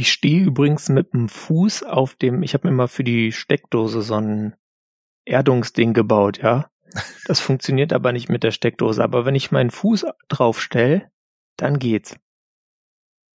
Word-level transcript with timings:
Ich 0.00 0.12
stehe 0.12 0.46
übrigens 0.46 0.88
mit 0.88 1.12
dem 1.12 1.28
Fuß 1.28 1.82
auf 1.82 2.14
dem, 2.14 2.42
ich 2.42 2.54
habe 2.54 2.66
mir 2.66 2.74
mal 2.74 2.88
für 2.88 3.04
die 3.04 3.32
Steckdose 3.32 4.00
so 4.00 4.14
ein 4.14 4.56
Erdungsding 5.26 5.92
gebaut, 5.92 6.38
ja. 6.38 6.70
Das 7.26 7.38
funktioniert 7.40 7.92
aber 7.92 8.12
nicht 8.12 8.30
mit 8.30 8.42
der 8.42 8.50
Steckdose. 8.50 9.04
Aber 9.04 9.26
wenn 9.26 9.34
ich 9.34 9.50
meinen 9.50 9.70
Fuß 9.70 10.06
drauf 10.28 10.62
stelle, 10.62 11.10
dann 11.58 11.78
geht's. 11.78 12.16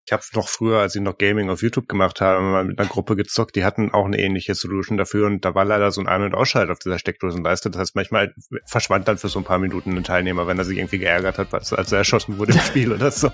Ich 0.08 0.12
habe 0.12 0.24
noch 0.34 0.48
früher, 0.48 0.80
als 0.80 0.96
ich 0.96 1.04
noch 1.04 1.20
Gaming 1.20 1.52
auf 1.52 1.62
YouTube 1.62 1.88
gemacht 1.88 2.20
habe, 2.20 2.42
mal 2.42 2.66
mit 2.66 2.80
einer 2.80 2.90
Gruppe 2.90 3.16
gezockt, 3.16 3.56
die 3.56 3.64
hatten 3.64 3.92
auch 3.92 4.06
eine 4.06 4.18
ähnliche 4.18 4.56
Solution 4.56 4.98
dafür 4.98 5.28
und 5.28 5.46
da 5.46 5.54
war 5.54 5.66
leider 5.66 5.92
so 5.92 6.02
ein 6.02 6.08
Ein- 6.08 6.24
und 6.24 6.34
Ausschalt 6.34 6.72
auf 6.72 6.80
dieser 6.80 6.98
Steckdosenleiste. 6.98 7.70
Das 7.70 7.80
heißt, 7.80 7.96
manchmal 7.96 8.34
verschwand 8.66 9.08
dann 9.08 9.20
für 9.20 9.30
so 9.30 9.38
ein 9.38 9.46
paar 9.46 9.60
Minuten 9.60 9.96
ein 9.96 10.04
Teilnehmer, 10.04 10.48
wenn 10.48 10.58
er 10.58 10.66
sich 10.66 10.80
irgendwie 10.80 10.98
geärgert 10.98 11.38
hat, 11.38 11.54
als 11.54 11.92
er 11.92 12.00
erschossen 12.00 12.40
wurde 12.40 12.54
im 12.54 12.60
Spiel 12.62 12.92
oder 12.92 13.12
so. 13.12 13.32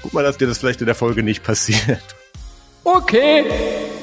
Guck 0.00 0.14
mal, 0.14 0.24
dass 0.24 0.38
dir 0.38 0.46
das 0.46 0.56
vielleicht 0.56 0.80
in 0.80 0.86
der 0.86 0.94
Folge 0.94 1.22
nicht 1.22 1.42
passiert. 1.42 2.16
Okay. 2.86 3.93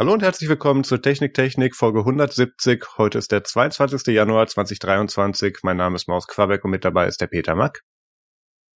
Hallo 0.00 0.14
und 0.14 0.22
herzlich 0.22 0.48
willkommen 0.48 0.82
zur 0.82 1.02
Technik 1.02 1.34
Technik 1.34 1.76
Folge 1.76 1.98
170. 1.98 2.96
Heute 2.96 3.18
ist 3.18 3.32
der 3.32 3.44
22. 3.44 4.14
Januar 4.14 4.46
2023. 4.46 5.58
Mein 5.62 5.76
Name 5.76 5.96
ist 5.96 6.08
Maus 6.08 6.26
Quabeck 6.26 6.64
und 6.64 6.70
mit 6.70 6.86
dabei 6.86 7.06
ist 7.06 7.20
der 7.20 7.26
Peter 7.26 7.54
Mack. 7.54 7.82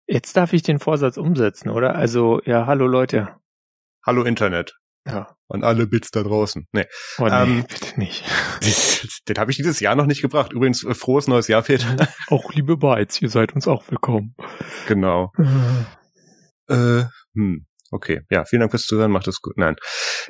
Jetzt 0.07 0.37
darf 0.37 0.53
ich 0.53 0.63
den 0.63 0.81
Vorsatz 0.81 1.17
umsetzen, 1.17 1.71
oder? 1.71 1.95
Also, 1.95 2.43
ja, 2.45 2.67
hallo 2.67 2.87
Leute. 2.87 3.37
Hallo 4.05 4.23
Internet. 4.25 4.77
Ja. 5.07 5.35
Und 5.47 5.65
alle 5.65 5.87
Bits 5.87 6.11
da 6.11 6.23
draußen. 6.23 6.69
Nee. 6.73 6.85
Oh 7.17 7.25
nee, 7.25 7.31
Ähm, 7.33 7.65
bitte 7.67 7.99
nicht. 7.99 8.23
Den 9.27 9.39
habe 9.39 9.51
ich 9.51 9.57
dieses 9.57 9.81
Jahr 9.81 9.95
noch 9.95 10.05
nicht 10.05 10.21
gebracht. 10.21 10.53
Übrigens, 10.53 10.85
äh, 10.85 10.93
frohes 10.93 11.27
neues 11.27 11.49
Jahr, 11.49 11.63
Peter. 11.63 12.07
Auch 12.29 12.53
liebe 12.53 12.77
Bytes, 12.77 13.23
ihr 13.23 13.31
seid 13.31 13.55
uns 13.55 13.67
auch 13.67 13.91
willkommen. 13.91 14.37
genau. 14.89 15.33
Äh, 16.69 17.05
hm. 17.35 17.67
Okay, 17.91 18.23
ja, 18.29 18.45
vielen 18.45 18.61
Dank 18.61 18.73
fürs 18.73 18.87
Zuhören, 18.87 19.11
macht 19.11 19.29
es 19.29 19.41
gut. 19.41 19.57
Nein. 19.57 19.77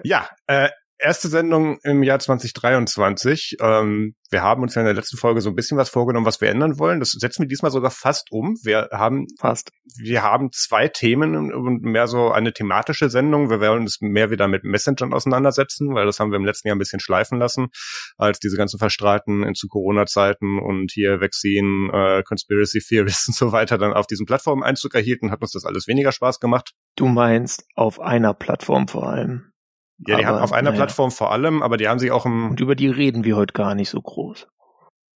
Ja, 0.03 0.29
äh, 0.47 0.69
erste 0.99 1.29
Sendung 1.29 1.79
im 1.83 2.03
Jahr 2.03 2.19
2023. 2.19 3.57
Ähm, 3.61 4.15
wir 4.31 4.43
haben 4.43 4.63
uns 4.63 4.75
ja 4.75 4.83
in 4.83 4.87
der 4.87 4.95
letzten 4.95 5.17
Folge 5.17 5.41
so 5.41 5.51
ein 5.51 5.55
bisschen 5.55 5.79
was 5.79 5.91
vorgenommen, 5.91 6.27
was 6.27 6.41
wir 6.41 6.49
ändern 6.49 6.79
wollen. 6.79 6.99
Das 6.99 7.11
setzen 7.11 7.43
wir 7.43 7.49
diesmal 7.49 7.71
sogar 7.71 7.91
fast 7.91 8.29
um. 8.31 8.57
Wir 8.65 8.89
haben 8.91 9.27
Fast. 9.39 9.71
wir 9.97 10.23
haben 10.23 10.51
zwei 10.53 10.89
Themen 10.89 11.53
und 11.53 11.83
mehr 11.83 12.07
so 12.09 12.31
eine 12.33 12.53
thematische 12.53 13.11
Sendung. 13.11 13.51
Wir 13.51 13.61
werden 13.61 13.83
uns 13.83 13.99
mehr 14.01 14.31
wieder 14.31 14.49
mit 14.49 14.65
Messengern 14.65 15.13
auseinandersetzen, 15.13 15.95
weil 15.95 16.07
das 16.07 16.19
haben 16.19 16.31
wir 16.31 16.37
im 16.37 16.45
letzten 16.45 16.69
Jahr 16.69 16.77
ein 16.77 16.81
bisschen 16.81 17.01
schleifen 17.01 17.39
lassen, 17.39 17.69
als 18.17 18.39
diese 18.39 18.57
ganzen 18.57 18.79
Verstrahlten 18.79 19.43
in 19.45 19.55
zu 19.55 19.69
Corona-Zeiten 19.69 20.59
und 20.59 20.91
hier 20.93 21.21
Vaccine, 21.21 21.91
äh, 21.93 22.23
Conspiracy 22.23 22.81
Theories 22.81 23.25
und 23.29 23.37
so 23.37 23.53
weiter 23.53 23.79
dann 23.79 23.93
auf 23.93 24.07
diesen 24.07 24.27
Plattformen 24.27 24.63
Einzug 24.63 24.95
erhielten, 24.95 25.31
hat 25.31 25.43
uns 25.43 25.53
das 25.53 25.65
alles 25.65 25.87
weniger 25.87 26.13
Spaß 26.13 26.41
gemacht. 26.41 26.73
Du 26.97 27.07
meinst 27.07 27.65
auf 27.75 28.01
einer 28.01 28.35
Plattform 28.35 28.89
vor 28.89 29.09
allem. 29.09 29.54
Ja, 29.99 30.17
die 30.19 30.25
Aber, 30.25 30.37
haben 30.37 30.43
auf 30.43 30.53
einer 30.53 30.71
naja. 30.71 30.83
Plattform 30.85 31.11
vor 31.11 31.31
allem, 31.33 31.63
aber 31.63 31.77
die 31.77 31.89
haben 31.89 31.99
sich 31.99 32.11
auch 32.11 32.27
im, 32.27 32.51
Und 32.51 32.61
über 32.61 32.75
die 32.75 32.89
reden 32.89 33.25
wir 33.25 33.37
heute 33.37 33.53
gar 33.53 33.75
nicht 33.75 33.91
so 33.91 34.01
groß. 34.01 34.47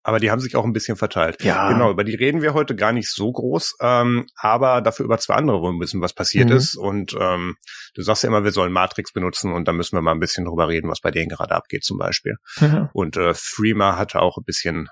aber 0.04 0.20
die 0.20 0.30
haben 0.30 0.40
sich 0.40 0.56
auch 0.56 0.64
ein 0.64 0.72
bisschen 0.72 0.96
verteilt. 0.96 1.42
Ja. 1.42 1.68
Genau, 1.70 1.90
über 1.90 2.04
die 2.04 2.14
reden 2.14 2.40
wir 2.40 2.54
heute 2.54 2.74
gar 2.76 2.92
nicht 2.92 3.10
so 3.12 3.30
groß, 3.30 3.76
ähm, 3.82 4.26
aber 4.36 4.80
dafür 4.80 5.04
über 5.04 5.18
zwei 5.18 5.34
andere, 5.34 5.60
wo 5.60 5.70
wir 5.72 5.80
wissen, 5.80 6.00
was 6.00 6.14
passiert 6.14 6.48
Mhm. 6.48 6.56
ist. 6.56 6.76
Und 6.76 7.14
ähm, 7.20 7.56
du 7.94 8.02
sagst 8.02 8.22
ja 8.22 8.28
immer, 8.28 8.44
wir 8.44 8.52
sollen 8.52 8.72
Matrix 8.72 9.12
benutzen 9.12 9.52
und 9.52 9.66
da 9.68 9.72
müssen 9.72 9.96
wir 9.96 10.00
mal 10.02 10.12
ein 10.12 10.20
bisschen 10.20 10.46
drüber 10.46 10.68
reden, 10.68 10.88
was 10.88 11.00
bei 11.00 11.10
denen 11.10 11.28
gerade 11.28 11.54
abgeht 11.54 11.84
zum 11.84 11.98
Beispiel. 11.98 12.36
Ja. 12.60 12.88
Und 12.94 13.16
äh, 13.18 13.34
Freema 13.34 13.96
hatte 13.98 14.22
auch 14.22 14.38
ein 14.38 14.44
bisschen, 14.44 14.88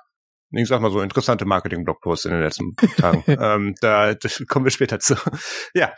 ich 0.51 0.69
sag 0.69 0.81
mal 0.83 0.91
so, 0.91 1.01
interessante 1.01 1.45
Marketing-Blogposts 1.47 2.27
in 2.27 2.33
den 2.33 2.43
letzten 2.43 2.75
Tagen. 2.99 3.25
ähm, 3.27 3.75
da 3.81 4.15
kommen 4.49 4.67
wir 4.67 4.71
später 4.73 4.99
zu. 4.99 5.15
ja. 5.75 5.93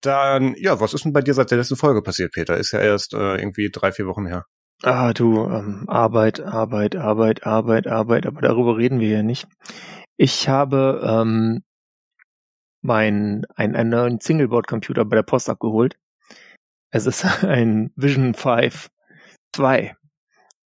Dann, 0.00 0.54
ja, 0.56 0.80
was 0.80 0.94
ist 0.94 1.04
denn 1.04 1.12
bei 1.12 1.22
dir 1.22 1.34
seit 1.34 1.50
der 1.50 1.58
letzten 1.58 1.76
Folge 1.76 2.02
passiert, 2.02 2.32
Peter? 2.32 2.56
Ist 2.56 2.72
ja 2.72 2.80
erst 2.80 3.14
äh, 3.14 3.36
irgendwie 3.36 3.70
drei, 3.70 3.92
vier 3.92 4.06
Wochen 4.06 4.26
her. 4.26 4.44
Ah, 4.82 5.12
du, 5.12 5.44
ähm, 5.46 5.84
Arbeit, 5.88 6.40
Arbeit, 6.40 6.94
Arbeit, 6.94 7.44
Arbeit, 7.44 7.88
Arbeit, 7.88 8.26
aber 8.26 8.40
darüber 8.42 8.76
reden 8.76 9.00
wir 9.00 9.08
ja 9.08 9.22
nicht. 9.24 9.48
Ich 10.16 10.48
habe 10.48 11.00
ähm, 11.04 11.64
mein, 12.80 13.44
ein, 13.56 13.74
einen 13.74 13.90
neuen 13.90 14.20
Singleboard-Computer 14.20 15.04
bei 15.04 15.16
der 15.16 15.24
Post 15.24 15.48
abgeholt. 15.48 15.96
Es 16.90 17.06
ist 17.06 17.24
ein 17.44 17.92
Vision 17.96 18.34
5 18.34 18.88
2 19.54 19.96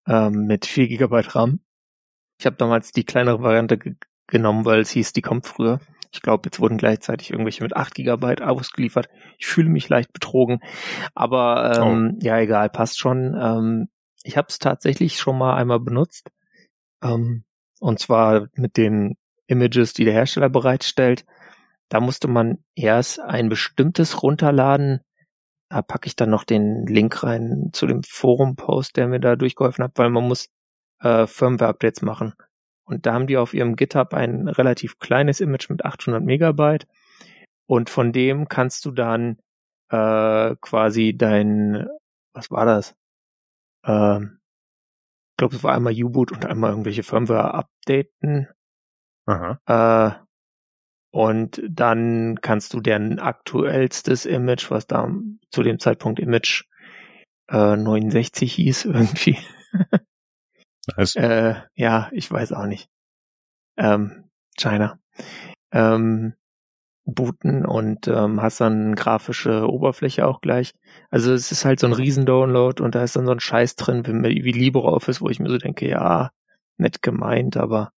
ähm, 0.08 0.46
mit 0.46 0.66
4 0.66 0.88
GB 0.88 1.20
RAM. 1.28 1.60
Ich 2.38 2.46
habe 2.46 2.56
damals 2.56 2.92
die 2.92 3.04
kleinere 3.04 3.42
Variante 3.42 3.78
ge 3.78 3.94
genommen, 4.28 4.64
weil 4.64 4.80
es 4.80 4.90
hieß, 4.90 5.12
die 5.12 5.20
kommt 5.20 5.46
früher. 5.46 5.80
Ich 6.12 6.20
glaube, 6.20 6.42
jetzt 6.44 6.60
wurden 6.60 6.76
gleichzeitig 6.76 7.30
irgendwelche 7.30 7.62
mit 7.62 7.74
8 7.74 7.94
GB 7.94 8.42
ausgeliefert. 8.42 9.08
Ich 9.38 9.46
fühle 9.46 9.70
mich 9.70 9.88
leicht 9.88 10.12
betrogen. 10.12 10.60
Aber 11.14 11.78
ähm, 11.78 12.18
ja, 12.20 12.38
egal, 12.38 12.68
passt 12.68 12.98
schon. 12.98 13.34
Ähm, 13.34 13.88
ich 14.22 14.36
habe 14.36 14.48
es 14.50 14.58
tatsächlich 14.58 15.18
schon 15.18 15.38
mal 15.38 15.56
einmal 15.56 15.80
benutzt. 15.80 16.30
Ähm, 17.02 17.44
und 17.80 17.98
zwar 17.98 18.48
mit 18.54 18.76
den 18.76 19.16
Images, 19.46 19.94
die 19.94 20.04
der 20.04 20.12
Hersteller 20.12 20.50
bereitstellt. 20.50 21.24
Da 21.88 22.00
musste 22.00 22.28
man 22.28 22.58
erst 22.74 23.20
ein 23.20 23.48
bestimmtes 23.48 24.22
runterladen. 24.22 25.00
Da 25.68 25.82
packe 25.82 26.06
ich 26.06 26.16
dann 26.16 26.30
noch 26.30 26.44
den 26.44 26.86
Link 26.86 27.22
rein 27.22 27.70
zu 27.72 27.86
dem 27.86 28.02
Forum-Post, 28.02 28.96
der 28.96 29.08
mir 29.08 29.20
da 29.20 29.36
durchgeholfen 29.36 29.84
hat, 29.84 29.92
weil 29.96 30.10
man 30.10 30.28
muss 30.28 30.48
äh, 31.00 31.26
Firmware-Updates 31.26 32.02
machen. 32.02 32.34
Und 32.84 33.06
da 33.06 33.14
haben 33.14 33.26
die 33.26 33.36
auf 33.36 33.54
ihrem 33.54 33.76
GitHub 33.76 34.14
ein 34.14 34.48
relativ 34.48 34.98
kleines 34.98 35.40
Image 35.40 35.70
mit 35.70 35.84
800 35.84 36.22
Megabyte. 36.22 36.86
Und 37.66 37.90
von 37.90 38.12
dem 38.12 38.48
kannst 38.48 38.84
du 38.84 38.90
dann 38.90 39.38
äh, 39.90 40.56
quasi 40.60 41.16
dein, 41.16 41.86
was 42.34 42.50
war 42.50 42.66
das? 42.66 42.94
Ähm, 43.84 44.38
ich 45.32 45.36
glaube, 45.36 45.56
es 45.56 45.64
war 45.64 45.74
einmal 45.74 45.94
U-Boot 45.94 46.32
und 46.32 46.44
einmal 46.44 46.70
irgendwelche 46.70 47.02
Firmware 47.02 47.54
updaten. 47.54 48.48
Aha. 49.26 49.60
Äh, 49.66 50.22
und 51.14 51.62
dann 51.68 52.40
kannst 52.40 52.72
du 52.74 52.80
deren 52.80 53.18
aktuellstes 53.18 54.24
Image, 54.24 54.70
was 54.70 54.86
da 54.86 55.10
zu 55.50 55.62
dem 55.62 55.78
Zeitpunkt 55.78 56.20
Image 56.20 56.64
äh, 57.48 57.76
69 57.76 58.52
hieß, 58.54 58.84
irgendwie. 58.86 59.38
Nice. 60.96 61.16
Äh, 61.16 61.54
ja, 61.74 62.08
ich 62.12 62.30
weiß 62.30 62.52
auch 62.52 62.66
nicht. 62.66 62.88
Ähm, 63.76 64.30
China. 64.58 64.98
Ähm, 65.72 66.34
booten 67.04 67.66
und 67.66 68.08
ähm, 68.08 68.42
hast 68.42 68.60
dann 68.60 68.94
grafische 68.94 69.68
Oberfläche 69.68 70.26
auch 70.26 70.40
gleich. 70.40 70.74
Also 71.10 71.32
es 71.32 71.52
ist 71.52 71.64
halt 71.64 71.80
so 71.80 71.86
ein 71.86 71.92
Riesen-Download 71.94 72.82
und 72.82 72.94
da 72.94 73.02
ist 73.02 73.16
dann 73.16 73.26
so 73.26 73.32
ein 73.32 73.40
Scheiß 73.40 73.76
drin 73.76 74.04
wie, 74.06 74.44
wie 74.44 74.52
LibreOffice, 74.52 75.20
wo 75.20 75.28
ich 75.28 75.40
mir 75.40 75.50
so 75.50 75.58
denke, 75.58 75.88
ja, 75.88 76.30
nett 76.78 77.02
gemeint, 77.02 77.56
aber 77.56 77.92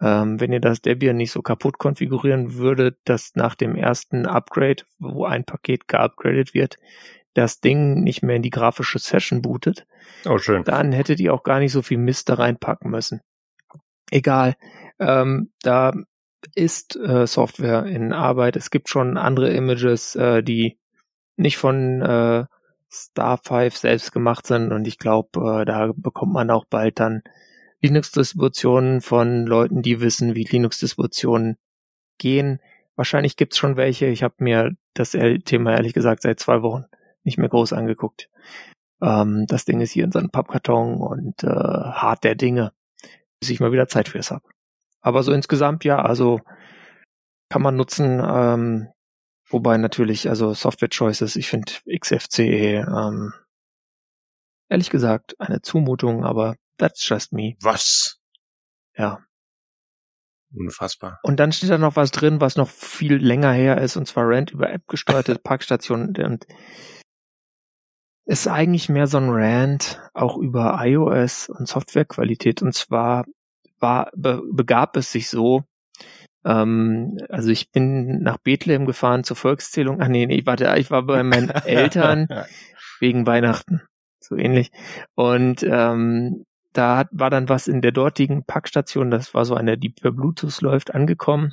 ähm, 0.00 0.40
wenn 0.40 0.52
ihr 0.52 0.60
das 0.60 0.82
Debian 0.82 1.16
nicht 1.16 1.30
so 1.32 1.42
kaputt 1.42 1.78
konfigurieren 1.78 2.54
würdet, 2.54 2.98
dass 3.04 3.32
nach 3.36 3.54
dem 3.54 3.76
ersten 3.76 4.26
Upgrade, 4.26 4.82
wo 4.98 5.24
ein 5.24 5.44
Paket 5.44 5.88
geupgradet 5.88 6.54
wird, 6.54 6.76
das 7.34 7.60
Ding 7.60 8.02
nicht 8.02 8.22
mehr 8.22 8.36
in 8.36 8.42
die 8.42 8.50
grafische 8.50 8.98
Session 8.98 9.42
bootet, 9.42 9.86
Oh, 10.26 10.38
schön. 10.38 10.64
dann 10.64 10.92
hättet 10.92 11.20
ihr 11.20 11.34
auch 11.34 11.42
gar 11.42 11.58
nicht 11.58 11.72
so 11.72 11.82
viel 11.82 11.98
Mist 11.98 12.28
da 12.28 12.34
reinpacken 12.34 12.90
müssen. 12.90 13.20
Egal. 14.10 14.56
Ähm, 14.98 15.52
da 15.62 15.92
ist 16.54 16.96
äh, 16.96 17.26
Software 17.26 17.86
in 17.86 18.12
Arbeit. 18.12 18.56
Es 18.56 18.70
gibt 18.70 18.88
schon 18.88 19.16
andere 19.16 19.50
Images, 19.50 20.14
äh, 20.14 20.42
die 20.42 20.78
nicht 21.36 21.56
von 21.56 22.00
äh, 22.02 22.44
Star 22.90 23.38
5 23.38 23.76
selbst 23.76 24.12
gemacht 24.12 24.46
sind 24.46 24.72
und 24.72 24.86
ich 24.86 24.98
glaube, 24.98 25.62
äh, 25.62 25.64
da 25.64 25.92
bekommt 25.96 26.32
man 26.32 26.50
auch 26.50 26.64
bald 26.64 27.00
dann 27.00 27.22
Linux-Distributionen 27.80 29.00
von 29.00 29.46
Leuten, 29.46 29.82
die 29.82 30.00
wissen, 30.00 30.34
wie 30.34 30.44
Linux-Distributionen 30.44 31.58
gehen. 32.18 32.60
Wahrscheinlich 32.96 33.36
gibt's 33.36 33.58
schon 33.58 33.76
welche. 33.76 34.06
Ich 34.06 34.22
habe 34.22 34.34
mir 34.38 34.76
das 34.94 35.10
Thema 35.10 35.72
ehrlich 35.72 35.92
gesagt 35.92 36.22
seit 36.22 36.38
zwei 36.38 36.62
Wochen 36.62 36.84
nicht 37.24 37.36
mehr 37.36 37.48
groß 37.48 37.72
angeguckt. 37.72 38.30
Ähm, 39.04 39.46
das 39.46 39.64
Ding 39.64 39.80
ist 39.80 39.92
hier 39.92 40.04
in 40.04 40.12
seinem 40.12 40.30
Pappkarton 40.30 41.00
und 41.00 41.44
äh, 41.44 41.48
hart 41.48 42.24
der 42.24 42.34
Dinge, 42.34 42.72
bis 43.40 43.50
ich 43.50 43.60
mal 43.60 43.72
wieder 43.72 43.88
Zeit 43.88 44.08
fürs 44.08 44.30
hab. 44.30 44.42
Aber 45.00 45.22
so 45.22 45.32
insgesamt 45.32 45.84
ja, 45.84 46.00
also 46.00 46.40
kann 47.50 47.62
man 47.62 47.76
nutzen. 47.76 48.22
Ähm, 48.24 48.88
wobei 49.48 49.76
natürlich, 49.76 50.28
also 50.28 50.54
Software 50.54 50.88
Choices, 50.88 51.36
ich 51.36 51.48
finde 51.48 51.72
XFCE 51.86 52.86
ähm, 52.88 53.34
ehrlich 54.70 54.90
gesagt 54.90 55.38
eine 55.38 55.60
Zumutung, 55.60 56.24
aber 56.24 56.56
that's 56.78 57.06
just 57.06 57.32
me. 57.32 57.56
Was? 57.60 58.18
Ja. 58.96 59.20
Unfassbar. 60.56 61.18
Und 61.22 61.40
dann 61.40 61.52
steht 61.52 61.70
da 61.70 61.78
noch 61.78 61.96
was 61.96 62.12
drin, 62.12 62.40
was 62.40 62.56
noch 62.56 62.68
viel 62.68 63.16
länger 63.16 63.52
her 63.52 63.80
ist, 63.80 63.96
und 63.96 64.06
zwar 64.06 64.28
Rent 64.28 64.52
über 64.52 64.70
App 64.70 64.86
gesteuerte 64.86 65.34
Parkstationen. 65.42 66.16
Und 66.16 66.46
ist 68.26 68.48
eigentlich 68.48 68.88
mehr 68.88 69.06
so 69.06 69.18
ein 69.18 69.28
Rant 69.28 70.00
auch 70.14 70.36
über 70.36 70.78
iOS 70.82 71.48
und 71.48 71.68
Softwarequalität. 71.68 72.62
Und 72.62 72.74
zwar 72.74 73.26
war, 73.78 74.10
be, 74.14 74.42
begab 74.50 74.96
es 74.96 75.12
sich 75.12 75.28
so, 75.28 75.64
ähm, 76.44 77.18
also 77.28 77.50
ich 77.50 77.70
bin 77.70 78.22
nach 78.22 78.38
Bethlehem 78.38 78.86
gefahren 78.86 79.24
zur 79.24 79.36
Volkszählung. 79.36 80.00
Ach 80.00 80.08
nee, 80.08 80.26
nee, 80.26 80.42
warte, 80.44 80.74
ich 80.78 80.90
war 80.90 81.02
bei 81.02 81.22
meinen 81.22 81.50
Eltern 81.66 82.28
wegen 83.00 83.26
Weihnachten. 83.26 83.82
So 84.20 84.36
ähnlich. 84.36 84.70
Und 85.14 85.62
ähm, 85.62 86.46
da 86.72 86.96
hat, 86.96 87.08
war 87.12 87.28
dann 87.28 87.48
was 87.50 87.68
in 87.68 87.82
der 87.82 87.92
dortigen 87.92 88.44
Packstation, 88.44 89.10
das 89.10 89.34
war 89.34 89.44
so 89.44 89.54
eine, 89.54 89.76
die 89.76 89.90
per 89.90 90.12
Bluetooth 90.12 90.60
läuft, 90.62 90.94
angekommen. 90.94 91.52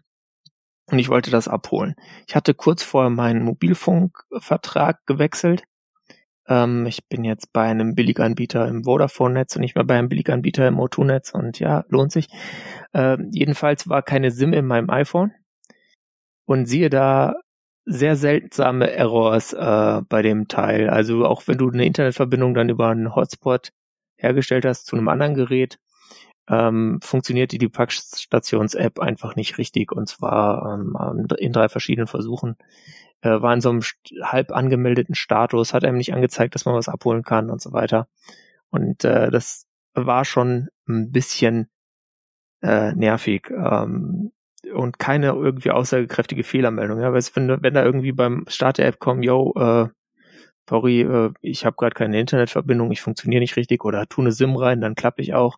Und 0.85 0.99
ich 0.99 1.09
wollte 1.09 1.31
das 1.31 1.47
abholen. 1.47 1.95
Ich 2.27 2.35
hatte 2.35 2.53
kurz 2.53 2.81
vorher 2.81 3.09
meinen 3.09 3.43
Mobilfunkvertrag 3.43 5.05
gewechselt 5.05 5.63
ähm, 6.47 6.85
ich 6.85 7.07
bin 7.07 7.23
jetzt 7.23 7.53
bei 7.53 7.63
einem 7.63 7.95
Billiganbieter 7.95 8.67
im 8.67 8.83
Vodafone-Netz 8.83 9.55
und 9.55 9.61
nicht 9.61 9.75
mehr 9.75 9.83
bei 9.83 9.97
einem 9.97 10.09
Billiganbieter 10.09 10.67
im 10.67 10.79
O2-Netz 10.79 11.33
und 11.33 11.59
ja, 11.59 11.85
lohnt 11.89 12.11
sich. 12.11 12.27
Ähm, 12.93 13.29
jedenfalls 13.31 13.87
war 13.87 14.01
keine 14.01 14.31
SIM 14.31 14.53
in 14.53 14.65
meinem 14.65 14.89
iPhone 14.89 15.33
und 16.45 16.65
siehe 16.65 16.89
da 16.89 17.35
sehr 17.85 18.15
seltsame 18.15 18.91
Errors 18.91 19.53
äh, 19.53 20.01
bei 20.07 20.21
dem 20.21 20.47
Teil. 20.47 20.89
Also 20.89 21.25
auch 21.25 21.47
wenn 21.47 21.57
du 21.57 21.69
eine 21.69 21.85
Internetverbindung 21.85 22.53
dann 22.53 22.69
über 22.69 22.89
einen 22.89 23.15
Hotspot 23.15 23.71
hergestellt 24.17 24.65
hast 24.65 24.85
zu 24.85 24.95
einem 24.95 25.07
anderen 25.07 25.33
Gerät, 25.33 25.79
ähm, 26.49 26.99
funktioniert 27.01 27.51
die, 27.51 27.69
Packstations-App 27.69 28.99
einfach 28.99 29.35
nicht 29.35 29.57
richtig 29.57 29.91
und 29.91 30.07
zwar 30.07 30.73
ähm, 30.73 31.27
in 31.37 31.53
drei 31.53 31.69
verschiedenen 31.69 32.07
Versuchen 32.07 32.57
äh, 33.21 33.41
war 33.41 33.53
in 33.53 33.61
so 33.61 33.69
einem 33.69 33.81
halb 34.23 34.51
angemeldeten 34.51 35.15
Status, 35.15 35.73
hat 35.73 35.85
einem 35.85 35.97
nicht 35.97 36.13
angezeigt, 36.13 36.55
dass 36.55 36.65
man 36.65 36.75
was 36.75 36.89
abholen 36.89 37.23
kann 37.23 37.49
und 37.49 37.61
so 37.61 37.71
weiter. 37.71 38.07
Und 38.69 39.03
äh, 39.03 39.29
das 39.31 39.67
war 39.93 40.25
schon 40.25 40.69
ein 40.87 41.11
bisschen 41.11 41.69
äh, 42.61 42.93
nervig 42.93 43.49
ähm, 43.51 44.31
und 44.73 44.99
keine 44.99 45.27
irgendwie 45.27 45.71
aussagekräftige 45.71 46.43
Fehlermeldung. 46.43 46.99
Ja, 46.99 47.13
weil 47.13 47.23
wenn, 47.33 47.63
wenn 47.63 47.73
da 47.73 47.83
irgendwie 47.83 48.11
beim 48.11 48.45
Start 48.47 48.77
der 48.77 48.87
App 48.87 48.99
kommt, 48.99 49.25
yo, 49.25 49.53
äh, 49.55 49.89
sorry, 50.69 51.01
äh, 51.01 51.31
ich 51.41 51.65
habe 51.65 51.75
gerade 51.75 51.93
keine 51.93 52.19
Internetverbindung, 52.19 52.91
ich 52.91 53.01
funktioniere 53.01 53.41
nicht 53.41 53.57
richtig 53.57 53.83
oder 53.83 54.07
tu 54.07 54.21
eine 54.21 54.31
SIM 54.31 54.55
rein, 54.55 54.81
dann 54.81 54.95
klappe 54.95 55.21
ich 55.21 55.33
auch, 55.33 55.57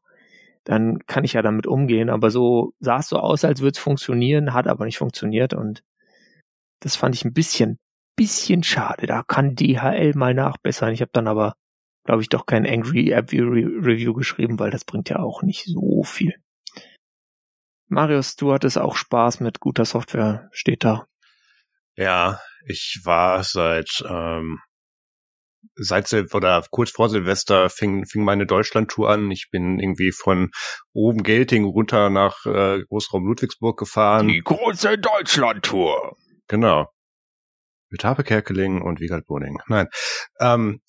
dann 0.63 1.06
kann 1.06 1.24
ich 1.24 1.33
ja 1.33 1.42
damit 1.42 1.68
umgehen. 1.68 2.10
Aber 2.10 2.31
so 2.31 2.74
sah 2.80 2.98
es 2.98 3.10
so 3.10 3.18
aus, 3.18 3.45
als 3.45 3.62
würde 3.62 3.74
es 3.74 3.80
funktionieren, 3.80 4.54
hat 4.54 4.68
aber 4.68 4.86
nicht 4.86 4.98
funktioniert 4.98 5.54
und 5.54 5.83
das 6.84 6.96
fand 6.96 7.16
ich 7.16 7.26
ein 7.26 7.34
bisschen, 7.34 7.80
bisschen 8.16 8.64
schade. 8.64 9.08
Da 9.08 9.24
kann 9.24 9.56
DHL 9.56 10.14
mal 10.16 10.34
nachbessern. 10.34 10.94
Ich 10.94 11.02
habe 11.02 11.12
dann 11.14 11.28
aber, 11.28 11.56
glaube 12.06 12.22
ich, 12.22 12.30
doch 12.30 12.46
kein 12.46 12.66
Angry 12.68 13.12
App 13.12 13.32
Review 13.32 14.14
geschrieben, 14.14 14.60
weil 14.60 14.72
das 14.72 14.86
bringt 14.86 15.10
ja 15.10 15.20
auch 15.20 15.42
nicht 15.44 15.66
so 15.66 16.04
viel. 16.04 16.36
Marius, 17.88 18.36
du 18.36 18.54
hattest 18.54 18.78
auch 18.78 18.96
Spaß 18.96 19.40
mit 19.40 19.60
guter 19.60 19.86
Software, 19.86 20.50
steht 20.52 20.84
da. 20.84 21.06
Ja, 21.96 22.40
ich 22.66 23.02
war 23.04 23.44
seit 23.44 24.04
ähm, 24.08 24.60
seit 25.76 26.08
Sil 26.10 26.28
oder 26.34 26.64
kurz 26.70 26.92
vor 26.92 27.10
Silvester 27.10 27.70
fing, 27.70 28.06
fing 28.06 28.24
meine 28.24 28.46
Deutschlandtour 28.46 29.10
an. 29.10 29.32
Ich 29.32 29.50
bin 29.52 29.80
irgendwie 29.80 30.12
von 30.12 30.52
oben 30.94 31.24
Gelting 31.24 31.66
runter 31.66 32.10
nach 32.10 32.46
äh, 32.46 32.84
Großraum 32.84 33.26
Ludwigsburg 33.26 33.78
gefahren. 33.78 34.28
Die 34.28 34.42
große 34.42 34.98
Deutschlandtour. 34.98 36.18
Genau. 36.48 36.88
Mit 37.90 38.04
Harpe 38.04 38.24
Kerkeling 38.24 38.81
und 38.81 39.00
Wiegald 39.00 39.25
Boning. 39.28 39.60
Nein. 39.68 39.88
Ähm, 40.40 40.81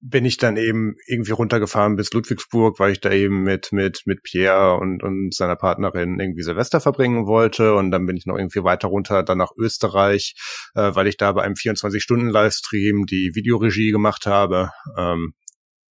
bin 0.00 0.24
ich 0.24 0.36
dann 0.36 0.56
eben 0.56 0.94
irgendwie 1.06 1.32
runtergefahren 1.32 1.96
bis 1.96 2.12
Ludwigsburg, 2.12 2.78
weil 2.78 2.92
ich 2.92 3.00
da 3.00 3.10
eben 3.10 3.42
mit, 3.42 3.72
mit, 3.72 4.02
mit 4.04 4.22
Pierre 4.22 4.76
und, 4.78 5.02
und 5.02 5.34
seiner 5.34 5.56
Partnerin 5.56 6.20
irgendwie 6.20 6.42
Silvester 6.42 6.80
verbringen 6.80 7.26
wollte. 7.26 7.74
Und 7.74 7.90
dann 7.90 8.06
bin 8.06 8.16
ich 8.16 8.26
noch 8.26 8.36
irgendwie 8.36 8.62
weiter 8.62 8.88
runter, 8.88 9.22
dann 9.22 9.38
nach 9.38 9.52
Österreich, 9.58 10.34
äh, 10.74 10.94
weil 10.94 11.06
ich 11.06 11.16
da 11.16 11.32
bei 11.32 11.42
einem 11.42 11.54
24-Stunden-Livestream 11.54 13.06
die 13.06 13.32
Videoregie 13.34 13.90
gemacht 13.90 14.26
habe. 14.26 14.70
Ähm, 14.96 15.32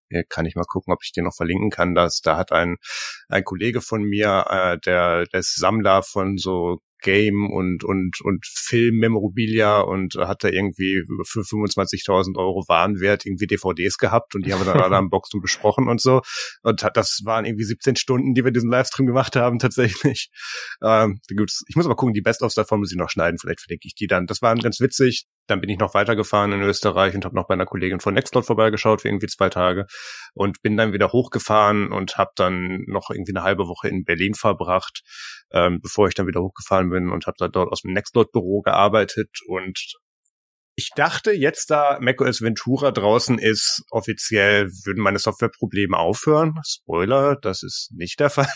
hier 0.08 0.24
kann 0.24 0.46
ich 0.46 0.54
mal 0.54 0.64
gucken, 0.64 0.92
ob 0.92 1.00
ich 1.02 1.12
den 1.12 1.24
noch 1.24 1.34
verlinken 1.34 1.70
kann. 1.70 1.94
Das, 1.94 2.20
da 2.20 2.36
hat 2.36 2.52
ein, 2.52 2.76
ein 3.28 3.44
Kollege 3.44 3.80
von 3.80 4.02
mir, 4.02 4.46
äh, 4.48 4.78
der, 4.78 5.26
der 5.26 5.40
ist 5.40 5.56
Sammler 5.56 6.02
von 6.02 6.38
so 6.38 6.78
Game 7.02 7.50
und, 7.50 7.84
und, 7.84 8.20
und 8.22 8.46
Film-Memorabilia 8.46 9.80
und 9.80 10.14
hat 10.16 10.44
da 10.44 10.48
irgendwie 10.48 11.02
für 11.24 11.40
25.000 11.40 12.36
Euro 12.36 12.64
Warenwert 12.68 13.26
irgendwie 13.26 13.46
DVDs 13.46 13.98
gehabt 13.98 14.34
und 14.34 14.46
die 14.46 14.52
haben 14.52 14.64
wir 14.64 14.72
dann 14.72 14.82
alle 14.82 14.96
am 14.96 15.10
Boxen 15.10 15.40
besprochen 15.40 15.88
und 15.88 16.00
so. 16.00 16.22
Und 16.62 16.82
das 16.94 17.20
waren 17.24 17.44
irgendwie 17.44 17.64
17 17.64 17.96
Stunden, 17.96 18.34
die 18.34 18.44
wir 18.44 18.50
diesen 18.50 18.70
Livestream 18.70 19.06
gemacht 19.06 19.36
haben, 19.36 19.58
tatsächlich. 19.58 20.30
Ähm, 20.82 21.20
ich 21.28 21.76
muss 21.76 21.86
mal 21.86 21.94
gucken, 21.94 22.14
die 22.14 22.20
Best-ofs 22.20 22.54
davon 22.54 22.80
muss 22.80 22.92
ich 22.92 22.98
noch 22.98 23.10
schneiden, 23.10 23.38
vielleicht 23.38 23.60
verlinke 23.60 23.86
ich 23.86 23.94
die 23.94 24.06
dann. 24.06 24.26
Das 24.26 24.42
war 24.42 24.54
ganz 24.56 24.80
witzig. 24.80 25.26
Dann 25.46 25.60
bin 25.60 25.70
ich 25.70 25.78
noch 25.78 25.94
weitergefahren 25.94 26.52
in 26.52 26.62
Österreich 26.62 27.14
und 27.14 27.24
habe 27.24 27.34
noch 27.34 27.46
bei 27.46 27.54
einer 27.54 27.66
Kollegin 27.66 28.00
von 28.00 28.14
Nextcloud 28.14 28.46
vorbeigeschaut 28.46 29.02
für 29.02 29.08
irgendwie 29.08 29.26
zwei 29.26 29.48
Tage 29.48 29.86
und 30.34 30.62
bin 30.62 30.76
dann 30.76 30.92
wieder 30.92 31.12
hochgefahren 31.12 31.92
und 31.92 32.16
habe 32.16 32.30
dann 32.36 32.84
noch 32.86 33.10
irgendwie 33.10 33.32
eine 33.34 33.44
halbe 33.44 33.68
Woche 33.68 33.88
in 33.88 34.04
Berlin 34.04 34.34
verbracht, 34.34 35.02
ähm, 35.52 35.80
bevor 35.80 36.08
ich 36.08 36.14
dann 36.14 36.26
wieder 36.26 36.42
hochgefahren 36.42 36.90
bin 36.90 37.10
und 37.10 37.26
habe 37.26 37.36
dann 37.38 37.52
dort 37.52 37.70
aus 37.70 37.82
dem 37.82 37.92
Nextcloud-Büro 37.92 38.62
gearbeitet 38.62 39.30
und 39.46 39.96
ich 40.78 40.90
dachte, 40.94 41.32
jetzt 41.32 41.70
da 41.70 41.98
macOS 42.00 42.42
Ventura 42.42 42.92
draußen 42.92 43.38
ist, 43.38 43.82
offiziell 43.90 44.68
würden 44.84 45.02
meine 45.02 45.18
Softwareprobleme 45.18 45.96
aufhören. 45.96 46.60
Spoiler, 46.66 47.36
das 47.36 47.62
ist 47.62 47.90
nicht 47.94 48.20
der 48.20 48.28
Fall. 48.30 48.52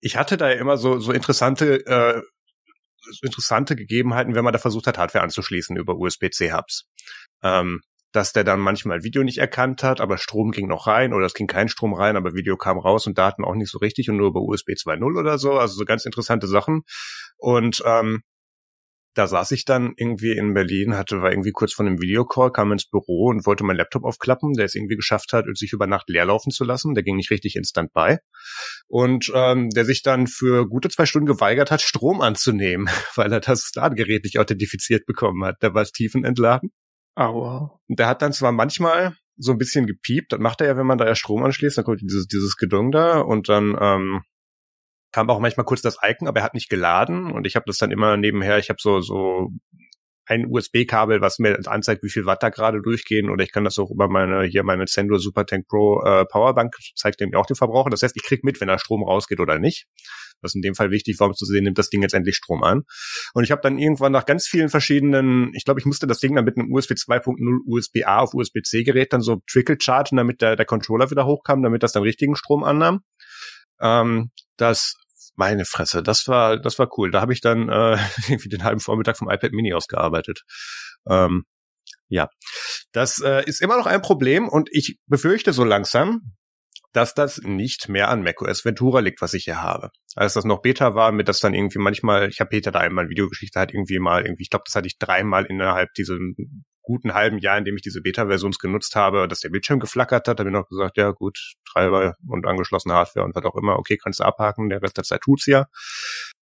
Ich 0.00 0.16
hatte 0.16 0.38
da 0.38 0.48
ja 0.48 0.56
immer 0.56 0.78
so, 0.78 0.98
so 0.98 1.12
interessante 1.12 1.84
äh, 1.86 2.22
interessante 3.22 3.76
Gegebenheiten, 3.76 4.34
wenn 4.34 4.44
man 4.44 4.52
da 4.52 4.58
versucht 4.58 4.86
hat, 4.86 4.98
Hardware 4.98 5.24
anzuschließen 5.24 5.76
über 5.76 5.96
USB-C-Hubs. 5.96 6.84
Ähm, 7.42 7.80
dass 8.12 8.32
der 8.32 8.44
dann 8.44 8.60
manchmal 8.60 9.02
Video 9.02 9.22
nicht 9.22 9.38
erkannt 9.38 9.82
hat, 9.82 10.00
aber 10.00 10.16
Strom 10.16 10.50
ging 10.50 10.66
noch 10.66 10.86
rein 10.86 11.12
oder 11.12 11.26
es 11.26 11.34
ging 11.34 11.46
kein 11.46 11.68
Strom 11.68 11.92
rein, 11.92 12.16
aber 12.16 12.34
Video 12.34 12.56
kam 12.56 12.78
raus 12.78 13.06
und 13.06 13.18
Daten 13.18 13.44
auch 13.44 13.54
nicht 13.54 13.70
so 13.70 13.78
richtig 13.78 14.08
und 14.08 14.16
nur 14.16 14.28
über 14.28 14.40
USB 14.40 14.70
2.0 14.70 15.18
oder 15.18 15.38
so. 15.38 15.52
Also 15.52 15.74
so 15.74 15.84
ganz 15.84 16.06
interessante 16.06 16.46
Sachen. 16.46 16.82
Und 17.36 17.82
ähm, 17.84 18.22
da 19.14 19.26
saß 19.26 19.50
ich 19.52 19.64
dann 19.64 19.94
irgendwie 19.96 20.32
in 20.32 20.54
Berlin, 20.54 20.96
hatte 20.96 21.20
war 21.22 21.30
irgendwie 21.30 21.52
kurz 21.52 21.72
vor 21.72 21.84
einem 21.84 22.00
Videocall, 22.00 22.52
kam 22.52 22.72
ins 22.72 22.88
Büro 22.88 23.28
und 23.28 23.46
wollte 23.46 23.64
meinen 23.64 23.76
Laptop 23.76 24.04
aufklappen, 24.04 24.52
der 24.52 24.66
es 24.66 24.74
irgendwie 24.74 24.96
geschafft 24.96 25.32
hat, 25.32 25.46
sich 25.54 25.72
über 25.72 25.86
Nacht 25.86 26.08
leer 26.08 26.24
laufen 26.24 26.50
zu 26.50 26.64
lassen. 26.64 26.94
Der 26.94 27.02
ging 27.02 27.16
nicht 27.16 27.30
richtig 27.30 27.56
in 27.56 27.64
Standby. 27.64 28.18
Und 28.86 29.30
ähm, 29.34 29.70
der 29.70 29.84
sich 29.84 30.02
dann 30.02 30.26
für 30.26 30.68
gute 30.68 30.88
zwei 30.88 31.06
Stunden 31.06 31.26
geweigert 31.26 31.70
hat, 31.70 31.82
Strom 31.82 32.20
anzunehmen, 32.20 32.88
weil 33.16 33.32
er 33.32 33.40
das 33.40 33.70
Ladegerät 33.74 34.24
nicht 34.24 34.38
authentifiziert 34.38 35.06
bekommen 35.06 35.44
hat. 35.44 35.62
Der 35.62 35.74
war 35.74 35.84
tiefenentladen. 35.84 36.70
Aua. 37.14 37.80
Und 37.88 37.98
der 37.98 38.06
hat 38.06 38.22
dann 38.22 38.32
zwar 38.32 38.52
manchmal 38.52 39.16
so 39.36 39.52
ein 39.52 39.58
bisschen 39.58 39.86
gepiept, 39.86 40.32
das 40.32 40.40
macht 40.40 40.60
er 40.60 40.66
ja, 40.66 40.76
wenn 40.76 40.86
man 40.86 40.98
da 40.98 41.06
ja 41.06 41.14
Strom 41.14 41.42
anschließt, 41.44 41.78
dann 41.78 41.84
kommt 41.84 42.00
dieses, 42.02 42.26
dieses 42.26 42.56
Gedung 42.56 42.90
da 42.90 43.20
und 43.20 43.48
dann 43.48 43.76
ähm, 43.80 44.22
kam 45.12 45.30
auch 45.30 45.40
manchmal 45.40 45.66
kurz 45.66 45.82
das 45.82 45.98
Icon, 46.02 46.28
aber 46.28 46.40
er 46.40 46.44
hat 46.44 46.54
nicht 46.54 46.68
geladen 46.68 47.32
und 47.32 47.46
ich 47.46 47.56
habe 47.56 47.64
das 47.66 47.78
dann 47.78 47.90
immer 47.90 48.16
nebenher, 48.16 48.58
ich 48.58 48.68
habe 48.68 48.78
so 48.80 49.00
so 49.00 49.50
ein 50.28 50.46
USB-Kabel, 50.46 51.22
was 51.22 51.38
mir 51.38 51.58
anzeigt, 51.66 52.02
wie 52.02 52.10
viel 52.10 52.26
Watt 52.26 52.42
da 52.42 52.50
gerade 52.50 52.82
durchgehen 52.82 53.30
oder 53.30 53.42
ich 53.42 53.50
kann 53.50 53.64
das 53.64 53.78
auch 53.78 53.90
über 53.90 54.08
meine 54.08 54.44
hier 54.44 54.62
meine 54.62 54.84
Zendor 54.84 55.18
Supertank 55.18 55.66
Pro 55.66 56.02
äh, 56.04 56.26
Powerbank 56.26 56.74
zeigt 56.94 57.20
dem 57.20 57.34
auch 57.34 57.46
den 57.46 57.56
Verbraucher. 57.56 57.88
Das 57.88 58.02
heißt, 58.02 58.14
ich 58.14 58.22
krieg 58.22 58.44
mit, 58.44 58.60
wenn 58.60 58.68
da 58.68 58.78
Strom 58.78 59.02
rausgeht 59.02 59.40
oder 59.40 59.58
nicht. 59.58 59.86
Das 60.42 60.50
ist 60.50 60.56
in 60.56 60.62
dem 60.62 60.74
Fall 60.74 60.90
wichtig, 60.90 61.16
warum 61.18 61.34
zu 61.34 61.46
sehen, 61.46 61.64
nimmt 61.64 61.78
das 61.78 61.88
Ding 61.88 62.02
jetzt 62.02 62.12
endlich 62.12 62.36
Strom 62.36 62.62
an. 62.62 62.82
Und 63.32 63.44
ich 63.44 63.50
habe 63.50 63.62
dann 63.62 63.78
irgendwann 63.78 64.12
nach 64.12 64.26
ganz 64.26 64.46
vielen 64.46 64.68
verschiedenen, 64.68 65.50
ich 65.54 65.64
glaube, 65.64 65.80
ich 65.80 65.86
musste 65.86 66.06
das 66.06 66.18
Ding 66.18 66.34
dann 66.36 66.44
mit 66.44 66.58
einem 66.58 66.72
USB 66.72 66.92
2.0 66.92 67.60
USB-A 67.66 68.18
auf 68.18 68.34
USB-C 68.34 68.84
Gerät 68.84 69.12
dann 69.12 69.22
so 69.22 69.40
trickle 69.50 69.76
chargen, 69.80 70.16
damit 70.16 70.42
der, 70.42 70.56
der 70.56 70.66
Controller 70.66 71.10
wieder 71.10 71.26
hochkam, 71.26 71.62
damit 71.62 71.82
das 71.82 71.92
dann 71.92 72.02
richtigen 72.02 72.36
Strom 72.36 72.64
annahm. 72.64 73.00
Ähm, 73.80 74.30
das 74.56 74.94
meine 75.36 75.64
Fresse, 75.64 76.02
das 76.02 76.26
war, 76.26 76.58
das 76.58 76.78
war 76.78 76.88
cool. 76.98 77.10
Da 77.10 77.20
habe 77.20 77.32
ich 77.32 77.40
dann 77.40 77.68
äh, 77.68 77.96
irgendwie 78.28 78.48
den 78.48 78.64
halben 78.64 78.80
Vormittag 78.80 79.16
vom 79.16 79.30
iPad 79.30 79.52
Mini 79.52 79.72
ausgearbeitet. 79.72 80.42
Ähm, 81.08 81.44
ja, 82.08 82.28
das 82.92 83.20
äh, 83.20 83.44
ist 83.44 83.60
immer 83.60 83.76
noch 83.76 83.86
ein 83.86 84.02
Problem 84.02 84.48
und 84.48 84.68
ich 84.72 84.98
befürchte 85.06 85.52
so 85.52 85.64
langsam, 85.64 86.34
dass 86.92 87.14
das 87.14 87.38
nicht 87.42 87.88
mehr 87.88 88.08
an 88.08 88.22
macOS 88.22 88.64
Ventura 88.64 89.00
liegt, 89.00 89.20
was 89.20 89.34
ich 89.34 89.44
hier 89.44 89.62
habe. 89.62 89.90
Als 90.16 90.34
das 90.34 90.44
noch 90.44 90.62
Beta 90.62 90.94
war, 90.94 91.12
mit 91.12 91.28
das 91.28 91.40
dann 91.40 91.54
irgendwie 91.54 91.78
manchmal, 91.78 92.28
ich 92.28 92.40
habe 92.40 92.48
Peter 92.50 92.72
da 92.72 92.80
einmal 92.80 93.08
Videogeschichte 93.08 93.60
hat 93.60 93.72
irgendwie 93.72 93.98
mal 93.98 94.24
irgendwie, 94.24 94.44
ich 94.44 94.50
glaube, 94.50 94.64
das 94.66 94.74
hatte 94.74 94.88
ich 94.88 94.98
dreimal 94.98 95.44
innerhalb 95.44 95.92
diesem 95.94 96.34
guten 96.88 97.12
halben 97.12 97.36
Jahr, 97.38 97.58
in 97.58 97.66
dem 97.66 97.76
ich 97.76 97.82
diese 97.82 98.00
Beta-Version 98.00 98.52
genutzt 98.58 98.96
habe, 98.96 99.28
dass 99.28 99.40
der 99.40 99.50
Bildschirm 99.50 99.78
geflackert 99.78 100.26
hat, 100.26 100.40
habe 100.40 100.48
ich 100.48 100.54
noch 100.54 100.66
gesagt, 100.66 100.96
ja 100.96 101.10
gut, 101.10 101.38
Treiber 101.70 102.16
und 102.26 102.46
angeschlossene 102.46 102.94
Hardware 102.94 103.26
und 103.26 103.36
was 103.36 103.44
auch 103.44 103.56
immer, 103.56 103.78
okay, 103.78 103.98
kannst 104.02 104.20
du 104.20 104.24
abhaken, 104.24 104.70
der 104.70 104.80
Rest 104.80 104.96
der 104.96 105.04
Zeit 105.04 105.20
tut's 105.20 105.44
ja. 105.44 105.66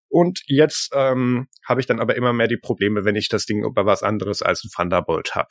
Und 0.09 0.43
jetzt 0.47 0.91
ähm, 0.95 1.49
habe 1.67 1.81
ich 1.81 1.87
dann 1.87 1.99
aber 1.99 2.15
immer 2.15 2.33
mehr 2.33 2.47
die 2.47 2.59
Probleme, 2.59 3.05
wenn 3.05 3.17
ich 3.17 3.29
das 3.29 3.45
Ding 3.45 3.65
über 3.65 3.87
was 3.87 4.05
anderes 4.05 4.41
als 4.41 4.63
ein 4.63 4.71
Thunderbolt 4.73 5.35
Hub 5.35 5.49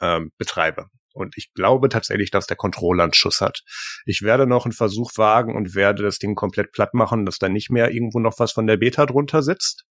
ähm, 0.00 0.30
betreibe. 0.38 0.86
Und 1.12 1.36
ich 1.36 1.52
glaube 1.54 1.88
tatsächlich, 1.88 2.30
dass 2.30 2.46
der 2.46 2.56
Controller 2.56 3.02
einen 3.02 3.14
Schuss 3.14 3.40
hat. 3.40 3.64
Ich 4.06 4.22
werde 4.22 4.46
noch 4.46 4.64
einen 4.64 4.72
Versuch 4.72 5.10
wagen 5.16 5.56
und 5.56 5.74
werde 5.74 6.04
das 6.04 6.20
Ding 6.20 6.36
komplett 6.36 6.70
platt 6.70 6.94
machen, 6.94 7.26
dass 7.26 7.38
da 7.38 7.48
nicht 7.48 7.68
mehr 7.68 7.90
irgendwo 7.90 8.20
noch 8.20 8.38
was 8.38 8.52
von 8.52 8.68
der 8.68 8.76
Beta 8.76 9.06
drunter 9.06 9.42
sitzt. 9.42 9.86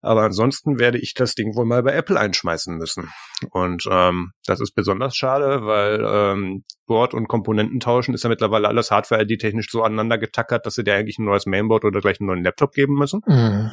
Aber 0.00 0.22
ansonsten 0.22 0.78
werde 0.78 0.98
ich 0.98 1.14
das 1.14 1.34
Ding 1.34 1.56
wohl 1.56 1.64
mal 1.64 1.82
bei 1.82 1.92
Apple 1.92 2.18
einschmeißen 2.18 2.76
müssen. 2.76 3.10
Und 3.50 3.84
ähm, 3.90 4.30
das 4.46 4.60
ist 4.60 4.74
besonders 4.74 5.16
schade, 5.16 5.66
weil 5.66 6.04
ähm, 6.06 6.64
Board 6.86 7.14
und 7.14 7.26
Komponenten 7.26 7.80
tauschen 7.80 8.14
ist 8.14 8.22
ja 8.22 8.30
mittlerweile 8.30 8.68
alles 8.68 8.90
Hardware-ID-technisch 8.90 9.70
so 9.70 9.82
aneinander 9.82 10.18
getackert, 10.18 10.66
dass 10.66 10.74
sie 10.74 10.84
dir 10.84 10.94
eigentlich 10.94 11.18
ein 11.18 11.24
neues 11.24 11.46
Mainboard 11.46 11.84
oder 11.84 12.00
gleich 12.00 12.20
einen 12.20 12.28
neuen 12.28 12.44
Laptop 12.44 12.72
geben 12.72 12.94
müssen. 12.94 13.22
Mhm. 13.26 13.70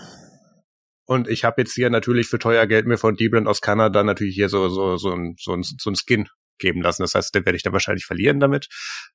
Und 1.08 1.28
ich 1.28 1.44
habe 1.44 1.62
jetzt 1.62 1.74
hier 1.74 1.92
natürlich 1.92 2.28
für 2.28 2.40
teuer 2.40 2.66
Geld 2.66 2.88
mir 2.88 2.98
von 2.98 3.16
D-Brand 3.16 3.48
aus 3.48 3.62
Kanada 3.62 4.04
natürlich 4.04 4.34
hier 4.34 4.50
so, 4.50 4.70
so, 4.70 4.98
so, 4.98 5.12
ein, 5.12 5.36
so, 5.38 5.54
ein, 5.54 5.62
so 5.62 5.92
ein 5.92 5.96
Skin 5.96 6.28
geben 6.58 6.82
lassen. 6.82 7.04
Das 7.04 7.14
heißt, 7.14 7.36
den 7.36 7.46
werde 7.46 7.58
ich 7.58 7.64
dann 7.64 7.74
wahrscheinlich 7.74 8.06
verlieren 8.06 8.40
damit. 8.40 8.68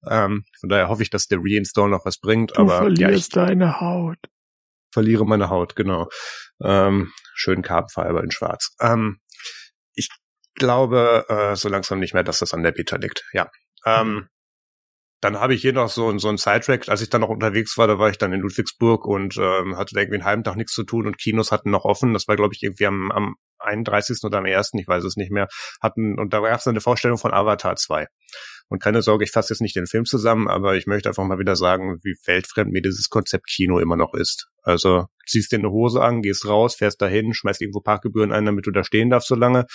Ähm, 0.09 0.45
von 0.61 0.69
daher 0.69 0.89
hoffe 0.89 1.03
ich, 1.03 1.11
dass 1.11 1.27
der 1.27 1.39
Reinstall 1.43 1.89
noch 1.89 2.05
was 2.05 2.19
bringt. 2.19 2.53
Du 2.53 2.61
aber 2.61 2.79
verlierst 2.79 3.01
ja, 3.01 3.11
ich 3.11 3.29
deine 3.29 3.81
Haut. 3.81 4.19
Verliere 4.93 5.25
meine 5.25 5.51
Haut, 5.51 5.77
genau. 5.77 6.09
Ähm, 6.63 7.13
schön 7.35 7.63
Carbon 7.63 8.25
in 8.25 8.31
Schwarz. 8.31 8.75
Ähm, 8.81 9.21
ich 9.95 10.09
glaube 10.55 11.25
äh, 11.29 11.57
so 11.57 11.69
langsam 11.69 12.01
nicht 12.01 12.15
mehr, 12.15 12.25
dass 12.25 12.41
das 12.41 12.55
an 12.55 12.63
der 12.63 12.73
Beta 12.73 12.97
liegt. 12.97 13.25
Ja. 13.33 13.51
Ähm, 13.85 14.29
dann 15.21 15.39
habe 15.39 15.55
ich 15.55 15.61
hier 15.61 15.75
noch 15.75 15.91
so, 15.91 16.17
so 16.19 16.29
ein 16.29 16.39
Sidetrack. 16.39 16.89
Als 16.89 17.03
ich 17.03 17.11
dann 17.11 17.21
noch 17.21 17.29
unterwegs 17.29 17.77
war, 17.77 17.87
da 17.87 17.99
war 17.99 18.09
ich 18.09 18.19
dann 18.19 18.33
in 18.33 18.41
Ludwigsburg 18.41 19.07
und 19.07 19.37
ähm, 19.37 19.77
hatte 19.77 19.95
irgendwie 19.95 20.17
einen 20.17 20.25
halben 20.25 20.45
Tag 20.45 20.57
nichts 20.57 20.73
zu 20.73 20.83
tun 20.83 21.07
und 21.07 21.19
Kinos 21.19 21.53
hatten 21.53 21.71
noch 21.71 21.85
offen. 21.85 22.15
Das 22.15 22.27
war, 22.27 22.37
glaube 22.37 22.55
ich, 22.55 22.63
irgendwie 22.63 22.87
am, 22.87 23.11
am 23.13 23.35
31. 23.59 24.19
oder 24.25 24.39
am 24.39 24.47
1., 24.47 24.71
ich 24.75 24.89
weiß 24.89 25.05
es 25.05 25.17
nicht 25.17 25.31
mehr, 25.31 25.49
hatten, 25.83 26.19
und 26.19 26.33
da 26.33 26.41
gab 26.41 26.59
es 26.59 26.67
eine 26.67 26.81
Vorstellung 26.81 27.19
von 27.19 27.35
Avatar 27.35 27.77
2. 27.77 28.07
Und 28.69 28.81
keine 28.81 29.03
Sorge, 29.03 29.25
ich 29.25 29.33
fasse 29.33 29.53
jetzt 29.53 29.61
nicht 29.61 29.77
den 29.77 29.87
Film 29.87 30.05
zusammen, 30.05 30.49
aber 30.49 30.77
ich 30.77 30.87
möchte 30.87 31.09
einfach 31.09 31.25
mal 31.25 31.39
wieder 31.39 31.57
sagen, 31.57 31.99
wie 32.03 32.15
weltfremd 32.25 32.71
mir 32.71 32.81
dieses 32.81 33.11
Konzept 33.11 33.47
Kino 33.47 33.79
immer 33.79 33.97
noch 33.97 34.15
ist. 34.15 34.49
Also 34.63 35.07
ziehst 35.27 35.53
dir 35.53 35.59
eine 35.59 35.71
Hose 35.71 36.01
an, 36.01 36.23
gehst 36.23 36.47
raus, 36.47 36.77
fährst 36.77 37.03
dahin, 37.03 37.35
schmeißt 37.35 37.61
irgendwo 37.61 37.81
Parkgebühren 37.81 38.33
ein, 38.33 38.47
damit 38.47 38.67
du 38.67 38.71
da 38.71 38.85
stehen 38.85 39.11
darfst 39.11 39.29
so 39.29 39.35
lange, 39.35 39.67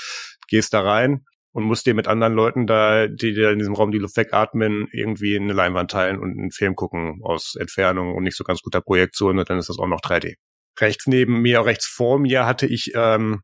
gehst 0.48 0.74
da 0.74 0.82
rein 0.82 1.26
und 1.56 1.64
musst 1.64 1.86
dir 1.86 1.94
mit 1.94 2.10
anderen 2.10 2.34
Leuten 2.34 2.68
da, 2.68 3.08
die 3.08 3.34
dir 3.34 3.52
in 3.52 3.60
diesem 3.60 3.76
Raum 3.76 3.90
die 3.90 3.98
Luft 3.98 4.18
wegatmen, 4.18 4.90
irgendwie 4.92 5.38
eine 5.38 5.54
Leinwand 5.54 5.90
teilen 5.90 6.20
und 6.20 6.38
einen 6.38 6.52
Film 6.52 6.76
gucken 6.76 7.22
aus 7.24 7.56
Entfernung 7.58 8.14
und 8.14 8.24
nicht 8.24 8.36
so 8.36 8.44
ganz 8.44 8.60
guter 8.62 8.82
Projektion 8.82 9.40
und 9.40 9.50
dann 9.50 9.58
ist 9.58 9.70
das 9.70 9.80
auch 9.80 9.88
noch 9.88 10.02
3D. 10.02 10.34
Rechts 10.78 11.08
neben 11.08 11.42
mir, 11.42 11.64
rechts 11.64 11.86
vor 11.88 12.20
mir 12.20 12.46
hatte 12.46 12.68
ich 12.68 12.92
ähm, 12.94 13.40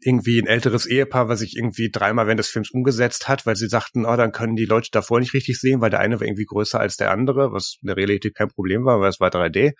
irgendwie 0.00 0.42
ein 0.42 0.48
älteres 0.48 0.86
Ehepaar, 0.86 1.28
was 1.28 1.38
sich 1.38 1.56
irgendwie 1.56 1.88
dreimal 1.88 2.26
während 2.26 2.40
des 2.40 2.48
Films 2.48 2.72
umgesetzt 2.72 3.28
hat, 3.28 3.46
weil 3.46 3.54
sie 3.54 3.68
sagten, 3.68 4.06
oh, 4.06 4.16
dann 4.16 4.32
können 4.32 4.56
die 4.56 4.64
Leute 4.64 4.88
davor 4.90 5.20
nicht 5.20 5.32
richtig 5.32 5.60
sehen, 5.60 5.80
weil 5.80 5.90
der 5.90 6.00
eine 6.00 6.18
war 6.18 6.26
irgendwie 6.26 6.46
größer 6.46 6.80
als 6.80 6.96
der 6.96 7.12
andere, 7.12 7.52
was 7.52 7.76
in 7.80 7.86
der 7.86 7.96
Realität 7.96 8.34
kein 8.34 8.48
Problem 8.48 8.84
war, 8.84 9.00
weil 9.00 9.10
es 9.10 9.20
war 9.20 9.30
3D. 9.30 9.74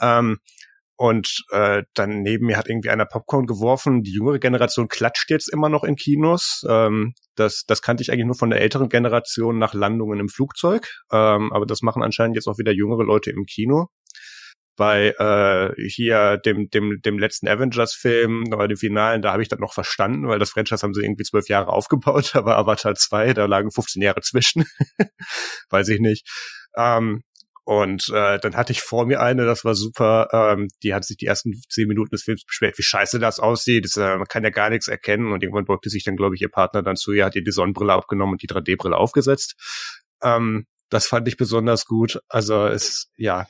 Ähm, 0.00 0.38
und 0.96 1.44
äh, 1.50 1.82
dann 1.94 2.22
neben 2.22 2.46
mir 2.46 2.56
hat 2.56 2.68
irgendwie 2.68 2.90
einer 2.90 3.06
Popcorn 3.06 3.46
geworfen. 3.46 4.02
Die 4.02 4.12
jüngere 4.12 4.38
Generation 4.38 4.88
klatscht 4.88 5.30
jetzt 5.30 5.52
immer 5.52 5.68
noch 5.68 5.84
in 5.84 5.96
Kinos. 5.96 6.64
Ähm, 6.68 7.14
das, 7.34 7.64
das 7.66 7.82
kannte 7.82 8.02
ich 8.02 8.12
eigentlich 8.12 8.26
nur 8.26 8.36
von 8.36 8.50
der 8.50 8.60
älteren 8.60 8.88
Generation 8.88 9.58
nach 9.58 9.74
Landungen 9.74 10.20
im 10.20 10.28
Flugzeug. 10.28 10.88
Ähm, 11.12 11.52
aber 11.52 11.66
das 11.66 11.82
machen 11.82 12.02
anscheinend 12.02 12.36
jetzt 12.36 12.46
auch 12.46 12.58
wieder 12.58 12.72
jüngere 12.72 13.04
Leute 13.04 13.30
im 13.30 13.44
Kino 13.44 13.88
bei 14.76 15.14
äh, 15.18 15.88
hier 15.88 16.38
dem 16.38 16.68
dem 16.70 17.00
dem 17.00 17.18
letzten 17.18 17.48
Avengers-Film 17.48 18.44
oder 18.52 18.68
dem 18.68 18.76
Finalen, 18.76 19.22
da 19.22 19.32
habe 19.32 19.42
ich 19.42 19.48
das 19.48 19.60
noch 19.60 19.72
verstanden, 19.72 20.28
weil 20.28 20.38
das 20.38 20.50
Franchise 20.50 20.82
haben 20.82 20.94
sie 20.94 21.02
irgendwie 21.02 21.24
zwölf 21.24 21.48
Jahre 21.48 21.72
aufgebaut, 21.72 22.34
aber 22.34 22.56
Avatar 22.56 22.94
2, 22.94 23.34
da 23.34 23.46
lagen 23.46 23.70
15 23.70 24.02
Jahre 24.02 24.20
zwischen, 24.22 24.64
weiß 25.70 25.88
ich 25.88 26.00
nicht. 26.00 26.26
Ähm, 26.76 27.22
und 27.64 28.10
äh, 28.12 28.38
dann 28.38 28.56
hatte 28.56 28.72
ich 28.72 28.82
vor 28.82 29.06
mir 29.06 29.20
eine, 29.20 29.46
das 29.46 29.64
war 29.64 29.74
super, 29.74 30.28
ähm, 30.32 30.68
die 30.82 30.92
hat 30.92 31.04
sich 31.04 31.16
die 31.16 31.26
ersten 31.26 31.54
zehn 31.70 31.88
Minuten 31.88 32.10
des 32.10 32.22
Films 32.22 32.44
beschwert, 32.44 32.76
wie 32.76 32.82
scheiße 32.82 33.18
das 33.18 33.40
aussieht. 33.40 33.86
Das, 33.86 33.96
äh, 33.96 34.18
man 34.18 34.26
kann 34.26 34.44
ja 34.44 34.50
gar 34.50 34.68
nichts 34.68 34.86
erkennen. 34.86 35.32
Und 35.32 35.42
irgendwann 35.42 35.64
beugte 35.64 35.88
sich 35.88 36.04
dann, 36.04 36.16
glaube 36.16 36.34
ich, 36.34 36.42
ihr 36.42 36.50
Partner 36.50 36.82
dann 36.82 36.96
zu 36.96 37.12
ihr, 37.12 37.24
hat 37.24 37.36
ihr 37.36 37.42
die 37.42 37.52
Sonnenbrille 37.52 37.92
abgenommen 37.92 38.32
und 38.32 38.42
die 38.42 38.48
3D-Brille 38.48 38.96
aufgesetzt. 38.96 39.54
Ähm, 40.22 40.66
das 40.90 41.06
fand 41.06 41.26
ich 41.26 41.38
besonders 41.38 41.86
gut. 41.86 42.20
Also 42.28 42.66
es, 42.66 43.10
ja, 43.16 43.46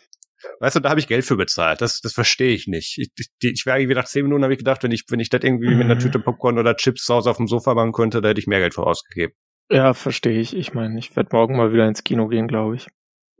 Weißt 0.60 0.76
du, 0.76 0.80
da 0.80 0.90
habe 0.90 1.00
ich 1.00 1.08
Geld 1.08 1.24
für 1.24 1.36
bezahlt. 1.36 1.80
Das, 1.80 2.00
das 2.00 2.12
verstehe 2.12 2.54
ich 2.54 2.66
nicht. 2.66 2.98
Ich, 2.98 3.08
ich, 3.16 3.28
ich 3.40 3.64
wäre 3.64 3.78
irgendwie 3.78 3.94
nach 3.94 4.04
zehn 4.04 4.24
Minuten 4.24 4.42
habe 4.42 4.52
ich 4.52 4.58
gedacht, 4.58 4.82
wenn 4.82 4.92
ich, 4.92 5.04
wenn 5.08 5.18
ich 5.18 5.30
das 5.30 5.42
irgendwie 5.42 5.70
mhm. 5.70 5.78
mit 5.78 5.84
einer 5.86 5.94
mhm. 5.94 6.00
Tüte 6.00 6.18
Popcorn 6.18 6.58
oder 6.58 6.76
Chips 6.76 7.04
zu 7.04 7.14
Hause 7.14 7.30
auf 7.30 7.38
dem 7.38 7.46
Sofa 7.46 7.74
machen 7.74 7.92
könnte, 7.92 8.20
da 8.20 8.28
hätte 8.28 8.40
ich 8.40 8.46
mehr 8.46 8.60
Geld 8.60 8.74
für 8.74 8.86
ausgegeben. 8.86 9.32
Ja, 9.70 9.94
verstehe 9.94 10.38
ich. 10.38 10.54
Ich 10.54 10.74
meine, 10.74 10.98
ich 10.98 11.16
werde 11.16 11.30
morgen 11.32 11.56
mal 11.56 11.72
wieder 11.72 11.88
ins 11.88 12.04
Kino 12.04 12.28
gehen, 12.28 12.46
glaube 12.46 12.76
ich. 12.76 12.88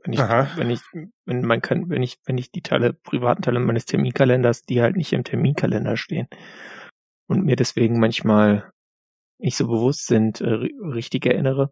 Wenn 0.05 0.13
ich, 0.13 0.19
Aha. 0.19 0.47
wenn 0.55 0.69
ich, 0.69 0.81
wenn 1.25 1.41
man 1.41 1.61
kann, 1.61 1.89
wenn 1.89 2.03
ich, 2.03 2.19
wenn 2.25 2.37
ich 2.37 2.51
die 2.51 2.61
Teile, 2.61 2.93
privaten 2.93 3.41
Teile 3.41 3.59
meines 3.59 3.85
Terminkalenders, 3.85 4.61
die 4.61 4.81
halt 4.81 4.95
nicht 4.95 5.11
im 5.13 5.23
Terminkalender 5.23 5.97
stehen 5.97 6.27
und 7.27 7.43
mir 7.43 7.55
deswegen 7.55 7.99
manchmal 7.99 8.71
nicht 9.39 9.57
so 9.57 9.67
bewusst 9.67 10.05
sind, 10.05 10.41
äh, 10.41 10.69
richtig 10.79 11.25
erinnere, 11.25 11.71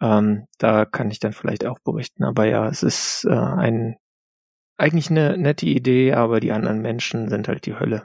ähm, 0.00 0.46
da 0.58 0.84
kann 0.84 1.10
ich 1.10 1.18
dann 1.18 1.32
vielleicht 1.32 1.66
auch 1.66 1.80
berichten. 1.80 2.22
Aber 2.22 2.46
ja, 2.46 2.68
es 2.68 2.84
ist 2.84 3.26
äh, 3.28 3.34
ein 3.34 3.96
eigentlich 4.78 5.10
eine 5.10 5.36
nette 5.36 5.66
Idee, 5.66 6.12
aber 6.12 6.38
die 6.38 6.52
anderen 6.52 6.82
Menschen 6.82 7.28
sind 7.28 7.48
halt 7.48 7.66
die 7.66 7.78
Hölle. 7.78 8.04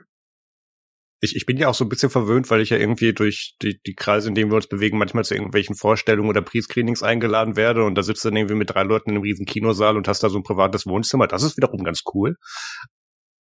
Ich, 1.22 1.36
ich 1.36 1.46
bin 1.46 1.58
ja 1.58 1.68
auch 1.68 1.76
so 1.76 1.86
ein 1.86 1.90
bisschen 1.90 2.10
verwöhnt, 2.10 2.50
weil 2.50 2.62
ich 2.62 2.72
ja 2.72 2.78
irgendwie 2.78 3.14
durch 3.14 3.56
die, 3.62 3.80
die 3.86 3.94
Kreise, 3.94 4.28
in 4.28 4.36
denen 4.36 4.52
wir 4.52 4.56
uns 4.56 4.68
bewegen, 4.68 4.98
manchmal 4.98 5.24
zu 5.24 5.36
irgendwelchen 5.36 5.76
Vorstellungen 5.76 6.30
oder 6.30 6.42
Pre-Screenings 6.42 7.04
eingeladen 7.04 7.56
werde 7.56 7.84
und 7.84 7.96
da 7.96 8.04
sitzt 8.04 8.26
dann 8.26 8.36
irgendwie 8.36 8.56
mit 8.56 8.72
drei 8.72 8.84
Leuten 8.84 9.12
in 9.12 9.16
einem 9.16 9.24
riesen 9.24 9.46
Kinosaal 9.46 9.98
und 9.98 10.08
hast 10.08 10.24
da 10.24 10.30
so 10.30 10.40
ein 10.40 10.44
privates 10.44 10.88
Wohnzimmer. 10.88 11.28
Das 11.28 11.44
ist 11.44 11.58
wiederum 11.58 11.84
ganz 11.84 12.02
cool. 12.14 12.38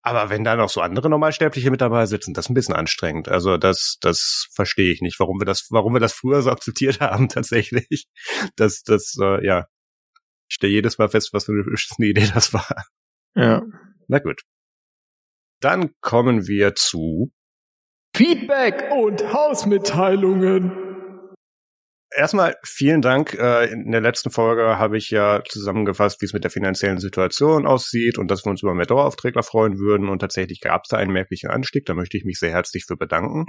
Aber 0.01 0.29
wenn 0.29 0.43
da 0.43 0.55
noch 0.55 0.69
so 0.69 0.81
andere 0.81 1.09
Normalsterbliche 1.09 1.71
mit 1.71 1.81
dabei 1.81 2.05
sitzen, 2.05 2.33
das 2.33 2.45
ist 2.45 2.49
ein 2.49 2.53
bisschen 2.53 2.75
anstrengend. 2.75 3.27
Also 3.29 3.57
das, 3.57 3.97
das 4.01 4.47
verstehe 4.53 4.91
ich 4.91 5.01
nicht, 5.01 5.19
warum 5.19 5.39
wir 5.39 5.45
das, 5.45 5.67
warum 5.69 5.93
wir 5.93 5.99
das 5.99 6.13
früher 6.13 6.41
so 6.41 6.51
akzeptiert 6.51 6.99
haben 6.99 7.29
tatsächlich. 7.29 8.07
Das, 8.55 8.83
das, 8.83 9.15
äh, 9.21 9.45
ja, 9.45 9.67
ich 10.49 10.55
stelle 10.55 10.73
jedes 10.73 10.97
Mal 10.97 11.09
fest, 11.09 11.29
was 11.33 11.45
für 11.45 11.51
eine 11.51 12.07
Idee 12.07 12.29
das 12.33 12.53
war. 12.53 12.85
Ja. 13.35 13.61
Na 14.07 14.19
gut. 14.19 14.41
Dann 15.61 15.91
kommen 16.01 16.47
wir 16.47 16.75
zu 16.75 17.31
Feedback 18.19 18.91
und 18.91 19.31
Hausmitteilungen. 19.31 20.73
Erstmal 22.13 22.57
vielen 22.65 23.01
Dank. 23.01 23.33
Äh, 23.33 23.71
in 23.71 23.93
der 23.93 24.01
letzten 24.01 24.29
Folge 24.29 24.77
habe 24.77 24.97
ich 24.97 25.09
ja 25.09 25.41
zusammengefasst, 25.47 26.21
wie 26.21 26.25
es 26.25 26.33
mit 26.33 26.43
der 26.43 26.51
finanziellen 26.51 26.97
Situation 26.97 27.65
aussieht 27.65 28.17
und 28.17 28.29
dass 28.29 28.43
wir 28.43 28.49
uns 28.49 28.61
über 28.61 28.73
mehr 28.73 28.87
Daueraufträgler 28.87 29.41
freuen 29.41 29.79
würden. 29.79 30.09
Und 30.09 30.19
tatsächlich 30.19 30.59
gab 30.59 30.81
es 30.83 30.89
da 30.89 30.97
einen 30.97 31.13
merklichen 31.13 31.49
Anstieg. 31.49 31.85
Da 31.85 31.93
möchte 31.93 32.17
ich 32.17 32.25
mich 32.25 32.39
sehr 32.39 32.51
herzlich 32.51 32.83
für 32.85 32.97
bedanken. 32.97 33.45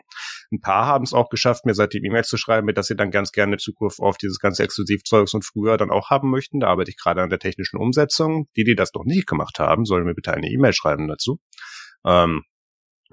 Ein 0.52 0.60
paar 0.60 0.86
haben 0.86 1.02
es 1.02 1.14
auch 1.14 1.30
geschafft, 1.30 1.66
mir 1.66 1.74
seitdem 1.74 2.04
E-Mails 2.04 2.28
zu 2.28 2.36
schreiben, 2.36 2.72
dass 2.72 2.86
sie 2.86 2.94
dann 2.94 3.10
ganz 3.10 3.32
gerne 3.32 3.56
Zugriff 3.56 3.98
auf 3.98 4.18
dieses 4.18 4.38
ganze 4.38 4.62
Exklusivzeugs 4.62 5.34
und 5.34 5.44
früher 5.44 5.78
dann 5.78 5.90
auch 5.90 6.10
haben 6.10 6.30
möchten. 6.30 6.60
Da 6.60 6.68
arbeite 6.68 6.92
ich 6.92 6.96
gerade 6.96 7.22
an 7.22 7.30
der 7.30 7.40
technischen 7.40 7.76
Umsetzung. 7.80 8.46
Die, 8.56 8.62
die 8.62 8.76
das 8.76 8.94
noch 8.94 9.04
nicht 9.04 9.26
gemacht 9.26 9.58
haben, 9.58 9.84
sollen 9.84 10.04
mir 10.04 10.14
bitte 10.14 10.32
eine 10.32 10.46
E-Mail 10.46 10.74
schreiben 10.74 11.08
dazu. 11.08 11.40
Ähm, 12.06 12.44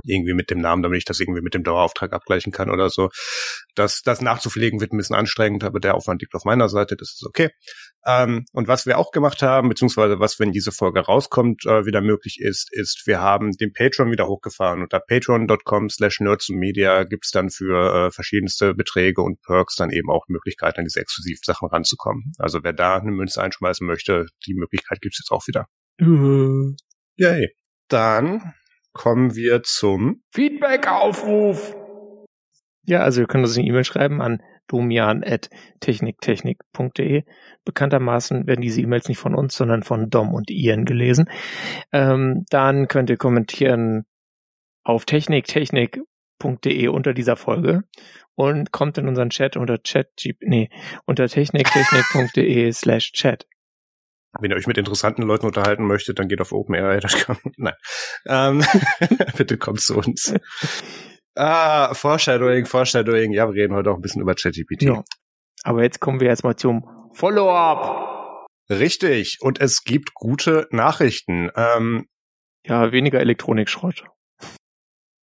irgendwie 0.03 0.33
mit 0.33 0.49
dem 0.49 0.59
Namen, 0.59 0.83
damit 0.83 0.99
ich 0.99 1.05
das 1.05 1.19
irgendwie 1.19 1.41
mit 1.41 1.53
dem 1.53 1.63
Dauerauftrag 1.63 2.13
abgleichen 2.13 2.51
kann 2.51 2.69
oder 2.69 2.89
so. 2.89 3.09
Das, 3.75 4.01
das 4.01 4.21
nachzupflegen 4.21 4.79
wird 4.79 4.93
ein 4.93 4.97
bisschen 4.97 5.15
anstrengend, 5.15 5.63
aber 5.63 5.79
der 5.79 5.95
Aufwand 5.95 6.21
liegt 6.21 6.33
auf 6.35 6.45
meiner 6.45 6.69
Seite, 6.69 6.95
das 6.95 7.13
ist 7.13 7.25
okay. 7.25 7.49
Ähm, 8.05 8.45
und 8.53 8.67
was 8.67 8.85
wir 8.85 8.97
auch 8.97 9.11
gemacht 9.11 9.41
haben, 9.41 9.69
beziehungsweise 9.69 10.19
was, 10.19 10.39
wenn 10.39 10.51
diese 10.51 10.71
Folge 10.71 11.01
rauskommt, 11.01 11.65
äh, 11.65 11.85
wieder 11.85 12.01
möglich 12.01 12.39
ist, 12.39 12.69
ist, 12.71 13.03
wir 13.05 13.19
haben 13.19 13.51
den 13.51 13.73
Patreon 13.73 14.11
wieder 14.11 14.27
hochgefahren. 14.27 14.81
Unter 14.81 14.99
patreon.com 14.99 15.89
slash 15.89 16.19
nerdsmedia 16.21 17.03
gibt's 17.03 17.31
dann 17.31 17.49
für 17.49 18.07
äh, 18.07 18.11
verschiedenste 18.11 18.73
Beträge 18.73 19.21
und 19.21 19.41
Perks 19.41 19.75
dann 19.75 19.89
eben 19.89 20.09
auch 20.09 20.25
Möglichkeiten, 20.29 20.79
an 20.79 20.85
diese 20.85 21.01
Exklusivsachen 21.01 21.67
ranzukommen. 21.67 22.31
Also 22.37 22.63
wer 22.63 22.73
da 22.73 22.97
eine 22.97 23.11
Münze 23.11 23.41
einschmeißen 23.41 23.85
möchte, 23.85 24.27
die 24.45 24.53
Möglichkeit 24.53 25.01
gibt's 25.01 25.19
jetzt 25.19 25.31
auch 25.31 25.45
wieder. 25.47 25.67
Yay. 27.17 27.49
Dann 27.89 28.53
kommen 28.94 29.36
wir 29.36 29.63
zum 29.63 30.24
Feedback-Aufruf. 30.34 31.75
Ja, 32.86 33.01
also 33.01 33.22
ihr 33.22 33.27
könnt 33.27 33.44
uns 33.44 33.58
eine 33.58 33.67
E-Mail 33.67 33.84
schreiben 33.84 34.22
an 34.22 34.41
domian.techniktechnik.de. 34.67 37.24
Bekanntermaßen 37.65 38.46
werden 38.48 38.62
diese 38.62 38.82
E-Mails 38.82 39.08
nicht 39.08 39.20
von 39.20 39.36
uns, 39.36 39.56
sondern 39.56 39.84
von 39.84 40.10
Dom 40.10 40.34
und 40.34 40.50
Ian 40.50 40.86
gelesen. 40.86 41.29
Ähm, 41.91 42.46
dann 42.50 42.88
könnt 42.88 43.10
ihr 43.10 43.17
kommentieren 43.17 44.06
auf 44.84 45.03
techniktechnik.de 45.06 46.88
unter 46.88 47.13
dieser 47.13 47.36
Folge 47.36 47.84
und 48.36 48.72
kommt 48.72 48.98
in 48.98 49.08
unseren 49.08 49.32
Chat 49.32 49.58
unter 49.58 49.84
chat, 49.84 50.08
nee, 50.41 50.70
unter 51.06 51.27
techniktechnik.de 51.27 52.72
slash 52.72 53.12
chat. 53.12 53.46
Wenn 54.39 54.51
ihr 54.51 54.58
euch 54.58 54.67
mit 54.67 54.77
interessanten 54.77 55.24
Leuten 55.24 55.46
unterhalten 55.46 55.86
möchtet, 55.86 56.20
dann 56.20 56.27
geht 56.27 56.41
auf 56.41 56.51
OpenAI.com. 56.51 57.38
Nein. 57.58 57.74
Ähm, 58.27 58.63
bitte 59.38 59.58
kommt 59.58 59.82
zu 59.82 59.98
uns. 59.98 60.34
Ah, 61.36 61.94
Foreshadowing, 61.94 62.65
Foreshadowing. 62.65 63.32
Ja, 63.32 63.48
wir 63.48 63.56
reden 63.56 63.75
heute 63.75 63.91
auch 63.91 63.96
ein 63.96 64.01
bisschen 64.01 64.22
über 64.22 64.36
ChatGPT. 64.36 64.84
Ja. 64.84 65.03
Aber 65.63 65.84
jetzt 65.84 66.00
kommen 66.00 66.20
wir 66.20 66.27
erstmal 66.27 66.56
zum 66.56 66.84
Follow-up. 67.13 68.48
Richtig. 68.70 69.38
Und 69.41 69.62
es 69.62 69.84
gibt 69.84 70.13
gute 70.13 70.67
Nachrichten. 70.72 71.50
Ähm, 71.56 72.08
ja, 72.65 72.91
weniger 72.91 73.20
Elektronikschrott. 73.20 74.06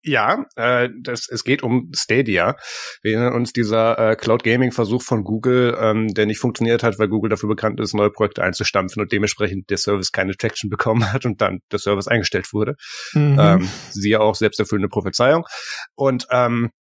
Ja, 0.04 0.44
äh, 0.56 0.90
das, 1.00 1.28
es 1.30 1.44
geht 1.44 1.62
um 1.62 1.90
Stadia. 1.94 2.56
Wir 3.02 3.14
erinnern 3.14 3.34
uns 3.34 3.52
dieser 3.54 3.98
äh, 3.98 4.16
Cloud 4.16 4.44
Gaming 4.44 4.70
Versuch 4.70 5.02
von 5.02 5.24
Google, 5.24 5.76
ähm, 5.80 6.12
der 6.12 6.26
nicht 6.26 6.38
funktioniert 6.38 6.82
hat, 6.82 6.98
weil 6.98 7.08
Google 7.08 7.30
dafür 7.30 7.48
bekannt 7.48 7.80
ist, 7.80 7.94
neue 7.94 8.10
Projekte 8.10 8.42
einzustampfen 8.42 9.00
und 9.00 9.12
dementsprechend 9.12 9.70
der 9.70 9.78
Service 9.78 10.12
keine 10.12 10.36
Traction 10.36 10.68
bekommen 10.70 11.10
hat 11.10 11.24
und 11.24 11.40
dann 11.40 11.60
der 11.72 11.78
Service 11.78 12.06
eingestellt 12.06 12.52
wurde. 12.52 12.76
Mhm. 13.14 13.38
Ähm, 13.40 13.68
siehe 13.90 14.20
auch 14.20 14.34
selbsterfüllende 14.34 14.88
Prophezeiung. 14.88 15.46
Und 15.94 16.26
ähm, 16.30 16.70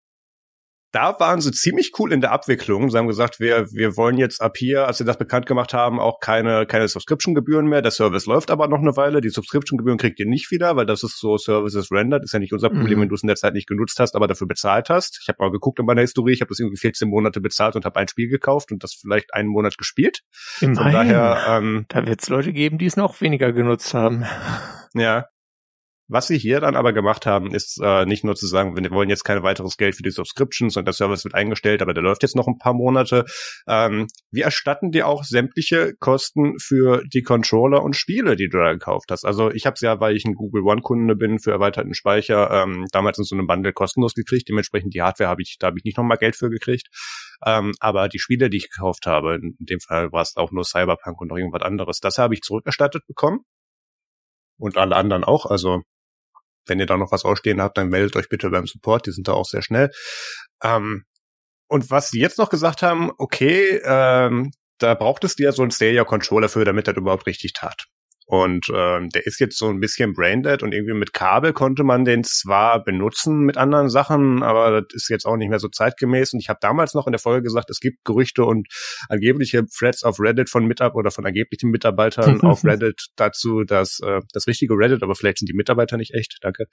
da 0.94 1.18
waren 1.18 1.40
sie 1.40 1.50
ziemlich 1.50 1.90
cool 1.98 2.12
in 2.12 2.20
der 2.20 2.30
Abwicklung. 2.30 2.88
Sie 2.88 2.96
haben 2.96 3.08
gesagt, 3.08 3.40
wir, 3.40 3.66
wir 3.72 3.96
wollen 3.96 4.16
jetzt 4.16 4.40
ab 4.40 4.56
hier, 4.56 4.86
als 4.86 4.98
sie 4.98 5.04
das 5.04 5.18
bekannt 5.18 5.46
gemacht 5.46 5.74
haben, 5.74 5.98
auch 5.98 6.20
keine, 6.20 6.66
keine 6.66 6.86
Subscription-Gebühren 6.86 7.66
mehr. 7.66 7.82
Der 7.82 7.90
Service 7.90 8.26
läuft 8.26 8.52
aber 8.52 8.68
noch 8.68 8.78
eine 8.78 8.96
Weile. 8.96 9.20
Die 9.20 9.28
Subscription-Gebühren 9.28 9.98
kriegt 9.98 10.20
ihr 10.20 10.26
nicht 10.26 10.52
wieder, 10.52 10.76
weil 10.76 10.86
das 10.86 11.02
ist 11.02 11.18
so 11.18 11.36
Services 11.36 11.90
rendered. 11.90 12.22
Ist 12.22 12.32
ja 12.32 12.38
nicht 12.38 12.52
unser 12.52 12.70
Problem, 12.70 12.98
mhm. 12.98 13.02
wenn 13.02 13.08
du 13.08 13.16
es 13.16 13.24
in 13.24 13.26
der 13.26 13.34
Zeit 13.34 13.54
nicht 13.54 13.66
genutzt 13.66 13.98
hast, 13.98 14.14
aber 14.14 14.28
dafür 14.28 14.46
bezahlt 14.46 14.88
hast. 14.88 15.18
Ich 15.20 15.28
habe 15.28 15.38
mal 15.40 15.50
geguckt 15.50 15.80
in 15.80 15.86
meiner 15.86 16.02
Historie. 16.02 16.32
Ich 16.32 16.40
habe 16.40 16.50
das 16.50 16.60
irgendwie 16.60 16.78
14 16.78 17.08
Monate 17.08 17.40
bezahlt 17.40 17.74
und 17.74 17.84
habe 17.84 17.98
ein 17.98 18.06
Spiel 18.06 18.28
gekauft 18.28 18.70
und 18.70 18.84
das 18.84 18.94
vielleicht 18.94 19.34
einen 19.34 19.48
Monat 19.48 19.76
gespielt. 19.76 20.20
Immerhin. 20.60 20.76
Von 20.80 20.92
daher, 20.92 21.44
ähm, 21.48 21.86
da 21.88 22.06
wird 22.06 22.22
es 22.22 22.28
Leute 22.28 22.52
geben, 22.52 22.78
die 22.78 22.86
es 22.86 22.96
noch 22.96 23.20
weniger 23.20 23.52
genutzt 23.52 23.94
haben. 23.94 24.24
Ja, 24.94 25.26
was 26.08 26.26
sie 26.26 26.38
hier 26.38 26.60
dann 26.60 26.76
aber 26.76 26.92
gemacht 26.92 27.24
haben, 27.24 27.54
ist 27.54 27.80
äh, 27.82 28.04
nicht 28.04 28.24
nur 28.24 28.34
zu 28.34 28.46
sagen, 28.46 28.76
wir 28.76 28.90
wollen 28.90 29.08
jetzt 29.08 29.24
kein 29.24 29.42
weiteres 29.42 29.76
Geld 29.76 29.96
für 29.96 30.02
die 30.02 30.10
Subscriptions 30.10 30.76
und 30.76 30.84
der 30.84 30.92
Service 30.92 31.24
wird 31.24 31.34
eingestellt, 31.34 31.80
aber 31.80 31.94
der 31.94 32.02
läuft 32.02 32.22
jetzt 32.22 32.36
noch 32.36 32.46
ein 32.46 32.58
paar 32.58 32.74
Monate. 32.74 33.24
Ähm, 33.66 34.08
wir 34.30 34.44
erstatten 34.44 34.90
dir 34.90 35.08
auch 35.08 35.24
sämtliche 35.24 35.94
Kosten 35.98 36.58
für 36.58 37.02
die 37.12 37.22
Controller 37.22 37.82
und 37.82 37.96
Spiele, 37.96 38.36
die 38.36 38.48
du 38.48 38.58
da 38.58 38.72
gekauft 38.72 39.10
hast. 39.10 39.24
Also 39.24 39.50
ich 39.50 39.64
habe 39.64 39.74
es 39.74 39.80
ja, 39.80 39.98
weil 40.00 40.14
ich 40.14 40.24
ein 40.24 40.34
Google 40.34 40.62
One-Kunde 40.62 41.16
bin 41.16 41.38
für 41.38 41.52
erweiterten 41.52 41.94
Speicher, 41.94 42.50
ähm, 42.50 42.86
damals 42.92 43.18
in 43.18 43.24
so 43.24 43.34
einem 43.34 43.46
Bundle 43.46 43.72
kostenlos 43.72 44.14
gekriegt. 44.14 44.48
Dementsprechend 44.48 44.92
die 44.92 45.02
Hardware 45.02 45.30
habe 45.30 45.42
ich, 45.42 45.56
da 45.58 45.68
habe 45.68 45.78
ich 45.78 45.84
nicht 45.84 45.96
nochmal 45.96 46.18
Geld 46.18 46.36
für 46.36 46.50
gekriegt. 46.50 46.88
Ähm, 47.46 47.72
aber 47.80 48.08
die 48.08 48.18
Spiele, 48.18 48.50
die 48.50 48.58
ich 48.58 48.70
gekauft 48.70 49.06
habe, 49.06 49.36
in 49.36 49.56
dem 49.58 49.80
Fall 49.80 50.12
war 50.12 50.22
es 50.22 50.36
auch 50.36 50.50
nur 50.50 50.64
Cyberpunk 50.64 51.20
und 51.20 51.28
noch 51.28 51.36
irgendwas 51.36 51.62
anderes, 51.62 52.00
das 52.00 52.18
habe 52.18 52.34
ich 52.34 52.42
zurückerstattet 52.42 53.06
bekommen 53.06 53.40
und 54.58 54.76
alle 54.76 54.96
anderen 54.96 55.24
auch. 55.24 55.46
Also 55.46 55.82
wenn 56.66 56.80
ihr 56.80 56.86
da 56.86 56.96
noch 56.96 57.12
was 57.12 57.24
ausstehen 57.24 57.60
habt, 57.60 57.78
dann 57.78 57.88
meldet 57.88 58.16
euch 58.16 58.28
bitte 58.28 58.50
beim 58.50 58.66
Support, 58.66 59.06
die 59.06 59.12
sind 59.12 59.28
da 59.28 59.32
auch 59.32 59.46
sehr 59.46 59.62
schnell. 59.62 59.90
Ähm, 60.62 61.04
und 61.68 61.90
was 61.90 62.10
sie 62.10 62.20
jetzt 62.20 62.38
noch 62.38 62.50
gesagt 62.50 62.82
haben, 62.82 63.10
okay, 63.18 63.80
ähm, 63.84 64.50
da 64.78 64.94
braucht 64.94 65.24
es 65.24 65.36
dir 65.36 65.52
so 65.52 65.62
einen 65.62 65.70
Stadia-Controller 65.70 66.48
für, 66.48 66.64
damit 66.64 66.88
das 66.88 66.96
überhaupt 66.96 67.26
richtig 67.26 67.52
tat. 67.52 67.86
Und 68.26 68.66
ähm, 68.74 69.10
der 69.10 69.26
ist 69.26 69.38
jetzt 69.38 69.58
so 69.58 69.68
ein 69.68 69.80
bisschen 69.80 70.14
braindead 70.14 70.62
und 70.62 70.72
irgendwie 70.72 70.94
mit 70.94 71.12
Kabel 71.12 71.52
konnte 71.52 71.84
man 71.84 72.06
den 72.06 72.24
zwar 72.24 72.82
benutzen 72.82 73.40
mit 73.40 73.58
anderen 73.58 73.90
Sachen, 73.90 74.42
aber 74.42 74.80
das 74.80 74.94
ist 74.94 75.08
jetzt 75.10 75.26
auch 75.26 75.36
nicht 75.36 75.50
mehr 75.50 75.58
so 75.58 75.68
zeitgemäß. 75.68 76.32
Und 76.32 76.40
ich 76.40 76.48
habe 76.48 76.58
damals 76.62 76.94
noch 76.94 77.06
in 77.06 77.12
der 77.12 77.18
Folge 77.18 77.42
gesagt, 77.42 77.68
es 77.68 77.80
gibt 77.80 78.02
Gerüchte 78.04 78.44
und 78.44 78.66
angebliche 79.10 79.66
Threads 79.66 80.04
auf 80.04 80.20
Reddit 80.20 80.48
von 80.48 80.64
Mitarbeitern 80.64 80.98
oder 80.98 81.10
von 81.10 81.26
angeblichen 81.26 81.70
Mitarbeitern 81.70 82.40
auf 82.40 82.64
Reddit 82.64 83.08
dazu, 83.16 83.64
dass 83.64 84.00
äh, 84.00 84.20
das 84.32 84.46
richtige 84.46 84.74
Reddit, 84.74 85.02
aber 85.02 85.14
vielleicht 85.14 85.38
sind 85.38 85.50
die 85.50 85.56
Mitarbeiter 85.56 85.98
nicht 85.98 86.14
echt, 86.14 86.38
danke. 86.40 86.64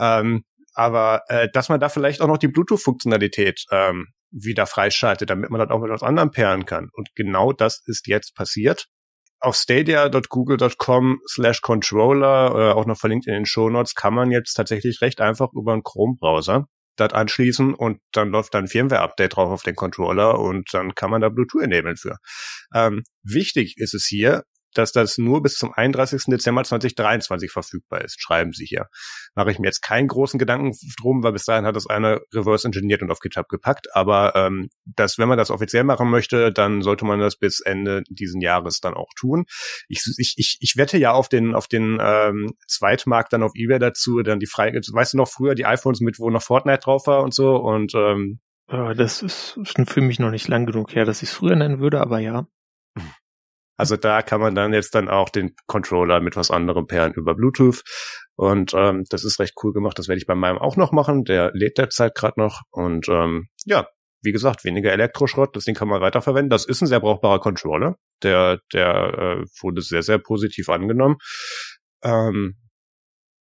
Ähm, 0.00 0.42
aber 0.74 1.22
äh, 1.28 1.48
dass 1.52 1.68
man 1.68 1.78
da 1.78 1.88
vielleicht 1.88 2.20
auch 2.20 2.28
noch 2.28 2.38
die 2.38 2.48
Bluetooth-Funktionalität 2.48 3.64
ähm, 3.70 4.06
wieder 4.30 4.66
freischaltet, 4.66 5.30
damit 5.30 5.50
man 5.50 5.60
das 5.60 5.70
auch 5.70 5.80
mit 5.80 5.90
was 5.90 6.02
anderem 6.02 6.32
pairen 6.32 6.66
kann. 6.66 6.88
Und 6.92 7.10
genau 7.14 7.52
das 7.52 7.82
ist 7.86 8.08
jetzt 8.08 8.34
passiert 8.34 8.88
auf 9.40 9.56
stadia.google.com 9.56 11.20
slash 11.28 11.60
controller, 11.60 12.54
äh, 12.54 12.72
auch 12.72 12.86
noch 12.86 12.98
verlinkt 12.98 13.26
in 13.26 13.34
den 13.34 13.46
Show 13.46 13.70
Notes, 13.70 13.94
kann 13.94 14.14
man 14.14 14.30
jetzt 14.30 14.54
tatsächlich 14.54 15.00
recht 15.00 15.20
einfach 15.20 15.52
über 15.52 15.72
einen 15.72 15.82
Chrome-Browser 15.82 16.66
das 16.96 17.12
anschließen 17.12 17.74
und 17.74 18.00
dann 18.12 18.30
läuft 18.30 18.54
dann 18.54 18.64
ein 18.64 18.68
Firmware-Update 18.68 19.36
drauf 19.36 19.50
auf 19.50 19.62
den 19.62 19.76
Controller 19.76 20.38
und 20.38 20.68
dann 20.72 20.94
kann 20.94 21.10
man 21.10 21.20
da 21.20 21.28
Bluetooth 21.28 21.62
enablen 21.62 21.96
für. 21.96 22.16
Ähm, 22.74 23.02
wichtig 23.22 23.74
ist 23.76 23.94
es 23.94 24.06
hier, 24.06 24.42
dass 24.78 24.92
das 24.92 25.18
nur 25.18 25.42
bis 25.42 25.56
zum 25.56 25.72
31. 25.72 26.24
Dezember 26.28 26.64
2023 26.64 27.50
verfügbar 27.50 28.02
ist, 28.02 28.20
schreiben 28.20 28.52
sie 28.52 28.64
hier. 28.64 28.86
Mache 29.34 29.50
ich 29.50 29.58
mir 29.58 29.66
jetzt 29.66 29.82
keinen 29.82 30.08
großen 30.08 30.38
Gedanken 30.38 30.76
drum, 31.00 31.22
weil 31.22 31.32
bis 31.32 31.44
dahin 31.44 31.66
hat 31.66 31.76
das 31.76 31.86
einer 31.86 32.20
reverse 32.32 32.66
engineert 32.66 33.02
und 33.02 33.10
auf 33.10 33.20
GitHub 33.20 33.48
gepackt. 33.48 33.94
Aber 33.94 34.34
ähm, 34.36 34.68
dass, 34.84 35.18
wenn 35.18 35.28
man 35.28 35.38
das 35.38 35.50
offiziell 35.50 35.84
machen 35.84 36.10
möchte, 36.10 36.52
dann 36.52 36.82
sollte 36.82 37.04
man 37.04 37.20
das 37.20 37.36
bis 37.36 37.60
Ende 37.60 38.02
diesen 38.08 38.40
Jahres 38.40 38.80
dann 38.80 38.94
auch 38.94 39.10
tun. 39.18 39.44
Ich, 39.88 40.02
ich, 40.18 40.34
ich, 40.36 40.58
ich 40.60 40.76
wette 40.76 40.98
ja 40.98 41.12
auf 41.12 41.28
den, 41.28 41.54
auf 41.54 41.66
den 41.66 41.98
ähm, 42.00 42.52
Zweitmarkt 42.66 43.32
dann 43.32 43.42
auf 43.42 43.52
Ebay 43.54 43.78
dazu, 43.78 44.22
dann 44.22 44.40
die 44.40 44.46
Frage, 44.46 44.80
weißt 44.80 45.14
du 45.14 45.16
noch 45.16 45.28
früher 45.28 45.54
die 45.54 45.66
iPhones 45.66 46.00
mit, 46.00 46.18
wo 46.18 46.30
noch 46.30 46.42
Fortnite 46.42 46.80
drauf 46.80 47.06
war 47.06 47.22
und 47.22 47.34
so 47.34 47.56
und 47.56 47.94
ähm, 47.94 48.40
das 48.68 49.22
ist, 49.22 49.56
ist 49.56 49.90
für 49.90 50.00
mich 50.02 50.18
noch 50.18 50.30
nicht 50.30 50.46
lang 50.46 50.66
genug 50.66 50.94
her, 50.94 51.06
dass 51.06 51.22
ich 51.22 51.30
es 51.30 51.34
früher 51.34 51.56
nennen 51.56 51.80
würde, 51.80 52.00
aber 52.00 52.18
ja. 52.18 52.46
Also 53.78 53.96
da 53.96 54.22
kann 54.22 54.40
man 54.40 54.54
dann 54.54 54.74
jetzt 54.74 54.94
dann 54.94 55.08
auch 55.08 55.28
den 55.28 55.54
Controller 55.66 56.20
mit 56.20 56.36
was 56.36 56.50
anderem 56.50 56.86
pairen 56.86 57.14
über 57.14 57.34
Bluetooth. 57.34 57.82
Und 58.34 58.74
ähm, 58.74 59.04
das 59.08 59.24
ist 59.24 59.38
recht 59.38 59.54
cool 59.62 59.72
gemacht. 59.72 59.98
Das 59.98 60.08
werde 60.08 60.18
ich 60.18 60.26
bei 60.26 60.34
meinem 60.34 60.58
auch 60.58 60.76
noch 60.76 60.90
machen. 60.90 61.24
Der 61.24 61.52
lädt 61.54 61.78
derzeit 61.78 62.14
gerade 62.14 62.40
noch. 62.40 62.62
Und 62.70 63.08
ähm, 63.08 63.48
ja, 63.64 63.88
wie 64.20 64.32
gesagt, 64.32 64.64
weniger 64.64 64.92
Elektroschrott. 64.92 65.54
Das 65.54 65.64
Ding 65.64 65.76
kann 65.76 65.88
man 65.88 66.00
weiterverwenden. 66.00 66.50
Das 66.50 66.66
ist 66.66 66.82
ein 66.82 66.88
sehr 66.88 67.00
brauchbarer 67.00 67.38
Controller. 67.38 67.96
Der, 68.24 68.58
der 68.72 69.44
äh, 69.44 69.44
wurde 69.62 69.80
sehr, 69.80 70.02
sehr 70.02 70.18
positiv 70.18 70.68
angenommen. 70.68 71.16
Ähm, 72.02 72.56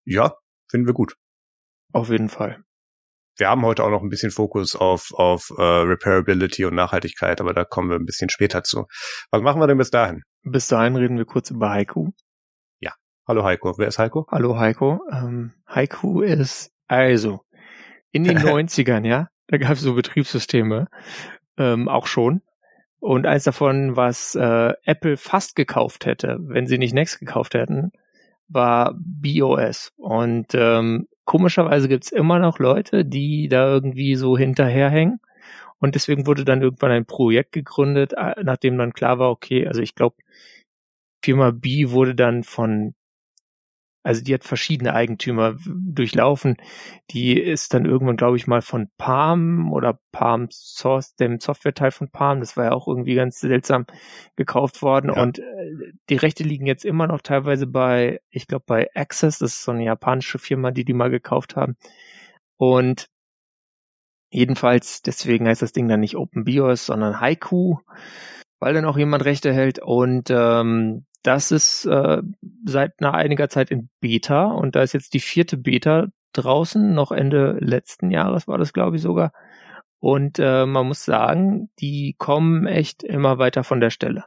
ja, 0.05 0.35
finden 0.69 0.89
wir 0.89 0.95
gut. 0.95 1.15
Auf 1.93 2.11
jeden 2.11 2.29
Fall 2.29 2.64
wir 3.37 3.49
haben 3.49 3.65
heute 3.65 3.85
auch 3.85 3.91
noch 3.91 4.03
ein 4.03 4.09
bisschen 4.09 4.31
Fokus 4.31 4.77
auf, 4.77 5.13
auf 5.15 5.51
uh, 5.51 5.83
Repairability 5.83 6.65
und 6.65 6.75
Nachhaltigkeit, 6.75 7.41
aber 7.41 7.53
da 7.53 7.65
kommen 7.65 7.91
wir 7.91 7.97
ein 7.97 8.05
bisschen 8.05 8.31
später 8.31 8.63
zu. 8.63 8.87
Was 9.31 9.43
machen 9.43 9.61
wir 9.61 9.67
denn 9.67 9.79
bis 9.79 9.91
dahin? 9.91 10.23
Bis 10.43 10.69
dahin 10.69 10.97
reden 10.97 11.17
wir 11.17 11.25
kurz 11.25 11.51
über 11.51 11.71
Haiku. 11.71 12.11
Ja. 12.81 12.93
Hallo 13.27 13.45
Heiko. 13.45 13.77
Wer 13.79 13.89
ist 13.89 13.99
Heiko? 13.99 14.27
Hallo 14.31 14.59
Heiko. 14.59 15.01
Ähm, 15.11 15.53
Haiku 15.67 16.21
ist 16.21 16.71
also 16.87 17.41
in 18.13 18.25
den 18.25 18.39
90ern, 18.39 19.07
ja, 19.07 19.29
da 19.49 19.57
gab 19.57 19.73
es 19.73 19.81
so 19.81 19.95
Betriebssysteme 19.95 20.87
ähm, 21.59 21.89
auch 21.89 22.07
schon. 22.07 22.43
Und 23.01 23.27
eins 23.27 23.45
davon, 23.45 23.97
was 23.97 24.35
äh, 24.35 24.73
Apple 24.85 25.19
fast 25.19 25.57
gekauft 25.57 26.07
hätte, 26.07 26.39
wenn 26.41 26.67
sie 26.67 26.79
nicht 26.79 26.95
Next 26.95 27.19
gekauft 27.19 27.53
hätten, 27.53 27.93
war 28.49 28.95
BOS. 28.97 29.93
Und 29.97 30.55
ähm, 30.55 31.07
komischerweise 31.25 31.89
gibt's 31.89 32.13
immer 32.13 32.39
noch 32.39 32.59
Leute, 32.59 33.05
die 33.05 33.49
da 33.49 33.67
irgendwie 33.67 34.17
so 34.17 34.37
hinterherhängen. 34.37 35.21
Und 35.79 35.95
deswegen 35.95 36.27
wurde 36.27 36.45
dann 36.45 36.63
irgendwann 36.63 36.93
ein 36.93 37.07
Projekt 37.07 37.53
gegründet, 37.53 38.15
nachdem 38.43 38.79
dann 38.79 38.95
klar 38.95 39.19
war, 39.19 39.31
okay, 39.31 39.67
also 39.67 39.83
ich 39.83 39.95
glaube, 39.95 40.17
Firma 41.23 41.51
B 41.51 41.91
wurde 41.91 42.15
dann 42.15 42.43
von 42.43 42.95
also 44.05 44.23
die 44.23 44.35
hat 44.35 44.45
verschiedene 44.45 44.95
Eigentümer 44.95 45.57
durchlaufen. 45.67 46.59
Die 47.11 47.41
ist 47.41 47.73
dann 47.73 47.87
irgendwann, 47.87 48.19
glaube 48.19 48.37
ich, 48.37 48.47
mal 48.47 48.61
von 48.61 48.91
Palm 48.99 49.73
oder 49.73 49.99
Palm 50.13 50.49
Source, 50.51 51.17
dem 51.17 51.41
Software-Teil 51.41 51.91
von 51.91 52.11
Palm, 52.11 52.41
das 52.41 52.57
war 52.57 52.67
ja 52.67 52.73
auch 52.73 52.87
irgendwie 52.87 53.15
ganz 53.15 53.41
seltsam 53.41 53.87
gekauft 54.37 54.83
worden. 54.83 55.11
Ja. 55.15 55.23
Und 55.23 55.39
äh, 55.39 55.43
die 56.11 56.17
Rechte 56.17 56.45
liegen 56.45 56.67
jetzt 56.67 56.85
immer 56.85 57.07
noch 57.07 57.23
teilweise 57.23 57.67
bei, 57.67 58.21
ich 58.29 58.47
glaube, 58.47 58.65
bei 58.67 58.89
Access, 58.95 59.39
das 59.39 59.55
ist 59.55 59.65
so 59.65 59.73
eine 59.73 59.85
japanische 59.85 60.39
Firma, 60.39 60.71
die 60.71 60.85
die 60.85 60.93
mal 60.93 61.11
gekauft 61.11 61.57
haben. 61.57 61.77
Und 62.59 63.09
jedenfalls, 64.31 65.01
deswegen 65.01 65.49
heißt 65.49 65.63
das 65.63 65.73
Ding 65.73 65.89
dann 65.89 66.01
nicht 66.01 66.17
OpenBIOS, 66.17 66.87
sondern 66.87 67.21
Haiku, 67.21 67.79
weil 68.61 68.75
dann 68.75 68.85
auch 68.85 68.99
jemand 68.99 69.25
Rechte 69.25 69.55
hält. 69.55 69.79
Und 69.79 70.29
ähm, 70.29 71.07
das 71.25 71.51
ist 71.51 71.87
äh, 71.87 72.23
seit 72.67 73.01
einer 73.01 73.15
einiger 73.15 73.49
Zeit 73.49 73.71
in 73.71 73.89
Beta 73.99 74.45
und 74.45 74.77
da 74.77 74.83
ist 74.83 74.93
jetzt 74.93 75.15
die 75.15 75.21
vierte 75.21 75.57
Beta 75.57 76.09
draußen, 76.35 76.95
noch 76.95 77.13
Ende 77.13 77.57
letzten 77.61 78.11
Jahres 78.11 78.47
war 78.47 78.59
das, 78.59 78.73
glaube 78.73 78.97
ich, 78.97 79.03
sogar. 79.03 79.33
Und 80.01 80.39
äh, 80.39 80.67
man 80.67 80.87
muss 80.87 81.05
sagen, 81.05 81.71
die 81.81 82.15
kommen 82.19 82.67
echt 82.67 83.03
immer 83.03 83.39
weiter 83.39 83.65
von 83.65 83.81
der 83.81 83.89
Stelle. 83.89 84.25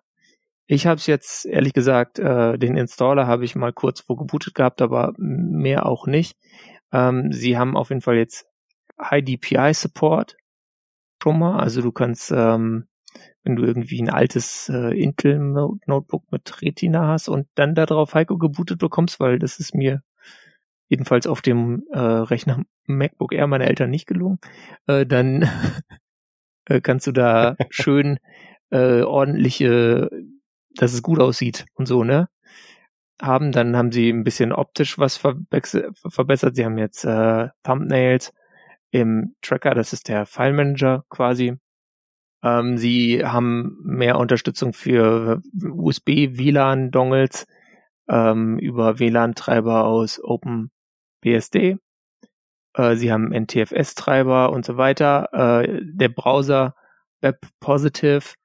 Ich 0.66 0.88
habe 0.88 0.98
es 0.98 1.06
jetzt, 1.06 1.46
ehrlich 1.46 1.74
gesagt, 1.74 2.18
äh, 2.18 2.58
den 2.58 2.76
Installer 2.76 3.28
habe 3.28 3.46
ich 3.46 3.56
mal 3.56 3.74
kurz 3.74 4.02
vorgebootet 4.02 4.56
gehabt, 4.56 4.82
aber 4.82 5.14
mehr 5.18 5.86
auch 5.86 6.08
nicht. 6.08 6.36
Ähm, 6.92 7.32
sie 7.32 7.60
haben 7.60 7.78
auf 7.78 7.90
jeden 7.90 8.02
Fall 8.02 8.16
jetzt 8.16 8.48
High 9.00 9.24
DPI 9.24 9.74
Support 9.74 10.36
schon 11.22 11.38
mal. 11.38 11.60
Also 11.60 11.82
du 11.84 11.92
kannst 11.92 12.32
ähm, 12.32 12.88
wenn 13.44 13.56
du 13.56 13.64
irgendwie 13.64 14.02
ein 14.02 14.10
altes 14.10 14.70
äh, 14.70 14.98
Intel 14.98 15.40
Notebook 15.40 16.32
mit 16.32 16.62
Retina 16.62 17.08
hast 17.08 17.30
und 17.30 17.48
dann 17.56 17.76
darauf 17.76 18.14
Heiko 18.14 18.38
gebootet 18.38 18.80
bekommst, 18.80 19.20
weil 19.20 19.40
das 19.40 19.60
ist 19.60 19.74
mir 19.74 20.02
jedenfalls 20.90 21.28
auf 21.28 21.42
dem 21.42 21.84
äh, 21.92 22.00
Rechner 22.00 22.64
MacBook 22.86 23.34
Air 23.34 23.48
meiner 23.48 23.68
Eltern 23.68 23.90
nicht 23.90 24.08
gelungen, 24.08 24.40
äh, 24.88 25.06
dann 25.06 25.50
äh, 26.66 26.82
kannst 26.82 27.08
du 27.08 27.12
da 27.12 27.56
schön 27.70 28.20
äh, 28.72 29.02
ordentliche, 29.02 30.10
dass 30.76 30.94
es 30.94 31.02
gut 31.02 31.20
aussieht 31.20 31.66
und 31.76 31.88
so, 31.88 32.04
ne? 32.04 32.30
Haben, 33.20 33.52
dann 33.52 33.76
haben 33.76 33.92
sie 33.92 34.10
ein 34.10 34.24
bisschen 34.24 34.52
optisch 34.54 35.00
was 35.00 35.18
verbessert. 35.18 36.56
Sie 36.56 36.64
haben 36.64 36.78
jetzt 36.78 37.04
äh, 37.04 37.48
Thumbnails 37.64 38.32
im 38.92 39.36
Tracker, 39.42 39.74
das 39.74 39.92
ist 39.92 40.08
der 40.08 40.28
File 40.28 40.54
Manager 40.54 41.04
quasi. 41.10 41.58
Ähm, 42.44 42.78
sie 42.78 43.26
haben 43.26 43.78
mehr 43.84 44.18
Unterstützung 44.18 44.74
für 44.74 45.42
USB, 45.62 46.38
WLAN-Dongles 46.38 47.48
ähm, 48.10 48.60
über 48.60 49.00
WLAN-Treiber 49.00 49.86
aus 49.86 50.20
OpenBSD. 50.24 51.78
Äh, 52.74 52.96
sie 52.96 53.12
haben 53.12 53.34
NTFS-Treiber 53.34 54.52
und 54.52 54.66
so 54.66 54.78
weiter. 54.78 55.30
Äh, 55.64 55.82
der 55.84 56.10
Browser 56.10 56.76
Web 57.22 57.48
Positive 57.60 58.36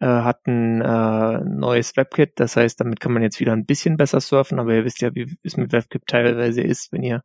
äh, 0.00 0.06
hat 0.06 0.46
ein 0.46 0.80
äh, 0.80 1.40
neues 1.44 1.96
WebKit, 1.96 2.32
das 2.36 2.56
heißt, 2.56 2.80
damit 2.80 3.00
kann 3.00 3.12
man 3.12 3.22
jetzt 3.22 3.40
wieder 3.40 3.52
ein 3.52 3.66
bisschen 3.66 3.96
besser 3.96 4.20
surfen, 4.20 4.58
aber 4.58 4.74
ihr 4.74 4.84
wisst 4.84 5.00
ja, 5.00 5.14
wie 5.14 5.36
es 5.42 5.56
mit 5.56 5.72
WebKit 5.72 6.06
teilweise 6.06 6.62
ist, 6.62 6.92
wenn 6.92 7.02
ihr 7.02 7.22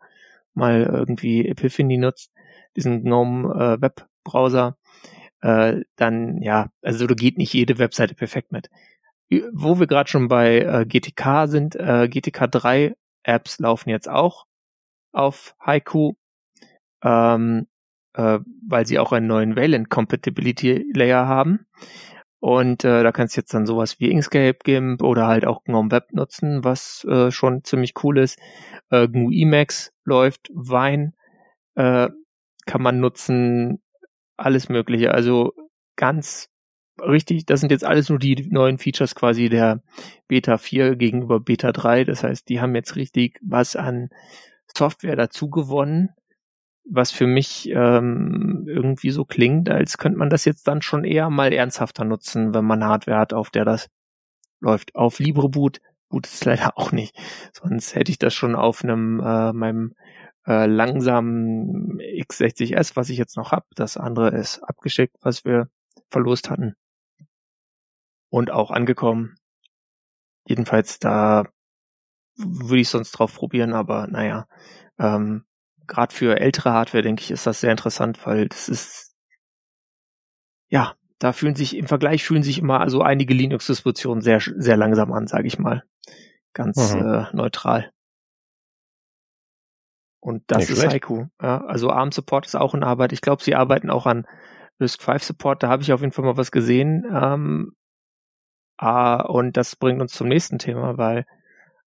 mal 0.53 0.83
irgendwie 0.83 1.47
Epiphany 1.47 1.97
nutzt, 1.97 2.31
diesen 2.75 3.03
GNOME 3.03 3.53
äh, 3.53 3.81
Webbrowser, 3.81 4.77
äh, 5.45 5.81
dann 5.95 6.41
ja, 6.41 6.69
also 6.81 7.05
da 7.05 7.13
geht 7.13 7.37
nicht 7.37 7.53
jede 7.53 7.77
Webseite 7.77 8.15
perfekt 8.15 8.51
mit. 8.51 8.69
Wo 9.53 9.79
wir 9.79 9.85
gerade 9.85 10.09
schon 10.09 10.27
bei 10.27 10.59
äh, 10.59 10.85
GTK 10.85 11.47
sind, 11.47 11.75
äh, 11.75 12.07
GTK 12.09 12.47
3 12.47 12.95
Apps 13.23 13.59
laufen 13.59 13.89
jetzt 13.89 14.09
auch 14.09 14.45
auf 15.11 15.55
Haiku, 15.63 16.13
ähm, 17.03 17.67
äh, 18.13 18.39
weil 18.67 18.87
sie 18.87 18.97
auch 18.97 19.11
einen 19.11 19.27
neuen 19.27 19.55
Valent 19.55 19.89
Compatibility 19.89 20.85
Layer 20.95 21.27
haben. 21.27 21.67
Und 22.39 22.83
äh, 22.83 23.03
da 23.03 23.11
kannst 23.11 23.35
du 23.35 23.41
jetzt 23.41 23.53
dann 23.53 23.67
sowas 23.67 23.99
wie 23.99 24.09
Inkscape, 24.09 24.57
GIMP 24.63 25.03
oder 25.03 25.27
halt 25.27 25.45
auch 25.45 25.63
GNOME 25.63 25.91
Web 25.91 26.11
nutzen, 26.11 26.63
was 26.63 27.05
äh, 27.09 27.31
schon 27.31 27.63
ziemlich 27.63 27.93
cool 28.03 28.17
ist. 28.17 28.39
Äh, 28.89 29.07
GNU 29.07 29.31
Emacs 29.31 29.91
läuft, 30.05 30.49
Wine 30.49 31.13
äh, 31.75 32.09
kann 32.65 32.81
man 32.81 32.99
nutzen, 32.99 33.81
alles 34.37 34.69
Mögliche. 34.69 35.13
Also 35.13 35.53
ganz 35.95 36.49
richtig, 36.99 37.45
das 37.45 37.59
sind 37.59 37.71
jetzt 37.71 37.85
alles 37.85 38.09
nur 38.09 38.19
die 38.19 38.47
neuen 38.49 38.77
Features 38.77 39.15
quasi 39.15 39.49
der 39.49 39.81
Beta 40.27 40.57
4 40.57 40.95
gegenüber 40.95 41.39
Beta 41.39 41.71
3. 41.71 42.05
Das 42.05 42.23
heißt, 42.23 42.49
die 42.49 42.61
haben 42.61 42.75
jetzt 42.75 42.95
richtig 42.95 43.39
was 43.41 43.75
an 43.75 44.09
Software 44.67 45.15
dazu 45.15 45.49
gewonnen 45.49 46.09
was 46.85 47.11
für 47.11 47.27
mich 47.27 47.69
ähm, 47.71 48.65
irgendwie 48.67 49.09
so 49.09 49.25
klingt, 49.25 49.69
als 49.69 49.97
könnte 49.97 50.19
man 50.19 50.29
das 50.29 50.45
jetzt 50.45 50.67
dann 50.67 50.81
schon 50.81 51.03
eher 51.03 51.29
mal 51.29 51.51
ernsthafter 51.51 52.05
nutzen, 52.05 52.53
wenn 52.53 52.65
man 52.65 52.83
Hardware 52.83 53.17
hat, 53.17 53.33
auf 53.33 53.49
der 53.49 53.65
das 53.65 53.89
läuft. 54.59 54.95
Auf 54.95 55.19
LibreBoot 55.19 55.81
boot 56.09 56.27
es 56.27 56.45
leider 56.45 56.77
auch 56.77 56.91
nicht. 56.91 57.17
Sonst 57.53 57.95
hätte 57.95 58.11
ich 58.11 58.19
das 58.19 58.33
schon 58.33 58.55
auf 58.55 58.83
einem 58.83 59.19
äh, 59.19 59.51
meinem 59.51 59.95
äh, 60.47 60.65
langsamen 60.65 61.99
X60S, 61.99 62.95
was 62.95 63.09
ich 63.09 63.17
jetzt 63.17 63.37
noch 63.37 63.51
hab. 63.51 63.65
Das 63.75 63.97
andere 63.97 64.29
ist 64.29 64.59
abgeschickt, 64.59 65.17
was 65.21 65.45
wir 65.45 65.69
verlost 66.09 66.49
hatten. 66.49 66.75
Und 68.29 68.51
auch 68.51 68.71
angekommen. 68.71 69.35
Jedenfalls 70.47 70.99
da 70.99 71.45
würde 72.37 72.81
ich 72.81 72.89
sonst 72.89 73.11
drauf 73.11 73.33
probieren, 73.33 73.73
aber 73.73 74.07
naja, 74.07 74.47
ähm, 74.99 75.45
gerade 75.87 76.13
für 76.13 76.39
ältere 76.39 76.73
Hardware, 76.73 77.03
denke 77.03 77.21
ich, 77.21 77.31
ist 77.31 77.47
das 77.47 77.61
sehr 77.61 77.71
interessant, 77.71 78.25
weil 78.25 78.47
das 78.47 78.67
ist, 78.69 79.15
ja, 80.67 80.95
da 81.19 81.31
fühlen 81.31 81.55
sich, 81.55 81.75
im 81.75 81.87
Vergleich 81.87 82.23
fühlen 82.23 82.43
sich 82.43 82.59
immer 82.59 82.81
also 82.81 83.01
einige 83.01 83.33
Linux-Distributionen 83.33 84.21
sehr, 84.21 84.41
sehr 84.41 84.77
langsam 84.77 85.13
an, 85.13 85.27
sage 85.27 85.47
ich 85.47 85.57
mal. 85.57 85.83
Ganz 86.53 86.93
mhm. 86.93 87.01
äh, 87.01 87.25
neutral. 87.33 87.91
Und 90.25 90.41
das 90.47 90.61
Nicht 90.61 90.69
ist 90.71 90.79
schlecht. 90.79 90.93
Haiku. 90.95 91.27
Ja, 91.39 91.63
also 91.65 91.91
ARM 91.91 92.11
Support 92.11 92.47
ist 92.47 92.55
auch 92.55 92.73
in 92.73 92.83
Arbeit. 92.83 93.13
Ich 93.13 93.21
glaube, 93.21 93.43
sie 93.43 93.53
arbeiten 93.53 93.91
auch 93.91 94.07
an 94.07 94.25
Risk 94.79 95.03
5 95.03 95.21
Support. 95.21 95.61
Da 95.61 95.69
habe 95.69 95.83
ich 95.83 95.93
auf 95.93 96.01
jeden 96.01 96.13
Fall 96.13 96.25
mal 96.25 96.35
was 96.35 96.49
gesehen. 96.49 97.05
Ähm, 97.13 97.75
ah, 98.75 99.21
und 99.21 99.55
das 99.55 99.75
bringt 99.75 100.01
uns 100.01 100.13
zum 100.13 100.27
nächsten 100.27 100.57
Thema, 100.57 100.97
weil 100.97 101.27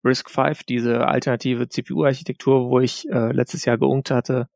Risk 0.05 0.29
5, 0.29 0.65
diese 0.65 1.07
alternative 1.07 1.67
CPU-Architektur, 1.67 2.69
wo 2.69 2.79
ich 2.79 3.09
äh, 3.09 3.31
letztes 3.31 3.65
Jahr 3.65 3.79
geungt 3.79 4.11
hatte, 4.11 4.49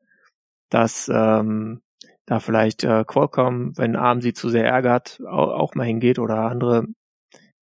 dass 0.70 1.10
ähm, 1.12 1.82
da 2.28 2.40
vielleicht 2.40 2.84
äh, 2.84 3.04
Qualcomm, 3.04 3.76
wenn 3.80 3.96
ARM 3.96 4.22
sie 4.22 4.34
zu 4.34 4.50
sehr 4.50 4.66
ärgert, 4.66 5.20
auch, 5.28 5.50
auch 5.60 5.74
mal 5.74 5.88
hingeht 5.88 6.20
oder 6.20 6.42
andere 6.52 6.86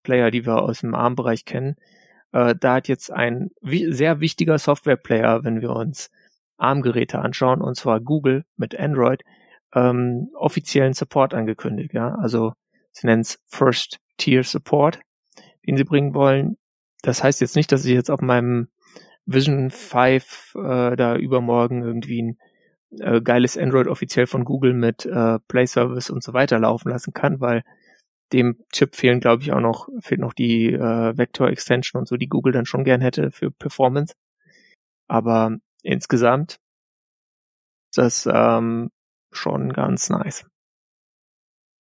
Player, 0.03 0.32
die 0.32 0.45
wir 0.45 0.63
aus 0.63 0.82
dem 0.82 0.95
ARM-Bereich 0.95 1.45
kennen. 1.45 1.77
Äh, 2.32 2.56
da 2.60 2.76
hat 2.76 2.88
jetzt 2.88 3.12
ein 3.12 3.52
sehr 3.62 4.20
wichtiger 4.20 4.58
Software-Player, 4.58 5.44
wenn 5.44 5.62
wir 5.62 5.72
uns 5.72 6.10
ARM-Geräte 6.58 7.20
anschauen, 7.20 7.62
und 7.62 7.76
zwar 7.76 8.00
Google 8.00 8.44
mit 8.58 8.78
Android, 8.78 9.24
ähm, 9.74 10.30
offiziellen 10.34 10.94
Support 10.94 11.34
angekündigt. 11.34 11.94
Ja, 11.94 12.15
also 12.15 12.54
sie 12.92 13.08
nennen 13.08 13.22
es 13.22 13.39
First 13.48 14.00
Tier 14.18 14.44
Support, 14.44 15.00
den 15.65 15.78
sie 15.78 15.84
bringen 15.84 16.13
wollen 16.13 16.58
das 17.02 17.24
heißt 17.24 17.42
jetzt 17.42 17.56
nicht, 17.56 17.72
dass 17.72 17.86
ich 17.86 17.94
jetzt 17.94 18.12
auf 18.12 18.22
meinem 18.22 18.68
Vision 19.26 19.70
5 19.70 20.56
äh, 20.56 20.96
da 20.96 21.15
übermorgen 21.15 21.84
irgendwie 21.84 22.22
ein 22.22 22.38
äh, 23.00 23.22
geiles 23.22 23.58
Android 23.58 23.88
offiziell 23.88 24.28
von 24.28 24.44
Google 24.44 24.74
mit 24.74 25.06
äh, 25.06 25.39
Play 25.48 25.65
Service 25.65 26.10
und 26.10 26.24
so 26.24 26.34
weiter 26.34 26.60
laufen 26.60 26.89
lassen 26.89 27.13
kann, 27.13 27.39
weil 27.39 27.63
dem 28.34 28.63
Chip 28.72 28.96
fehlen, 28.96 29.20
glaube 29.20 29.44
ich, 29.44 29.52
auch 29.52 29.60
noch, 29.60 29.89
fehlt 30.02 30.22
noch 30.22 30.34
die 30.34 30.74
äh, 30.74 31.18
Vector 31.18 31.50
Extension 31.50 32.00
und 32.00 32.08
so, 32.08 32.15
die 32.15 32.28
Google 32.28 32.54
dann 32.54 32.65
schon 32.65 32.84
gern 32.84 33.02
hätte 33.02 33.32
für 33.32 33.52
Performance. 33.52 34.13
Aber 35.08 35.58
insgesamt 35.82 36.60
ist 37.92 37.98
das 37.98 38.30
ähm, 38.32 38.92
schon 39.32 39.74
ganz 39.74 40.10
nice. 40.10 40.46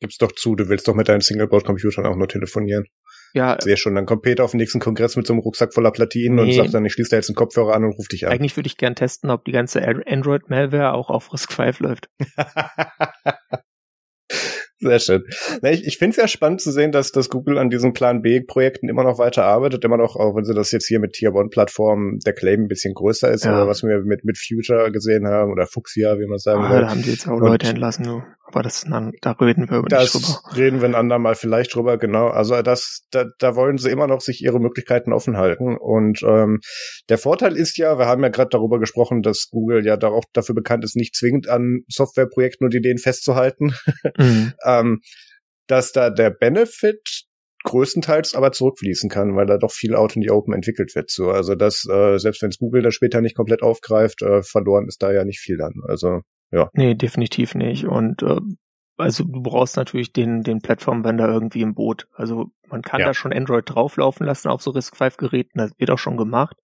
Gib's 0.01 0.17
doch 0.17 0.31
zu, 0.31 0.55
du 0.55 0.69
willst 0.69 0.87
doch 0.87 0.95
mit 0.95 1.09
deinen 1.09 1.21
Singleboard-Computern 1.21 2.05
auch 2.05 2.15
nur 2.15 2.29
telefonieren. 2.29 2.85
Ja. 3.33 3.57
Sehr 3.61 3.77
schon. 3.77 3.95
Dann 3.95 4.05
kommt 4.05 4.23
Peter 4.23 4.43
auf 4.43 4.51
den 4.51 4.57
nächsten 4.57 4.79
Kongress 4.79 5.15
mit 5.17 5.27
so 5.27 5.33
einem 5.33 5.41
Rucksack 5.41 5.73
voller 5.73 5.91
Platinen 5.91 6.35
nee. 6.37 6.41
und 6.43 6.53
sagt 6.53 6.73
dann, 6.73 6.85
ich 6.85 6.93
schließe 6.93 7.09
da 7.11 7.17
jetzt 7.17 7.29
einen 7.29 7.35
Kopfhörer 7.35 7.75
an 7.75 7.83
und 7.83 7.91
rufe 7.91 8.07
dich 8.09 8.25
an. 8.25 8.31
Eigentlich 8.31 8.55
würde 8.55 8.67
ich 8.67 8.77
gern 8.77 8.95
testen, 8.95 9.29
ob 9.29 9.43
die 9.45 9.51
ganze 9.51 9.85
Android-Malware 9.85 10.93
auch 10.93 11.09
auf 11.09 11.33
Risk 11.33 11.51
5 11.51 11.81
läuft. 11.81 12.09
Sehr 14.81 14.99
schön. 14.99 15.25
Ich, 15.63 15.85
ich 15.85 15.97
finde 15.97 16.11
es 16.11 16.17
ja 16.17 16.27
spannend 16.27 16.61
zu 16.61 16.71
sehen, 16.71 16.93
dass, 16.93 17.11
dass 17.11 17.29
Google 17.29 17.57
an 17.57 17.69
diesen 17.69 17.91
Plan 17.91 18.21
B-Projekten 18.21 18.87
immer 18.87 19.03
noch 19.03 19.17
weiter 19.17 19.43
arbeitet, 19.43 19.83
immer 19.83 19.97
noch, 19.97 20.15
auch 20.15 20.35
wenn 20.35 20.45
sie 20.45 20.53
das 20.53 20.71
jetzt 20.71 20.87
hier 20.87 20.99
mit 20.99 21.13
Tier 21.13 21.35
One-Plattformen 21.35 22.19
der 22.19 22.33
Claim 22.33 22.61
ein 22.61 22.67
bisschen 22.69 22.93
größer 22.93 23.29
ist, 23.29 23.43
ja. 23.43 23.51
aber 23.51 23.67
was 23.67 23.83
wir 23.83 23.99
mit, 23.99 24.23
mit 24.23 24.37
Future 24.37 24.89
gesehen 24.91 25.27
haben 25.27 25.51
oder 25.51 25.67
Fuchsia, 25.67 26.17
wie 26.17 26.27
man 26.27 26.37
sagen 26.37 26.63
ah, 26.63 26.71
will. 26.71 26.81
Da 26.81 26.89
haben 26.89 27.01
die 27.01 27.11
jetzt 27.11 27.27
auch 27.27 27.39
Leute 27.39 27.67
entlassen, 27.67 28.05
du. 28.05 28.23
Aber 28.51 28.63
das, 28.63 28.83
da 29.21 29.31
reden 29.33 29.69
wir 29.69 29.83
das 29.83 30.15
nicht 30.15 30.27
drüber. 30.27 30.57
reden 30.57 30.81
wir 30.81 30.89
ein 30.89 30.95
andermal 30.95 31.35
vielleicht 31.35 31.75
drüber, 31.75 31.99
genau. 31.99 32.27
Also 32.27 32.59
das, 32.63 33.05
da, 33.11 33.25
da 33.37 33.55
wollen 33.55 33.77
sie 33.77 33.91
immer 33.91 34.07
noch 34.07 34.21
sich 34.21 34.41
ihre 34.41 34.59
Möglichkeiten 34.59 35.13
offen 35.13 35.37
halten. 35.37 35.77
Und 35.77 36.23
ähm, 36.23 36.59
der 37.09 37.19
Vorteil 37.19 37.55
ist 37.55 37.77
ja, 37.77 37.99
wir 37.99 38.07
haben 38.07 38.23
ja 38.23 38.29
gerade 38.29 38.49
darüber 38.49 38.79
gesprochen, 38.79 39.21
dass 39.21 39.49
Google 39.51 39.85
ja 39.85 40.01
auch 40.01 40.25
dafür 40.33 40.55
bekannt 40.55 40.83
ist, 40.83 40.95
nicht 40.95 41.15
zwingend 41.15 41.47
an 41.47 41.81
Softwareprojekten 41.89 42.65
und 42.65 42.73
Ideen 42.73 42.97
festzuhalten. 42.97 43.73
Mhm. 44.17 44.53
ähm, 44.65 44.99
dass 45.67 45.91
da 45.91 46.09
der 46.09 46.31
Benefit 46.31 47.27
größtenteils 47.63 48.33
aber 48.33 48.51
zurückfließen 48.51 49.09
kann, 49.09 49.35
weil 49.35 49.45
da 49.45 49.57
doch 49.57 49.71
viel 49.71 49.95
out 49.95 50.15
in 50.15 50.21
the 50.21 50.31
open 50.31 50.53
entwickelt 50.53 50.95
wird. 50.95 51.11
So, 51.11 51.29
also 51.29 51.55
das, 51.55 51.85
äh, 51.89 52.17
selbst 52.17 52.41
wenn 52.41 52.49
es 52.49 52.57
Google 52.57 52.81
da 52.81 52.91
später 52.91 53.21
nicht 53.21 53.35
komplett 53.35 53.61
aufgreift, 53.61 54.21
äh, 54.21 54.41
verloren 54.41 54.87
ist 54.87 55.01
da 55.01 55.11
ja 55.11 55.25
nicht 55.25 55.39
viel 55.39 55.57
dann. 55.57 55.73
Also 55.87 56.21
ja. 56.51 56.69
Nee, 56.73 56.95
definitiv 56.95 57.55
nicht. 57.55 57.85
Und 57.85 58.23
äh, 58.23 58.39
also 58.97 59.23
du 59.23 59.41
brauchst 59.41 59.77
natürlich 59.77 60.11
den, 60.11 60.43
den 60.43 60.61
Plattform-Vendor 60.61 61.29
irgendwie 61.29 61.61
im 61.61 61.73
Boot. 61.73 62.07
Also 62.13 62.51
man 62.67 62.81
kann 62.81 62.99
ja. 62.99 63.07
da 63.07 63.13
schon 63.13 63.33
Android 63.33 63.63
drauflaufen 63.67 64.25
lassen 64.25 64.49
auf 64.49 64.61
so 64.61 64.71
RISC-V-Geräten, 64.71 65.59
das 65.59 65.71
wird 65.77 65.91
auch 65.91 65.99
schon 65.99 66.17
gemacht. 66.17 66.57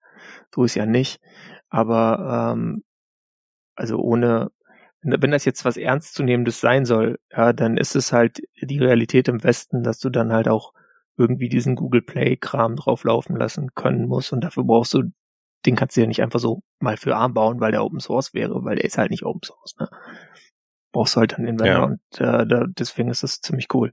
So 0.54 0.64
ist 0.64 0.76
ja 0.76 0.86
nicht. 0.86 1.22
Aber 1.70 2.54
ähm, 2.54 2.84
also 3.76 3.98
ohne, 4.00 4.52
wenn 5.02 5.32
das 5.32 5.46
jetzt 5.46 5.66
was 5.66 5.78
Ernstzunehmendes 5.78 6.60
sein 6.60 6.86
soll, 6.86 7.20
ja, 7.32 7.54
dann 7.54 7.78
ist 7.78 7.96
es 7.96 8.12
halt 8.12 8.40
die 8.62 8.80
Realität 8.80 9.28
im 9.28 9.44
Westen, 9.44 9.84
dass 9.84 10.00
du 10.00 10.10
dann 10.10 10.34
halt 10.34 10.48
auch 10.48 10.74
irgendwie 11.18 11.48
diesen 11.48 11.76
Google 11.76 12.02
Play-Kram 12.02 12.76
drauflaufen 12.76 13.36
lassen 13.36 13.74
können 13.76 14.08
musst 14.08 14.34
und 14.34 14.42
dafür 14.42 14.66
brauchst 14.66 14.94
du 14.94 15.04
den 15.66 15.76
kannst 15.76 15.98
du 15.98 16.02
ja 16.02 16.08
nicht 16.08 16.22
einfach 16.22 16.40
so 16.40 16.62
mal 16.80 16.98
für 16.98 17.16
ARM 17.16 17.34
bauen, 17.34 17.60
weil 17.60 17.72
der 17.72 17.84
Open 17.84 18.00
Source 18.00 18.34
wäre, 18.34 18.64
weil 18.64 18.76
der 18.76 18.86
ist 18.86 18.98
halt 18.98 19.12
nicht 19.12 19.24
Open 19.24 19.42
Source. 19.44 19.76
Ne? 19.80 19.90
Brauchst 20.94 21.16
du 21.16 21.20
halt 21.20 21.34
dann 21.34 21.46
den 21.46 21.58
ja. 21.60 21.84
und 21.84 22.00
äh, 22.18 22.46
da, 22.48 22.66
deswegen 22.68 23.10
ist 23.10 23.24
das 23.24 23.42
ziemlich 23.42 23.68
cool. 23.74 23.92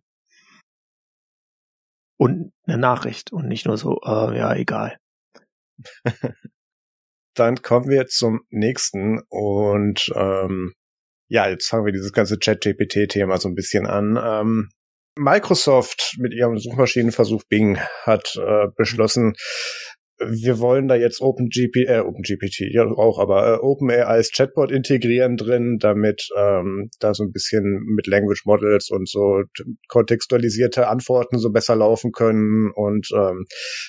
und 2.23 2.53
eine 2.67 2.79
Nachricht 2.79 3.33
und 3.33 3.49
nicht 3.49 3.67
nur 3.67 3.77
so, 3.77 4.01
äh, 4.05 4.39
ja, 4.39 4.55
egal. 4.55 4.97
Dann 7.35 7.63
kommen 7.63 7.89
wir 7.89 8.07
zum 8.07 8.43
nächsten 8.51 9.21
und 9.29 10.13
ähm, 10.15 10.73
ja, 11.29 11.49
jetzt 11.49 11.69
fangen 11.69 11.85
wir 11.85 11.93
dieses 11.93 12.13
ganze 12.13 12.39
Chat-GPT-Thema 12.39 13.39
so 13.39 13.49
ein 13.49 13.57
bisschen 13.57 13.87
an. 13.87 14.17
Ähm, 14.23 14.71
Microsoft 15.19 16.15
mit 16.19 16.33
ihrem 16.33 16.59
Suchmaschinenversuch 16.59 17.43
Bing 17.49 17.79
hat 18.05 18.37
äh, 18.37 18.69
beschlossen, 18.77 19.35
wir 20.19 20.59
wollen 20.59 20.89
da 20.89 20.95
jetzt 20.95 21.21
OpenGP, 21.21 21.89
äh, 21.89 22.01
OpenGPT, 22.01 22.73
ja 22.73 22.85
auch, 22.85 23.19
aber 23.19 23.55
äh, 23.55 23.59
OpenAI 23.59 24.05
als 24.05 24.31
Chatbot 24.31 24.71
integrieren 24.71 25.37
drin, 25.37 25.79
damit 25.81 26.29
ähm, 26.37 26.91
da 27.01 27.15
so 27.15 27.25
ein 27.25 27.33
bisschen 27.33 27.83
mit 27.95 28.07
Language 28.07 28.43
Models 28.45 28.91
und 28.91 29.09
so 29.09 29.43
kontextualisierte 29.89 30.89
Antworten 30.89 31.39
so 31.39 31.51
besser 31.51 31.77
laufen 31.77 32.13
können. 32.13 32.71
Und 32.75 33.09
ähm, 33.15 33.47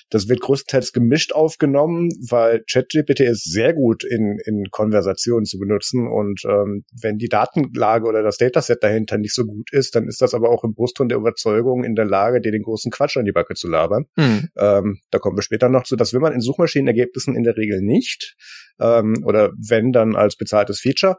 das 0.09 0.27
wird 0.29 0.41
größtenteils 0.41 0.91
gemischt 0.91 1.33
aufgenommen, 1.33 2.09
weil 2.29 2.63
ChatGPT 2.71 3.21
ist 3.21 3.51
sehr 3.51 3.73
gut 3.73 4.03
in, 4.03 4.37
in 4.45 4.65
Konversationen 4.71 5.45
zu 5.45 5.59
benutzen. 5.59 6.07
Und 6.07 6.41
ähm, 6.45 6.83
wenn 7.01 7.17
die 7.17 7.29
Datenlage 7.29 8.07
oder 8.07 8.23
das 8.23 8.37
Dataset 8.37 8.81
dahinter 8.81 9.17
nicht 9.17 9.35
so 9.35 9.45
gut 9.45 9.71
ist, 9.71 9.95
dann 9.95 10.07
ist 10.07 10.21
das 10.21 10.33
aber 10.33 10.49
auch 10.49 10.63
im 10.63 10.73
Brustton 10.73 11.09
der 11.09 11.17
Überzeugung 11.17 11.83
in 11.83 11.95
der 11.95 12.05
Lage, 12.05 12.41
dir 12.41 12.51
den 12.51 12.63
großen 12.63 12.91
Quatsch 12.91 13.17
an 13.17 13.25
die 13.25 13.31
Backe 13.31 13.55
zu 13.55 13.67
labern. 13.67 14.05
Mhm. 14.15 14.49
Ähm, 14.57 14.99
da 15.11 15.19
kommen 15.19 15.37
wir 15.37 15.43
später 15.43 15.69
noch 15.69 15.83
zu. 15.83 15.95
Will 16.13 16.21
man 16.21 16.33
in 16.33 16.41
Suchmaschinenergebnissen 16.41 17.35
in 17.35 17.43
der 17.43 17.57
Regel 17.57 17.81
nicht. 17.81 18.35
Ähm, 18.79 19.23
oder 19.25 19.51
wenn, 19.57 19.91
dann 19.91 20.15
als 20.15 20.35
bezahltes 20.35 20.79
Feature. 20.79 21.17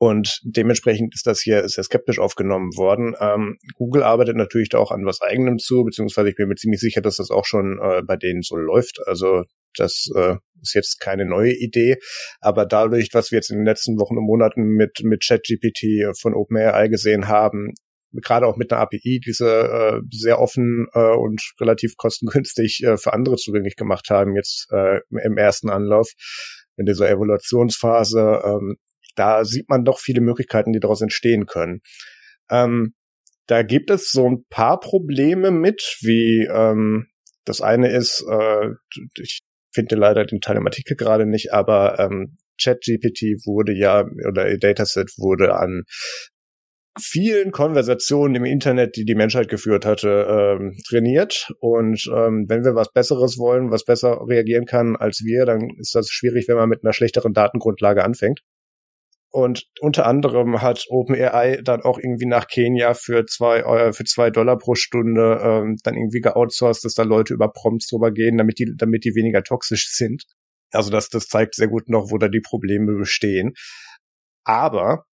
Und 0.00 0.40
dementsprechend 0.44 1.12
ist 1.14 1.26
das 1.26 1.40
hier 1.40 1.68
sehr 1.68 1.82
skeptisch 1.82 2.20
aufgenommen 2.20 2.70
worden. 2.76 3.16
Ähm, 3.20 3.58
Google 3.74 4.04
arbeitet 4.04 4.36
natürlich 4.36 4.68
da 4.68 4.78
auch 4.78 4.92
an 4.92 5.04
was 5.04 5.20
eigenem 5.20 5.58
zu, 5.58 5.82
beziehungsweise 5.82 6.30
ich 6.30 6.36
bin 6.36 6.46
mir 6.46 6.54
ziemlich 6.54 6.80
sicher, 6.80 7.00
dass 7.00 7.16
das 7.16 7.30
auch 7.30 7.44
schon 7.44 7.80
äh, 7.82 8.02
bei 8.02 8.16
denen 8.16 8.42
so 8.42 8.56
läuft. 8.56 9.00
Also 9.06 9.42
das 9.74 10.08
äh, 10.14 10.36
ist 10.62 10.74
jetzt 10.74 11.00
keine 11.00 11.24
neue 11.24 11.52
Idee, 11.52 11.96
aber 12.40 12.64
dadurch, 12.64 13.08
was 13.12 13.32
wir 13.32 13.38
jetzt 13.38 13.50
in 13.50 13.58
den 13.58 13.66
letzten 13.66 13.98
Wochen 13.98 14.16
und 14.16 14.24
Monaten 14.24 14.68
mit 14.68 15.00
mit 15.02 15.24
ChatGPT 15.26 16.16
von 16.16 16.32
OpenAI 16.32 16.86
gesehen 16.86 17.26
haben, 17.26 17.74
gerade 18.12 18.46
auch 18.46 18.56
mit 18.56 18.72
einer 18.72 18.80
API 18.80 19.20
diese 19.24 19.48
äh, 19.48 20.00
sehr 20.10 20.40
offen 20.40 20.86
äh, 20.92 21.14
und 21.14 21.40
relativ 21.60 21.96
kostengünstig 21.96 22.82
äh, 22.84 22.96
für 22.96 23.12
andere 23.12 23.36
zugänglich 23.36 23.76
gemacht 23.76 24.10
haben, 24.10 24.34
jetzt 24.34 24.68
äh, 24.72 25.00
im 25.10 25.36
ersten 25.36 25.70
Anlauf 25.70 26.10
in 26.76 26.86
dieser 26.86 27.10
Evaluationsphase, 27.10 28.42
ähm, 28.44 28.76
da 29.14 29.44
sieht 29.44 29.68
man 29.68 29.84
doch 29.84 29.98
viele 29.98 30.20
Möglichkeiten, 30.20 30.72
die 30.72 30.80
daraus 30.80 31.00
entstehen 31.00 31.46
können. 31.46 31.80
Ähm, 32.50 32.94
da 33.46 33.62
gibt 33.62 33.90
es 33.90 34.10
so 34.10 34.28
ein 34.28 34.44
paar 34.48 34.78
Probleme 34.78 35.50
mit, 35.50 35.98
wie 36.00 36.46
ähm, 36.50 37.08
das 37.44 37.60
eine 37.60 37.90
ist, 37.90 38.24
äh, 38.30 38.68
ich 39.20 39.40
finde 39.72 39.96
leider 39.96 40.24
den 40.24 40.40
Teil 40.40 40.56
im 40.56 40.66
Artikel 40.66 40.96
gerade 40.96 41.26
nicht, 41.26 41.52
aber 41.52 41.98
ähm, 41.98 42.38
ChatGPT 42.62 43.46
wurde 43.46 43.72
ja 43.72 44.04
oder 44.28 44.56
Dataset 44.58 45.10
wurde 45.16 45.54
an 45.54 45.84
vielen 47.00 47.52
Konversationen 47.52 48.36
im 48.36 48.44
Internet, 48.44 48.96
die 48.96 49.04
die 49.04 49.14
Menschheit 49.14 49.48
geführt 49.48 49.84
hatte, 49.84 50.26
ähm, 50.28 50.76
trainiert. 50.88 51.52
Und 51.60 52.08
ähm, 52.14 52.46
wenn 52.48 52.64
wir 52.64 52.74
was 52.74 52.92
Besseres 52.92 53.38
wollen, 53.38 53.70
was 53.70 53.84
besser 53.84 54.20
reagieren 54.26 54.66
kann 54.66 54.96
als 54.96 55.22
wir, 55.24 55.46
dann 55.46 55.70
ist 55.78 55.94
das 55.94 56.10
schwierig, 56.10 56.48
wenn 56.48 56.56
man 56.56 56.68
mit 56.68 56.84
einer 56.84 56.92
schlechteren 56.92 57.32
Datengrundlage 57.32 58.04
anfängt. 58.04 58.40
Und 59.30 59.66
unter 59.80 60.06
anderem 60.06 60.62
hat 60.62 60.86
OpenAI 60.88 61.60
dann 61.62 61.82
auch 61.82 61.98
irgendwie 61.98 62.26
nach 62.26 62.46
Kenia 62.46 62.94
für 62.94 63.26
zwei, 63.26 63.58
äh, 63.58 63.92
für 63.92 64.04
zwei 64.04 64.30
Dollar 64.30 64.56
pro 64.56 64.74
Stunde 64.74 65.40
ähm, 65.42 65.76
dann 65.84 65.96
irgendwie 65.96 66.20
geoutsourced, 66.20 66.84
dass 66.84 66.94
da 66.94 67.02
Leute 67.02 67.34
über 67.34 67.52
Prompts 67.52 67.88
drüber 67.88 68.10
gehen, 68.10 68.38
damit 68.38 68.58
die, 68.58 68.72
damit 68.76 69.04
die 69.04 69.14
weniger 69.14 69.42
toxisch 69.42 69.88
sind. 69.90 70.24
Also 70.72 70.90
das, 70.90 71.10
das 71.10 71.26
zeigt 71.26 71.54
sehr 71.54 71.68
gut 71.68 71.88
noch, 71.88 72.10
wo 72.10 72.16
da 72.16 72.28
die 72.28 72.40
Probleme 72.40 72.96
bestehen. 72.96 73.52
Aber 74.44 75.04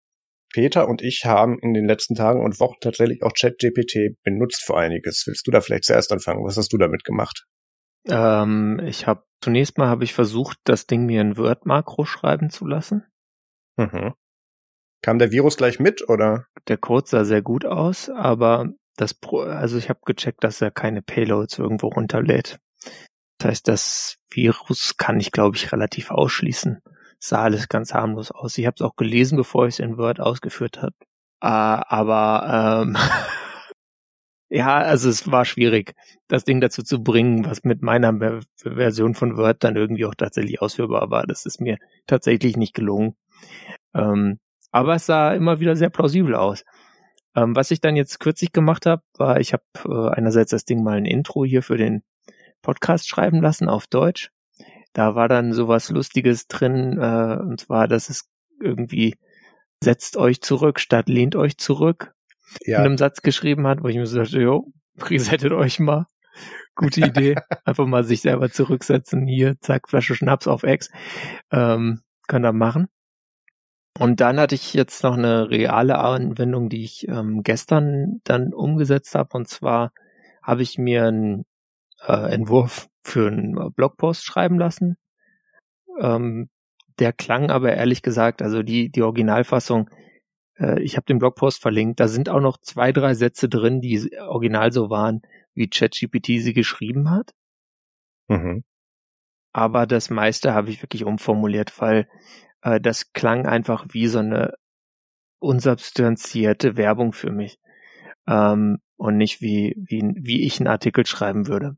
Peter 0.55 0.87
und 0.87 1.01
ich 1.01 1.25
haben 1.25 1.59
in 1.59 1.73
den 1.73 1.85
letzten 1.85 2.15
Tagen 2.15 2.41
und 2.41 2.61
Wochen 2.61 2.79
tatsächlich 2.79 3.23
auch 3.23 3.33
ChatGPT 3.37 4.15
benutzt 4.23 4.63
für 4.63 4.77
einiges. 4.77 5.25
Willst 5.27 5.45
du 5.45 5.51
da 5.51 5.59
vielleicht 5.59 5.83
zuerst 5.83 6.13
anfangen? 6.13 6.45
Was 6.45 6.55
hast 6.55 6.71
du 6.71 6.77
damit 6.77 7.03
gemacht? 7.03 7.45
Ähm, 8.07 8.79
ich 8.85 9.05
habe 9.05 9.25
zunächst 9.41 9.77
mal 9.77 9.89
habe 9.89 10.05
ich 10.05 10.13
versucht, 10.13 10.57
das 10.63 10.87
Ding 10.87 11.05
mir 11.07 11.19
in 11.19 11.35
Word-Makro 11.35 12.05
schreiben 12.05 12.51
zu 12.51 12.65
lassen. 12.65 13.05
Mhm. 13.75 14.13
Kam 15.01 15.19
der 15.19 15.33
Virus 15.33 15.57
gleich 15.57 15.81
mit 15.81 16.07
oder? 16.07 16.45
Der 16.69 16.77
Code 16.77 17.05
sah 17.05 17.25
sehr 17.25 17.41
gut 17.41 17.65
aus, 17.65 18.09
aber 18.09 18.69
das 18.95 19.13
Pro 19.13 19.41
also 19.41 19.77
ich 19.77 19.89
habe 19.89 19.99
gecheckt, 20.05 20.41
dass 20.45 20.61
er 20.61 20.71
keine 20.71 21.01
Payloads 21.01 21.59
irgendwo 21.59 21.87
runterlädt. 21.87 22.61
Das 23.39 23.49
heißt, 23.49 23.67
das 23.67 24.19
Virus 24.31 24.95
kann 24.95 25.19
ich, 25.19 25.33
glaube 25.33 25.57
ich, 25.57 25.73
relativ 25.73 26.11
ausschließen 26.11 26.81
sah 27.27 27.43
alles 27.43 27.69
ganz 27.69 27.93
harmlos 27.93 28.31
aus. 28.31 28.57
Ich 28.57 28.65
habe 28.65 28.75
es 28.77 28.81
auch 28.81 28.95
gelesen, 28.95 29.37
bevor 29.37 29.67
ich 29.67 29.75
es 29.75 29.79
in 29.79 29.97
Word 29.97 30.19
ausgeführt 30.19 30.81
habe. 30.81 30.95
Äh, 31.41 31.47
aber 31.47 32.83
ähm, 32.83 32.97
ja, 34.49 34.77
also 34.77 35.09
es 35.09 35.29
war 35.31 35.45
schwierig, 35.45 35.93
das 36.27 36.43
Ding 36.43 36.61
dazu 36.61 36.83
zu 36.83 37.03
bringen, 37.03 37.45
was 37.45 37.63
mit 37.63 37.81
meiner 37.81 38.17
Ver 38.17 38.41
Version 38.57 39.15
von 39.15 39.37
Word 39.37 39.63
dann 39.63 39.75
irgendwie 39.75 40.05
auch 40.05 40.15
tatsächlich 40.15 40.61
ausführbar 40.61 41.09
war. 41.09 41.25
Das 41.27 41.45
ist 41.45 41.61
mir 41.61 41.77
tatsächlich 42.07 42.57
nicht 42.57 42.73
gelungen. 42.73 43.15
Ähm, 43.93 44.39
aber 44.71 44.95
es 44.95 45.05
sah 45.05 45.33
immer 45.33 45.59
wieder 45.59 45.75
sehr 45.75 45.89
plausibel 45.89 46.35
aus. 46.35 46.63
Ähm, 47.35 47.55
was 47.55 47.71
ich 47.71 47.81
dann 47.81 47.95
jetzt 47.95 48.19
kürzlich 48.19 48.51
gemacht 48.51 48.85
habe, 48.85 49.03
war, 49.17 49.39
ich 49.39 49.53
habe 49.53 49.63
äh, 49.85 50.15
einerseits 50.15 50.51
das 50.51 50.65
Ding 50.65 50.83
mal 50.83 50.97
ein 50.97 51.05
Intro 51.05 51.45
hier 51.45 51.63
für 51.63 51.77
den 51.77 52.03
Podcast 52.61 53.07
schreiben 53.07 53.41
lassen 53.41 53.69
auf 53.69 53.87
Deutsch 53.87 54.31
da 54.95 55.13
war 55.13 55.27
dann 55.27 55.51
sowas 55.51 55.89
Lustiges 55.89 56.47
drin, 56.47 56.97
äh, 56.97 57.37
und 57.41 57.59
zwar, 57.59 57.87
dass 57.87 58.09
es 58.09 58.29
irgendwie 58.61 59.15
setzt 59.83 60.15
euch 60.15 60.41
zurück 60.41 60.79
statt 60.79 61.09
lehnt 61.09 61.35
euch 61.35 61.57
zurück 61.57 62.13
ja. 62.61 62.79
in 62.79 62.85
einem 62.85 62.97
Satz 62.97 63.21
geschrieben 63.21 63.67
hat, 63.67 63.83
wo 63.83 63.89
ich 63.89 63.97
mir 63.97 64.05
so 64.05 64.19
dachte, 64.19 64.39
jo, 64.39 64.71
resettet 64.97 65.51
euch 65.51 65.79
mal. 65.79 66.05
Gute 66.75 67.01
Idee. 67.01 67.35
Einfach 67.65 67.85
mal 67.85 68.03
sich 68.05 68.21
selber 68.21 68.49
zurücksetzen. 68.49 69.27
Hier, 69.27 69.59
zack, 69.59 69.89
Flasche 69.89 70.15
Schnaps 70.15 70.47
auf 70.47 70.63
Ex. 70.63 70.89
Ähm, 71.51 72.01
kann 72.27 72.43
er 72.43 72.53
machen. 72.53 72.87
Und 73.99 74.19
dann 74.19 74.39
hatte 74.39 74.55
ich 74.55 74.73
jetzt 74.73 75.03
noch 75.03 75.17
eine 75.17 75.49
reale 75.49 75.97
Anwendung, 75.97 76.69
die 76.69 76.83
ich 76.83 77.07
ähm, 77.07 77.43
gestern 77.43 78.21
dann 78.23 78.53
umgesetzt 78.53 79.15
habe. 79.15 79.37
Und 79.37 79.47
zwar 79.47 79.91
habe 80.41 80.63
ich 80.63 80.77
mir 80.77 81.05
einen 81.05 81.45
äh, 82.01 82.33
Entwurf 82.33 82.89
für 83.03 83.27
einen 83.27 83.57
äh, 83.57 83.69
Blogpost 83.69 84.25
schreiben 84.25 84.57
lassen. 84.57 84.97
Ähm, 85.99 86.49
der 86.99 87.13
klang 87.13 87.49
aber 87.51 87.73
ehrlich 87.73 88.01
gesagt, 88.01 88.41
also 88.41 88.63
die, 88.63 88.89
die 88.89 89.01
Originalfassung, 89.01 89.89
äh, 90.57 90.81
ich 90.81 90.97
habe 90.97 91.05
den 91.05 91.19
Blogpost 91.19 91.61
verlinkt, 91.61 91.99
da 91.99 92.07
sind 92.07 92.29
auch 92.29 92.39
noch 92.39 92.57
zwei, 92.57 92.91
drei 92.91 93.13
Sätze 93.13 93.49
drin, 93.49 93.81
die 93.81 94.17
original 94.19 94.71
so 94.71 94.89
waren, 94.89 95.21
wie 95.53 95.69
ChatGPT 95.69 96.41
sie 96.41 96.53
geschrieben 96.53 97.09
hat. 97.11 97.33
Mhm. 98.27 98.63
Aber 99.53 99.85
das 99.87 100.09
meiste 100.09 100.53
habe 100.53 100.69
ich 100.69 100.81
wirklich 100.81 101.05
umformuliert, 101.05 101.79
weil 101.79 102.09
äh, 102.61 102.81
das 102.81 103.13
klang 103.13 103.45
einfach 103.45 103.85
wie 103.91 104.07
so 104.07 104.19
eine 104.19 104.55
unsubstanzierte 105.39 106.75
Werbung 106.75 107.13
für 107.13 107.31
mich. 107.31 107.59
Ähm, 108.27 108.79
und 108.97 109.17
nicht 109.17 109.41
wie, 109.41 109.75
wie, 109.77 110.01
wie 110.15 110.45
ich 110.45 110.59
einen 110.59 110.67
Artikel 110.67 111.05
schreiben 111.05 111.47
würde. 111.47 111.77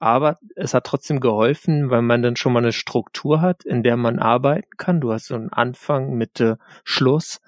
Aber 0.00 0.38
es 0.56 0.72
hat 0.72 0.86
trotzdem 0.86 1.20
geholfen, 1.20 1.90
weil 1.90 2.00
man 2.00 2.22
dann 2.22 2.34
schon 2.34 2.54
mal 2.54 2.60
eine 2.60 2.72
Struktur 2.72 3.42
hat, 3.42 3.64
in 3.64 3.82
der 3.82 3.98
man 3.98 4.18
arbeiten 4.18 4.70
kann. 4.78 5.00
Du 5.00 5.12
hast 5.12 5.26
so 5.26 5.34
einen 5.34 5.52
Anfang, 5.52 6.14
Mitte, 6.14 6.58
Schluss 6.84 7.42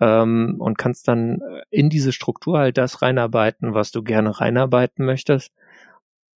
ähm, 0.00 0.56
und 0.58 0.76
kannst 0.76 1.08
dann 1.08 1.40
äh, 1.40 1.62
in 1.70 1.88
diese 1.88 2.12
Struktur 2.12 2.58
halt 2.58 2.76
das 2.76 3.00
reinarbeiten, 3.00 3.72
was 3.72 3.90
du 3.90 4.02
gerne 4.02 4.38
reinarbeiten 4.38 5.06
möchtest. 5.06 5.50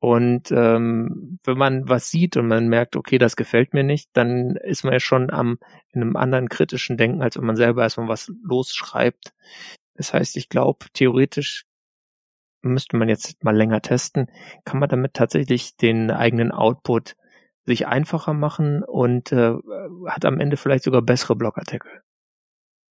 Und 0.01 0.51
ähm, 0.53 1.39
wenn 1.45 1.59
man 1.59 1.87
was 1.87 2.11
sieht 2.11 2.39
und 2.39 2.47
man 2.47 2.69
merkt, 2.69 2.97
okay, 2.97 3.19
das 3.19 3.37
gefällt 3.37 3.75
mir 3.75 3.85
nicht, 3.85 4.09
dann 4.15 4.57
ist 4.57 4.85
man 4.85 4.95
ja 4.95 5.01
schon 5.01 5.29
am 5.31 5.59
in 5.93 6.01
einem 6.01 6.17
anderen 6.17 6.49
kritischen 6.49 6.97
Denken, 6.97 7.21
als 7.21 7.37
wenn 7.37 7.45
man 7.45 7.57
selber 7.57 7.83
erstmal 7.83 8.09
was 8.09 8.33
losschreibt. 8.43 9.35
Das 9.97 10.15
heißt, 10.15 10.37
ich 10.39 10.49
glaube, 10.49 10.87
theoretisch 10.95 11.65
müsste 12.69 12.97
man 12.97 13.09
jetzt 13.09 13.43
mal 13.43 13.57
länger 13.57 13.81
testen, 13.81 14.27
kann 14.65 14.81
man 14.81 14.89
damit 14.89 15.15
tatsächlich 15.15 15.77
den 15.77 16.11
eigenen 16.11 16.53
Output 16.53 17.15
sich 17.65 17.87
einfacher 17.87 18.33
machen 18.33 18.83
und 18.83 19.33
äh, 19.33 19.53
hat 20.07 20.25
am 20.25 20.41
Ende 20.41 20.57
vielleicht 20.57 20.85
sogar 20.85 21.03
bessere 21.03 21.37
Blogartikel. 21.37 21.91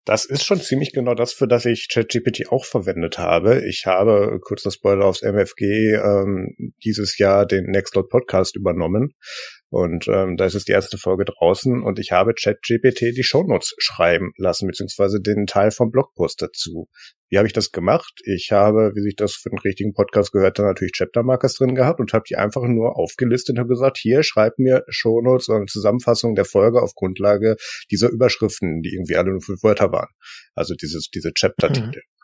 Das 0.08 0.24
ist 0.24 0.46
schon 0.46 0.58
ziemlich 0.58 0.92
genau 0.92 1.14
das, 1.14 1.34
für 1.34 1.46
das 1.46 1.66
ich 1.66 1.88
ChatGPT 1.92 2.50
auch 2.50 2.64
verwendet 2.64 3.18
habe. 3.18 3.66
Ich 3.66 3.84
habe, 3.84 4.38
kurzer 4.40 4.70
Spoiler 4.70 5.04
aufs 5.04 5.20
MFG, 5.20 5.96
ähm, 5.96 6.72
dieses 6.82 7.18
Jahr 7.18 7.44
den 7.44 7.66
Nextcloud 7.66 8.08
Podcast 8.08 8.56
übernommen. 8.56 9.12
Und 9.70 10.08
ähm, 10.08 10.36
da 10.36 10.46
ist 10.46 10.54
jetzt 10.54 10.68
die 10.68 10.72
erste 10.72 10.96
Folge 10.96 11.26
draußen 11.26 11.82
und 11.82 11.98
ich 11.98 12.10
habe 12.10 12.32
ChatGPT 12.32 13.14
die 13.14 13.22
Shownotes 13.22 13.74
schreiben 13.78 14.32
lassen, 14.38 14.66
beziehungsweise 14.66 15.20
den 15.20 15.46
Teil 15.46 15.70
vom 15.70 15.90
Blogpost 15.90 16.40
dazu. 16.40 16.88
Wie 17.28 17.36
habe 17.36 17.46
ich 17.46 17.52
das 17.52 17.70
gemacht? 17.70 18.20
Ich 18.24 18.50
habe, 18.50 18.92
wie 18.94 19.02
sich 19.02 19.14
das 19.14 19.34
für 19.34 19.50
den 19.50 19.58
richtigen 19.58 19.92
Podcast 19.92 20.32
gehört, 20.32 20.58
dann 20.58 20.64
natürlich 20.64 20.92
Chaptermarkers 20.92 21.54
drin 21.54 21.74
gehabt 21.74 22.00
und 22.00 22.14
habe 22.14 22.24
die 22.26 22.36
einfach 22.36 22.62
nur 22.62 22.96
aufgelistet 22.96 23.56
und 23.56 23.58
habe 23.58 23.68
gesagt, 23.68 23.98
hier 23.98 24.22
schreib 24.22 24.58
mir 24.58 24.84
Shownotes 24.88 25.50
oder 25.50 25.58
eine 25.58 25.66
Zusammenfassung 25.66 26.34
der 26.34 26.46
Folge 26.46 26.80
auf 26.80 26.94
Grundlage 26.94 27.56
dieser 27.90 28.08
Überschriften, 28.08 28.80
die 28.80 28.94
irgendwie 28.94 29.16
alle 29.16 29.32
nur 29.32 29.42
fünf 29.42 29.62
Wörter 29.62 29.92
waren. 29.92 30.08
Also 30.54 30.74
dieses, 30.74 31.10
diese 31.10 31.32
Chapter-Titel. 31.34 31.98
Mhm. 31.98 32.17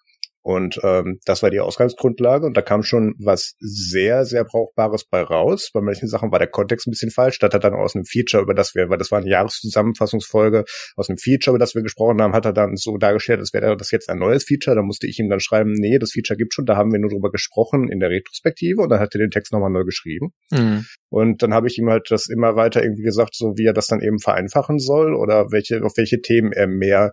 Und 0.45 0.79
ähm, 0.83 1.21
das 1.25 1.43
war 1.43 1.49
die 1.49 1.61
Ausgangsgrundlage 1.61 2.45
und 2.45 2.55
da 2.55 2.61
kam 2.61 2.83
schon 2.83 3.15
was 3.19 3.55
sehr, 3.61 4.27
sehr 4.27 4.45
Brauchbares 4.45 5.07
bei 5.07 5.23
raus. 5.23 5.71
Bei 5.73 5.81
manchen 5.81 6.07
Sachen 6.07 6.31
war 6.33 6.39
der 6.39 6.49
Kontext 6.49 6.87
ein 6.87 6.91
bisschen 6.91 7.11
falsch. 7.11 7.39
Da 7.39 7.47
hat 7.47 7.55
er 7.55 7.61
dann 7.61 7.73
aus 7.73 7.95
einem 7.95 8.05
Feature, 8.05 8.43
über 8.43 8.53
das 8.53 8.75
wir, 8.75 8.91
weil 8.91 8.99
das 8.99 9.11
war 9.11 9.21
eine 9.21 9.31
Jahreszusammenfassungsfolge, 9.31 10.65
aus 10.97 11.09
einem 11.09 11.17
Feature, 11.17 11.55
über 11.55 11.59
das 11.59 11.75
wir 11.75 11.81
gesprochen 11.83 12.21
haben, 12.21 12.35
hat 12.35 12.45
er 12.45 12.53
dann 12.53 12.77
so 12.77 12.99
dargestellt, 12.99 13.41
als 13.41 13.55
wäre 13.55 13.75
das 13.75 13.91
jetzt 13.91 14.11
ein 14.11 14.19
neues 14.19 14.45
Feature. 14.45 14.77
Da 14.77 14.83
musste 14.83 15.07
ich 15.07 15.19
ihm 15.19 15.31
dann 15.31 15.41
schreiben, 15.41 15.73
nee, 15.73 15.97
das 15.99 16.13
Feature 16.13 16.37
gibt 16.37 16.53
schon, 16.53 16.67
da 16.67 16.77
haben 16.77 16.93
wir 16.93 16.99
nur 16.99 17.11
drüber 17.11 17.31
gesprochen 17.31 17.89
in 17.91 17.99
der 17.99 18.11
Retrospektive 18.11 18.83
und 18.83 18.91
dann 18.91 19.01
hat 19.01 19.15
er 19.15 19.21
den 19.21 19.31
Text 19.31 19.51
nochmal 19.51 19.71
neu 19.71 19.85
geschrieben. 19.85 20.35
Mhm. 20.51 20.85
Und 21.09 21.43
dann 21.43 21.55
habe 21.55 21.69
ich 21.69 21.79
ihm 21.79 21.89
halt 21.89 22.11
das 22.11 22.29
immer 22.29 22.55
weiter 22.55 22.83
irgendwie 22.83 23.05
gesagt, 23.05 23.35
so 23.35 23.55
wie 23.57 23.65
er 23.65 23.73
das 23.73 23.87
dann 23.87 24.03
eben 24.03 24.19
vereinfachen 24.19 24.79
soll 24.79 25.15
oder 25.15 25.53
welche, 25.53 25.83
auf 25.83 25.93
welche 25.97 26.21
Themen 26.21 26.53
er 26.53 26.67
mehr 26.67 27.13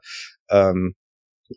ähm, 0.50 0.96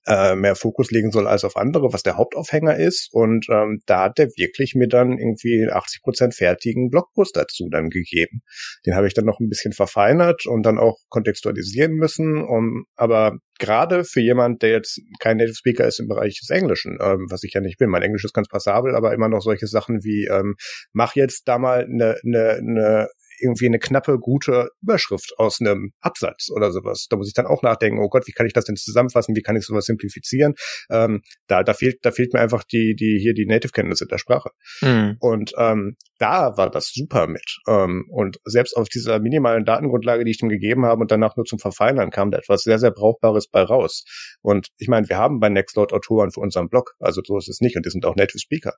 äh, 0.07 0.35
mehr 0.35 0.57
Fokus 0.57 0.91
legen 0.91 1.11
soll 1.11 1.27
als 1.27 1.45
auf 1.45 1.57
andere, 1.57 1.93
was 1.93 2.03
der 2.03 2.17
Hauptaufhänger 2.17 2.77
ist. 2.77 3.09
Und 3.13 3.47
ähm, 3.51 3.81
da 3.87 4.05
hat 4.05 4.19
er 4.19 4.29
wirklich 4.37 4.75
mir 4.75 4.89
dann 4.89 5.19
irgendwie 5.19 5.67
80 5.71 6.03
Prozent 6.03 6.35
fertigen 6.35 6.91
Blogpost 6.91 7.37
dazu 7.37 7.69
dann 7.71 7.91
gegeben. 7.91 8.43
Den 8.87 8.95
habe 8.95 9.07
ich 9.07 9.15
dann 9.15 9.25
noch 9.25 9.41
ein 9.41 9.49
bisschen 9.49 9.73
verfeinert 9.73 10.47
und 10.47 10.65
dann 10.65 10.79
auch 10.79 10.99
kontextualisieren 11.09 11.93
müssen. 11.93 12.43
Um, 12.45 12.85
aber 12.97 13.39
gerade 13.59 14.05
für 14.05 14.21
jemand, 14.21 14.63
der 14.63 14.71
jetzt 14.71 15.01
kein 15.21 15.37
Native 15.37 15.55
Speaker 15.55 15.87
ist 15.87 16.01
im 16.01 16.09
Bereich 16.09 16.39
des 16.41 16.51
Englischen, 16.51 16.99
ähm, 17.01 17.27
was 17.31 17.43
ich 17.43 17.53
ja 17.55 17.61
nicht 17.61 17.79
bin, 17.79 17.91
mein 17.91 18.03
Englisch 18.03 18.25
ist 18.25 18.35
ganz 18.35 18.49
passabel, 18.49 18.95
aber 18.95 19.15
immer 19.15 19.29
noch 19.29 19.41
solche 19.41 19.67
Sachen 19.67 20.03
wie 20.03 20.27
ähm, 20.27 20.57
mach 20.93 21.15
jetzt 21.15 21.49
da 21.49 21.59
mal 21.59 21.85
eine 21.85 22.17
ne, 22.23 22.59
ne 22.63 23.09
irgendwie 23.41 23.67
eine 23.67 23.79
knappe, 23.79 24.19
gute 24.19 24.69
Überschrift 24.83 25.35
aus 25.39 25.61
einem 25.61 25.93
Absatz 26.01 26.49
oder 26.55 26.73
sowas. 26.73 27.07
Da 27.09 27.17
muss 27.17 27.29
ich 27.29 27.35
dann 27.35 27.47
auch 27.47 27.63
nachdenken, 27.63 28.01
oh 28.01 28.09
Gott, 28.09 28.27
wie 28.27 28.33
kann 28.33 28.47
ich 28.47 28.53
das 28.53 28.65
denn 28.65 28.77
zusammenfassen? 28.77 29.35
Wie 29.37 29.43
kann 29.43 29.57
ich 29.57 29.65
sowas 29.65 29.87
simplifizieren? 29.87 30.55
Ähm, 30.91 31.23
da, 31.47 31.63
da 31.63 31.75
fehlt, 31.75 31.99
da 32.03 32.11
fehlt 32.11 32.33
mir 32.33 32.41
einfach 32.41 32.65
die, 32.65 32.95
die, 32.95 33.19
hier 33.21 33.35
die 33.35 33.47
Native-Kenntnisse 33.47 34.07
der 34.07 34.19
Sprache. 34.19 34.51
Mhm. 34.81 35.17
Und 35.21 35.53
ähm, 35.59 35.97
da 36.19 36.57
war 36.57 36.71
das 36.71 36.91
super 36.93 37.27
mit. 37.27 37.59
Ähm, 37.69 38.07
und 38.11 38.39
selbst 38.45 38.77
auf 38.77 38.89
dieser 38.89 39.21
minimalen 39.21 39.65
Datengrundlage, 39.65 40.25
die 40.25 40.31
ich 40.31 40.39
dem 40.39 40.49
gegeben 40.49 40.85
habe 40.85 41.03
und 41.03 41.11
danach 41.11 41.37
nur 41.37 41.45
zum 41.45 41.59
Verfeinern, 41.59 42.11
kam 42.11 42.31
da 42.31 42.39
etwas 42.39 42.63
sehr, 42.63 42.79
sehr 42.79 42.91
Brauchbares 42.91 43.49
bei 43.49 43.63
raus. 43.63 44.05
Und 44.43 44.69
ich 44.79 44.89
meine, 44.89 45.09
wir 45.09 45.19
haben 45.19 45.41
bei 45.41 45.49
Nextcloud 45.49 45.93
Autoren 45.93 46.31
für 46.31 46.41
unseren 46.41 46.69
Blog, 46.69 46.95
also 46.99 47.21
so 47.25 47.39
ist 47.39 47.49
es 47.49 47.61
nicht 47.61 47.77
und 47.77 47.85
die 47.87 47.91
sind 47.91 48.07
auch 48.07 48.17
Native 48.17 48.39
Speaker. 48.39 48.75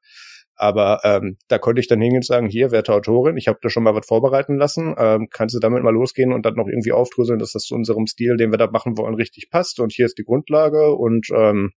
Aber 0.57 1.01
ähm, 1.05 1.37
da 1.49 1.59
konnte 1.59 1.81
ich 1.81 1.87
dann 1.87 2.01
hingehen 2.01 2.19
und 2.19 2.27
sagen, 2.27 2.49
hier, 2.49 2.71
werte 2.71 2.95
Autorin, 2.95 3.37
ich 3.37 3.49
habe 3.49 3.59
da 3.61 3.69
schon 3.69 3.83
mal 3.83 3.95
was 3.95 4.07
vorbereiten 4.07 4.57
lassen, 4.57 4.95
ähm, 4.99 5.29
kannst 5.31 5.55
du 5.55 5.61
damit 5.61 5.83
mal 5.83 5.93
losgehen 5.93 6.33
und 6.33 6.47
dann 6.47 6.55
noch 6.55 6.67
irgendwie 6.67 6.93
aufdröseln, 6.93 7.39
dass 7.39 7.53
das 7.53 7.65
zu 7.65 7.75
unserem 7.75 8.07
Stil, 8.07 8.37
den 8.37 8.51
wir 8.51 8.59
da 8.59 8.71
machen 8.71 8.97
wollen, 8.97 9.15
richtig 9.15 9.51
passt 9.51 9.81
und 9.81 9.93
hier 9.93 10.07
ist 10.07 10.19
die 10.19 10.25
Grundlage 10.25 10.95
und 10.95 11.29
ähm, 11.35 11.73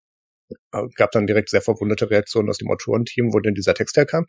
äh, 0.71 0.83
gab 0.95 1.11
dann 1.11 1.27
direkt 1.27 1.49
sehr 1.49 1.61
verwunderte 1.61 2.09
Reaktionen 2.09 2.49
aus 2.49 2.57
dem 2.57 2.69
Autorenteam, 2.71 3.33
wo 3.33 3.39
denn 3.39 3.53
dieser 3.53 3.73
Text 3.73 3.97
herkam. 3.97 4.25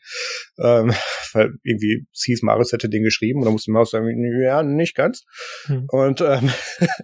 Ähm, 0.58 0.92
weil 1.32 1.52
irgendwie 1.62 2.06
es 2.12 2.24
hieß, 2.24 2.42
Marius 2.42 2.72
hätte 2.72 2.88
den 2.88 3.02
geschrieben 3.02 3.40
und 3.40 3.46
da 3.46 3.50
musste 3.50 3.70
Marius 3.70 3.90
sagen, 3.90 4.42
ja, 4.42 4.62
nicht 4.62 4.94
ganz. 4.94 5.24
Hm. 5.66 5.86
Und 5.88 6.20
ähm, 6.20 6.50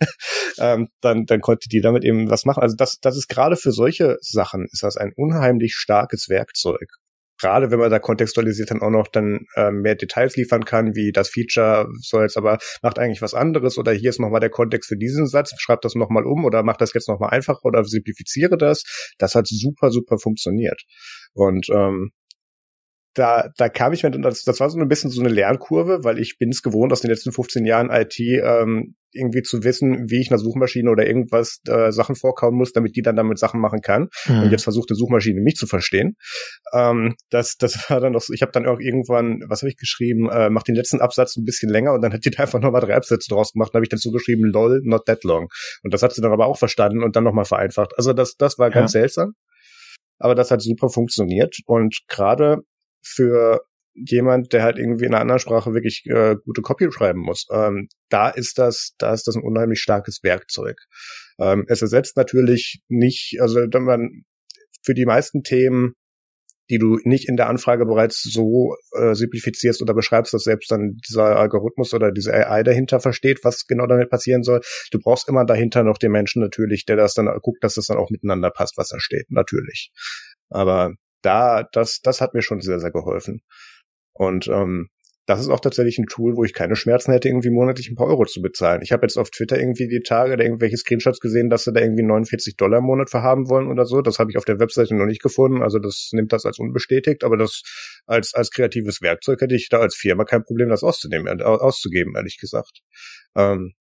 ähm, 0.59 0.89
dann, 1.01 1.27
dann 1.27 1.41
konnte 1.41 1.69
die 1.69 1.81
damit 1.81 2.05
eben 2.05 2.31
was 2.31 2.45
machen. 2.45 2.63
Also 2.63 2.77
das, 2.77 2.99
das 3.01 3.17
ist 3.17 3.29
gerade 3.29 3.57
für 3.57 3.73
solche 3.73 4.17
Sachen 4.21 4.67
ist 4.73 4.83
das 4.83 4.97
ein 4.97 5.13
unheimlich 5.15 5.75
starkes 5.75 6.29
Werkzeug 6.29 6.91
gerade 7.39 7.71
wenn 7.71 7.79
man 7.79 7.91
da 7.91 7.99
kontextualisiert 7.99 8.71
dann 8.71 8.83
auch 8.83 8.91
noch 8.91 9.09
dann 9.09 9.47
äh, 9.55 9.71
mehr 9.71 9.95
Details 9.95 10.37
liefern 10.37 10.65
kann, 10.65 10.95
wie 10.95 11.13
das 11.13 11.29
Feature 11.29 11.89
soll 12.01 12.23
jetzt 12.23 12.37
aber 12.37 12.59
macht 12.83 12.99
eigentlich 12.99 13.23
was 13.23 13.35
anderes 13.35 13.79
oder 13.79 13.93
hier 13.93 14.11
ist 14.11 14.21
nochmal 14.21 14.41
der 14.41 14.51
Kontext 14.51 14.89
für 14.89 14.97
diesen 14.97 15.27
Satz, 15.27 15.55
schreib 15.59 15.81
das 15.83 15.95
nochmal 15.95 16.25
um 16.25 16.45
oder 16.45 16.63
mach 16.63 16.77
das 16.77 16.93
jetzt 16.95 17.09
nochmal 17.09 17.31
einfacher 17.31 17.65
oder 17.65 17.85
simplifiziere 17.85 18.57
das. 18.57 18.83
Das 19.19 19.35
hat 19.35 19.47
super, 19.47 19.91
super 19.91 20.19
funktioniert. 20.19 20.83
Und 21.35 21.69
ähm, 21.71 22.11
da, 23.17 23.49
da 23.57 23.69
kam 23.71 23.93
ich 23.95 24.03
mit, 24.03 24.15
das, 24.23 24.45
das 24.45 24.61
war 24.61 24.69
so 24.69 24.79
ein 24.79 24.89
bisschen 24.89 25.11
so 25.11 25.21
eine 25.21 25.31
Lernkurve, 25.31 26.05
weil 26.05 26.19
ich 26.19 26.37
bin 26.39 26.51
es 26.51 26.63
gewohnt, 26.63 26.93
aus 26.93 27.01
den 27.01 27.11
letzten 27.11 27.33
15 27.33 27.65
Jahren 27.65 27.91
IT 27.91 28.19
ähm, 28.21 28.95
irgendwie 29.11 29.41
zu 29.41 29.65
wissen, 29.65 30.11
wie 30.11 30.21
ich 30.21 30.31
einer 30.31 30.39
Suchmaschine 30.39 30.91
oder 30.91 31.07
irgendwas 31.07 31.61
äh, 31.67 31.91
Sachen 31.93 32.15
vorkauen 32.15 32.55
muss, 32.55 32.73
damit 32.73 32.95
die 32.95 33.01
dann 33.01 33.17
damit 33.17 33.39
Sachen 33.39 33.59
machen 33.59 33.81
kann. 33.81 34.09
Mhm. 34.29 34.43
Und 34.43 34.51
jetzt 34.51 34.65
versucht 34.65 34.91
die 34.91 34.95
Suchmaschine 34.95 35.41
mich 35.41 35.55
zu 35.55 35.67
verstehen. 35.67 36.17
Ähm, 36.75 37.15
das, 37.31 37.57
das 37.57 37.75
war 37.91 38.01
dann 38.01 38.13
noch 38.13 38.21
so, 38.21 38.35
ich 38.35 38.43
habe 38.43 38.53
dann 38.53 38.67
auch 38.67 38.81
irgendwann, 38.81 39.41
was 39.49 39.63
habe 39.63 39.71
ich 39.71 39.79
geschrieben, 39.79 40.29
äh, 40.31 40.51
mach 40.51 40.63
den 40.63 40.75
letzten 40.75 41.01
Absatz 41.01 41.37
ein 41.37 41.45
bisschen 41.45 41.71
länger 41.71 41.95
und 41.95 42.03
dann 42.03 42.13
hat 42.13 42.27
die 42.27 42.31
da 42.31 42.43
einfach 42.43 42.61
nochmal 42.61 42.83
drei 42.83 42.95
Absätze 42.95 43.31
draus 43.31 43.53
gemacht. 43.53 43.71
Dann 43.73 43.79
habe 43.79 43.87
ich 43.87 43.91
dann 43.91 43.99
so 43.99 44.11
geschrieben, 44.11 44.45
lol, 44.45 44.83
not 44.85 45.07
that 45.07 45.25
long. 45.25 45.49
Und 45.83 45.95
das 45.95 46.03
hat 46.03 46.13
sie 46.13 46.21
dann 46.21 46.33
aber 46.33 46.47
auch 46.47 46.59
verstanden 46.59 47.03
und 47.03 47.17
dann 47.17 47.25
nochmal 47.25 47.47
vereinfacht. 47.47 47.93
Also 47.97 48.13
das, 48.13 48.37
das 48.37 48.59
war 48.59 48.69
ganz 48.71 48.93
ja. 48.93 49.01
seltsam. 49.01 49.33
Aber 50.19 50.35
das 50.35 50.51
hat 50.51 50.61
super 50.61 50.91
funktioniert. 50.91 51.57
Und 51.67 52.01
gerade 52.09 52.59
für 53.03 53.61
jemand, 53.95 54.53
der 54.53 54.63
halt 54.63 54.79
irgendwie 54.79 55.05
in 55.05 55.13
einer 55.13 55.23
anderen 55.23 55.39
Sprache 55.39 55.73
wirklich 55.73 56.05
äh, 56.07 56.37
gute 56.45 56.63
Copy 56.63 56.91
schreiben 56.93 57.21
muss. 57.21 57.47
Ähm, 57.51 57.89
da 58.11 58.29
ist 58.29 58.59
das, 58.59 58.93
da 58.99 59.13
ist 59.13 59.27
das 59.27 59.37
ein 59.37 59.43
unheimlich 59.43 59.81
starkes 59.81 60.23
Werkzeug. 60.23 60.79
Ähm, 61.39 61.65
es 61.69 61.83
ersetzt 61.83 62.17
natürlich 62.17 62.83
nicht, 62.89 63.39
also 63.41 63.61
wenn 63.61 63.85
man 63.85 64.25
für 64.85 64.95
die 64.95 65.07
meisten 65.07 65.43
Themen, 65.43 65.95
die 66.69 66.79
du 66.79 66.99
nicht 67.05 67.29
in 67.29 67.37
der 67.37 67.49
Anfrage 67.49 67.87
bereits 67.87 68.23
so 68.23 68.75
äh, 68.99 69.15
simplifizierst 69.15 69.83
oder 69.83 69.95
beschreibst, 69.95 70.35
dass 70.35 70.43
selbst 70.43 70.71
dann 70.71 70.97
dieser 71.09 71.37
Algorithmus 71.37 71.95
oder 71.95 72.11
diese 72.11 72.35
AI 72.35 72.65
dahinter 72.65 73.01
versteht, 73.01 73.41
was 73.45 73.67
genau 73.67 73.87
damit 73.87 74.11
passieren 74.11 74.43
soll. 74.43 74.61
Du 74.91 74.99
brauchst 74.99 75.29
immer 75.29 75.45
dahinter 75.45 75.85
noch 75.85 75.99
den 75.99 76.11
Menschen 76.11 76.43
natürlich, 76.43 76.85
der 76.85 76.97
das 76.97 77.15
dann 77.15 77.27
guckt, 77.41 77.63
dass 77.63 77.75
das 77.75 77.87
dann 77.87 77.99
auch 77.99 78.11
miteinander 78.11 78.51
passt, 78.51 78.77
was 78.77 78.89
da 78.89 78.99
steht, 78.99 79.31
natürlich. 79.31 79.93
Aber 80.49 80.95
da, 81.23 81.65
das, 81.73 82.01
das 82.03 82.21
hat 82.21 82.35
mir 82.35 82.43
schon 82.43 82.61
sehr, 82.61 82.81
sehr 82.81 82.91
geholfen. 82.91 83.41
Und 84.13 84.49
ähm, 84.49 84.89
das 85.27 85.41
ist 85.41 85.49
auch 85.49 85.59
tatsächlich 85.59 85.99
ein 85.99 86.07
Tool, 86.07 86.37
wo 86.37 86.45
ich 86.45 86.55
keine 86.55 86.77
Schmerzen 86.77 87.11
hätte, 87.11 87.29
irgendwie 87.29 87.51
monatlich 87.51 87.91
ein 87.91 87.97
paar 87.97 88.07
Euro 88.07 88.25
zu 88.27 88.41
bezahlen. 88.41 88.81
Ich 88.83 88.93
habe 88.93 89.05
jetzt 89.05 89.17
auf 89.17 89.31
Twitter 89.31 89.59
irgendwie 89.59 89.89
die 89.89 90.01
Tage 90.01 90.37
da 90.37 90.45
irgendwelche 90.45 90.77
Screenshots 90.77 91.19
gesehen, 91.19 91.51
dass 91.51 91.65
sie 91.65 91.73
da 91.73 91.81
irgendwie 91.81 92.05
49 92.05 92.57
Dollar 92.57 92.79
im 92.79 92.85
Monat 92.85 93.11
verhaben 93.11 93.49
wollen 93.49 93.67
oder 93.67 93.87
so. 93.87 94.03
Das 94.03 94.21
habe 94.21 94.31
ich 94.31 94.39
auf 94.39 94.45
der 94.45 94.61
Webseite 94.61 94.95
noch 94.95 95.07
nicht 95.07 95.21
gefunden. 95.21 95.63
Also 95.63 95.81
das 95.81 96.11
nimmt 96.13 96.33
das 96.33 96.47
als 96.47 96.61
unbestätigt, 96.61 97.25
aber 97.25 97.37
das 97.37 97.63
als, 98.07 98.35
als 98.35 98.53
kreatives 98.53 99.03
Werkzeug 99.03 99.41
hätte 99.41 99.57
ich 99.57 99.69
da 99.69 99.81
als 99.81 99.97
Firma 99.97 100.25
kein 100.25 100.45
Problem, 100.45 100.69
das 100.69 100.85
auszunehmen, 100.85 101.41
äh, 101.41 101.43
auszugeben, 101.43 102.15
ehrlich 102.15 102.39
gesagt. 102.39 102.83
Ähm, 103.35 103.73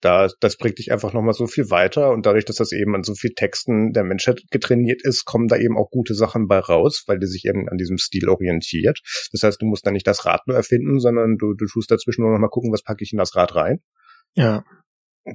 da, 0.00 0.28
das 0.40 0.56
bringt 0.56 0.78
dich 0.78 0.92
einfach 0.92 1.12
nochmal 1.12 1.32
so 1.32 1.46
viel 1.46 1.70
weiter 1.70 2.10
und 2.10 2.26
dadurch, 2.26 2.44
dass 2.44 2.56
das 2.56 2.72
eben 2.72 2.94
an 2.94 3.02
so 3.02 3.14
viel 3.14 3.30
Texten 3.34 3.92
der 3.92 4.04
Menschheit 4.04 4.42
getrainiert 4.50 5.00
ist, 5.02 5.24
kommen 5.24 5.48
da 5.48 5.56
eben 5.56 5.78
auch 5.78 5.90
gute 5.90 6.14
Sachen 6.14 6.46
bei 6.46 6.58
raus, 6.58 7.04
weil 7.06 7.18
die 7.18 7.26
sich 7.26 7.44
eben 7.46 7.68
an 7.68 7.78
diesem 7.78 7.96
Stil 7.96 8.28
orientiert. 8.28 9.00
Das 9.32 9.42
heißt, 9.42 9.62
du 9.62 9.66
musst 9.66 9.86
da 9.86 9.90
nicht 9.90 10.06
das 10.06 10.26
Rad 10.26 10.42
nur 10.46 10.56
erfinden, 10.56 11.00
sondern 11.00 11.36
du, 11.38 11.54
du 11.54 11.66
tust 11.66 11.90
dazwischen 11.90 12.22
nur 12.22 12.32
nochmal 12.32 12.50
gucken, 12.50 12.72
was 12.72 12.82
packe 12.82 13.02
ich 13.02 13.12
in 13.12 13.18
das 13.18 13.34
Rad 13.34 13.54
rein. 13.54 13.78
Ja. 14.34 14.64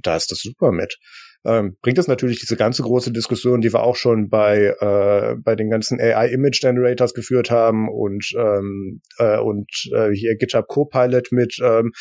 Da 0.03 0.15
ist 0.15 0.31
das 0.31 0.39
super 0.39 0.71
mit. 0.71 0.97
Ähm, 1.45 1.77
bringt 1.81 1.97
es 1.97 2.07
natürlich 2.07 2.39
diese 2.39 2.57
ganze 2.57 2.83
große 2.83 3.11
Diskussion, 3.11 3.61
die 3.61 3.73
wir 3.73 3.81
auch 3.81 3.95
schon 3.95 4.29
bei 4.29 4.75
äh, 4.79 5.35
bei 5.41 5.55
den 5.55 5.69
ganzen 5.69 5.99
AI 5.99 6.27
Image 6.27 6.59
Generators 6.59 7.13
geführt 7.13 7.49
haben 7.49 7.87
und 7.89 8.33
ähm, 8.37 9.01
äh, 9.17 9.39
und 9.39 9.69
äh, 9.95 10.11
hier 10.11 10.35
GitHub 10.35 10.67
Copilot 10.67 11.31
mit 11.31 11.57
ähm, 11.63 11.91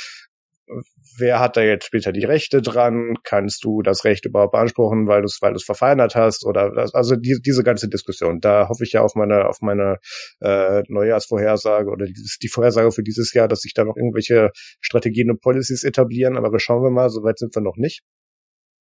wer 1.19 1.41
hat 1.41 1.57
da 1.57 1.63
jetzt 1.63 1.87
später 1.87 2.13
die 2.13 2.25
Rechte 2.25 2.63
dran? 2.63 3.15
Kannst 3.25 3.65
du 3.65 3.83
das 3.83 4.05
Recht 4.05 4.27
überhaupt 4.27 4.53
beanspruchen, 4.53 5.07
weil 5.07 5.23
du 5.23 5.27
es 5.27 5.39
weil 5.41 5.53
du's 5.53 5.65
verfeinert 5.65 6.15
hast? 6.15 6.45
Oder 6.45 6.73
also 6.93 7.17
die, 7.17 7.41
diese 7.45 7.63
ganze 7.63 7.89
Diskussion. 7.89 8.41
Da 8.41 8.69
hoffe 8.69 8.85
ich 8.85 8.93
ja 8.93 9.03
auf 9.03 9.15
meine 9.15 9.49
auf 9.49 9.59
meine 9.61 9.97
äh, 10.41 10.83
Neujahrsvorhersage 10.89 11.91
oder 11.91 12.07
die, 12.07 12.15
die 12.43 12.49
Vorhersage 12.49 12.93
für 12.93 13.03
dieses 13.03 13.33
Jahr, 13.35 13.49
dass 13.49 13.61
sich 13.61 13.75
da 13.75 13.85
noch 13.85 13.97
irgendwelche 13.97 14.51
Strategien 14.81 15.31
und 15.31 15.41
Policies 15.41 15.85
etablieren. 15.85 16.37
Aber 16.37 16.59
schauen 16.59 16.83
wir 16.83 16.91
mal, 16.91 17.11
soweit 17.11 17.39
sind 17.39 17.55
wir 17.55 17.63
noch 17.63 17.77
nicht. 17.77 18.03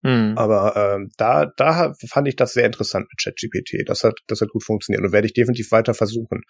Mhm. 0.08 0.38
Aber 0.38 0.74
ähm, 0.78 1.12
da, 1.18 1.52
da 1.58 1.94
fand 2.08 2.30
ich 2.30 2.38
das 2.38 2.54
sehr 2.54 2.66
interessant 2.66 3.08
mit 3.12 3.20
ChatGPT. 3.22 3.84
Das 3.90 4.06
hat, 4.06 4.14
das 4.28 4.40
hat 4.40 4.48
gut 4.48 4.64
funktioniert 4.64 5.04
und 5.04 5.12
werde 5.12 5.28
ich 5.28 5.34
definitiv 5.34 5.70
weiter 5.72 5.94
versuchen. 5.94 6.44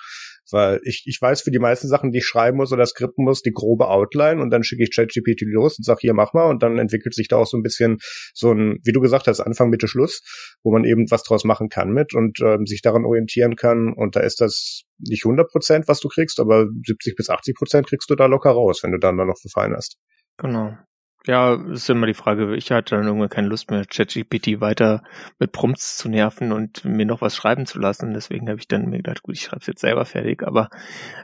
Weil 0.51 0.79
ich, 0.83 1.05
ich 1.07 1.19
weiß 1.19 1.41
für 1.41 1.49
die 1.49 1.57
meisten 1.57 1.87
Sachen, 1.87 2.11
die 2.11 2.19
ich 2.19 2.25
schreiben 2.25 2.57
muss 2.57 2.71
oder 2.71 2.85
skripten 2.85 3.25
muss, 3.25 3.41
die 3.41 3.51
grobe 3.51 3.87
Outline 3.87 4.43
und 4.43 4.51
dann 4.51 4.63
schicke 4.63 4.83
ich 4.83 4.95
ChatGPT 4.95 5.41
los 5.47 5.79
und 5.79 5.85
sage, 5.85 6.01
hier, 6.01 6.13
mach 6.13 6.33
mal 6.33 6.45
und 6.45 6.61
dann 6.61 6.77
entwickelt 6.77 7.15
sich 7.15 7.29
da 7.29 7.37
auch 7.37 7.47
so 7.47 7.57
ein 7.57 7.63
bisschen 7.63 7.97
so 8.35 8.51
ein, 8.51 8.77
wie 8.83 8.91
du 8.91 9.01
gesagt 9.01 9.25
hast, 9.25 9.39
Anfang, 9.39 9.71
Mitte, 9.71 9.87
Schluss, 9.87 10.21
wo 10.61 10.71
man 10.71 10.83
eben 10.83 11.09
was 11.09 11.23
draus 11.23 11.43
machen 11.43 11.69
kann 11.69 11.89
mit 11.89 12.13
und 12.13 12.39
ähm, 12.41 12.67
sich 12.67 12.83
daran 12.83 13.05
orientieren 13.05 13.55
kann 13.55 13.91
und 13.91 14.15
da 14.15 14.19
ist 14.19 14.39
das 14.39 14.83
nicht 14.99 15.25
100 15.25 15.49
Prozent, 15.49 15.87
was 15.87 15.99
du 15.99 16.09
kriegst, 16.09 16.39
aber 16.39 16.67
70 16.85 17.15
bis 17.15 17.31
80 17.31 17.55
Prozent 17.55 17.87
kriegst 17.87 18.07
du 18.07 18.13
da 18.13 18.27
locker 18.27 18.51
raus, 18.51 18.83
wenn 18.83 18.91
du 18.91 18.99
dann 18.99 19.17
da 19.17 19.25
noch 19.25 19.39
verfeinerst. 19.39 19.97
Genau. 20.37 20.77
Ja, 21.27 21.55
ist 21.55 21.89
immer 21.89 22.07
die 22.07 22.13
Frage, 22.13 22.55
ich 22.55 22.71
hatte 22.71 22.95
dann 22.95 23.05
irgendwann 23.05 23.27
keine 23.27 23.49
Lust 23.49 23.69
mehr, 23.69 23.83
ChatGPT 23.83 24.61
weiter 24.61 25.03
mit 25.39 25.51
Prompts 25.51 25.97
zu 25.97 26.07
nerven 26.07 26.53
und 26.53 26.85
mir 26.85 27.05
noch 27.05 27.19
was 27.19 27.35
schreiben 27.35 27.65
zu 27.65 27.79
lassen. 27.79 28.13
Deswegen 28.13 28.47
habe 28.47 28.59
ich 28.59 28.69
dann 28.69 28.85
mir 28.85 28.97
gedacht, 28.97 29.23
gut, 29.23 29.35
ich 29.35 29.41
schreibe 29.41 29.59
es 29.59 29.67
jetzt 29.67 29.81
selber 29.81 30.05
fertig. 30.05 30.41
Aber 30.43 30.69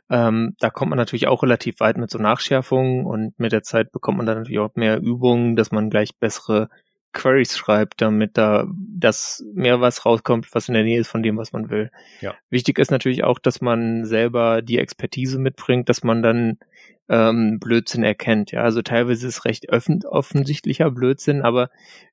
ähm, 0.10 0.56
da 0.60 0.70
kommt 0.70 0.90
man 0.90 0.98
natürlich 0.98 1.28
auch 1.28 1.42
relativ 1.42 1.80
weit 1.80 1.98
mit 1.98 2.10
so 2.10 2.18
Nachschärfungen 2.20 3.06
und 3.06 3.40
mit 3.40 3.54
der 3.54 3.64
Zeit 3.64 3.94
bekommt 3.94 4.18
man 4.18 4.26
dann 4.26 4.40
natürlich 4.40 4.60
auch 4.60 4.76
mehr 4.76 5.00
Übungen, 5.00 5.56
dass 5.56 5.72
man 5.72 5.90
gleich 5.90 6.10
bessere 6.20 6.68
Queries 7.14 7.58
schreibt, 7.58 8.02
damit 8.02 8.38
da 8.38 8.68
das 8.76 9.44
mehr 9.54 9.82
was 9.82 10.06
rauskommt, 10.06 10.54
was 10.54 10.68
in 10.68 10.74
der 10.74 10.84
Nähe 10.84 11.00
ist 11.00 11.08
von 11.08 11.24
dem, 11.24 11.38
was 11.38 11.54
man 11.54 11.70
will. 11.70 11.92
Ja. 12.22 12.36
Wichtig 12.50 12.80
ist 12.80 12.92
natürlich 12.92 13.24
auch, 13.24 13.40
dass 13.40 13.62
man 13.62 14.06
selber 14.06 14.62
die 14.62 14.80
Expertise 14.80 15.40
mitbringt, 15.40 15.90
dass 15.90 16.04
man 16.04 16.22
dann 16.22 16.58
ähm, 17.10 17.60
Blödsinn 17.60 18.04
erkennt. 18.04 18.52
Ja, 18.52 18.64
also 18.64 18.82
teilweise 18.82 19.28
ist 19.28 19.38
es 19.38 19.46
recht 19.46 19.70
offen, 19.72 20.04
offensichtlicher 20.06 20.90
Blödsinn, 20.90 21.42
aber 21.42 21.70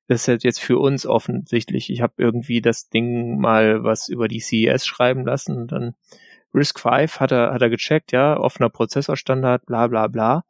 das 0.07 0.21
ist 0.21 0.27
halt 0.27 0.43
jetzt 0.43 0.59
für 0.59 0.77
uns 0.77 1.05
offensichtlich. 1.05 1.89
Ich 1.89 2.01
habe 2.01 2.13
irgendwie 2.17 2.61
das 2.61 2.89
Ding 2.89 3.39
mal 3.39 3.83
was 3.83 4.09
über 4.09 4.27
die 4.27 4.41
CES 4.41 4.85
schreiben 4.85 5.25
lassen 5.25 5.57
und 5.57 5.71
dann 5.71 5.95
Risk 6.53 6.79
5 6.79 7.19
hat 7.19 7.31
er, 7.31 7.53
hat 7.53 7.61
er 7.61 7.69
gecheckt, 7.69 8.11
ja, 8.11 8.37
offener 8.37 8.69
Prozessorstandard, 8.69 9.65
bla 9.65 9.87
bla 9.87 10.07
bla. 10.07 10.43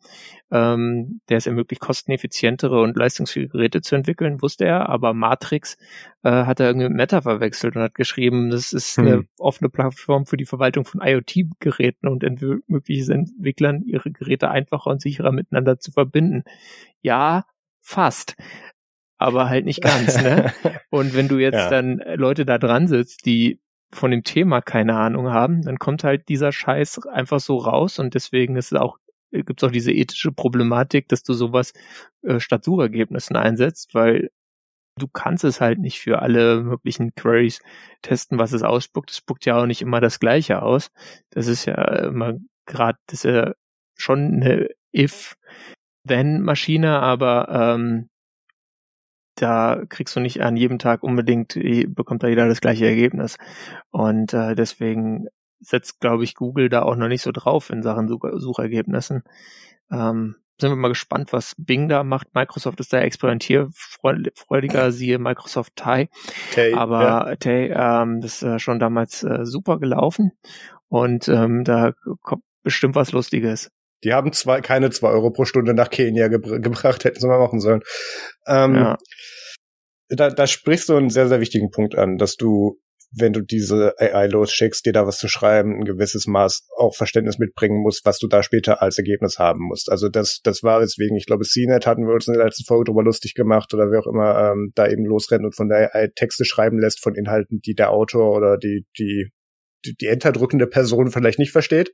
Ähm, 0.51 1.21
der 1.29 1.37
es 1.37 1.47
ermöglicht, 1.47 1.81
kosteneffizientere 1.81 2.81
und 2.81 2.97
leistungsfähige 2.97 3.51
Geräte 3.51 3.81
zu 3.81 3.95
entwickeln, 3.95 4.41
wusste 4.41 4.65
er, 4.65 4.89
aber 4.89 5.13
Matrix 5.13 5.77
äh, 6.23 6.29
hat 6.31 6.59
er 6.59 6.67
irgendwie 6.67 6.89
mit 6.89 6.97
Meta 6.97 7.21
verwechselt 7.21 7.75
und 7.75 7.83
hat 7.83 7.95
geschrieben, 7.95 8.49
das 8.49 8.73
ist 8.73 8.97
hm. 8.97 9.05
eine 9.05 9.23
offene 9.37 9.69
Plattform 9.69 10.25
für 10.25 10.37
die 10.37 10.45
Verwaltung 10.45 10.83
von 10.83 11.01
IoT-Geräten 11.01 12.07
und 12.07 12.23
ermöglicht 12.23 13.01
es 13.01 13.09
Entwicklern, 13.09 13.83
ihre 13.83 14.11
Geräte 14.11 14.49
einfacher 14.49 14.89
und 14.89 15.01
sicherer 15.01 15.31
miteinander 15.31 15.79
zu 15.79 15.91
verbinden. 15.91 16.43
Ja, 17.01 17.45
fast 17.79 18.35
aber 19.21 19.49
halt 19.49 19.65
nicht 19.65 19.83
ganz, 19.83 20.19
ne? 20.19 20.51
Und 20.89 21.15
wenn 21.15 21.27
du 21.27 21.37
jetzt 21.37 21.53
ja. 21.53 21.69
dann 21.69 22.01
Leute 22.15 22.43
da 22.43 22.57
dran 22.57 22.87
sitzt, 22.87 23.27
die 23.27 23.61
von 23.93 24.11
dem 24.11 24.23
Thema 24.23 24.61
keine 24.61 24.95
Ahnung 24.95 25.31
haben, 25.31 25.63
dann 25.63 25.79
kommt 25.79 26.03
halt 26.03 26.29
dieser 26.29 26.51
Scheiß 26.51 27.07
einfach 27.07 27.39
so 27.39 27.57
raus 27.57 27.99
und 27.99 28.13
deswegen 28.13 28.55
ist 28.55 28.71
es 28.71 28.79
auch 28.79 28.97
gibt 29.31 29.61
es 29.61 29.67
auch 29.67 29.71
diese 29.71 29.93
ethische 29.93 30.31
Problematik, 30.31 31.07
dass 31.07 31.23
du 31.23 31.33
sowas 31.33 31.73
äh, 32.21 32.39
statt 32.39 32.65
Suchergebnissen 32.65 33.35
einsetzt, 33.35 33.93
weil 33.93 34.29
du 34.97 35.07
kannst 35.07 35.43
es 35.43 35.61
halt 35.61 35.79
nicht 35.79 35.99
für 35.99 36.21
alle 36.21 36.61
möglichen 36.61 37.13
Queries 37.15 37.59
testen, 38.01 38.39
was 38.39 38.53
es 38.53 38.63
ausspuckt. 38.63 39.11
Es 39.11 39.17
spuckt 39.17 39.45
ja 39.45 39.61
auch 39.61 39.65
nicht 39.65 39.81
immer 39.81 40.01
das 40.01 40.19
Gleiche 40.19 40.61
aus. 40.61 40.91
Das 41.29 41.47
ist 41.47 41.65
ja 41.65 41.75
immer 42.05 42.37
gerade, 42.65 42.97
das 43.07 43.25
ist 43.25 43.31
ja 43.31 43.53
schon 43.97 44.41
eine 44.41 44.69
if-then-Maschine, 44.93 46.99
aber 46.99 47.47
ähm, 47.49 48.09
da 49.35 49.83
kriegst 49.87 50.15
du 50.15 50.19
nicht 50.19 50.41
an 50.41 50.57
jedem 50.57 50.79
Tag 50.79 51.03
unbedingt, 51.03 51.57
bekommt 51.87 52.23
da 52.23 52.27
jeder 52.27 52.47
das 52.47 52.61
gleiche 52.61 52.85
Ergebnis. 52.85 53.37
Und 53.89 54.33
äh, 54.33 54.55
deswegen 54.55 55.27
setzt, 55.59 55.99
glaube 55.99 56.23
ich, 56.23 56.35
Google 56.35 56.69
da 56.69 56.83
auch 56.83 56.95
noch 56.95 57.07
nicht 57.07 57.21
so 57.21 57.31
drauf 57.31 57.69
in 57.69 57.83
Sachen 57.83 58.07
Such 58.07 58.25
Suchergebnissen. 58.33 59.23
Ähm, 59.91 60.35
sind 60.59 60.71
wir 60.71 60.75
mal 60.75 60.89
gespannt, 60.89 61.33
was 61.33 61.55
Bing 61.57 61.89
da 61.89 62.03
macht. 62.03 62.35
Microsoft 62.35 62.79
ist 62.79 62.93
da 62.93 62.99
experimentierfreudiger, 62.99 64.91
siehe 64.91 65.17
Microsoft 65.17 65.75
Tay. 65.75 66.09
Tay 66.53 66.73
Aber 66.73 67.03
ja. 67.03 67.35
Tay, 67.35 67.71
ähm, 67.75 68.21
das 68.21 68.35
ist 68.35 68.43
äh, 68.43 68.59
schon 68.59 68.79
damals 68.79 69.23
äh, 69.23 69.45
super 69.45 69.79
gelaufen 69.79 70.31
und 70.87 71.27
ähm, 71.27 71.63
da 71.63 71.93
kommt 72.21 72.43
bestimmt 72.63 72.95
was 72.95 73.11
Lustiges. 73.11 73.71
Die 74.03 74.13
haben 74.13 74.33
zwei, 74.33 74.61
keine 74.61 74.89
zwei 74.89 75.09
Euro 75.09 75.31
pro 75.31 75.45
Stunde 75.45 75.73
nach 75.73 75.89
Kenia 75.89 76.27
gebr 76.27 76.59
gebracht, 76.59 77.03
hätten 77.03 77.19
sie 77.19 77.27
mal 77.27 77.39
machen 77.39 77.59
sollen. 77.59 77.81
Ähm, 78.47 78.75
ja. 78.75 78.97
da, 80.09 80.29
da 80.29 80.47
sprichst 80.47 80.89
du 80.89 80.95
einen 80.95 81.09
sehr, 81.09 81.27
sehr 81.27 81.39
wichtigen 81.39 81.69
Punkt 81.69 81.95
an, 81.95 82.17
dass 82.17 82.35
du, 82.35 82.79
wenn 83.15 83.33
du 83.33 83.41
diese 83.41 83.93
AI 83.99 84.27
losschickst, 84.27 84.85
dir 84.85 84.93
da 84.93 85.05
was 85.05 85.17
zu 85.17 85.27
schreiben, 85.27 85.75
ein 85.75 85.85
gewisses 85.85 86.25
Maß 86.25 86.67
auch 86.77 86.95
Verständnis 86.95 87.37
mitbringen 87.37 87.81
musst, 87.81 88.05
was 88.05 88.17
du 88.17 88.27
da 88.27 88.41
später 88.41 88.81
als 88.81 88.97
Ergebnis 88.97 89.37
haben 89.37 89.59
musst. 89.67 89.91
Also 89.91 90.09
das, 90.09 90.39
das 90.43 90.63
war 90.63 90.79
deswegen, 90.79 91.15
ich 91.15 91.25
glaube, 91.25 91.43
CNET 91.43 91.85
hatten 91.85 92.07
wir 92.07 92.13
uns 92.13 92.27
in 92.27 92.33
der 92.33 92.45
letzten 92.45 92.65
Folge 92.65 92.85
drüber 92.85 93.03
lustig 93.03 93.35
gemacht 93.35 93.73
oder 93.73 93.91
wer 93.91 93.99
auch 93.99 94.07
immer 94.07 94.51
ähm, 94.51 94.71
da 94.75 94.87
eben 94.87 95.05
losrennt 95.05 95.45
und 95.45 95.55
von 95.55 95.69
der 95.69 95.93
AI 95.93 96.07
Texte 96.15 96.45
schreiben 96.45 96.79
lässt 96.79 97.03
von 97.03 97.13
Inhalten, 97.13 97.59
die 97.59 97.75
der 97.75 97.91
Autor 97.91 98.35
oder 98.35 98.57
die, 98.57 98.85
die 98.97 99.29
die 99.85 100.07
enterdrückende 100.07 100.67
Person 100.67 101.11
vielleicht 101.11 101.39
nicht 101.39 101.51
versteht. 101.51 101.93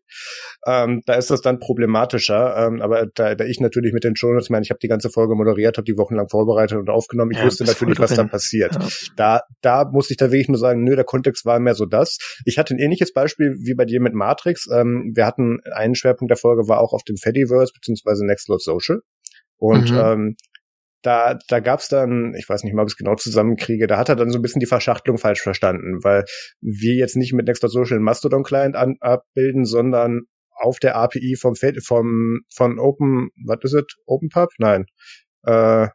Ähm, 0.65 1.01
da 1.05 1.15
ist 1.15 1.29
das 1.29 1.41
dann 1.41 1.59
problematischer. 1.59 2.55
Ähm, 2.57 2.81
aber 2.81 3.07
da, 3.13 3.35
da 3.35 3.45
ich 3.45 3.59
natürlich 3.59 3.93
mit 3.93 4.03
den 4.03 4.15
Shownotes, 4.15 4.47
ich 4.47 4.49
meine, 4.49 4.63
ich 4.63 4.69
habe 4.69 4.79
die 4.81 4.87
ganze 4.87 5.09
Folge 5.09 5.35
moderiert, 5.35 5.77
habe 5.77 5.85
die 5.85 5.97
wochenlang 5.97 6.29
vorbereitet 6.29 6.77
und 6.77 6.89
aufgenommen. 6.89 7.31
Ich 7.31 7.39
ja, 7.39 7.45
wusste 7.45 7.63
natürlich, 7.63 7.99
was 7.99 8.13
dann 8.13 8.29
passiert. 8.29 8.75
Ja. 8.75 8.87
Da, 9.15 9.41
da 9.61 9.85
muss 9.85 10.11
ich 10.11 10.17
da 10.17 10.31
wirklich 10.31 10.49
nur 10.49 10.57
sagen, 10.57 10.83
nö, 10.83 10.95
der 10.95 11.05
Kontext 11.05 11.45
war 11.45 11.59
mehr 11.59 11.75
so 11.75 11.85
das. 11.85 12.17
Ich 12.45 12.57
hatte 12.57 12.75
ein 12.75 12.79
ähnliches 12.79 13.13
Beispiel 13.13 13.55
wie 13.59 13.73
bei 13.73 13.85
dir 13.85 14.01
mit 14.01 14.13
Matrix. 14.13 14.67
Ähm, 14.71 15.11
wir 15.15 15.25
hatten 15.25 15.59
einen 15.73 15.95
Schwerpunkt 15.95 16.31
der 16.31 16.37
Folge 16.37 16.67
war 16.67 16.79
auch 16.79 16.93
auf 16.93 17.03
dem 17.03 17.17
Fediverse 17.17 17.71
beziehungsweise 17.73 18.25
Nextcloud 18.25 18.61
Social. 18.61 19.01
Und 19.57 19.91
mhm. 19.91 19.97
ähm, 19.97 20.35
da, 21.01 21.37
da 21.47 21.59
gab's 21.59 21.89
dann, 21.89 22.33
ich 22.37 22.47
weiß 22.49 22.63
nicht 22.63 22.73
mal, 22.73 22.81
ob 22.81 22.87
ich 22.87 22.93
es 22.93 22.97
genau 22.97 23.15
zusammenkriege, 23.15 23.87
da 23.87 23.97
hat 23.97 24.09
er 24.09 24.15
dann 24.15 24.29
so 24.29 24.39
ein 24.39 24.41
bisschen 24.41 24.59
die 24.59 24.65
Verschachtelung 24.65 25.17
falsch 25.17 25.41
verstanden, 25.41 25.99
weil 26.03 26.25
wir 26.61 26.95
jetzt 26.95 27.15
nicht 27.15 27.33
mit 27.33 27.47
Nextdoor 27.47 27.69
Social 27.69 27.99
Mastodon 27.99 28.43
Client 28.43 28.75
an, 28.75 28.95
abbilden, 28.99 29.65
sondern 29.65 30.21
auf 30.57 30.79
der 30.79 30.95
API 30.95 31.35
vom, 31.39 31.55
vom 31.55 32.39
von 32.53 32.79
Open, 32.79 33.29
was 33.45 33.59
ist 33.63 33.73
es? 33.73 33.85
OpenPub? 34.05 34.49
Nein. 34.57 34.85
Äh, 35.43 35.87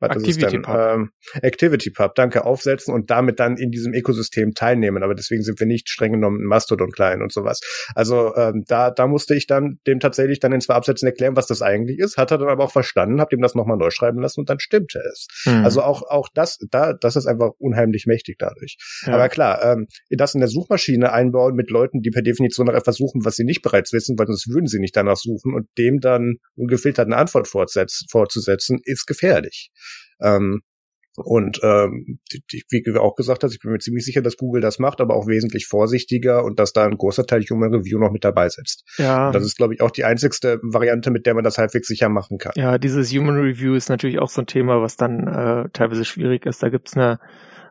was 0.00 0.10
Activity 0.10 0.58
Pub. 0.58 0.76
Ähm, 0.76 1.10
Activity 1.42 1.90
Pub, 1.90 2.14
danke, 2.14 2.44
aufsetzen 2.44 2.94
und 2.94 3.10
damit 3.10 3.40
dann 3.40 3.56
in 3.56 3.70
diesem 3.70 3.92
Ökosystem 3.94 4.54
teilnehmen. 4.54 5.02
Aber 5.02 5.14
deswegen 5.14 5.42
sind 5.42 5.58
wir 5.58 5.66
nicht 5.66 5.88
streng 5.88 6.12
genommen 6.12 6.44
Mastodon 6.44 6.90
klein 6.90 7.22
und 7.22 7.32
sowas. 7.32 7.60
Also 7.94 8.34
ähm, 8.36 8.64
da, 8.66 8.90
da 8.90 9.06
musste 9.06 9.34
ich 9.34 9.46
dann 9.46 9.78
dem 9.86 10.00
tatsächlich 10.00 10.40
dann 10.40 10.52
in 10.52 10.60
zwei 10.60 10.74
Absätzen 10.74 11.06
erklären, 11.06 11.36
was 11.36 11.46
das 11.46 11.62
eigentlich 11.62 11.98
ist. 11.98 12.16
Hat 12.16 12.30
er 12.30 12.38
dann 12.38 12.48
aber 12.48 12.64
auch 12.64 12.72
verstanden, 12.72 13.20
hab 13.20 13.32
ihm 13.32 13.40
das 13.40 13.54
nochmal 13.54 13.76
neu 13.76 13.90
schreiben 13.90 14.20
lassen 14.20 14.40
und 14.40 14.50
dann 14.50 14.60
stimmte 14.60 15.00
es. 15.12 15.26
Mhm. 15.44 15.64
Also 15.64 15.82
auch, 15.82 16.02
auch 16.02 16.28
das, 16.34 16.58
da, 16.70 16.92
das 16.92 17.16
ist 17.16 17.26
einfach 17.26 17.50
unheimlich 17.58 18.06
mächtig 18.06 18.36
dadurch. 18.38 18.76
Ja. 19.06 19.14
Aber 19.14 19.28
klar, 19.28 19.62
ähm, 19.64 19.86
das 20.10 20.34
in 20.34 20.40
der 20.40 20.48
Suchmaschine 20.48 21.12
einbauen 21.12 21.54
mit 21.54 21.70
Leuten, 21.70 22.00
die 22.00 22.10
per 22.10 22.22
Definition 22.22 22.66
nach 22.66 22.74
etwas 22.74 22.96
suchen, 22.96 23.24
was 23.24 23.36
sie 23.36 23.44
nicht 23.44 23.62
bereits 23.62 23.92
wissen, 23.92 24.18
weil 24.18 24.26
sonst 24.26 24.48
würden 24.48 24.66
sie 24.66 24.78
nicht 24.78 24.96
danach 24.96 25.16
suchen 25.16 25.54
und 25.54 25.66
dem 25.76 26.00
dann 26.00 26.36
ungefiltert 26.54 27.06
eine 27.06 27.16
Antwort 27.16 27.48
fortzusetzen, 27.48 28.80
ist 28.84 29.06
gefährlich. 29.06 29.70
Ähm, 30.20 30.62
und 31.24 31.60
ähm, 31.62 32.20
wie 32.70 32.82
du 32.82 33.00
auch 33.00 33.16
gesagt 33.16 33.42
hast, 33.42 33.52
ich 33.52 33.60
bin 33.60 33.72
mir 33.72 33.78
ziemlich 33.78 34.04
sicher, 34.04 34.22
dass 34.22 34.36
Google 34.36 34.60
das 34.60 34.78
macht, 34.78 35.00
aber 35.00 35.14
auch 35.14 35.26
wesentlich 35.26 35.66
vorsichtiger 35.66 36.44
und 36.44 36.58
dass 36.58 36.72
da 36.72 36.84
ein 36.84 36.96
großer 36.96 37.26
Teil 37.26 37.42
Human 37.50 37.74
Review 37.74 37.98
noch 37.98 38.12
mit 38.12 38.24
dabei 38.24 38.48
sitzt. 38.48 38.84
Ja. 38.98 39.26
Und 39.26 39.34
das 39.34 39.44
ist, 39.44 39.56
glaube 39.56 39.74
ich, 39.74 39.80
auch 39.80 39.90
die 39.90 40.04
einzigste 40.04 40.60
Variante, 40.62 41.10
mit 41.10 41.26
der 41.26 41.34
man 41.34 41.44
das 41.44 41.58
halbwegs 41.58 41.88
sicher 41.88 42.08
machen 42.08 42.38
kann. 42.38 42.52
Ja, 42.54 42.78
dieses 42.78 43.12
Human 43.12 43.36
Review 43.36 43.74
ist 43.74 43.88
natürlich 43.88 44.20
auch 44.20 44.28
so 44.28 44.42
ein 44.42 44.46
Thema, 44.46 44.80
was 44.80 44.96
dann 44.96 45.26
äh, 45.26 45.68
teilweise 45.72 46.04
schwierig 46.04 46.46
ist. 46.46 46.62
Da 46.62 46.68
gibt's 46.68 46.96
eine 46.96 47.18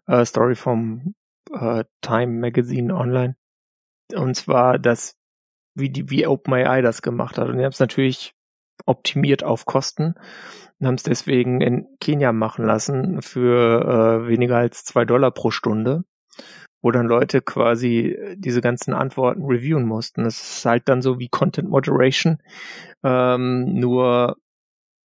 äh, 0.07 0.25
Story 0.25 0.55
vom 0.55 1.15
äh, 1.53 1.85
Time 2.01 2.39
Magazine 2.39 2.93
online. 2.93 3.35
Und 4.13 4.35
zwar, 4.35 4.79
dass 4.79 5.15
wie 5.73 5.89
die 5.89 6.09
wie 6.09 6.25
OpenAI 6.25 6.81
das 6.81 7.01
gemacht 7.01 7.37
hat. 7.37 7.49
Und 7.49 7.57
die 7.57 7.63
haben 7.63 7.71
es 7.71 7.79
natürlich 7.79 8.33
optimiert 8.85 9.43
auf 9.43 9.65
Kosten 9.65 10.15
und 10.79 10.87
haben 10.87 10.95
es 10.95 11.03
deswegen 11.03 11.61
in 11.61 11.87
Kenia 11.99 12.31
machen 12.31 12.65
lassen 12.65 13.21
für 13.21 14.23
äh, 14.23 14.27
weniger 14.27 14.57
als 14.57 14.83
zwei 14.83 15.05
Dollar 15.05 15.31
pro 15.31 15.51
Stunde, 15.51 16.03
wo 16.81 16.91
dann 16.91 17.07
Leute 17.07 17.41
quasi 17.41 18.17
diese 18.35 18.61
ganzen 18.61 18.93
Antworten 18.93 19.43
reviewen 19.45 19.85
mussten. 19.85 20.23
Das 20.23 20.39
ist 20.39 20.65
halt 20.65 20.87
dann 20.87 21.01
so 21.01 21.19
wie 21.19 21.29
Content 21.29 21.69
Moderation, 21.69 22.37
ähm, 23.03 23.73
nur 23.73 24.37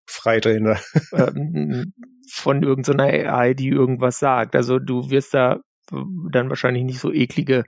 Freidrehender. 0.05 0.79
ähm, 1.13 1.93
von 2.29 2.63
irgendeiner 2.63 3.03
AI, 3.03 3.53
die 3.53 3.69
irgendwas 3.69 4.19
sagt. 4.19 4.55
Also 4.55 4.79
du 4.79 5.09
wirst 5.09 5.33
da 5.33 5.59
dann 5.91 6.49
wahrscheinlich 6.49 6.83
nicht 6.83 6.99
so 6.99 7.11
eklige 7.11 7.65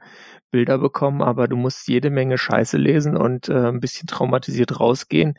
Bilder 0.52 0.78
bekommen, 0.78 1.22
aber 1.22 1.48
du 1.48 1.58
musst 1.58 1.88
jede 1.88 2.10
Menge 2.10 2.38
Scheiße 2.38 2.78
lesen 2.78 3.18
und 3.18 3.50
äh, 3.50 3.68
ein 3.68 3.80
bisschen 3.80 4.08
traumatisiert 4.08 4.80
rausgehen. 4.80 5.38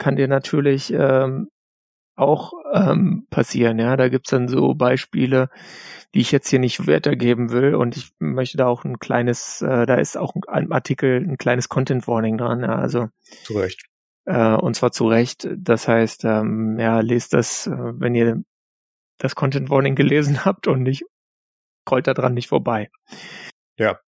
Kann 0.00 0.16
dir 0.16 0.28
natürlich 0.28 0.90
ähm, 0.94 1.50
auch 2.16 2.54
ähm, 2.72 3.26
passieren. 3.28 3.78
Ja, 3.78 3.98
da 3.98 4.08
gibt's 4.08 4.30
dann 4.30 4.48
so 4.48 4.74
Beispiele, 4.74 5.50
die 6.14 6.20
ich 6.20 6.32
jetzt 6.32 6.48
hier 6.48 6.58
nicht 6.58 6.86
weitergeben 6.86 7.52
will. 7.52 7.74
Und 7.74 7.98
ich 7.98 8.10
möchte 8.18 8.56
da 8.56 8.66
auch 8.66 8.84
ein 8.84 8.98
kleines, 8.98 9.60
äh, 9.60 9.84
da 9.84 9.96
ist 9.96 10.16
auch 10.16 10.34
ein 10.48 10.72
Artikel, 10.72 11.16
ein 11.16 11.36
kleines 11.36 11.68
Content 11.68 12.08
Warning 12.08 12.38
dran. 12.38 12.62
Ja, 12.62 12.76
also 12.76 13.08
zu 13.44 13.58
Recht. 13.58 13.84
Äh, 14.24 14.54
und 14.54 14.74
zwar 14.74 14.90
zu 14.90 15.06
Recht. 15.06 15.46
Das 15.54 15.86
heißt, 15.86 16.24
ähm, 16.24 16.78
ja, 16.78 17.00
lest 17.00 17.34
das, 17.34 17.66
äh, 17.66 17.70
wenn 17.76 18.14
ihr 18.14 18.42
das 19.18 19.34
Content 19.34 19.68
Warning 19.68 19.96
gelesen 19.96 20.44
habt 20.46 20.66
und 20.66 20.82
nicht 20.82 21.04
rollt 21.90 22.06
da 22.06 22.14
dran 22.14 22.32
nicht 22.32 22.48
vorbei. 22.48 22.88
Ja, 23.76 24.00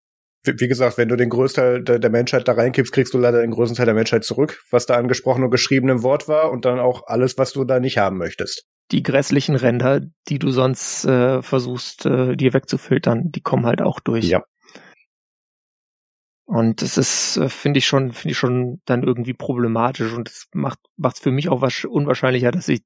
wie 0.44 0.68
gesagt, 0.68 0.98
wenn 0.98 1.08
du 1.08 1.16
den 1.16 1.28
Großteil 1.28 1.82
der 1.82 2.10
Menschheit 2.10 2.48
da 2.48 2.52
reinkippst, 2.52 2.92
kriegst 2.92 3.14
du 3.14 3.18
leider 3.18 3.40
den 3.40 3.52
größten 3.52 3.76
Teil 3.76 3.86
der 3.86 3.94
Menschheit 3.94 4.24
zurück, 4.24 4.62
was 4.70 4.86
da 4.86 4.96
angesprochen 4.96 5.44
und 5.44 5.50
geschriebenem 5.50 6.02
Wort 6.02 6.26
war 6.28 6.50
und 6.50 6.64
dann 6.64 6.80
auch 6.80 7.06
alles, 7.06 7.38
was 7.38 7.52
du 7.52 7.64
da 7.64 7.78
nicht 7.78 7.98
haben 7.98 8.18
möchtest. 8.18 8.66
Die 8.90 9.02
grässlichen 9.02 9.54
Ränder, 9.54 10.00
die 10.28 10.38
du 10.38 10.50
sonst 10.50 11.04
äh, 11.04 11.42
versuchst, 11.42 12.06
äh, 12.06 12.36
dir 12.36 12.52
wegzufiltern, 12.52 13.30
die 13.30 13.40
kommen 13.40 13.66
halt 13.66 13.80
auch 13.80 14.00
durch. 14.00 14.28
Ja. 14.28 14.42
Und 16.44 16.82
das 16.82 16.98
ist, 16.98 17.36
äh, 17.36 17.48
finde 17.48 17.78
ich 17.78 17.86
schon, 17.86 18.12
finde 18.12 18.32
ich 18.32 18.38
schon 18.38 18.82
dann 18.84 19.04
irgendwie 19.04 19.34
problematisch 19.34 20.12
und 20.12 20.28
es 20.28 20.48
macht 20.52 20.80
macht 20.96 21.16
es 21.16 21.22
für 21.22 21.30
mich 21.30 21.48
auch 21.48 21.62
was 21.62 21.84
unwahrscheinlicher, 21.84 22.50
dass 22.50 22.68
ich 22.68 22.82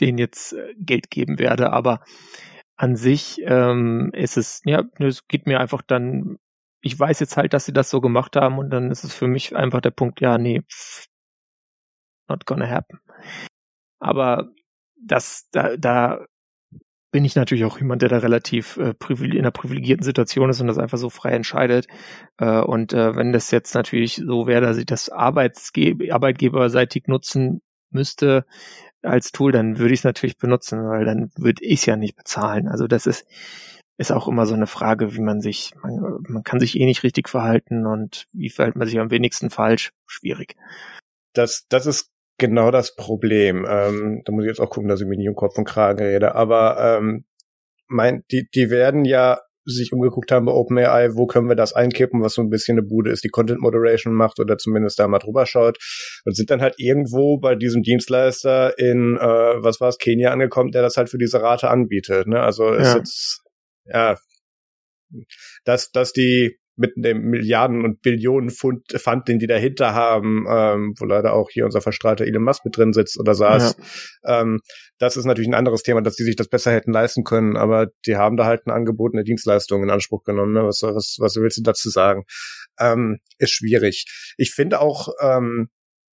denen 0.00 0.18
jetzt 0.18 0.52
äh, 0.52 0.74
Geld 0.78 1.10
geben 1.10 1.38
werde. 1.38 1.72
Aber 1.72 2.00
an 2.76 2.96
sich 2.96 3.40
ähm, 3.44 4.10
ist 4.14 4.36
es, 4.36 4.60
ja, 4.64 4.82
es 4.98 5.26
geht 5.26 5.46
mir 5.46 5.60
einfach 5.60 5.82
dann 5.82 6.38
ich 6.80 6.98
weiß 6.98 7.20
jetzt 7.20 7.36
halt, 7.36 7.52
dass 7.54 7.66
sie 7.66 7.72
das 7.72 7.90
so 7.90 8.00
gemacht 8.00 8.36
haben 8.36 8.58
und 8.58 8.70
dann 8.70 8.90
ist 8.90 9.04
es 9.04 9.14
für 9.14 9.26
mich 9.28 9.56
einfach 9.56 9.80
der 9.80 9.90
Punkt, 9.90 10.20
ja, 10.20 10.38
nee, 10.38 10.62
not 12.28 12.46
gonna 12.46 12.68
happen. 12.68 13.00
Aber 14.00 14.50
das, 14.96 15.48
da, 15.50 15.76
da 15.76 16.24
bin 17.10 17.24
ich 17.24 17.36
natürlich 17.36 17.64
auch 17.64 17.78
jemand, 17.78 18.02
der 18.02 18.10
da 18.10 18.18
relativ 18.18 18.76
äh, 18.76 18.94
in 19.08 19.38
einer 19.38 19.50
privilegierten 19.50 20.04
Situation 20.04 20.50
ist 20.50 20.60
und 20.60 20.66
das 20.66 20.78
einfach 20.78 20.98
so 20.98 21.08
frei 21.10 21.30
entscheidet. 21.30 21.86
Äh, 22.38 22.60
und 22.60 22.92
äh, 22.92 23.16
wenn 23.16 23.32
das 23.32 23.50
jetzt 23.50 23.74
natürlich 23.74 24.16
so 24.16 24.46
wäre, 24.46 24.60
dass 24.60 24.76
ich 24.76 24.86
das 24.86 25.08
Arbeitsge 25.08 26.12
arbeitgeberseitig 26.12 27.06
nutzen 27.06 27.62
müsste 27.90 28.44
als 29.02 29.32
Tool, 29.32 29.52
dann 29.52 29.78
würde 29.78 29.94
ich 29.94 30.00
es 30.00 30.04
natürlich 30.04 30.36
benutzen, 30.36 30.86
weil 30.86 31.04
dann 31.06 31.30
würde 31.36 31.64
ich 31.64 31.80
es 31.80 31.86
ja 31.86 31.96
nicht 31.96 32.16
bezahlen. 32.16 32.68
Also 32.68 32.86
das 32.86 33.06
ist, 33.06 33.26
ist 33.98 34.12
auch 34.12 34.28
immer 34.28 34.46
so 34.46 34.54
eine 34.54 34.68
Frage, 34.68 35.14
wie 35.14 35.20
man 35.20 35.40
sich, 35.40 35.72
man, 35.82 36.20
man 36.28 36.44
kann 36.44 36.60
sich 36.60 36.78
eh 36.78 36.86
nicht 36.86 37.02
richtig 37.02 37.28
verhalten 37.28 37.84
und 37.84 38.26
wie 38.32 38.48
verhält 38.48 38.76
man 38.76 38.86
sich 38.86 38.98
am 38.98 39.10
wenigsten 39.10 39.50
falsch? 39.50 39.90
Schwierig. 40.06 40.54
Das, 41.34 41.66
das 41.68 41.86
ist 41.86 42.10
genau 42.38 42.70
das 42.70 42.94
Problem. 42.94 43.66
Ähm, 43.68 44.22
da 44.24 44.32
muss 44.32 44.44
ich 44.44 44.48
jetzt 44.48 44.60
auch 44.60 44.70
gucken, 44.70 44.88
dass 44.88 45.00
ich 45.00 45.06
mich 45.06 45.18
nicht 45.18 45.28
um 45.28 45.34
Kopf 45.34 45.58
und 45.58 45.64
Kragen 45.64 46.02
rede. 46.02 46.36
Aber 46.36 46.78
ähm, 46.80 47.24
mein, 47.88 48.22
die, 48.30 48.48
die 48.54 48.70
werden 48.70 49.04
ja 49.04 49.40
sich 49.64 49.92
umgeguckt 49.92 50.30
haben 50.32 50.46
bei 50.46 50.52
OpenAI, 50.52 51.14
wo 51.14 51.26
können 51.26 51.48
wir 51.48 51.56
das 51.56 51.74
einkippen, 51.74 52.22
was 52.22 52.34
so 52.34 52.42
ein 52.42 52.48
bisschen 52.48 52.78
eine 52.78 52.86
Bude 52.86 53.10
ist, 53.10 53.24
die 53.24 53.28
Content 53.28 53.60
Moderation 53.60 54.14
macht 54.14 54.40
oder 54.40 54.56
zumindest 54.56 54.98
da 54.98 55.08
mal 55.08 55.18
drüber 55.18 55.44
schaut 55.44 55.76
und 56.24 56.34
sind 56.34 56.50
dann 56.50 56.62
halt 56.62 56.76
irgendwo 56.78 57.36
bei 57.38 57.54
diesem 57.54 57.82
Dienstleister 57.82 58.78
in, 58.78 59.16
äh, 59.16 59.20
was 59.20 59.80
war 59.80 59.88
es, 59.88 59.98
Kenia 59.98 60.30
angekommen, 60.30 60.70
der 60.70 60.82
das 60.82 60.96
halt 60.96 61.10
für 61.10 61.18
diese 61.18 61.42
Rate 61.42 61.68
anbietet. 61.68 62.28
Ne? 62.28 62.40
Also 62.40 62.72
ja. 62.72 62.76
ist 62.76 62.94
jetzt 62.94 63.47
ja, 63.92 64.16
dass, 65.64 65.90
dass 65.90 66.12
die 66.12 66.58
mit 66.78 66.92
dem 66.96 67.22
Milliarden 67.22 67.84
und 67.84 68.02
Billionen 68.02 68.50
Pfund, 68.50 68.86
Pfand, 68.92 69.26
den 69.26 69.40
die 69.40 69.48
dahinter 69.48 69.94
haben, 69.94 70.46
ähm, 70.48 70.94
wo 70.96 71.04
leider 71.04 71.32
auch 71.32 71.50
hier 71.50 71.64
unser 71.64 71.80
verstrahlter 71.80 72.24
Elon 72.24 72.44
Musk 72.44 72.64
mit 72.64 72.76
drin 72.76 72.92
sitzt 72.92 73.18
oder 73.18 73.34
saß. 73.34 73.76
Ja. 74.22 74.42
Ähm, 74.42 74.60
das 74.98 75.16
ist 75.16 75.24
natürlich 75.24 75.48
ein 75.48 75.54
anderes 75.54 75.82
Thema, 75.82 76.02
dass 76.02 76.14
die 76.14 76.22
sich 76.22 76.36
das 76.36 76.48
besser 76.48 76.70
hätten 76.72 76.92
leisten 76.92 77.24
können, 77.24 77.56
aber 77.56 77.88
die 78.06 78.16
haben 78.16 78.36
da 78.36 78.46
halt 78.46 78.62
eine 78.64 78.74
angebotene 78.74 79.24
Dienstleistung 79.24 79.82
in 79.82 79.90
Anspruch 79.90 80.22
genommen. 80.22 80.52
Ne? 80.52 80.62
Was, 80.62 80.82
was, 80.82 81.16
was 81.18 81.34
willst 81.36 81.58
du 81.58 81.62
dazu 81.62 81.90
sagen? 81.90 82.22
Ähm, 82.78 83.18
ist 83.38 83.50
schwierig. 83.50 84.04
Ich 84.36 84.52
finde 84.52 84.80
auch, 84.80 85.08
ähm, 85.20 85.68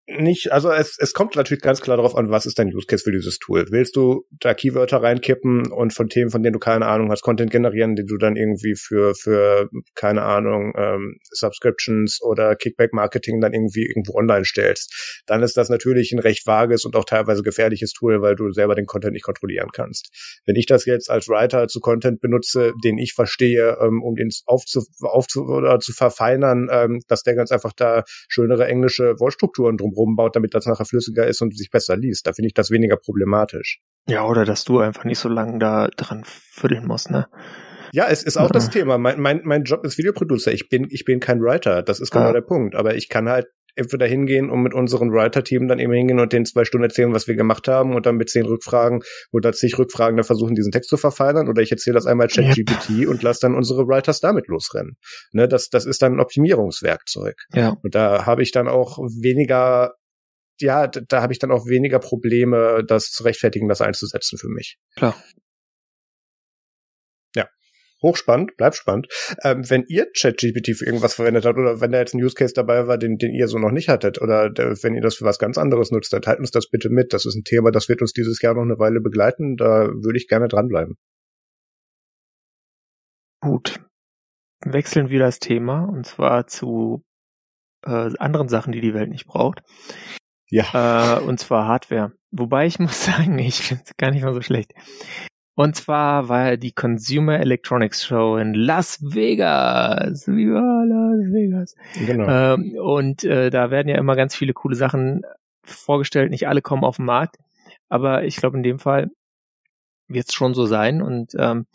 nicht, 0.08 0.52
also 0.52 0.72
es, 0.72 0.98
es 1.00 1.14
kommt 1.14 1.36
natürlich 1.36 1.64
ganz 1.64 1.82
klar 1.82 1.98
darauf 1.98 2.16
an, 2.16 2.30
was 2.30 2.46
ist 2.46 2.60
dein 2.60 2.68
Use 2.68 2.86
Case 2.86 3.04
für 3.04 3.12
dieses 3.12 3.40
Tool. 3.40 3.66
Willst 3.72 3.96
du 3.96 4.28
da 4.30 4.54
Keywörter 4.54 5.02
reinkippen 5.02 5.72
und 5.72 5.94
von 5.94 6.10
Themen, 6.10 6.30
von 6.30 6.44
denen 6.44 6.54
du 6.54 6.60
keine 6.60 6.86
Ahnung 6.86 7.10
hast, 7.10 7.24
Content 7.24 7.50
generieren, 7.50 7.96
die 7.96 8.06
du 8.06 8.18
dann 8.18 8.36
irgendwie 8.36 8.76
für, 8.76 9.16
für 9.16 9.68
keine 9.96 10.22
Ahnung, 10.22 10.74
ähm, 10.78 11.18
Subscriptions 11.32 12.22
oder 12.22 12.56
Kickback-Marketing 12.56 13.42
dann 13.42 13.54
irgendwie 13.54 13.88
irgendwo 13.88 14.14
online 14.14 14.46
stellst, 14.46 15.24
dann 15.26 15.42
ist 15.42 15.58
das 15.58 15.70
natürlich 15.70 16.12
ein 16.12 16.20
recht 16.20 16.46
vages 16.46 16.86
und 16.86 16.96
auch 16.96 17.06
teilweise 17.06 17.42
gefährliches 17.42 17.92
Tool, 17.94 18.22
weil 18.22 18.36
du 18.36 18.52
selber 18.52 18.76
den 18.76 18.86
Content 18.86 19.14
nicht 19.14 19.26
kontrollieren 19.26 19.70
kannst. 19.74 20.12
Wenn 20.46 20.56
ich 20.56 20.68
das 20.68 20.86
jetzt 20.86 21.10
als 21.10 21.28
Writer 21.30 21.68
zu 21.68 21.80
Content 21.80 22.22
benutze, 22.22 22.74
den 22.84 23.00
ich 23.00 23.14
verstehe, 23.14 23.80
ähm, 23.82 24.04
um 24.04 24.16
den 24.16 24.30
aufzu, 24.46 24.84
aufzu 25.02 25.46
oder 25.46 25.80
zu 25.80 25.94
verfeinern, 25.94 26.68
ähm, 26.72 27.02
dass 27.08 27.24
der 27.24 27.34
ganz 27.34 27.52
einfach 27.52 27.74
da 27.74 28.04
schönere 28.28 28.68
englische 28.68 29.20
Wortstrukturen 29.20 29.78
drum 29.78 29.95
rumbaut, 29.96 30.36
damit 30.36 30.54
das 30.54 30.66
nachher 30.66 30.86
flüssiger 30.86 31.26
ist 31.28 31.42
und 31.42 31.58
sich 31.58 31.70
besser 31.72 31.98
liest. 31.98 32.28
Da 32.28 32.34
finde 32.34 32.48
ich 32.48 32.54
das 32.54 32.72
weniger 32.72 32.98
problematisch. 32.98 33.82
Ja, 34.08 34.26
oder 34.26 34.46
dass 34.46 34.64
du 34.64 34.80
einfach 34.80 35.04
nicht 35.04 35.20
so 35.20 35.30
lange 35.30 35.60
da 35.60 35.88
dran 35.96 36.24
vierteln 36.26 36.86
musst, 36.86 37.10
ne? 37.10 37.28
Ja, 37.92 38.08
es 38.10 38.24
ist 38.24 38.38
auch 38.38 38.48
ja. 38.48 38.50
das 38.50 38.70
Thema. 38.70 38.98
Mein, 38.98 39.20
mein, 39.22 39.42
mein 39.46 39.64
Job 39.64 39.86
ist 39.86 39.98
Videoproducer. 39.98 40.52
Ich 40.52 40.68
bin, 40.68 40.88
ich 40.90 41.06
bin 41.06 41.20
kein 41.20 41.42
Writer. 41.42 41.82
Das 41.82 42.00
ist 42.00 42.12
genau 42.12 42.28
ja. 42.28 42.34
der 42.34 42.42
Punkt. 42.42 42.76
Aber 42.76 42.96
ich 42.96 43.08
kann 43.08 43.30
halt 43.30 43.48
entweder 43.76 44.06
hingehen 44.08 44.50
und 44.50 44.62
mit 44.62 44.74
unserem 44.74 45.12
Writer-Team 45.12 45.68
dann 45.68 45.80
eben 45.80 45.94
hingehen 45.94 46.20
und 46.20 46.34
den 46.34 46.46
zwei 46.46 46.66
Stunden 46.66 46.86
erzählen, 46.86 47.14
was 47.14 47.28
wir 47.28 47.36
gemacht 47.36 47.68
haben 47.68 47.96
und 47.96 48.06
dann 48.06 48.16
mit 48.16 48.30
zehn 48.30 48.46
Rückfragen 48.46 49.02
oder 49.32 49.54
zig 49.54 49.78
Rückfragen 49.78 50.18
dann 50.18 50.26
versuchen, 50.26 50.56
diesen 50.56 50.72
Text 50.72 50.90
zu 50.90 50.98
verfeinern 50.98 51.48
oder 51.50 51.62
ich 51.62 51.72
erzähle 51.72 51.96
das 51.96 52.06
einmal 52.06 52.28
ChatGPT 52.28 52.90
yep. 52.90 53.10
und 53.10 53.24
lasse 53.24 53.42
dann 53.42 53.56
unsere 53.56 53.88
Writers 53.88 54.20
damit 54.20 54.48
losrennen. 54.48 54.98
Ne, 55.32 55.48
das, 55.48 55.70
das 55.70 55.86
ist 55.86 56.02
dann 56.02 56.14
ein 56.14 56.20
Optimierungswerkzeug. 56.20 57.36
Ja. 57.54 57.76
Und 57.82 57.96
da 57.96 58.26
habe 58.26 58.44
ich 58.44 58.52
dann 58.52 58.68
auch 58.68 58.98
weniger 59.00 59.94
ja, 60.62 60.88
da, 60.88 61.02
da 61.06 61.22
habe 61.22 61.34
ich 61.34 61.40
dann 61.40 61.52
auch 61.52 61.66
weniger 61.68 62.00
Probleme, 62.00 62.82
das 62.88 63.10
zu 63.10 63.24
rechtfertigen, 63.24 63.68
das 63.68 63.82
einzusetzen 63.82 64.38
für 64.38 64.48
mich. 64.48 64.78
Klar 64.96 65.16
hochspannend, 68.02 68.56
bleibt 68.58 68.76
spannend. 68.76 69.08
Ähm, 69.44 69.70
wenn 69.70 69.86
ihr 69.88 70.08
ChatGPT 70.18 70.76
für 70.78 70.86
irgendwas 70.86 71.16
verwendet 71.16 71.46
habt 71.46 71.58
oder 71.58 71.82
wenn 71.82 71.92
da 71.92 72.00
jetzt 72.00 72.14
ein 72.14 72.24
Use 72.24 72.36
Case 72.36 72.54
dabei 72.54 72.88
war, 72.88 72.98
den, 72.98 73.18
den 73.18 73.34
ihr 73.34 73.48
so 73.48 73.58
noch 73.58 73.72
nicht 73.72 73.90
hattet 73.90 74.22
oder 74.22 74.50
der, 74.50 74.72
wenn 74.84 74.96
ihr 74.96 75.02
das 75.02 75.16
für 75.16 75.26
was 75.26 75.40
ganz 75.40 75.58
anderes 75.58 75.92
nutzt, 75.92 76.14
dann 76.14 76.22
teilt 76.22 76.40
uns 76.40 76.52
das 76.52 76.70
bitte 76.70 76.90
mit. 76.90 77.14
Das 77.14 77.26
ist 77.26 77.36
ein 77.36 77.44
Thema, 77.44 77.72
das 77.72 77.90
wird 77.90 78.02
uns 78.02 78.14
dieses 78.14 78.42
Jahr 78.42 78.54
noch 78.54 78.64
eine 78.64 78.80
Weile 78.80 79.02
begleiten. 79.02 79.56
Da 79.58 79.88
würde 79.88 80.18
ich 80.18 80.28
gerne 80.28 80.48
dranbleiben. 80.48 80.96
Gut. 83.42 83.80
Wechseln 84.64 85.10
wir 85.10 85.20
das 85.20 85.40
Thema 85.40 85.86
und 85.86 86.06
zwar 86.06 86.48
zu 86.48 87.04
äh, 87.86 88.10
anderen 88.18 88.50
Sachen, 88.50 88.72
die 88.72 88.82
die 88.82 88.94
Welt 88.94 89.10
nicht 89.10 89.28
braucht. 89.28 89.62
Ja. 90.50 91.20
Äh, 91.20 91.24
und 91.24 91.40
zwar 91.40 91.68
Hardware. 91.68 92.14
Wobei 92.32 92.66
ich 92.66 92.80
muss 92.80 93.06
sagen, 93.06 93.38
ich 93.40 93.62
finde 93.62 93.84
es 93.86 93.98
gar 93.98 94.12
nicht 94.12 94.24
mal 94.24 94.34
so 94.34 94.42
schlecht. 94.42 94.74
Und 95.56 95.76
zwar 95.78 96.28
war 96.28 96.58
die 96.58 96.74
Consumer 96.74 97.40
Electronics 97.40 98.06
Show 98.06 98.36
in 98.36 98.54
Las 98.54 99.00
Vegas. 99.02 100.28
Viva 100.28 100.84
Las 100.84 101.34
Vegas. 101.34 101.76
Genau. 102.06 102.28
Ähm, 102.28 102.78
und 102.78 103.24
äh, 103.24 103.50
da 103.50 103.72
werden 103.72 103.88
ja 103.88 103.98
immer 103.98 104.18
ganz 104.18 104.36
viele 104.36 104.54
coole 104.54 104.76
Sachen 104.76 105.24
vorgestellt. 105.64 106.30
Nicht 106.30 106.50
alle 106.50 106.62
kommen 106.62 106.84
auf 106.84 106.98
den 106.98 107.06
Markt. 107.06 107.38
Aber 107.88 108.26
ich 108.26 108.36
glaube, 108.36 108.58
in 108.58 108.64
dem 108.64 108.80
Fall 108.80 109.12
wird 110.10 110.28
es 110.28 110.34
schon 110.34 110.54
so 110.54 110.66
sein. 110.66 111.02
Und 111.02 111.34
ähm, 111.40 111.68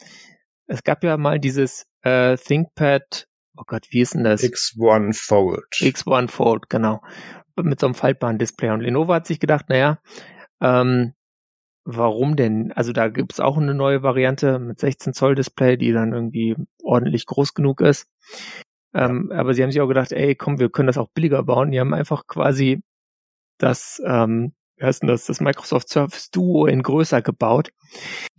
es 0.67 0.85
gab 0.85 1.03
ja 1.03 1.17
mal 1.17 1.41
dieses 1.41 1.87
äh, 2.03 2.37
ThinkPad, 2.37 3.27
oh 3.57 3.65
Gott, 3.67 3.87
wie 3.91 4.01
ist 4.01 4.15
denn 4.15 4.25
das? 4.25 4.43
X1 4.43 5.15
Fold. 5.27 5.65
X1 5.73 6.29
Fold, 6.29 6.69
genau. 6.69 7.01
Mit 7.57 7.81
so 7.81 7.87
einem 7.87 7.95
faltbaren 7.95 8.39
Display. 8.39 8.71
Und 8.71 8.81
Lenovo 8.81 9.15
hat 9.15 9.27
sich 9.27 9.41
gedacht, 9.41 9.71
naja, 9.71 9.99
ähm, 10.61 11.15
Warum 11.85 12.37
denn? 12.37 12.73
Also 12.73 12.93
da 12.93 13.09
gibt's 13.09 13.41
auch 13.41 13.57
eine 13.57 13.75
neue 13.75 14.03
Variante 14.03 14.59
mit 14.59 14.79
16 14.79 15.13
Zoll 15.15 15.35
Display, 15.35 15.77
die 15.77 15.93
dann 15.93 16.13
irgendwie 16.13 16.55
ordentlich 16.83 17.27
groß 17.27 17.55
genug 17.55 17.81
ist. 17.81 18.07
Ähm, 18.93 19.31
aber 19.33 19.55
sie 19.55 19.63
haben 19.63 19.71
sich 19.71 19.81
auch 19.81 19.89
gedacht, 19.89 20.13
ey, 20.13 20.35
komm, 20.35 20.59
wir 20.59 20.69
können 20.69 20.89
das 20.89 20.99
auch 20.99 21.09
billiger 21.15 21.43
bauen. 21.43 21.71
Die 21.71 21.81
haben 21.81 21.95
einfach 21.95 22.27
quasi 22.27 22.83
das, 23.59 24.03
ähm, 24.05 24.53
wie 24.77 24.85
heißt 24.85 25.03
denn 25.03 25.09
das, 25.09 25.27
das 25.27 25.41
Microsoft 25.41 25.89
Surface 25.89 26.31
Duo 26.31 26.67
in 26.67 26.83
größer 26.83 27.23
gebaut. 27.23 27.71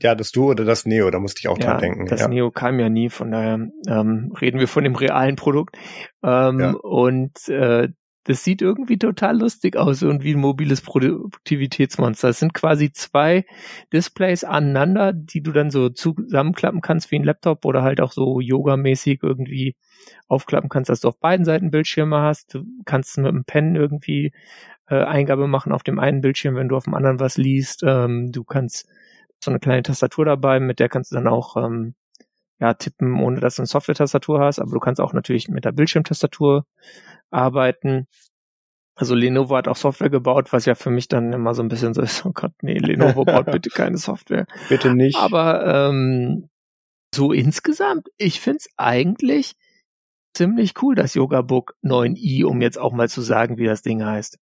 Ja, 0.01 0.15
das 0.15 0.31
Duo 0.31 0.51
oder 0.51 0.65
das 0.65 0.85
Neo, 0.85 1.09
da 1.09 1.19
musste 1.19 1.39
ich 1.39 1.47
auch 1.47 1.57
ja, 1.57 1.65
dran 1.65 1.79
denken. 1.79 2.05
Das 2.07 2.21
ja. 2.21 2.27
Neo 2.27 2.51
kam 2.51 2.79
ja 2.79 2.89
nie, 2.89 3.09
von 3.09 3.31
daher 3.31 3.59
ähm, 3.87 4.33
reden 4.39 4.59
wir 4.59 4.67
von 4.67 4.83
dem 4.83 4.95
realen 4.95 5.35
Produkt. 5.35 5.77
Ähm, 6.23 6.59
ja. 6.59 6.71
Und 6.71 7.47
äh, 7.47 7.89
das 8.23 8.43
sieht 8.43 8.61
irgendwie 8.61 8.97
total 8.97 9.39
lustig 9.39 9.75
aus 9.75 10.03
und 10.03 10.23
wie 10.23 10.33
ein 10.35 10.39
mobiles 10.39 10.81
Produktivitätsmonster. 10.81 12.29
Es 12.29 12.39
sind 12.39 12.53
quasi 12.53 12.91
zwei 12.91 13.45
Displays 13.91 14.43
aneinander, 14.43 15.11
die 15.13 15.41
du 15.41 15.51
dann 15.51 15.71
so 15.71 15.89
zusammenklappen 15.89 16.81
kannst 16.81 17.11
wie 17.11 17.15
ein 17.17 17.23
Laptop 17.23 17.65
oder 17.65 17.81
halt 17.81 17.99
auch 17.99 18.11
so 18.11 18.39
yogamäßig 18.39 19.21
irgendwie 19.23 19.75
aufklappen 20.27 20.69
kannst, 20.69 20.89
dass 20.89 21.01
du 21.01 21.07
auf 21.07 21.19
beiden 21.19 21.45
Seiten 21.45 21.71
Bildschirme 21.71 22.21
hast. 22.21 22.53
Du 22.53 22.65
kannst 22.85 23.17
mit 23.17 23.31
dem 23.31 23.43
Pen 23.43 23.75
irgendwie 23.75 24.33
äh, 24.87 25.03
Eingabe 25.03 25.47
machen 25.47 25.71
auf 25.71 25.83
dem 25.83 25.99
einen 25.99 26.21
Bildschirm, 26.21 26.55
wenn 26.55 26.69
du 26.69 26.75
auf 26.75 26.83
dem 26.83 26.93
anderen 26.93 27.19
was 27.19 27.37
liest. 27.37 27.83
Ähm, 27.83 28.31
du 28.31 28.43
kannst 28.43 28.87
so 29.43 29.49
eine 29.49 29.59
kleine 29.59 29.81
Tastatur 29.81 30.25
dabei, 30.25 30.59
mit 30.59 30.79
der 30.79 30.89
kannst 30.89 31.11
du 31.11 31.15
dann 31.15 31.27
auch 31.27 31.57
ähm, 31.57 31.95
ja, 32.59 32.75
tippen, 32.75 33.19
ohne 33.19 33.39
dass 33.39 33.55
du 33.55 33.63
eine 33.63 33.67
Software-Tastatur 33.67 34.39
hast, 34.39 34.59
aber 34.59 34.71
du 34.71 34.79
kannst 34.79 35.01
auch 35.01 35.13
natürlich 35.13 35.49
mit 35.49 35.65
der 35.65 35.71
Bildschirmtastatur 35.71 36.65
arbeiten. 37.31 38.07
Also 38.95 39.15
Lenovo 39.15 39.55
hat 39.55 39.67
auch 39.67 39.77
Software 39.77 40.09
gebaut, 40.09 40.53
was 40.53 40.65
ja 40.65 40.75
für 40.75 40.91
mich 40.91 41.07
dann 41.07 41.33
immer 41.33 41.53
so 41.55 41.63
ein 41.63 41.69
bisschen 41.69 41.93
so 41.93 42.01
ist, 42.01 42.25
oh 42.25 42.31
Gott, 42.33 42.51
nee, 42.61 42.77
Lenovo 42.77 43.25
baut 43.25 43.45
bitte 43.51 43.69
keine 43.69 43.97
Software. 43.97 44.45
Bitte 44.69 44.93
nicht. 44.93 45.17
Aber 45.17 45.89
ähm, 45.89 46.49
so 47.13 47.33
insgesamt, 47.33 48.09
ich 48.17 48.39
find's 48.41 48.69
eigentlich 48.77 49.55
ziemlich 50.35 50.73
cool, 50.81 50.95
das 50.95 51.13
Yoga 51.13 51.41
Book 51.41 51.75
9i, 51.83 52.45
um 52.45 52.61
jetzt 52.61 52.77
auch 52.77 52.93
mal 52.93 53.09
zu 53.09 53.21
sagen, 53.21 53.57
wie 53.57 53.65
das 53.65 53.81
Ding 53.81 54.03
heißt. 54.03 54.37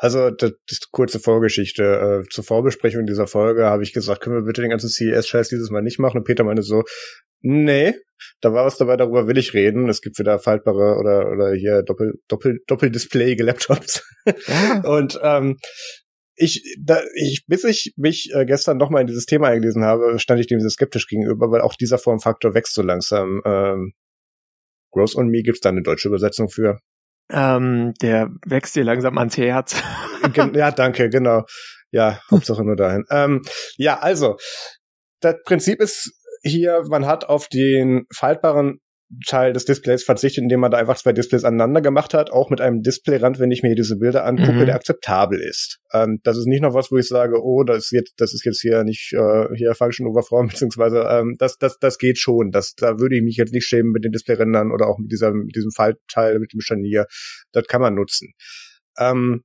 Also 0.00 0.30
das, 0.30 0.52
das 0.68 0.90
kurze 0.92 1.18
Vorgeschichte. 1.18 2.22
Äh, 2.24 2.28
zur 2.28 2.44
Vorbesprechung 2.44 3.04
dieser 3.06 3.26
Folge 3.26 3.64
habe 3.64 3.82
ich 3.82 3.92
gesagt, 3.92 4.20
können 4.20 4.36
wir 4.36 4.42
bitte 4.42 4.62
den 4.62 4.70
ganzen 4.70 4.88
CES-Scheiß 4.88 5.48
dieses 5.48 5.70
Mal 5.70 5.82
nicht 5.82 5.98
machen? 5.98 6.18
Und 6.18 6.24
Peter 6.24 6.44
meinte 6.44 6.62
so, 6.62 6.84
nee, 7.40 7.94
da 8.40 8.52
war 8.52 8.64
was 8.64 8.76
dabei, 8.76 8.96
darüber 8.96 9.26
will 9.26 9.38
ich 9.38 9.54
reden. 9.54 9.88
Es 9.88 10.00
gibt 10.00 10.18
wieder 10.18 10.38
faltbare 10.38 10.96
oder 10.98 11.30
oder 11.30 11.52
hier 11.54 11.82
Doppel 11.82 12.20
Doppel 12.28 12.60
Doppeldisplay 12.66 13.34
Laptops. 13.34 14.02
Ja. 14.46 14.80
Und 14.84 15.18
ähm, 15.22 15.58
ich, 16.38 16.62
da, 16.80 17.00
ich, 17.14 17.44
bis 17.46 17.64
ich 17.64 17.94
mich 17.96 18.30
äh, 18.32 18.44
gestern 18.44 18.76
nochmal 18.76 19.00
in 19.00 19.08
dieses 19.08 19.26
Thema 19.26 19.48
eingelesen 19.48 19.84
habe, 19.84 20.18
stand 20.18 20.40
ich 20.40 20.46
dem 20.46 20.60
sehr 20.60 20.70
skeptisch 20.70 21.08
gegenüber, 21.08 21.50
weil 21.50 21.60
auch 21.60 21.74
dieser 21.74 21.98
Formfaktor 21.98 22.54
wächst 22.54 22.74
so 22.74 22.82
langsam. 22.82 23.42
Ähm, 23.44 23.92
Gross 24.92 25.16
on 25.16 25.28
Me 25.28 25.42
gibt's 25.42 25.60
da 25.60 25.68
eine 25.68 25.82
deutsche 25.82 26.08
Übersetzung 26.08 26.48
für. 26.48 26.78
Ähm, 27.30 27.92
der 28.00 28.30
wächst 28.46 28.76
dir 28.76 28.84
langsam 28.84 29.18
ans 29.18 29.36
Herz. 29.36 29.82
ja, 30.54 30.70
danke, 30.70 31.10
genau. 31.10 31.42
Ja, 31.90 32.20
Hauptsache 32.30 32.64
nur 32.64 32.76
dahin. 32.76 33.04
Ähm, 33.10 33.42
ja, 33.76 33.98
also, 33.98 34.36
das 35.20 35.36
Prinzip 35.44 35.80
ist 35.80 36.12
hier, 36.42 36.82
man 36.88 37.06
hat 37.06 37.24
auf 37.24 37.48
den 37.48 38.06
faltbaren 38.14 38.80
Teil 39.26 39.54
des 39.54 39.64
Displays 39.64 40.04
verzichtet, 40.04 40.42
indem 40.42 40.60
man 40.60 40.70
da 40.70 40.76
einfach 40.76 40.96
zwei 40.96 41.12
Displays 41.12 41.44
aneinander 41.44 41.80
gemacht 41.80 42.12
hat, 42.12 42.30
auch 42.30 42.50
mit 42.50 42.60
einem 42.60 42.82
Displayrand, 42.82 43.38
wenn 43.38 43.50
ich 43.50 43.62
mir 43.62 43.74
diese 43.74 43.96
Bilder 43.96 44.26
angucke, 44.26 44.52
mhm. 44.52 44.66
der 44.66 44.74
akzeptabel 44.74 45.40
ist. 45.40 45.78
Ähm, 45.94 46.20
das 46.24 46.36
ist 46.36 46.46
nicht 46.46 46.60
noch 46.60 46.74
was, 46.74 46.92
wo 46.92 46.98
ich 46.98 47.08
sage, 47.08 47.42
oh, 47.42 47.64
das 47.64 47.84
ist 47.84 47.92
jetzt, 47.92 48.14
das 48.18 48.34
ist 48.34 48.44
jetzt 48.44 48.60
hier 48.60 48.84
nicht 48.84 49.14
äh, 49.14 49.46
hier 49.56 49.74
Function 49.74 50.06
over 50.06 50.22
Form, 50.22 50.48
beziehungsweise 50.48 51.06
ähm, 51.08 51.36
das, 51.38 51.56
das, 51.56 51.78
das 51.78 51.96
geht 51.96 52.18
schon. 52.18 52.50
Das, 52.50 52.74
da 52.74 52.98
würde 52.98 53.16
ich 53.16 53.22
mich 53.22 53.36
jetzt 53.36 53.54
nicht 53.54 53.66
schämen 53.66 53.92
mit 53.92 54.04
den 54.04 54.12
Displayrändern 54.12 54.72
oder 54.72 54.88
auch 54.88 54.98
mit 54.98 55.10
diesem, 55.10 55.44
mit 55.44 55.56
diesem 55.56 55.70
Faltteil, 55.70 56.38
mit 56.38 56.52
dem 56.52 56.60
Scharnier. 56.60 57.06
Das 57.52 57.66
kann 57.66 57.80
man 57.80 57.94
nutzen. 57.94 58.34
Ähm, 58.98 59.42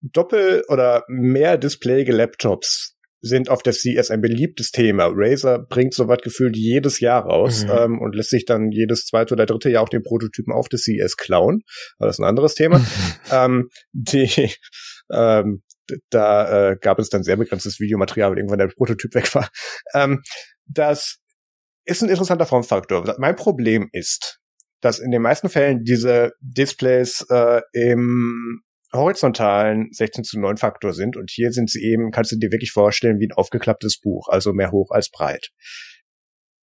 Doppel- 0.00 0.64
oder 0.68 1.04
mehr 1.08 1.58
Display 1.58 2.02
Laptops 2.02 2.93
sind 3.24 3.48
auf 3.48 3.62
der 3.62 3.72
CS 3.72 4.10
ein 4.10 4.20
beliebtes 4.20 4.70
Thema. 4.70 5.08
Razer 5.10 5.58
bringt 5.58 5.94
soweit 5.94 6.22
gefühlt 6.22 6.56
jedes 6.56 7.00
Jahr 7.00 7.24
raus 7.24 7.64
mhm. 7.64 7.70
ähm, 7.70 7.98
und 8.00 8.14
lässt 8.14 8.30
sich 8.30 8.44
dann 8.44 8.70
jedes 8.70 9.06
zweite 9.06 9.32
oder 9.32 9.46
dritte 9.46 9.70
Jahr 9.70 9.82
auch 9.82 9.88
den 9.88 10.02
Prototypen 10.02 10.52
auf 10.52 10.68
der 10.68 10.78
CS 10.78 11.16
klauen. 11.16 11.62
Aber 11.98 12.08
das 12.08 12.16
ist 12.16 12.20
ein 12.20 12.28
anderes 12.28 12.54
Thema. 12.54 12.84
ähm, 13.32 13.70
die, 13.92 14.50
ähm, 15.10 15.62
da 16.10 16.72
äh, 16.72 16.76
gab 16.78 16.98
es 16.98 17.08
dann 17.08 17.22
sehr 17.22 17.36
begrenztes 17.36 17.80
Videomaterial, 17.80 18.30
weil 18.30 18.38
irgendwann 18.38 18.58
der 18.58 18.68
Prototyp 18.68 19.14
weg 19.14 19.34
war. 19.34 19.48
Ähm, 19.94 20.22
das 20.66 21.16
ist 21.86 22.02
ein 22.02 22.10
interessanter 22.10 22.46
Formfaktor. 22.46 23.14
Mein 23.18 23.36
Problem 23.36 23.88
ist, 23.92 24.38
dass 24.82 24.98
in 24.98 25.10
den 25.10 25.22
meisten 25.22 25.48
Fällen 25.48 25.82
diese 25.82 26.32
Displays 26.40 27.24
äh, 27.30 27.62
im 27.72 28.60
horizontalen 28.94 29.88
16 29.92 30.24
zu 30.24 30.40
9 30.40 30.56
Faktor 30.56 30.92
sind 30.92 31.16
und 31.16 31.30
hier 31.30 31.52
sind 31.52 31.70
sie 31.70 31.82
eben, 31.82 32.10
kannst 32.10 32.32
du 32.32 32.36
dir 32.36 32.50
wirklich 32.52 32.72
vorstellen, 32.72 33.18
wie 33.20 33.26
ein 33.26 33.32
aufgeklapptes 33.32 34.00
Buch, 34.00 34.28
also 34.28 34.52
mehr 34.52 34.70
hoch 34.70 34.90
als 34.90 35.10
breit. 35.10 35.50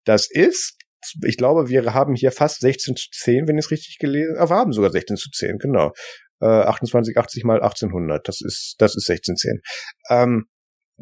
Das 0.05 0.29
ist, 0.29 0.77
ich 1.25 1.37
glaube, 1.37 1.69
wir 1.69 1.93
haben 1.93 2.15
hier 2.15 2.31
fast 2.31 2.61
16 2.61 2.95
zu 2.95 3.07
10, 3.11 3.47
wenn 3.47 3.57
ich 3.57 3.65
es 3.65 3.71
richtig 3.71 3.97
gelesen 3.99 4.37
habe. 4.39 4.55
Haben 4.55 4.73
sogar 4.73 4.91
16 4.91 5.17
zu 5.17 5.29
10, 5.29 5.57
genau. 5.57 5.91
Äh, 6.39 6.63
2880 6.63 7.43
mal 7.43 7.61
1800, 7.61 8.27
das 8.27 8.41
ist, 8.41 8.75
das 8.79 8.95
ist 8.95 9.09
1610. 9.09 9.61
Ähm, 10.09 10.45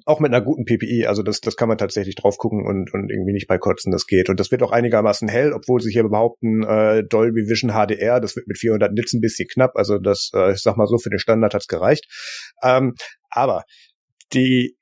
auch 0.05 0.19
mit 0.19 0.33
einer 0.33 0.43
guten 0.43 0.65
PPI, 0.65 1.05
also 1.07 1.23
das, 1.23 1.41
das 1.41 1.55
kann 1.55 1.69
man 1.69 1.77
tatsächlich 1.77 2.15
drauf 2.15 2.37
gucken 2.37 2.65
und, 2.65 2.93
und 2.93 3.09
irgendwie 3.11 3.33
nicht 3.33 3.47
bei 3.47 3.57
Kotzen, 3.57 3.91
das 3.91 4.05
geht. 4.05 4.29
Und 4.29 4.39
das 4.39 4.51
wird 4.51 4.63
auch 4.63 4.71
einigermaßen 4.71 5.27
hell, 5.27 5.53
obwohl 5.53 5.81
sie 5.81 5.91
hier 5.91 6.07
behaupten, 6.07 6.63
äh, 6.63 7.03
Dolby 7.03 7.47
Vision 7.47 7.71
HDR, 7.71 8.19
das 8.19 8.35
wird 8.35 8.47
mit 8.47 8.57
400 8.57 8.93
Nits 8.93 9.13
ein 9.13 9.21
bisschen 9.21 9.47
knapp, 9.47 9.71
also 9.75 9.97
das, 9.97 10.31
äh, 10.33 10.53
ich 10.53 10.61
sag 10.61 10.77
mal 10.77 10.87
so, 10.87 10.97
für 10.97 11.09
den 11.09 11.19
Standard 11.19 11.53
hat's 11.53 11.67
gereicht. 11.67 12.05
Ähm, 12.63 12.93
aber 13.29 13.63
die, 14.33 14.77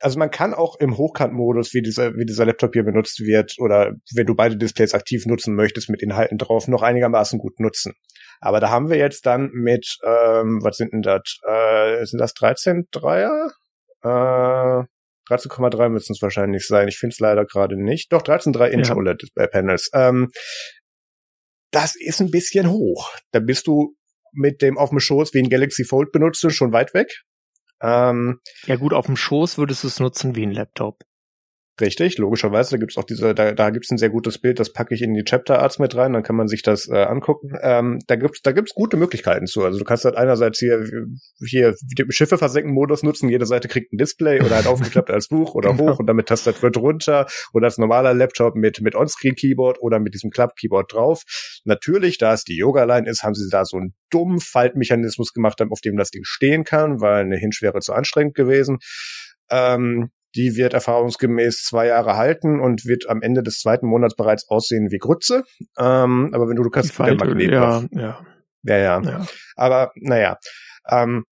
also 0.00 0.18
man 0.18 0.30
kann 0.30 0.52
auch 0.52 0.76
im 0.80 0.96
Hochkantmodus, 0.96 1.74
wie 1.74 1.82
dieser, 1.82 2.14
wie 2.16 2.24
dieser 2.24 2.44
Laptop 2.44 2.72
hier 2.72 2.82
benutzt 2.82 3.20
wird, 3.20 3.54
oder 3.58 3.92
wenn 4.14 4.26
du 4.26 4.34
beide 4.34 4.56
Displays 4.56 4.94
aktiv 4.94 5.26
nutzen 5.26 5.54
möchtest 5.54 5.88
mit 5.88 6.02
Inhalten 6.02 6.38
drauf, 6.38 6.66
noch 6.68 6.82
einigermaßen 6.82 7.38
gut 7.38 7.60
nutzen. 7.60 7.94
Aber 8.40 8.58
da 8.58 8.70
haben 8.70 8.90
wir 8.90 8.96
jetzt 8.96 9.26
dann 9.26 9.50
mit, 9.52 9.98
ähm, 10.04 10.58
was 10.62 10.76
sind 10.76 10.92
denn 10.92 11.02
das? 11.02 11.38
Äh, 11.46 12.04
sind 12.04 12.18
das 12.18 12.34
13 12.34 12.88
Dreier? 12.90 13.52
Äh, 14.02 14.84
13,3 15.30 15.88
müssen 15.88 16.12
es 16.12 16.22
wahrscheinlich 16.22 16.66
sein. 16.66 16.88
Ich 16.88 16.98
finde 16.98 17.14
es 17.14 17.20
leider 17.20 17.44
gerade 17.44 17.82
nicht. 17.82 18.12
Doch, 18.12 18.22
13,3 18.22 18.68
Inch 18.68 18.88
ja. 18.88 18.96
OLED-Panels. 18.96 19.90
Ähm, 19.94 20.30
das 21.70 21.94
ist 21.96 22.20
ein 22.20 22.30
bisschen 22.30 22.70
hoch. 22.70 23.10
Da 23.30 23.40
bist 23.40 23.66
du 23.66 23.94
mit 24.32 24.62
dem 24.62 24.78
auf 24.78 24.90
dem 24.90 25.00
Schoß 25.00 25.32
wie 25.34 25.42
ein 25.42 25.48
Galaxy 25.48 25.84
Fold 25.84 26.12
benutzt 26.12 26.44
schon 26.52 26.72
weit 26.72 26.94
weg. 26.94 27.22
Ähm, 27.82 28.40
ja 28.66 28.76
gut, 28.76 28.92
auf 28.92 29.06
dem 29.06 29.16
Schoß 29.16 29.58
würdest 29.58 29.82
du 29.82 29.88
es 29.88 30.00
nutzen 30.00 30.36
wie 30.36 30.44
ein 30.44 30.52
Laptop. 30.52 31.02
Richtig, 31.82 32.16
logischerweise. 32.16 32.70
Da 32.70 32.76
gibt's 32.76 32.96
auch 32.96 33.02
diese, 33.02 33.34
da, 33.34 33.50
da 33.50 33.70
gibt's 33.70 33.90
ein 33.90 33.98
sehr 33.98 34.08
gutes 34.08 34.38
Bild, 34.38 34.60
das 34.60 34.72
packe 34.72 34.94
ich 34.94 35.02
in 35.02 35.14
die 35.14 35.24
Chapter 35.24 35.58
Arts 35.58 35.80
mit 35.80 35.96
rein, 35.96 36.12
dann 36.12 36.22
kann 36.22 36.36
man 36.36 36.46
sich 36.46 36.62
das 36.62 36.88
äh, 36.88 36.94
angucken. 36.94 37.58
Ähm, 37.60 37.98
da 38.06 38.14
gibt's, 38.14 38.40
da 38.40 38.52
gibt's 38.52 38.72
gute 38.72 38.96
Möglichkeiten 38.96 39.48
zu. 39.48 39.64
Also 39.64 39.80
du 39.80 39.84
kannst 39.84 40.04
halt 40.04 40.14
einerseits 40.14 40.60
hier, 40.60 40.86
hier 41.44 41.74
Schiffe 42.10 42.38
versenken 42.38 42.72
Modus 42.72 43.02
nutzen, 43.02 43.28
jede 43.28 43.46
Seite 43.46 43.66
kriegt 43.66 43.92
ein 43.92 43.96
Display 43.96 44.40
oder 44.40 44.54
halt 44.54 44.68
aufgeklappt 44.68 45.10
als 45.10 45.26
Buch 45.26 45.56
oder 45.56 45.72
genau. 45.72 45.94
hoch 45.94 45.98
und 45.98 46.06
damit 46.06 46.26
Tastatur 46.26 46.70
drunter 46.70 47.26
oder 47.52 47.64
als 47.64 47.78
normaler 47.78 48.14
Laptop 48.14 48.54
mit, 48.54 48.80
mit 48.80 48.94
Onscreen 48.94 49.34
Keyboard 49.34 49.82
oder 49.82 49.98
mit 49.98 50.14
diesem 50.14 50.30
Club 50.30 50.54
Keyboard 50.54 50.92
drauf. 50.92 51.24
Natürlich, 51.64 52.16
da 52.16 52.32
es 52.32 52.44
die 52.44 52.56
Yoga 52.56 52.84
Line 52.84 53.10
ist, 53.10 53.24
haben 53.24 53.34
sie 53.34 53.50
da 53.50 53.64
so 53.64 53.76
einen 53.76 53.94
dummen 54.08 54.38
Faltmechanismus 54.38 55.32
gemacht, 55.32 55.60
auf 55.60 55.80
dem 55.80 55.96
das 55.96 56.10
Ding 56.12 56.22
stehen 56.24 56.62
kann, 56.62 57.00
weil 57.00 57.24
eine 57.24 57.38
Hinge 57.38 57.56
wäre 57.60 57.80
zu 57.80 57.92
anstrengend 57.92 58.36
gewesen. 58.36 58.78
Ähm, 59.50 60.10
die 60.34 60.56
wird 60.56 60.74
erfahrungsgemäß 60.74 61.64
zwei 61.64 61.86
Jahre 61.86 62.16
halten 62.16 62.60
und 62.60 62.86
wird 62.86 63.08
am 63.08 63.22
Ende 63.22 63.42
des 63.42 63.60
zweiten 63.60 63.86
Monats 63.86 64.16
bereits 64.16 64.48
aussehen 64.48 64.90
wie 64.90 64.98
Grütze. 64.98 65.44
Ähm, 65.78 66.30
aber 66.32 66.48
wenn 66.48 66.56
du, 66.56 66.62
du 66.62 66.70
kannst 66.70 66.98
Magnet 66.98 67.50
ja, 67.50 67.82
ja. 67.90 68.20
Ja, 68.62 68.76
ja. 68.76 69.02
ja. 69.02 69.26
Aber 69.56 69.92
naja. 69.96 70.38
Ähm, 70.88 71.24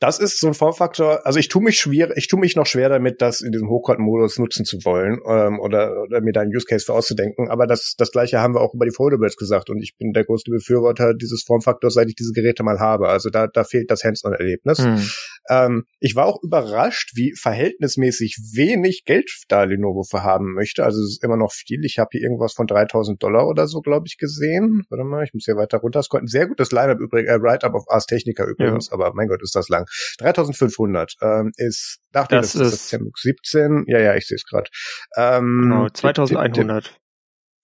das 0.00 0.20
ist 0.20 0.38
so 0.38 0.46
ein 0.46 0.54
Formfaktor. 0.54 1.26
Also 1.26 1.38
ich 1.38 1.48
tue 1.48 1.62
mich 1.62 1.78
schwer, 1.78 2.16
ich 2.16 2.28
tue 2.28 2.38
mich 2.38 2.54
noch 2.54 2.66
schwer 2.66 2.88
damit, 2.88 3.20
das 3.20 3.40
in 3.40 3.50
diesem 3.50 3.68
Hochkant-Modus 3.68 4.38
nutzen 4.38 4.64
zu 4.64 4.78
wollen 4.84 5.18
ähm, 5.26 5.58
oder, 5.58 6.02
oder 6.02 6.20
mir 6.20 6.32
da 6.32 6.42
einen 6.42 6.54
Use 6.54 6.66
Case 6.66 6.84
für 6.84 6.92
auszudenken. 6.92 7.48
Aber 7.50 7.66
das, 7.66 7.94
das 7.98 8.12
gleiche 8.12 8.40
haben 8.40 8.54
wir 8.54 8.60
auch 8.60 8.74
über 8.74 8.84
die 8.84 8.92
Foldables 8.92 9.36
gesagt 9.36 9.70
und 9.70 9.82
ich 9.82 9.96
bin 9.98 10.12
der 10.12 10.24
größte 10.24 10.50
Befürworter 10.50 11.14
dieses 11.14 11.42
Formfaktors, 11.44 11.94
seit 11.94 12.08
ich 12.08 12.14
diese 12.14 12.32
Geräte 12.32 12.62
mal 12.62 12.78
habe. 12.78 13.08
Also 13.08 13.28
da, 13.30 13.48
da 13.48 13.64
fehlt 13.64 13.90
das 13.90 14.04
Hands-on-Erlebnis. 14.04 14.78
Mhm. 14.78 15.10
Ähm, 15.50 15.84
ich 15.98 16.14
war 16.14 16.26
auch 16.26 16.42
überrascht, 16.42 17.12
wie 17.14 17.34
verhältnismäßig 17.34 18.38
wenig 18.54 19.04
Geld 19.04 19.30
da 19.48 19.64
Lenovo 19.64 20.04
für 20.04 20.22
haben 20.22 20.54
möchte. 20.54 20.84
Also 20.84 21.00
es 21.00 21.14
ist 21.14 21.24
immer 21.24 21.36
noch 21.36 21.52
viel. 21.52 21.84
Ich 21.84 21.98
habe 21.98 22.10
hier 22.12 22.22
irgendwas 22.22 22.52
von 22.52 22.66
3000 22.66 23.20
Dollar 23.22 23.48
oder 23.48 23.66
so, 23.66 23.80
glaube 23.80 24.06
ich, 24.06 24.16
gesehen. 24.16 24.84
Warte 24.90 25.04
mal, 25.04 25.24
ich 25.24 25.34
muss 25.34 25.44
hier 25.44 25.56
weiter 25.56 25.78
runter. 25.78 26.02
Sehr 26.24 26.46
gutes 26.46 26.70
Line-Up 26.70 27.00
übrigens, 27.00 27.30
äh, 27.30 27.40
Write-Up 27.40 27.74
auf 27.74 27.84
Ars 27.88 28.06
Technica 28.06 28.44
übrigens, 28.44 28.88
ja. 28.88 28.92
aber 28.92 29.12
mein 29.14 29.28
Gott, 29.28 29.42
ist 29.42 29.56
das 29.56 29.68
lang. 29.68 29.87
3500 30.18 31.14
ähm, 31.22 31.52
ist, 31.56 31.98
dachte 32.12 32.36
das, 32.36 32.52
das 32.52 32.72
ist 32.72 32.92
das 32.92 33.00
17. 33.22 33.84
Ja, 33.86 33.98
ja, 33.98 34.14
ich 34.14 34.26
sehe 34.26 34.36
es 34.36 34.44
gerade. 34.44 34.68
Ähm, 35.16 35.60
genau, 35.62 35.88
2100. 35.88 36.98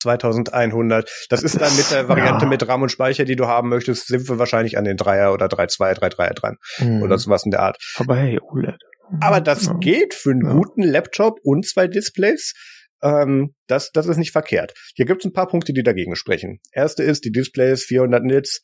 2100. 0.05 1.11
Das 1.31 1.43
ist 1.43 1.61
dann 1.61 1.75
mit 1.77 1.91
der 1.91 2.09
Variante 2.09 2.45
ja. 2.45 2.49
mit 2.49 2.66
RAM 2.68 2.83
und 2.83 2.91
Speicher, 2.91 3.25
die 3.25 3.37
du 3.37 3.47
haben 3.47 3.68
möchtest, 3.68 4.07
sind 4.07 4.29
wir 4.29 4.39
wahrscheinlich 4.39 4.79
an 4.79 4.85
den 4.85 4.97
3er 4.97 5.33
oder 5.33 5.47
3.2, 5.47 5.99
3.3er 5.99 6.35
dran. 6.35 6.57
Mhm. 6.79 7.03
Oder 7.03 7.18
sowas 7.18 7.45
in 7.45 7.51
der 7.51 7.61
Art. 7.61 7.79
Aber 7.97 8.16
hey, 8.16 8.39
OLED. 8.41 8.77
Aber 9.20 9.41
das 9.41 9.66
ja. 9.66 9.75
geht 9.75 10.14
für 10.14 10.31
einen 10.31 10.45
ja. 10.45 10.53
guten 10.53 10.83
Laptop 10.83 11.39
und 11.43 11.66
zwei 11.66 11.89
Displays. 11.89 12.55
Ähm, 13.03 13.55
das, 13.66 13.91
das 13.93 14.07
ist 14.07 14.16
nicht 14.16 14.33
verkehrt. 14.33 14.72
Hier 14.95 15.05
gibt 15.05 15.22
es 15.22 15.27
ein 15.27 15.33
paar 15.33 15.49
Punkte, 15.49 15.72
die 15.72 15.83
dagegen 15.83 16.16
sprechen. 16.16 16.61
Erste 16.72 17.03
ist, 17.03 17.25
die 17.25 17.33
Displays 17.33 17.85
400 17.85 18.22
Nits. 18.25 18.62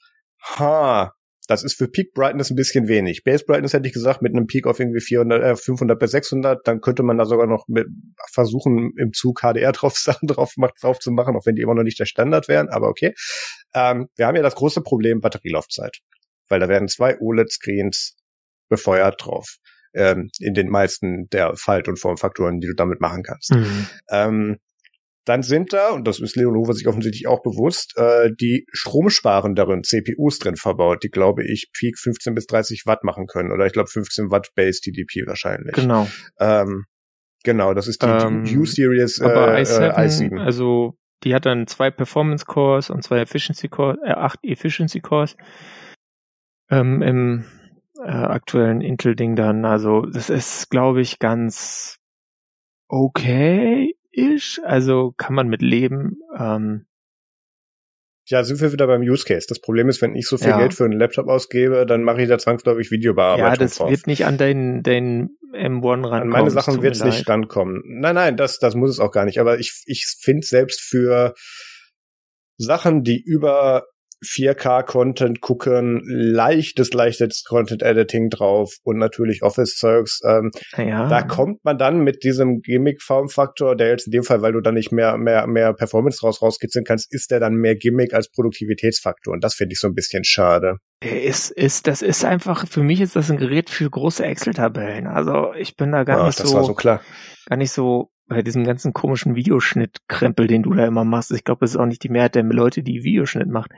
Ha, 0.59 1.13
das 1.51 1.65
ist 1.65 1.77
für 1.77 1.89
Peak 1.89 2.15
Brightness 2.15 2.51
ein 2.51 2.55
bisschen 2.55 2.87
wenig. 2.87 3.25
Base 3.25 3.45
Brightness 3.45 3.73
hätte 3.73 3.89
ich 3.89 3.93
gesagt, 3.93 4.23
mit 4.23 4.33
einem 4.33 4.47
Peak 4.47 4.69
auf 4.69 4.79
irgendwie 4.79 5.01
400, 5.01 5.43
äh, 5.43 5.57
500 5.57 5.99
bis 5.99 6.13
600, 6.13 6.61
dann 6.65 6.81
könnte 6.81 7.03
man 7.03 7.19
da 7.19 7.25
sogar 7.25 7.49
noch 7.49 7.67
mit 7.67 7.89
versuchen, 8.31 8.93
im 8.97 9.13
Zug 9.13 9.41
HDR 9.41 9.73
drauf, 9.73 10.01
drauf, 10.23 10.55
drauf 10.81 10.99
zu 11.01 11.11
machen, 11.11 11.37
auch 11.37 11.45
wenn 11.47 11.57
die 11.57 11.63
immer 11.63 11.75
noch 11.75 11.83
nicht 11.83 11.99
der 11.99 12.05
Standard 12.05 12.47
wären, 12.47 12.69
aber 12.69 12.89
okay. 12.89 13.15
Ähm, 13.75 14.07
wir 14.15 14.29
haben 14.29 14.37
ja 14.37 14.43
das 14.43 14.55
große 14.55 14.81
Problem 14.83 15.21
Batterielaufzeit. 15.21 15.99
weil 16.49 16.61
da 16.61 16.69
werden 16.69 16.87
zwei 16.87 17.19
OLED-Screens 17.19 18.17
befeuert 18.69 19.17
drauf. 19.25 19.57
Ähm, 19.93 20.31
in 20.39 20.55
den 20.55 20.69
meisten 20.69 21.29
der 21.31 21.57
Falt- 21.57 21.89
und 21.89 21.99
Formfaktoren, 21.99 22.61
die 22.61 22.69
du 22.69 22.75
damit 22.75 23.01
machen 23.01 23.25
kannst. 23.25 23.53
Mhm. 23.53 23.87
Ähm, 24.09 24.57
dann 25.25 25.43
sind 25.43 25.73
da, 25.73 25.91
und 25.91 26.07
das 26.07 26.19
ist 26.19 26.37
Lenovo 26.37 26.73
sich 26.73 26.89
offensichtlich 26.89 27.27
auch 27.27 27.43
bewusst, 27.43 27.95
äh, 27.97 28.31
die 28.41 28.67
stromsparenderen 28.73 29.83
CPUs 29.83 30.39
drin 30.39 30.57
verbaut, 30.57 31.03
die, 31.03 31.11
glaube 31.11 31.45
ich, 31.45 31.71
Peak 31.79 31.99
15 31.99 32.35
bis 32.35 32.47
30 32.47 32.85
Watt 32.87 33.05
machen 33.05 33.27
können. 33.27 33.53
Oder 33.53 33.67
ich 33.67 33.73
glaube 33.73 33.91
15 33.91 34.31
Watt 34.31 34.49
Base 34.55 34.81
TDP 34.81 35.27
wahrscheinlich. 35.27 35.75
Genau. 35.75 36.09
Ähm, 36.39 36.87
genau, 37.45 37.75
das 37.75 37.87
ist 37.87 38.03
die, 38.03 38.07
Ähm, 38.07 38.45
die 38.45 38.57
U-Series 38.57 39.21
äh, 39.21 39.25
Aber 39.25 39.59
äh, 39.59 39.63
i7, 39.63 39.95
i7. 39.95 40.41
also 40.41 40.97
die 41.23 41.35
hat 41.35 41.45
dann 41.45 41.67
zwei 41.67 41.91
Performance 41.91 42.47
Cores 42.47 42.89
und 42.89 43.03
zwei 43.05 43.21
Efficiency 43.21 43.69
Cores, 43.69 43.99
äh, 44.03 44.13
acht 44.13 44.39
Efficiency 44.43 45.01
Cores 45.01 45.37
ähm, 46.71 47.03
im 47.03 47.45
äh, 48.03 48.09
aktuellen 48.09 48.81
Intel-Ding 48.81 49.37
dann. 49.37 49.67
Also 49.67 50.07
das 50.07 50.31
ist, 50.31 50.71
glaube 50.71 51.03
ich, 51.03 51.19
ganz 51.19 51.99
okay 52.89 53.95
ist. 54.13 54.61
Also 54.65 55.13
kann 55.17 55.35
man 55.35 55.49
mit 55.49 55.63
leben. 55.63 56.19
Ähm, 56.39 56.87
Ja, 58.27 58.45
sind 58.45 58.61
wir 58.61 58.73
wieder 58.73 58.87
beim 58.87 59.01
Use 59.03 59.25
Case. 59.25 59.47
Das 59.49 59.61
Problem 59.61 59.89
ist, 59.89 60.01
wenn 60.03 60.15
ich 60.15 60.27
so 60.29 60.37
viel 60.39 60.49
Ja. 60.51 60.59
Geld 60.59 60.75
für 60.75 60.85
einen 60.85 60.99
Laptop 60.99 61.27
ausgebe, 61.29 61.85
dann 61.87 62.03
mache 62.05 62.23
ich 62.23 62.29
da 62.29 62.39
zwangsläufig 62.39 62.91
Videobearbeitung 62.91 63.51
ja, 63.53 63.57
das 63.57 63.77
drauf. 63.77 63.91
wird 63.91 64.07
nicht 64.07 64.25
an 64.25 64.39
deinen, 64.39 64.83
deinen 64.85 65.37
M1 65.53 65.83
rankommen. 66.05 66.13
An 66.23 66.29
meine 66.29 66.51
Sachen 66.51 66.81
wird 66.83 66.95
es 66.95 67.03
nicht 67.05 67.29
rankommen. 67.29 67.83
Nein, 67.87 68.15
nein, 68.15 68.37
das, 68.37 68.59
das 68.59 68.75
muss 68.77 68.91
es 68.91 69.01
auch 69.01 69.11
gar 69.11 69.25
nicht. 69.25 69.41
Aber 69.41 69.59
ich, 69.59 69.83
ich 69.87 70.07
finde 70.21 70.47
selbst 70.47 70.81
für 70.81 71.35
Sachen, 72.57 73.03
die 73.03 73.21
über 73.21 73.85
4K-Content 74.25 75.41
gucken, 75.41 76.03
leichtes, 76.07 76.93
leichtes 76.93 77.45
Content-Editing 77.45 78.31
drauf 78.31 78.77
und 78.83 78.99
natürlich 78.99 79.43
Office-Zeugs. 79.43 80.21
Ähm, 80.27 80.51
Ja, 80.77 81.09
Da 81.09 81.23
kommt 81.23 81.65
man 81.65 81.79
dann 81.79 82.01
mit 82.01 82.23
diesem 82.25 82.61
Gimmick-Formfaktor, 82.61 83.77
der 83.77 83.89
jetzt 83.89 84.07
in 84.07 84.13
dem 84.13 84.23
Fall, 84.25 84.43
weil 84.43 84.53
du 84.53 84.61
dann 84.61 84.75
nicht 84.75 84.93
mehr, 84.93 85.17
mehr, 85.17 85.47
mehr 85.47 85.73
Performance 85.73 86.21
raus 86.23 86.43
rauskitzeln 86.43 86.85
kannst, 86.85 87.13
ist 87.13 87.31
der 87.31 87.41
dann 87.41 87.55
mehr 87.55 87.77
Gimmick 87.77 88.13
als 88.15 88.31
Produktivitätsfaktor. 88.31 89.33
Und 89.33 89.45
das 89.45 89.55
finde 89.55 89.73
ich 89.75 89.81
so 89.81 89.89
ein 89.89 89.95
bisschen 89.95 90.25
schade. 90.25 90.77
ist, 91.03 91.51
ist, 91.51 91.87
das 91.87 92.03
ist 92.03 92.25
einfach, 92.25 92.67
für 92.69 92.83
mich 92.83 93.01
ist 93.01 93.17
das 93.17 93.31
ein 93.31 93.39
Gerät 93.39 93.71
für 93.71 93.89
große 93.89 94.25
Excel-Tabellen. 94.25 95.07
Also 95.07 95.53
ich 95.55 95.77
bin 95.77 95.93
da 95.93 96.05
gar 96.05 96.21
Ah, 96.21 96.27
nicht 96.27 96.41
das 96.41 96.53
war 96.53 96.63
so, 96.63 96.69
so 96.69 96.75
klar. 96.75 97.01
gar 97.47 97.57
nicht 97.57 97.73
so 97.73 98.11
bei 98.31 98.43
diesem 98.43 98.63
ganzen 98.63 98.93
komischen 98.93 99.35
Videoschnitt-Krempel, 99.35 100.47
den 100.47 100.63
du 100.63 100.73
da 100.73 100.87
immer 100.87 101.05
machst. 101.05 101.33
Ich 101.33 101.43
glaube, 101.43 101.61
das 101.63 101.73
ist 101.73 101.77
auch 101.77 101.87
nicht 101.87 102.05
die 102.05 102.09
Mehrheit 102.09 102.37
der 102.37 102.45
Leute, 102.45 102.85
die 102.85 103.03
Videoschnitt 103.03 103.49
macht. 103.49 103.73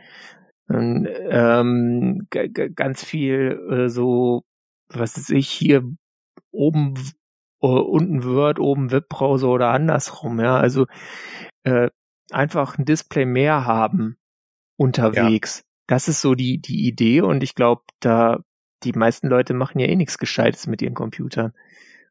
Und, 0.69 1.09
ähm, 1.31 2.29
ganz 2.75 3.03
viel 3.03 3.59
äh, 3.71 3.89
so, 3.89 4.45
was 4.89 5.17
weiß 5.17 5.31
ich, 5.31 5.49
hier 5.49 5.83
oben 6.51 6.95
äh, 7.63 7.67
unten 7.67 8.25
Word, 8.25 8.61
oben 8.61 8.93
Webbrowser 8.93 9.49
oder 9.49 9.71
andersrum, 9.71 10.39
ja. 10.39 10.59
Also 10.59 10.87
äh, 11.65 11.89
einfach 12.31 12.77
ein 12.77 12.85
Display 12.85 13.25
mehr 13.25 13.65
haben 13.65 14.19
unterwegs. 14.77 15.65
Das 15.87 16.09
ist 16.09 16.21
so 16.21 16.35
die, 16.35 16.61
die 16.61 16.87
Idee 16.87 17.23
und 17.23 17.43
ich 17.43 17.55
glaube, 17.55 17.85
da 18.01 18.41
die 18.85 18.93
meisten 18.93 19.29
Leute 19.29 19.55
machen 19.55 19.79
ja 19.79 19.87
eh 19.87 19.97
nichts 19.97 20.19
Gescheites 20.19 20.67
mit 20.67 20.83
ihren 20.83 20.95
Computern. 20.95 21.55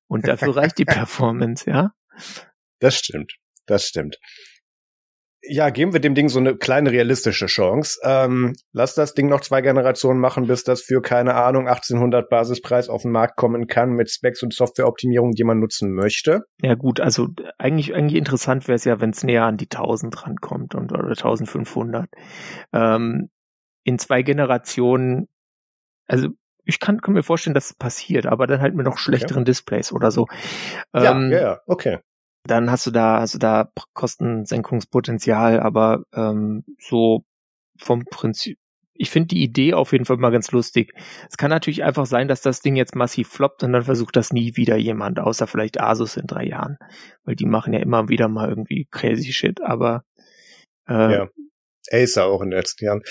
Und 0.07 0.27
dafür 0.27 0.55
reicht 0.55 0.79
die 0.79 0.85
Performance, 0.85 1.69
ja. 1.69 1.93
Das 2.79 2.95
stimmt. 2.95 3.33
Das 3.65 3.85
stimmt. 3.85 4.17
Ja, 5.43 5.71
geben 5.71 5.91
wir 5.91 5.99
dem 5.99 6.13
Ding 6.13 6.29
so 6.29 6.37
eine 6.37 6.55
kleine 6.55 6.91
realistische 6.91 7.47
Chance. 7.47 7.99
Ähm, 8.03 8.53
lass 8.73 8.93
das 8.93 9.15
Ding 9.15 9.27
noch 9.27 9.41
zwei 9.41 9.61
Generationen 9.61 10.19
machen, 10.19 10.45
bis 10.45 10.63
das 10.63 10.81
für, 10.81 11.01
keine 11.01 11.33
Ahnung, 11.33 11.67
1800 11.67 12.29
Basispreis 12.29 12.89
auf 12.89 13.01
den 13.01 13.11
Markt 13.11 13.37
kommen 13.37 13.65
kann 13.65 13.89
mit 13.91 14.11
Specs 14.11 14.43
und 14.43 14.53
Softwareoptimierung, 14.53 15.31
die 15.31 15.43
man 15.43 15.59
nutzen 15.59 15.93
möchte. 15.93 16.43
Ja 16.61 16.75
gut, 16.75 16.99
also 16.99 17.29
eigentlich 17.57 17.95
eigentlich 17.95 18.17
interessant 18.17 18.67
wäre 18.67 18.75
es 18.75 18.85
ja, 18.85 19.01
wenn 19.01 19.09
es 19.09 19.23
näher 19.23 19.45
an 19.45 19.57
die 19.57 19.65
1000 19.65 20.25
rankommt 20.25 20.75
und 20.75 20.91
oder 20.91 21.07
1500. 21.07 22.07
Ähm, 22.71 23.31
in 23.83 23.97
zwei 23.97 24.21
Generationen, 24.21 25.27
also 26.05 26.27
ich 26.65 26.79
kann, 26.79 27.01
kann 27.01 27.15
mir 27.15 27.23
vorstellen, 27.23 27.55
dass 27.55 27.71
es 27.71 27.73
passiert, 27.73 28.27
aber 28.27 28.45
dann 28.45 28.61
halt 28.61 28.75
mit 28.75 28.85
noch 28.85 28.99
schlechteren 28.99 29.43
Displays 29.45 29.91
oder 29.91 30.11
so. 30.11 30.27
Ähm, 30.93 31.31
ja, 31.31 31.41
ja, 31.41 31.61
okay. 31.65 31.97
Dann 32.45 32.71
hast 32.71 32.85
du 32.87 32.91
da, 32.91 33.17
also 33.17 33.37
da 33.37 33.71
Kostensenkungspotenzial, 33.93 35.59
aber 35.59 36.03
ähm, 36.13 36.63
so 36.79 37.23
vom 37.77 38.05
Prinzip, 38.05 38.57
ich 38.93 39.09
finde 39.09 39.29
die 39.29 39.43
Idee 39.43 39.73
auf 39.73 39.91
jeden 39.93 40.05
Fall 40.05 40.17
mal 40.17 40.31
ganz 40.31 40.51
lustig. 40.51 40.93
Es 41.29 41.37
kann 41.37 41.49
natürlich 41.49 41.83
einfach 41.83 42.05
sein, 42.05 42.27
dass 42.27 42.41
das 42.41 42.61
Ding 42.61 42.75
jetzt 42.75 42.95
massiv 42.95 43.29
floppt 43.29 43.63
und 43.63 43.73
dann 43.73 43.83
versucht 43.83 44.15
das 44.15 44.31
nie 44.33 44.55
wieder 44.55 44.77
jemand, 44.77 45.19
außer 45.19 45.47
vielleicht 45.47 45.81
Asus 45.81 46.17
in 46.17 46.27
drei 46.27 46.45
Jahren, 46.45 46.77
weil 47.23 47.35
die 47.35 47.45
machen 47.45 47.73
ja 47.73 47.79
immer 47.79 48.09
wieder 48.09 48.27
mal 48.27 48.49
irgendwie 48.49 48.87
crazy 48.91 49.33
shit, 49.33 49.61
aber 49.61 50.03
äh, 50.87 51.13
Ja. 51.13 51.27
Acer 51.91 52.25
auch 52.25 52.41
in 52.41 52.51
den 52.51 52.59
letzten 52.59 52.85
Jahren. 52.85 53.01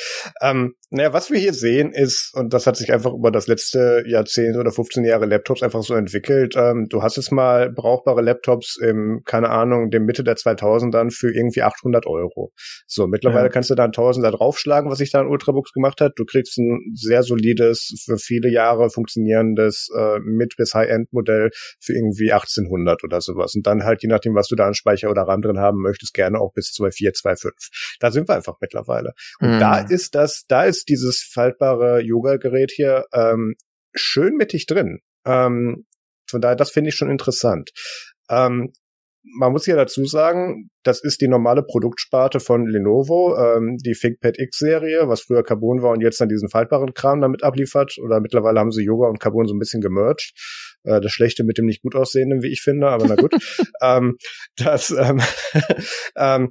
Ähm, 0.40 0.74
naja, 0.92 1.12
was 1.12 1.30
wir 1.30 1.38
hier 1.38 1.54
sehen 1.54 1.92
ist, 1.92 2.32
und 2.34 2.52
das 2.52 2.66
hat 2.66 2.76
sich 2.76 2.92
einfach 2.92 3.12
über 3.12 3.30
das 3.30 3.46
letzte 3.46 4.02
Jahrzehnt 4.06 4.56
oder 4.56 4.72
15 4.72 5.04
Jahre 5.04 5.26
Laptops 5.26 5.62
einfach 5.62 5.82
so 5.82 5.94
entwickelt, 5.94 6.54
ähm, 6.56 6.86
du 6.90 7.02
hast 7.02 7.16
jetzt 7.16 7.30
mal 7.30 7.70
brauchbare 7.70 8.22
Laptops 8.22 8.76
im, 8.76 9.22
keine 9.24 9.50
Ahnung, 9.50 9.90
dem 9.90 10.04
Mitte 10.04 10.24
der 10.24 10.36
2000ern 10.36 11.12
für 11.12 11.32
irgendwie 11.32 11.62
800 11.62 12.06
Euro. 12.06 12.52
So, 12.88 13.06
mittlerweile 13.06 13.44
Ja. 13.46 13.48
kannst 13.50 13.70
du 13.70 13.76
da 13.76 13.84
1000 13.84 14.26
da 14.26 14.32
draufschlagen, 14.32 14.90
was 14.90 14.98
sich 14.98 15.12
da 15.12 15.20
in 15.20 15.28
Ultrabooks 15.28 15.72
gemacht 15.72 16.00
hat. 16.00 16.14
Du 16.16 16.24
kriegst 16.24 16.58
ein 16.58 16.80
sehr 16.94 17.22
solides, 17.22 18.02
für 18.04 18.18
viele 18.18 18.50
Jahre 18.50 18.90
funktionierendes 18.90 19.90
äh, 19.96 20.18
Mid- 20.18 20.56
bis 20.56 20.74
High-End-Modell 20.74 21.50
für 21.80 21.92
irgendwie 21.92 22.32
1800 22.32 23.04
oder 23.04 23.20
sowas. 23.20 23.54
Und 23.54 23.64
dann 23.64 23.84
halt, 23.84 24.02
je 24.02 24.08
nachdem, 24.08 24.34
was 24.34 24.48
du 24.48 24.56
da 24.56 24.66
an 24.66 24.74
Speicher 24.74 25.08
oder 25.08 25.22
RAM 25.22 25.40
drin 25.40 25.58
haben 25.58 25.80
möchtest, 25.82 26.14
gerne 26.14 26.40
auch 26.40 26.52
bis 26.52 26.72
2.4, 26.76 27.12
2.5. 27.16 27.50
Da 28.00 28.10
sind 28.10 28.28
wir 28.28 28.34
einfach 28.34 28.56
mittlerweile. 28.60 29.12
Und 29.40 29.52
hm. 29.52 29.60
da 29.60 29.78
ist 29.78 30.16
das, 30.16 30.46
da 30.48 30.64
ist 30.64 30.79
dieses 30.84 31.22
faltbare 31.22 32.00
Yoga-Gerät 32.00 32.72
hier 32.74 33.04
ähm, 33.12 33.54
schön 33.94 34.36
mittig 34.36 34.66
drin. 34.66 35.00
Ähm, 35.24 35.86
von 36.28 36.40
daher, 36.40 36.56
das 36.56 36.70
finde 36.70 36.90
ich 36.90 36.96
schon 36.96 37.10
interessant. 37.10 37.70
Ähm, 38.28 38.72
man 39.22 39.52
muss 39.52 39.66
ja 39.66 39.76
dazu 39.76 40.06
sagen, 40.06 40.70
das 40.82 41.02
ist 41.02 41.20
die 41.20 41.28
normale 41.28 41.62
Produktsparte 41.62 42.40
von 42.40 42.66
Lenovo, 42.66 43.36
ähm, 43.36 43.76
die 43.76 43.92
ThinkPad 43.92 44.38
X-Serie, 44.38 45.08
was 45.08 45.22
früher 45.22 45.42
Carbon 45.42 45.82
war 45.82 45.90
und 45.90 46.00
jetzt 46.00 46.20
dann 46.20 46.28
diesen 46.28 46.48
faltbaren 46.48 46.94
Kram 46.94 47.20
damit 47.20 47.42
abliefert. 47.42 47.96
Oder 48.02 48.20
mittlerweile 48.20 48.60
haben 48.60 48.72
sie 48.72 48.82
Yoga 48.82 49.08
und 49.08 49.20
Carbon 49.20 49.46
so 49.46 49.54
ein 49.54 49.58
bisschen 49.58 49.82
gemerged. 49.82 50.32
Äh, 50.84 51.00
das 51.00 51.12
Schlechte 51.12 51.44
mit 51.44 51.58
dem 51.58 51.66
nicht 51.66 51.82
gut 51.82 51.94
aussehenden, 51.94 52.42
wie 52.42 52.50
ich 52.50 52.62
finde, 52.62 52.88
aber 52.88 53.06
na 53.06 53.14
gut. 53.16 53.34
ähm, 53.82 54.16
das, 54.56 54.90
ähm, 54.90 55.20
ähm, 56.16 56.50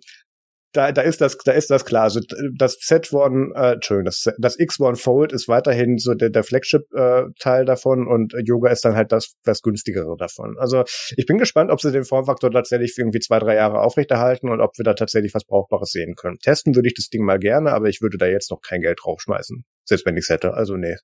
da, 0.73 0.91
da 0.91 1.01
ist 1.01 1.21
das, 1.21 1.37
da 1.37 1.51
ist 1.51 1.69
das 1.69 1.85
klar. 1.85 2.03
Also 2.03 2.19
das 2.55 2.77
Z1, 2.77 3.55
äh, 3.55 3.73
Entschuldigung, 3.73 4.05
das, 4.05 4.25
das 4.37 4.57
X1 4.57 4.97
Fold 4.97 5.31
ist 5.31 5.47
weiterhin 5.47 5.97
so 5.97 6.13
der, 6.13 6.29
der 6.29 6.43
Flagship-Teil 6.43 7.65
davon 7.65 8.07
und 8.07 8.33
Yoga 8.45 8.69
ist 8.69 8.85
dann 8.85 8.95
halt 8.95 9.11
das, 9.11 9.33
das 9.43 9.61
günstigere 9.61 10.15
davon. 10.17 10.57
Also 10.59 10.83
ich 11.17 11.25
bin 11.25 11.37
gespannt, 11.37 11.71
ob 11.71 11.81
sie 11.81 11.91
den 11.91 12.05
Formfaktor 12.05 12.51
tatsächlich 12.51 12.93
für 12.93 13.01
irgendwie 13.01 13.19
zwei, 13.19 13.39
drei 13.39 13.55
Jahre 13.55 13.81
aufrechterhalten 13.81 14.49
und 14.49 14.61
ob 14.61 14.77
wir 14.77 14.83
da 14.83 14.93
tatsächlich 14.93 15.33
was 15.33 15.45
Brauchbares 15.45 15.89
sehen 15.91 16.15
können. 16.15 16.37
Testen 16.37 16.75
würde 16.75 16.87
ich 16.87 16.95
das 16.95 17.09
Ding 17.09 17.23
mal 17.23 17.39
gerne, 17.39 17.71
aber 17.71 17.87
ich 17.87 18.01
würde 18.01 18.17
da 18.17 18.27
jetzt 18.27 18.51
noch 18.51 18.61
kein 18.61 18.81
Geld 18.81 18.99
draufschmeißen. 19.03 19.63
Selbst 19.85 20.05
wenn 20.05 20.17
ich 20.17 20.25
es 20.25 20.29
hätte. 20.29 20.53
Also 20.53 20.75
nee. 20.75 20.95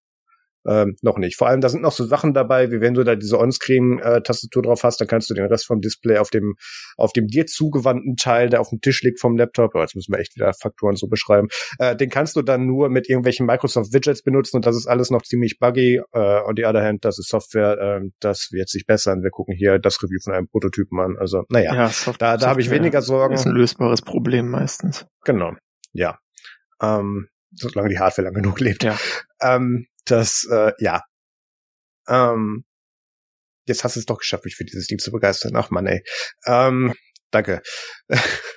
Ähm, 0.67 0.95
noch 1.01 1.17
nicht. 1.17 1.37
Vor 1.37 1.47
allem, 1.47 1.61
da 1.61 1.69
sind 1.69 1.81
noch 1.81 1.91
so 1.91 2.05
Sachen 2.05 2.33
dabei, 2.33 2.71
wie 2.71 2.81
wenn 2.81 2.93
du 2.93 3.03
da 3.03 3.15
diese 3.15 3.39
On-Screen-Tastatur 3.39 4.63
drauf 4.63 4.83
hast, 4.83 4.99
dann 4.99 5.07
kannst 5.07 5.29
du 5.29 5.33
den 5.33 5.45
Rest 5.45 5.65
vom 5.65 5.81
Display 5.81 6.17
auf 6.17 6.29
dem, 6.29 6.55
auf 6.97 7.13
dem 7.13 7.27
dir 7.27 7.45
zugewandten 7.45 8.15
Teil, 8.15 8.49
der 8.49 8.61
auf 8.61 8.69
dem 8.69 8.81
Tisch 8.81 9.01
liegt 9.03 9.19
vom 9.19 9.37
Laptop, 9.37 9.71
oh, 9.75 9.81
jetzt 9.81 9.95
müssen 9.95 10.11
wir 10.11 10.19
echt 10.19 10.35
wieder 10.35 10.53
Faktoren 10.53 10.95
so 10.95 11.07
beschreiben, 11.07 11.47
äh, 11.79 11.95
den 11.95 12.09
kannst 12.09 12.35
du 12.35 12.41
dann 12.41 12.65
nur 12.65 12.89
mit 12.89 13.09
irgendwelchen 13.09 13.45
Microsoft-Widgets 13.45 14.23
benutzen 14.23 14.57
und 14.57 14.65
das 14.65 14.75
ist 14.75 14.87
alles 14.87 15.11
noch 15.11 15.21
ziemlich 15.21 15.59
buggy. 15.59 16.01
Äh, 16.13 16.19
on 16.19 16.55
the 16.55 16.65
other 16.65 16.83
hand, 16.83 17.05
das 17.05 17.19
ist 17.19 17.29
Software, 17.29 17.77
äh, 17.79 18.09
das 18.19 18.49
wird 18.51 18.69
sich 18.69 18.85
bessern. 18.85 19.21
Wir 19.21 19.29
gucken 19.29 19.55
hier 19.55 19.79
das 19.79 20.01
Review 20.01 20.19
von 20.23 20.33
einem 20.33 20.47
Prototypen 20.47 20.99
an. 20.99 21.15
Also, 21.19 21.43
naja, 21.49 21.73
ja, 21.73 21.89
Soft 21.89 22.21
da, 22.21 22.37
da 22.37 22.47
habe 22.47 22.61
ich 22.61 22.67
Software 22.67 22.81
weniger 22.81 23.01
Sorgen. 23.01 23.35
ist 23.35 23.45
ein 23.45 23.53
lösbares 23.53 24.01
Problem 24.01 24.49
meistens. 24.49 25.05
Genau, 25.23 25.53
ja. 25.93 26.17
Ähm, 26.81 27.27
solange 27.51 27.89
die 27.89 27.99
Hardware 27.99 28.25
lang 28.25 28.33
genug 28.33 28.59
lebt. 28.59 28.83
Ja. 28.83 28.97
Ähm, 29.41 29.87
das, 30.05 30.47
äh, 30.51 30.71
ja. 30.79 31.01
Ähm, 32.07 32.65
jetzt 33.65 33.83
hast 33.83 33.95
du 33.95 33.99
es 33.99 34.05
doch 34.05 34.19
geschafft, 34.19 34.45
mich 34.45 34.55
für 34.55 34.65
dieses 34.65 34.87
Ding 34.87 34.99
zu 34.99 35.11
begeistern. 35.11 35.55
Ach 35.55 35.69
Mann, 35.69 35.87
ey. 35.87 36.03
Ähm, 36.45 36.93
danke. 37.31 37.61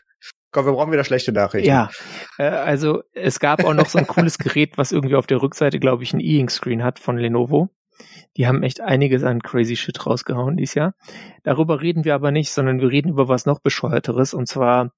Komm, 0.51 0.65
wir 0.65 0.73
brauchen 0.73 0.93
wieder 0.93 1.05
schlechte 1.05 1.33
Nachrichten. 1.33 1.69
Ja, 1.69 1.91
äh, 2.39 2.45
also 2.45 3.03
es 3.13 3.39
gab 3.39 3.65
auch 3.65 3.75
noch 3.75 3.89
so 3.89 3.99
ein 3.99 4.07
cooles 4.07 4.39
Gerät, 4.39 4.79
was 4.79 4.93
irgendwie 4.93 5.17
auf 5.17 5.27
der 5.27 5.43
Rückseite, 5.43 5.79
glaube 5.79 6.03
ich, 6.03 6.13
ein 6.15 6.21
E-Ink-Screen 6.21 6.83
hat 6.83 6.99
von 6.99 7.19
Lenovo. 7.19 7.69
Die 8.37 8.47
haben 8.47 8.63
echt 8.63 8.81
einiges 8.81 9.25
an 9.25 9.43
crazy 9.43 9.77
Shit 9.77 10.07
rausgehauen 10.07 10.57
dieses 10.57 10.75
Jahr. 10.75 10.95
Darüber 11.43 11.83
reden 11.83 12.05
wir 12.05 12.15
aber 12.15 12.31
nicht, 12.31 12.53
sondern 12.53 12.81
wir 12.81 12.91
reden 12.91 13.11
über 13.11 13.29
was 13.29 13.45
noch 13.45 13.61
bescheuerteres 13.61 14.35
und 14.35 14.47
zwar 14.47 14.93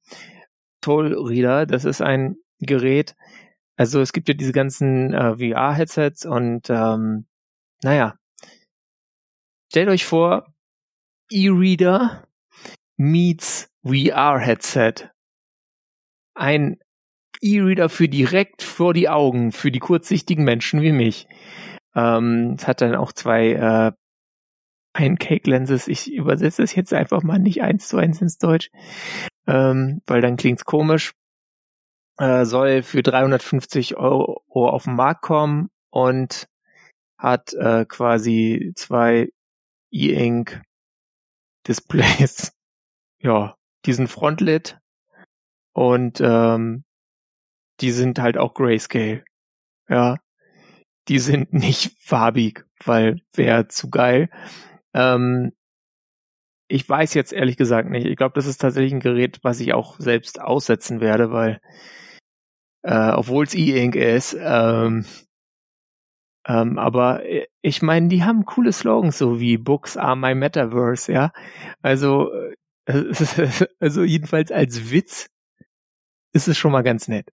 Toll 0.80 1.14
Reader. 1.14 1.66
Das 1.66 1.84
ist 1.84 2.03
ein 2.03 2.36
Gerät, 2.61 3.14
Also 3.81 4.03
es 4.03 4.12
gibt 4.12 4.28
ja 4.28 4.35
diese 4.35 4.53
ganzen 4.53 5.14
äh, 5.14 5.37
VR-Headsets 5.39 6.26
und 6.26 6.68
ähm, 6.68 7.24
naja, 7.83 8.14
stellt 9.70 9.89
euch 9.89 10.05
vor, 10.05 10.53
E-Reader 11.31 12.28
meets 12.99 13.72
VR-Headset. 13.83 15.09
Ein 16.35 16.76
E-Reader 17.41 17.89
für 17.89 18.11
direkt 18.11 18.62
vor 18.62 18.93
die 18.93 19.09
Augen, 19.09 19.51
für 19.51 19.70
die 19.70 19.78
kurzsichtigen 19.78 20.45
Menschen 20.45 20.83
wie 20.83 20.93
mich. 20.93 21.26
Ähm, 21.95 22.57
es 22.59 22.68
hat 22.68 22.83
dann 22.83 22.95
auch 22.95 23.12
zwei 23.12 23.53
äh, 23.53 23.93
Pancake-Lenses. 24.93 25.89
Ich 25.89 26.12
übersetze 26.12 26.62
es 26.62 26.74
jetzt 26.74 26.93
einfach 26.93 27.22
mal 27.22 27.39
nicht 27.39 27.62
eins 27.62 27.89
zu 27.89 27.97
eins 27.97 28.20
ins 28.20 28.37
Deutsch, 28.37 28.70
ähm, 29.47 30.03
weil 30.07 30.20
dann 30.20 30.37
klingt's 30.37 30.66
komisch. 30.66 31.14
Äh, 32.21 32.45
soll 32.45 32.83
für 32.83 33.03
350 33.03 33.97
Euro 33.97 34.43
auf 34.53 34.85
den 34.85 34.95
Markt 34.95 35.23
kommen 35.23 35.71
und 35.89 36.49
hat 37.16 37.55
äh, 37.55 37.87
quasi 37.87 38.73
zwei 38.77 39.31
E-Ink 39.91 40.61
Displays. 41.66 42.53
ja, 43.21 43.57
diesen 43.87 44.07
Frontlit 44.07 44.79
und 45.73 46.21
ähm, 46.21 46.85
die 47.81 47.91
sind 47.91 48.18
halt 48.18 48.37
auch 48.37 48.53
Grayscale. 48.53 49.25
Ja, 49.89 50.18
die 51.09 51.21
sind 51.21 51.53
nicht 51.55 51.97
farbig, 52.03 52.66
weil 52.85 53.23
wäre 53.33 53.68
zu 53.68 53.89
geil. 53.89 54.29
Ähm, 54.93 55.53
ich 56.68 56.87
weiß 56.87 57.14
jetzt 57.14 57.33
ehrlich 57.33 57.57
gesagt 57.57 57.89
nicht. 57.89 58.07
Ich 58.07 58.16
glaube, 58.16 58.35
das 58.35 58.47
ist 58.47 58.59
tatsächlich 58.59 58.93
ein 58.93 59.01
Gerät, 59.01 59.39
was 59.43 59.59
ich 59.61 59.73
auch 59.73 59.99
selbst 59.99 60.39
aussetzen 60.39 61.01
werde, 61.01 61.33
weil 61.33 61.62
äh, 62.83 63.11
obwohl 63.11 63.45
es 63.45 63.55
E-Ink 63.55 63.97
ist, 63.97 64.37
ähm, 64.39 65.05
ähm, 66.47 66.78
aber 66.78 67.24
äh, 67.24 67.47
ich 67.62 67.83
meine, 67.83 68.09
die 68.09 68.24
haben 68.24 68.45
coole 68.45 68.72
Slogans, 68.72 69.18
so 69.18 69.41
wie 69.41 69.59
Books 69.59 69.97
are 69.97 70.16
my 70.16 70.35
Metaverse, 70.35 71.12
ja. 71.12 71.33
Also, 71.83 72.33
äh, 72.87 73.12
also 73.81 74.03
jedenfalls 74.03 74.51
als 74.51 74.91
Witz 74.91 75.28
ist 76.33 76.49
es 76.49 76.59
schon 76.59 76.72
mal 76.72 76.83
ganz 76.83 77.09
nett. 77.09 77.31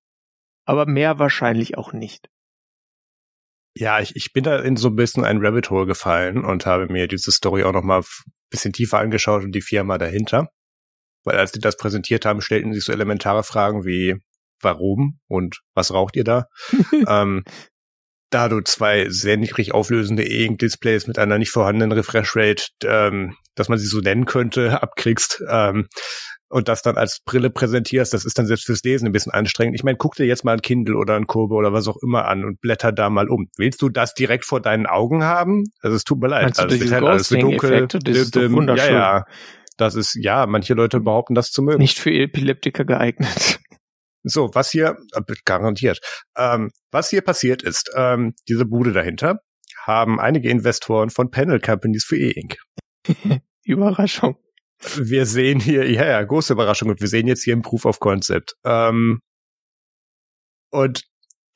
Aber 0.65 0.85
mehr 0.85 1.19
wahrscheinlich 1.19 1.77
auch 1.77 1.93
nicht. 1.93 2.29
Ja, 3.75 3.99
ich, 3.99 4.15
ich 4.15 4.33
bin 4.33 4.43
da 4.43 4.59
in 4.59 4.75
so 4.75 4.89
ein 4.89 4.95
bisschen 4.95 5.23
ein 5.23 5.43
Rabbit 5.43 5.69
Hole 5.69 5.85
gefallen 5.85 6.43
und 6.43 6.65
habe 6.65 6.87
mir 6.87 7.07
diese 7.07 7.31
Story 7.31 7.63
auch 7.63 7.73
noch 7.73 7.83
mal 7.83 8.01
ein 8.01 8.31
bisschen 8.49 8.73
tiefer 8.73 8.99
angeschaut 8.99 9.43
und 9.43 9.51
die 9.53 9.61
Firma 9.61 9.97
dahinter. 9.97 10.49
Weil 11.23 11.37
als 11.37 11.51
die 11.51 11.59
das 11.59 11.77
präsentiert 11.77 12.25
haben, 12.25 12.41
stellten 12.41 12.73
sich 12.73 12.83
so 12.83 12.91
elementare 12.91 13.43
Fragen 13.43 13.85
wie, 13.85 14.15
warum 14.61 15.19
und 15.27 15.61
was 15.73 15.93
raucht 15.93 16.15
ihr 16.15 16.23
da? 16.23 16.45
ähm, 17.07 17.43
da 18.29 18.49
du 18.49 18.59
zwei 18.61 19.09
sehr 19.09 19.37
niedrig 19.37 19.73
auflösende 19.73 20.23
E-Ink-Displays 20.23 21.07
mit 21.07 21.17
einer 21.17 21.37
nicht 21.37 21.51
vorhandenen 21.51 21.93
Refresh-Rate, 21.93 22.65
ähm, 22.83 23.35
dass 23.55 23.69
man 23.69 23.77
sie 23.77 23.85
so 23.85 23.99
nennen 23.99 24.25
könnte, 24.25 24.81
abkriegst, 24.81 25.43
ähm, 25.49 25.87
und 26.49 26.67
das 26.69 26.81
dann 26.81 26.97
als 26.97 27.19
Brille 27.25 27.49
präsentierst, 27.49 28.13
das 28.13 28.25
ist 28.25 28.37
dann 28.37 28.45
selbst 28.45 28.65
fürs 28.65 28.81
Lesen 28.83 29.05
ein 29.07 29.11
bisschen 29.11 29.33
anstrengend. 29.33 29.75
Ich 29.75 29.83
meine, 29.83 29.97
guck 29.97 30.15
dir 30.15 30.25
jetzt 30.25 30.45
mal 30.45 30.53
ein 30.53 30.61
Kindle 30.61 30.95
oder 30.95 31.15
ein 31.15 31.27
Kurve 31.27 31.55
oder 31.55 31.73
was 31.73 31.87
auch 31.87 31.97
immer 32.01 32.25
an 32.25 32.45
und 32.45 32.61
blätter 32.61 32.91
da 32.91 33.09
mal 33.09 33.27
um. 33.27 33.49
Willst 33.57 33.81
du 33.81 33.89
das 33.89 34.13
direkt 34.13 34.45
vor 34.45 34.61
deinen 34.61 34.85
Augen 34.85 35.23
haben? 35.23 35.65
Also 35.81 35.95
es 35.95 36.03
tut 36.03 36.19
mir 36.21 36.29
leid. 36.29 36.57
Also 36.57 36.67
du 36.67 36.91
halt 36.91 37.03
alles 37.03 37.29
dunkel. 37.29 37.87
Das 37.87 38.17
ist 38.17 38.35
wunderschön. 38.35 38.93
Ja, 38.93 39.17
ja. 39.17 39.25
Das 39.75 39.95
ist, 39.95 40.17
ja, 40.19 40.47
manche 40.47 40.73
Leute 40.73 41.01
behaupten 41.01 41.35
das 41.35 41.51
zu 41.51 41.61
mögen. 41.61 41.79
Nicht 41.79 41.99
für 41.99 42.11
Epileptiker 42.11 42.85
geeignet. 42.85 43.59
So, 44.23 44.49
was 44.53 44.71
hier, 44.71 44.97
äh, 45.13 45.21
garantiert, 45.45 45.99
ähm, 46.37 46.71
was 46.91 47.09
hier 47.09 47.21
passiert 47.21 47.63
ist, 47.63 47.91
ähm, 47.95 48.33
diese 48.47 48.65
Bude 48.65 48.91
dahinter 48.91 49.39
haben 49.85 50.19
einige 50.19 50.49
Investoren 50.49 51.09
von 51.09 51.31
Panel 51.31 51.59
Companies 51.59 52.03
für 52.03 52.17
E-Ink. 52.17 52.57
Überraschung. 53.63 54.37
Wir 54.95 55.25
sehen 55.25 55.59
hier, 55.59 55.89
ja, 55.89 56.05
ja, 56.05 56.23
große 56.23 56.53
Überraschung. 56.53 56.89
Und 56.89 57.01
wir 57.01 57.07
sehen 57.07 57.27
jetzt 57.27 57.43
hier 57.43 57.55
ein 57.55 57.61
Proof 57.61 57.85
of 57.85 57.99
Concept. 57.99 58.55
Ähm, 58.63 59.21
und 60.69 61.03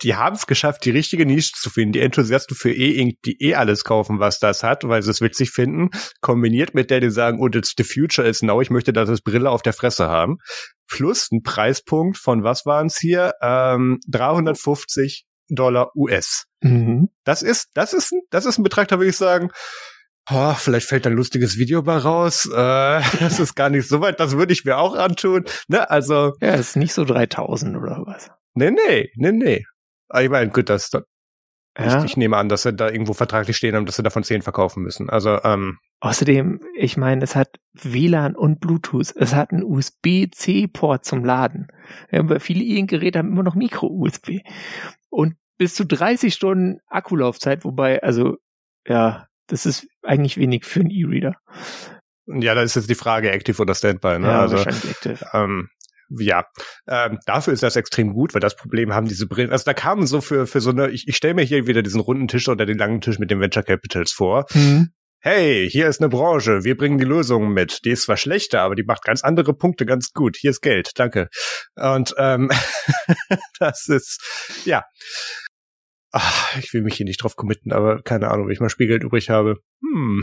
die 0.02 0.16
haben 0.16 0.36
es 0.36 0.48
geschafft, 0.48 0.84
die 0.86 0.90
richtige 0.90 1.26
Nische 1.26 1.54
zu 1.54 1.70
finden. 1.70 1.94
Die 1.94 2.00
Enthusiasten 2.00 2.56
für 2.56 2.72
E-Ink, 2.72 3.18
die 3.24 3.40
eh 3.42 3.56
alles 3.56 3.84
kaufen, 3.84 4.20
was 4.20 4.40
das 4.40 4.64
hat, 4.64 4.84
weil 4.84 5.04
sie 5.04 5.12
es 5.12 5.22
witzig 5.22 5.52
finden, 5.52 5.90
kombiniert 6.22 6.74
mit 6.74 6.90
der, 6.90 7.02
die 7.02 7.12
sagen, 7.12 7.40
oh, 7.40 7.50
that's 7.50 7.76
the 7.78 7.84
future 7.84 8.28
is 8.28 8.42
now, 8.42 8.62
ich 8.62 8.72
möchte 8.72 8.94
das 8.94 9.22
Brille 9.22 9.50
auf 9.50 9.62
der 9.62 9.74
Fresse 9.74 10.08
haben. 10.08 10.38
Plus 10.92 11.32
ein 11.32 11.42
Preispunkt 11.42 12.18
von, 12.18 12.44
was 12.44 12.66
waren 12.66 12.88
es 12.88 12.98
hier? 12.98 13.34
Ähm, 13.42 14.00
350 14.10 15.26
Dollar 15.50 15.96
US. 15.96 16.46
Mhm. 16.62 17.10
Das 17.24 17.42
ist, 17.42 17.70
das 17.74 17.94
ist, 17.94 18.14
das 18.30 18.46
ist 18.46 18.60
ein 18.60 18.64
Betrag, 18.64 18.90
da 18.90 19.00
würde 19.00 19.10
ich 19.10 19.18
sagen, 19.18 19.52
oh, 20.30 20.54
vielleicht 20.54 20.88
fällt 20.88 21.08
ein 21.08 21.14
lustiges 21.14 21.58
Video 21.58 21.82
bei 21.82 21.98
raus. 21.98 22.46
Äh, 22.46 22.52
das 23.20 23.40
ist 23.40 23.56
gar 23.56 23.70
nicht 23.70 23.88
so 23.88 24.02
weit. 24.02 24.20
Das 24.20 24.34
würde 24.38 24.54
ich 24.54 24.66
mir 24.66 24.78
auch 24.78 24.96
antun. 24.96 25.46
Ne, 25.70 25.90
also. 25.90 26.34
Ja, 26.42 26.56
ist 26.56 26.76
nicht 26.76 26.94
so 26.94 27.06
3000 27.06 27.78
oder 27.78 28.04
was. 28.06 28.30
Nee, 28.54 28.72
nee, 28.72 29.12
nee, 29.16 29.32
nee. 29.32 29.66
Aber 30.10 30.24
ich 30.24 30.30
meine, 30.30 30.52
gut, 30.52 30.70
das, 30.70 30.90
das 30.90 31.04
ja. 31.78 32.00
ich, 32.00 32.12
ich, 32.12 32.18
nehme 32.18 32.38
an, 32.38 32.50
dass 32.50 32.64
sie 32.64 32.74
da 32.74 32.90
irgendwo 32.90 33.14
vertraglich 33.14 33.58
stehen 33.58 33.76
haben, 33.76 33.86
dass 33.86 33.96
sie 33.96 34.04
davon 34.04 34.24
10 34.24 34.42
verkaufen 34.42 34.84
müssen. 34.84 35.10
Also, 35.10 35.42
ähm. 35.44 35.78
Außerdem, 36.00 36.62
ich 36.76 36.98
meine, 36.98 37.24
es 37.24 37.36
hat 37.36 37.60
WLAN 37.74 38.36
und 38.36 38.60
Bluetooth. 38.60 39.14
Es 39.16 39.34
hat 39.34 39.52
einen 39.52 39.64
USB-C-Port 39.64 41.06
zum 41.06 41.24
Laden. 41.24 41.68
Ja, 42.12 42.40
viele 42.40 42.64
E-Geräte 42.64 43.20
haben 43.20 43.32
immer 43.32 43.44
noch 43.44 43.56
Micro-USB. 43.56 44.40
Und 45.10 45.36
bis 45.58 45.76
zu 45.76 45.86
30 45.86 46.34
Stunden 46.34 46.80
Akkulaufzeit, 46.88 47.64
wobei, 47.64 48.02
also, 48.02 48.38
ja, 48.88 49.28
das 49.48 49.66
ist 49.66 49.88
eigentlich 50.02 50.38
wenig 50.38 50.66
für 50.66 50.82
einen 50.82 50.90
E-Reader. 50.90 51.36
Ja, 52.26 52.56
da 52.56 52.62
ist 52.62 52.76
jetzt 52.76 52.90
die 52.90 52.96
Frage 52.96 53.32
Active 53.32 53.62
oder 53.62 53.76
Standby. 53.76 54.20
Ne? 54.20 54.28
Ja, 54.28 54.42
also, 54.42 54.58
wahrscheinlich 54.58 54.90
Active. 54.90 55.26
Ähm, 55.34 55.70
ja, 56.20 56.46
ähm, 56.88 57.20
dafür 57.26 57.54
ist 57.54 57.64
das 57.64 57.76
extrem 57.76 58.14
gut, 58.14 58.34
weil 58.34 58.42
das 58.42 58.56
Problem 58.56 58.94
haben 58.94 59.08
diese 59.08 59.28
Brillen. 59.28 59.52
Also 59.52 59.66
da 59.66 59.74
kamen 59.74 60.08
so 60.08 60.22
für 60.22 60.48
für 60.48 60.62
so 60.62 60.72
eine. 60.72 60.90
Ich, 60.90 61.08
ich 61.08 61.16
stelle 61.16 61.34
mir 61.34 61.44
hier 61.44 61.68
wieder 61.68 61.82
diesen 61.82 62.02
runden 62.02 62.28
Tisch 62.28 62.48
oder 62.48 62.66
den 62.66 62.78
langen 62.78 63.02
Tisch 63.02 63.20
mit 63.20 63.32
den 63.32 63.40
Venture 63.40 63.64
Capitals 63.64 64.12
vor. 64.12 64.46
Mhm. 64.54 64.90
Hey, 65.24 65.70
hier 65.70 65.88
ist 65.88 66.02
eine 66.02 66.10
Branche, 66.10 66.64
wir 66.64 66.76
bringen 66.76 66.98
die 66.98 67.06
Lösungen 67.06 67.54
mit. 67.54 67.86
Die 67.86 67.92
ist 67.92 68.04
zwar 68.04 68.18
schlechter, 68.18 68.62
aber 68.62 68.74
die 68.74 68.84
macht 68.84 69.04
ganz 69.04 69.24
andere 69.24 69.54
Punkte 69.54 69.86
ganz 69.86 70.14
gut. 70.14 70.36
Hier 70.36 70.50
ist 70.50 70.62
Geld, 70.62 70.92
danke. 70.96 71.28
Und 71.76 72.16
ähm, 72.18 72.50
das 73.60 73.88
ist 73.88 74.20
ja 74.66 74.84
ach, 76.12 76.58
ich 76.58 76.74
will 76.74 76.82
mich 76.82 76.96
hier 76.96 77.06
nicht 77.06 77.24
drauf 77.24 77.36
committen, 77.36 77.72
aber 77.72 78.02
keine 78.02 78.30
Ahnung, 78.30 78.48
wenn 78.48 78.54
ich 78.54 78.60
mal 78.60 78.70
Spielgeld 78.70 79.04
übrig 79.04 79.30
habe. 79.30 79.58
Hm. 79.82 80.22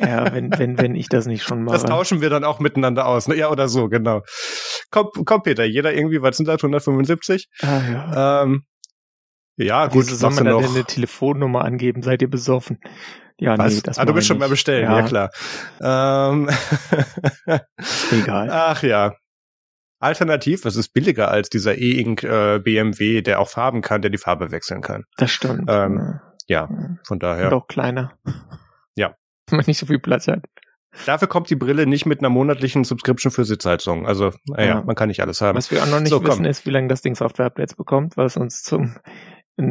Ja, 0.00 0.32
wenn, 0.32 0.56
wenn, 0.58 0.78
wenn 0.78 0.94
ich 0.94 1.08
das 1.08 1.26
nicht 1.26 1.42
schon 1.42 1.64
mache. 1.64 1.74
Das 1.74 1.84
tauschen 1.84 2.20
wir 2.20 2.30
dann 2.30 2.44
auch 2.44 2.60
miteinander 2.60 3.06
aus, 3.06 3.28
ne? 3.28 3.34
Ja, 3.36 3.50
oder 3.50 3.68
so, 3.68 3.88
genau. 3.88 4.22
Komm, 4.90 5.10
komm, 5.24 5.42
Peter, 5.42 5.64
jeder 5.64 5.92
irgendwie, 5.92 6.22
was 6.22 6.36
sind 6.36 6.46
das, 6.46 6.62
175? 6.62 7.48
Ah, 7.62 7.66
ja. 7.66 8.42
Ähm, 8.42 8.64
ja, 9.56 9.86
gut. 9.86 10.06
Wieso 10.06 10.16
soll 10.16 10.32
man 10.32 10.44
da 10.44 10.58
denn 10.58 10.70
eine 10.70 10.84
Telefonnummer 10.84 11.64
angeben? 11.64 12.02
Seid 12.02 12.22
ihr 12.22 12.30
besoffen? 12.30 12.78
Ja, 13.38 13.58
was? 13.58 13.74
nee, 13.74 13.80
das 13.82 13.98
Ah, 13.98 14.04
du 14.04 14.14
bist 14.14 14.26
schon 14.26 14.38
mal 14.38 14.48
bestellen, 14.48 14.84
ja, 14.84 15.00
ja 15.00 15.06
klar. 15.06 15.30
Ähm, 15.80 16.48
Egal. 18.12 18.48
Ach 18.50 18.82
ja. 18.82 19.14
Alternativ, 19.98 20.64
was 20.64 20.76
ist 20.76 20.92
billiger 20.92 21.30
als 21.30 21.48
dieser 21.48 21.76
E-Ink 21.76 22.22
äh, 22.22 22.58
BMW, 22.62 23.22
der 23.22 23.40
auch 23.40 23.48
Farben 23.48 23.80
kann, 23.80 24.02
der 24.02 24.10
die 24.10 24.18
Farbe 24.18 24.50
wechseln 24.50 24.82
kann. 24.82 25.04
Das 25.16 25.30
stimmt. 25.30 25.64
Ähm, 25.68 26.20
ja, 26.46 26.68
von 27.06 27.18
daher. 27.18 27.46
Und 27.46 27.54
auch 27.54 27.66
kleiner. 27.66 28.12
Ja. 28.94 29.14
Wenn 29.48 29.58
man 29.58 29.66
nicht 29.66 29.78
so 29.78 29.86
viel 29.86 29.98
Platz 29.98 30.28
hat. 30.28 30.44
Dafür 31.04 31.28
kommt 31.28 31.50
die 31.50 31.56
Brille 31.56 31.86
nicht 31.86 32.06
mit 32.06 32.20
einer 32.20 32.30
monatlichen 32.30 32.84
Subscription 32.84 33.30
für 33.30 33.44
Sitzheizung. 33.44 34.06
Also, 34.06 34.32
naja, 34.46 34.66
ja. 34.66 34.82
man 34.82 34.94
kann 34.96 35.08
nicht 35.08 35.20
alles 35.20 35.40
haben. 35.40 35.56
Was 35.56 35.70
wir 35.70 35.82
auch 35.82 35.88
noch 35.88 36.00
nicht 36.00 36.10
so, 36.10 36.24
wissen, 36.24 36.44
ist, 36.44 36.66
wie 36.66 36.70
lange 36.70 36.88
das 36.88 37.02
Ding 37.02 37.14
Software-Updates 37.14 37.74
bekommt, 37.74 38.16
was 38.16 38.36
uns 38.36 38.62
zum 38.62 38.96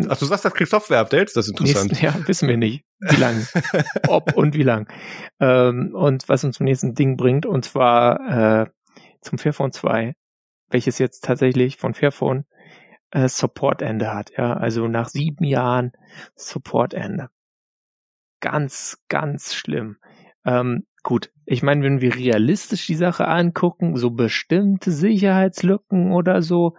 Ach, 0.09 0.17
du 0.17 0.25
sagst, 0.25 0.43
das 0.43 0.53
kriegt 0.53 0.71
Software-Updates? 0.71 1.33
Das 1.33 1.47
ist 1.47 1.59
interessant. 1.59 1.91
Nächsten, 1.91 2.05
ja, 2.21 2.27
wissen 2.27 2.49
wir 2.49 2.57
nicht. 2.57 2.83
Wie 2.99 3.17
lang. 3.17 3.47
Ob 4.07 4.35
und 4.35 4.55
wie 4.55 4.63
lang. 4.63 4.91
Ähm, 5.39 5.91
und 5.93 6.27
was 6.27 6.43
uns 6.43 6.57
zum 6.57 6.65
nächsten 6.65 6.95
Ding 6.95 7.17
bringt, 7.17 7.45
und 7.45 7.65
zwar 7.65 8.63
äh, 8.63 8.65
zum 9.21 9.37
Fairphone 9.37 9.71
2, 9.71 10.15
welches 10.69 10.97
jetzt 10.97 11.23
tatsächlich 11.23 11.77
von 11.77 11.93
Fairphone 11.93 12.45
äh, 13.11 13.27
Support-Ende 13.27 14.11
hat. 14.11 14.31
Ja, 14.35 14.53
also 14.53 14.87
nach 14.87 15.09
sieben 15.09 15.43
Jahren 15.43 15.91
Support-Ende. 16.35 17.29
Ganz, 18.39 18.97
ganz 19.07 19.53
schlimm. 19.53 19.97
Ähm, 20.45 20.85
gut, 21.05 21.31
ich 21.45 21.61
meine, 21.61 21.83
wenn 21.83 22.01
wir 22.01 22.15
realistisch 22.15 22.87
die 22.87 22.95
Sache 22.95 23.27
angucken, 23.27 23.95
so 23.95 24.09
bestimmte 24.09 24.91
Sicherheitslücken 24.91 26.11
oder 26.11 26.41
so, 26.41 26.75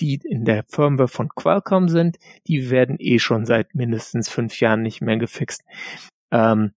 die 0.00 0.20
in 0.22 0.44
der 0.44 0.64
Firmware 0.68 1.08
von 1.08 1.30
Qualcomm 1.30 1.88
sind, 1.88 2.18
die 2.46 2.70
werden 2.70 2.96
eh 2.98 3.18
schon 3.18 3.46
seit 3.46 3.74
mindestens 3.74 4.28
fünf 4.28 4.60
Jahren 4.60 4.82
nicht 4.82 5.00
mehr 5.00 5.16
gefixt. 5.16 5.64
Ähm, 6.30 6.72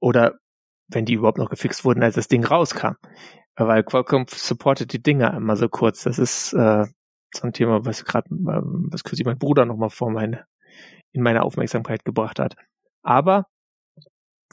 oder 0.00 0.34
wenn 0.88 1.04
die 1.04 1.14
überhaupt 1.14 1.38
noch 1.38 1.50
gefixt 1.50 1.84
wurden, 1.84 2.02
als 2.02 2.16
das 2.16 2.26
Ding 2.26 2.44
rauskam. 2.44 2.96
Weil 3.54 3.84
Qualcomm 3.84 4.26
supportet 4.28 4.92
die 4.92 5.02
Dinger 5.02 5.34
immer 5.34 5.54
so 5.54 5.68
kurz. 5.68 6.02
Das 6.02 6.18
ist, 6.18 6.52
äh, 6.52 6.84
so 7.32 7.46
ein 7.46 7.52
Thema, 7.52 7.84
was 7.84 8.04
gerade, 8.04 8.28
ähm, 8.30 8.88
was 8.90 9.04
kürzlich 9.04 9.24
mein 9.24 9.38
Bruder 9.38 9.66
nochmal 9.66 9.90
vor 9.90 10.10
meine, 10.10 10.46
in 11.12 11.22
meine 11.22 11.44
Aufmerksamkeit 11.44 12.04
gebracht 12.04 12.40
hat. 12.40 12.56
Aber 13.04 13.46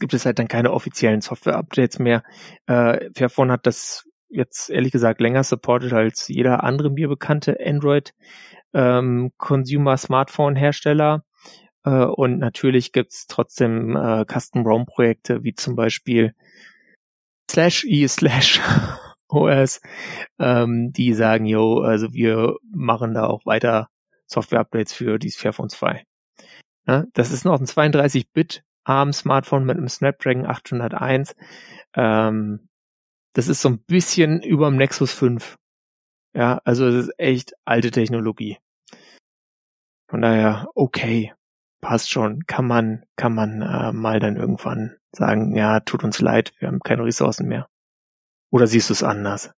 gibt 0.01 0.13
es 0.13 0.25
halt 0.25 0.39
dann 0.39 0.49
keine 0.49 0.73
offiziellen 0.73 1.21
Software-Updates 1.21 1.99
mehr. 1.99 2.23
Äh, 2.65 3.09
Fairphone 3.15 3.51
hat 3.51 3.65
das 3.65 4.03
jetzt 4.27 4.69
ehrlich 4.69 4.91
gesagt 4.91 5.21
länger 5.21 5.43
supported 5.43 5.93
als 5.93 6.27
jeder 6.27 6.63
andere 6.63 6.89
mir 6.89 7.07
bekannte 7.07 7.57
Android 7.63 8.13
ähm, 8.73 9.31
Consumer 9.37 9.95
Smartphone 9.97 10.57
Hersteller. 10.57 11.23
Äh, 11.85 12.05
und 12.05 12.39
natürlich 12.39 12.91
gibt's 12.91 13.27
trotzdem 13.27 13.95
äh, 13.95 14.25
Custom 14.25 14.65
ROM 14.65 14.85
Projekte 14.85 15.43
wie 15.43 15.53
zum 15.53 15.75
Beispiel 15.75 16.33
slash 17.49 17.85
e 17.85 18.07
slash 18.07 18.59
OS, 19.27 19.81
ähm, 20.39 20.91
die 20.91 21.13
sagen, 21.13 21.45
yo, 21.45 21.79
also 21.79 22.11
wir 22.11 22.55
machen 22.69 23.13
da 23.13 23.27
auch 23.27 23.45
weiter 23.45 23.87
Software-Updates 24.25 24.93
für 24.93 25.19
dieses 25.19 25.39
Fairphone 25.39 25.69
2. 25.69 26.03
Ja, 26.87 27.05
das 27.13 27.31
ist 27.31 27.45
noch 27.45 27.59
ein 27.59 27.65
32-Bit 27.65 28.63
ARM-Smartphone 28.83 29.65
mit 29.65 29.77
einem 29.77 29.87
Snapdragon 29.87 30.45
801. 30.45 31.35
Ähm, 31.95 32.69
das 33.33 33.47
ist 33.47 33.61
so 33.61 33.69
ein 33.69 33.79
bisschen 33.79 34.41
über 34.41 34.69
dem 34.69 34.77
Nexus 34.77 35.13
5. 35.13 35.57
Ja, 36.33 36.61
also 36.63 36.89
das 36.89 37.07
ist 37.07 37.13
echt 37.17 37.53
alte 37.65 37.91
Technologie. 37.91 38.57
Von 40.09 40.21
daher, 40.21 40.67
okay, 40.75 41.33
passt 41.81 42.09
schon. 42.09 42.45
Kann 42.45 42.67
man, 42.67 43.05
kann 43.15 43.33
man 43.33 43.61
äh, 43.61 43.91
mal 43.91 44.19
dann 44.19 44.37
irgendwann 44.37 44.97
sagen, 45.13 45.55
ja, 45.55 45.79
tut 45.81 46.03
uns 46.03 46.19
leid, 46.21 46.53
wir 46.59 46.67
haben 46.67 46.79
keine 46.79 47.03
Ressourcen 47.03 47.47
mehr. 47.47 47.67
Oder 48.51 48.67
siehst 48.67 48.89
du 48.89 48.93
es 48.93 49.03
anders? 49.03 49.51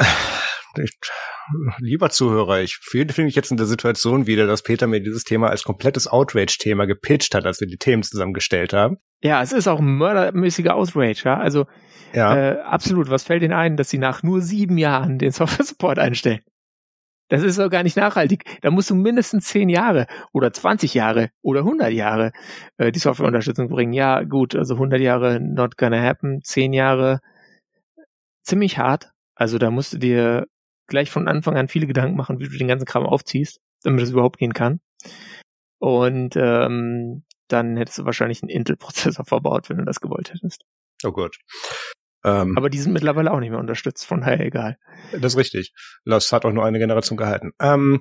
lieber 1.78 2.10
Zuhörer, 2.10 2.60
ich 2.60 2.76
finde 2.76 3.22
mich 3.22 3.34
jetzt 3.34 3.50
in 3.50 3.56
der 3.56 3.66
Situation 3.66 4.26
wieder, 4.26 4.46
dass 4.46 4.62
Peter 4.62 4.86
mir 4.86 5.00
dieses 5.00 5.24
Thema 5.24 5.48
als 5.48 5.64
komplettes 5.64 6.06
Outrage-Thema 6.06 6.86
gepitcht 6.86 7.34
hat, 7.34 7.46
als 7.46 7.60
wir 7.60 7.66
die 7.66 7.78
Themen 7.78 8.02
zusammengestellt 8.02 8.72
haben. 8.72 8.98
Ja, 9.22 9.42
es 9.42 9.52
ist 9.52 9.68
auch 9.68 9.80
ein 9.80 9.96
mördermäßiger 9.96 10.74
Outrage, 10.74 11.22
ja. 11.24 11.38
Also 11.38 11.66
ja. 12.12 12.36
Äh, 12.36 12.60
absolut, 12.62 13.10
was 13.10 13.22
fällt 13.22 13.42
Ihnen 13.42 13.52
ein, 13.52 13.76
dass 13.76 13.90
Sie 13.90 13.98
nach 13.98 14.22
nur 14.22 14.40
sieben 14.40 14.78
Jahren 14.78 15.18
den 15.18 15.30
Software-Support 15.32 15.98
einstellen? 15.98 16.40
Das 17.28 17.44
ist 17.44 17.60
doch 17.60 17.70
gar 17.70 17.84
nicht 17.84 17.96
nachhaltig. 17.96 18.44
Da 18.60 18.72
musst 18.72 18.90
du 18.90 18.96
mindestens 18.96 19.46
zehn 19.46 19.68
Jahre 19.68 20.08
oder 20.32 20.52
20 20.52 20.94
Jahre 20.94 21.30
oder 21.42 21.60
100 21.60 21.92
Jahre 21.92 22.32
äh, 22.76 22.90
die 22.90 22.98
Softwareunterstützung 22.98 23.68
bringen. 23.68 23.92
Ja, 23.92 24.24
gut, 24.24 24.56
also 24.56 24.74
100 24.74 25.00
Jahre 25.00 25.38
not 25.40 25.76
gonna 25.76 26.02
happen, 26.02 26.40
zehn 26.42 26.72
Jahre 26.72 27.20
ziemlich 28.42 28.78
hart. 28.78 29.12
Also 29.36 29.58
da 29.58 29.70
musst 29.70 29.92
du 29.92 29.98
dir 29.98 30.46
gleich 30.90 31.10
von 31.10 31.28
Anfang 31.28 31.56
an 31.56 31.68
viele 31.68 31.86
Gedanken 31.86 32.16
machen, 32.16 32.38
wie 32.38 32.48
du 32.48 32.58
den 32.58 32.68
ganzen 32.68 32.84
Kram 32.84 33.06
aufziehst, 33.06 33.60
damit 33.82 34.04
es 34.04 34.10
überhaupt 34.10 34.38
gehen 34.38 34.52
kann. 34.52 34.80
Und 35.78 36.36
ähm, 36.36 37.24
dann 37.48 37.76
hättest 37.76 37.98
du 37.98 38.04
wahrscheinlich 38.04 38.42
einen 38.42 38.50
Intel-Prozessor 38.50 39.24
verbaut, 39.26 39.70
wenn 39.70 39.78
du 39.78 39.84
das 39.84 40.00
gewollt 40.00 40.32
hättest. 40.32 40.64
Oh 41.04 41.12
Gott. 41.12 41.38
Ähm, 42.22 42.56
Aber 42.56 42.68
die 42.68 42.78
sind 42.78 42.92
mittlerweile 42.92 43.32
auch 43.32 43.40
nicht 43.40 43.50
mehr 43.50 43.58
unterstützt, 43.58 44.04
von 44.04 44.20
daher 44.20 44.40
egal. 44.40 44.76
Das 45.12 45.32
ist 45.32 45.38
richtig. 45.38 45.72
Das 46.04 46.30
hat 46.32 46.44
auch 46.44 46.52
nur 46.52 46.66
eine 46.66 46.78
Generation 46.78 47.16
gehalten. 47.16 47.52
Ähm, 47.58 47.98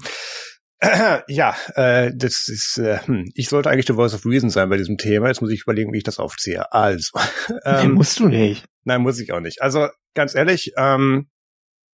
äh, 0.79 1.21
ja, 1.27 1.55
äh, 1.75 2.11
das 2.13 2.49
ist, 2.49 2.77
äh, 2.77 2.99
hm, 2.99 3.31
ich 3.33 3.47
sollte 3.47 3.69
eigentlich 3.69 3.87
the 3.87 3.93
Voice 3.93 4.13
of 4.13 4.25
Reason 4.25 4.49
sein 4.49 4.69
bei 4.69 4.77
diesem 4.77 4.97
Thema. 4.97 5.27
Jetzt 5.27 5.41
muss 5.41 5.51
ich 5.51 5.61
überlegen, 5.63 5.93
wie 5.93 5.99
ich 5.99 6.03
das 6.03 6.19
aufziehe. 6.19 6.71
Also. 6.73 7.11
Ähm, 7.65 7.87
nee, 7.87 7.93
musst 7.95 8.19
du 8.19 8.27
nicht. 8.27 8.65
Nein, 8.83 9.01
muss 9.01 9.19
ich 9.19 9.31
auch 9.33 9.39
nicht. 9.39 9.61
Also, 9.63 9.87
ganz 10.13 10.35
ehrlich, 10.35 10.73
ähm, 10.77 11.29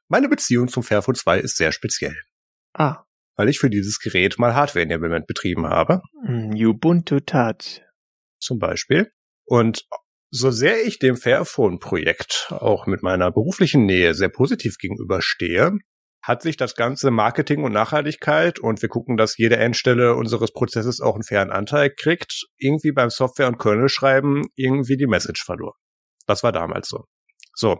meine 0.07 0.29
Beziehung 0.29 0.67
zum 0.67 0.83
Fairphone 0.83 1.15
2 1.15 1.39
ist 1.39 1.57
sehr 1.57 1.71
speziell. 1.71 2.15
Ah. 2.73 3.03
Weil 3.35 3.49
ich 3.49 3.59
für 3.59 3.69
dieses 3.69 3.99
Gerät 3.99 4.39
mal 4.39 4.55
Hardware-Enablement 4.55 5.27
betrieben 5.27 5.67
habe. 5.67 6.01
Hm, 6.25 6.51
Ubuntu 6.55 7.19
Touch. 7.19 7.81
Zum 8.39 8.59
Beispiel. 8.59 9.11
Und 9.45 9.85
so 10.31 10.51
sehr 10.51 10.85
ich 10.85 10.99
dem 10.99 11.15
Fairphone-Projekt 11.15 12.47
auch 12.51 12.87
mit 12.87 13.03
meiner 13.03 13.31
beruflichen 13.31 13.85
Nähe 13.85 14.13
sehr 14.13 14.29
positiv 14.29 14.77
gegenüberstehe, 14.77 15.77
hat 16.21 16.41
sich 16.41 16.57
das 16.57 16.75
ganze 16.75 17.11
Marketing 17.11 17.63
und 17.63 17.71
Nachhaltigkeit 17.71 18.57
und 18.59 18.81
wir 18.81 18.89
gucken, 18.89 19.15
dass 19.15 19.37
jede 19.37 19.57
Endstelle 19.57 20.15
unseres 20.15 20.51
Prozesses 20.51 20.99
auch 20.99 21.13
einen 21.13 21.23
fairen 21.23 21.51
Anteil 21.51 21.91
kriegt, 21.91 22.47
irgendwie 22.57 22.91
beim 22.91 23.11
Software- 23.11 23.47
und 23.47 23.59
Kernel-Schreiben 23.59 24.47
irgendwie 24.55 24.97
die 24.97 25.05
Message 25.05 25.43
verloren. 25.43 25.77
Das 26.25 26.41
war 26.41 26.51
damals 26.51 26.89
so. 26.89 27.05
So, 27.53 27.77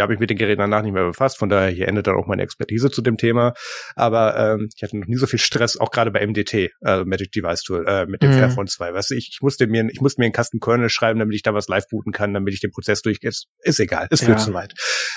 ich 0.00 0.02
habe 0.02 0.14
mich 0.14 0.20
mit 0.20 0.30
den 0.30 0.38
Geräten 0.38 0.60
danach 0.60 0.82
nicht 0.82 0.94
mehr 0.94 1.04
befasst, 1.04 1.36
von 1.36 1.50
daher 1.50 1.68
hier 1.68 1.86
endet 1.86 2.06
dann 2.06 2.16
auch 2.16 2.26
meine 2.26 2.40
Expertise 2.42 2.90
zu 2.90 3.02
dem 3.02 3.18
Thema. 3.18 3.52
Aber 3.96 4.34
ähm, 4.34 4.70
ich 4.74 4.82
hatte 4.82 4.96
noch 4.96 5.06
nie 5.06 5.16
so 5.16 5.26
viel 5.26 5.38
Stress, 5.38 5.76
auch 5.76 5.90
gerade 5.90 6.10
bei 6.10 6.26
MDT, 6.26 6.70
also 6.80 7.04
Magic 7.04 7.32
Device 7.32 7.62
Tool, 7.62 7.86
äh, 7.86 8.06
mit 8.06 8.22
dem 8.22 8.30
mhm. 8.30 8.38
Fairphone 8.38 8.66
2. 8.66 8.94
Weißt 8.94 9.10
du, 9.10 9.14
ich, 9.14 9.28
ich 9.30 9.42
musste 9.42 9.66
mir, 9.66 9.86
ich 9.90 10.00
musste 10.00 10.22
mir 10.22 10.24
einen 10.24 10.32
Custom 10.32 10.58
Kernel 10.58 10.88
schreiben, 10.88 11.18
damit 11.18 11.34
ich 11.34 11.42
da 11.42 11.52
was 11.52 11.68
live 11.68 11.86
booten 11.88 12.12
kann, 12.12 12.32
damit 12.32 12.54
ich 12.54 12.60
den 12.60 12.70
Prozess 12.70 13.02
durchgehe. 13.02 13.28
Ist, 13.28 13.48
ist 13.58 13.78
egal, 13.78 14.06
es 14.10 14.20
führt 14.20 14.38
ja. 14.38 14.44
zu 14.44 14.54
weit. 14.54 14.72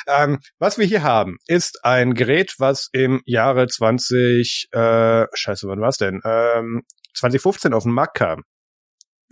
Ähm, 0.06 0.40
was 0.60 0.78
wir 0.78 0.86
hier 0.86 1.04
haben, 1.04 1.38
ist 1.48 1.80
ein 1.84 2.14
Gerät, 2.14 2.56
was 2.58 2.90
im 2.92 3.22
Jahre 3.26 3.68
20, 3.68 4.68
äh, 4.74 5.28
scheiße, 5.34 5.66
wann 5.66 5.80
war's 5.80 5.98
denn? 5.98 6.20
Ähm, 6.26 6.82
2015 7.16 7.74
auf 7.74 7.84
den 7.84 7.94
Markt 7.94 8.18
kam 8.18 8.44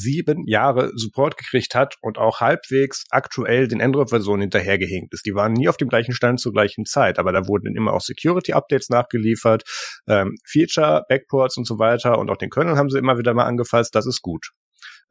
sieben 0.02 0.48
Jahre 0.48 0.92
Support 0.96 1.38
gekriegt 1.38 1.76
hat 1.76 1.96
und 2.02 2.18
auch 2.18 2.40
halbwegs 2.40 3.06
aktuell 3.10 3.68
den 3.68 3.82
Android-Versionen 3.82 4.42
hinterhergehinkt 4.42 5.14
ist. 5.14 5.26
Die 5.26 5.34
waren 5.34 5.54
nie 5.54 5.70
auf 5.70 5.78
dem 5.78 5.90
gleichen 5.90 6.14
Stand 6.14 6.40
zur 6.40 6.54
gleichen 6.54 6.86
Zeit, 6.86 7.20
aber 7.20 7.32
da 7.32 7.48
wurden 7.48 7.76
immer 7.76 7.94
auch 7.94 8.02
Security-Updates 8.02 8.90
nachgeliefert, 8.90 9.64
ähm, 10.08 10.36
Feature, 10.46 11.04
Backports 11.08 11.58
und 11.58 11.66
so 11.66 11.80
weiter 11.80 12.18
und 12.18 12.30
auch 12.30 12.38
den 12.38 12.50
Kernel 12.50 12.78
haben 12.78 12.90
sie 12.90 12.98
immer 12.98 13.18
wieder 13.18 13.34
mal 13.34 13.46
angefasst. 13.46 13.96
Das 13.96 14.06
ist 14.06 14.22
gut. 14.22 14.50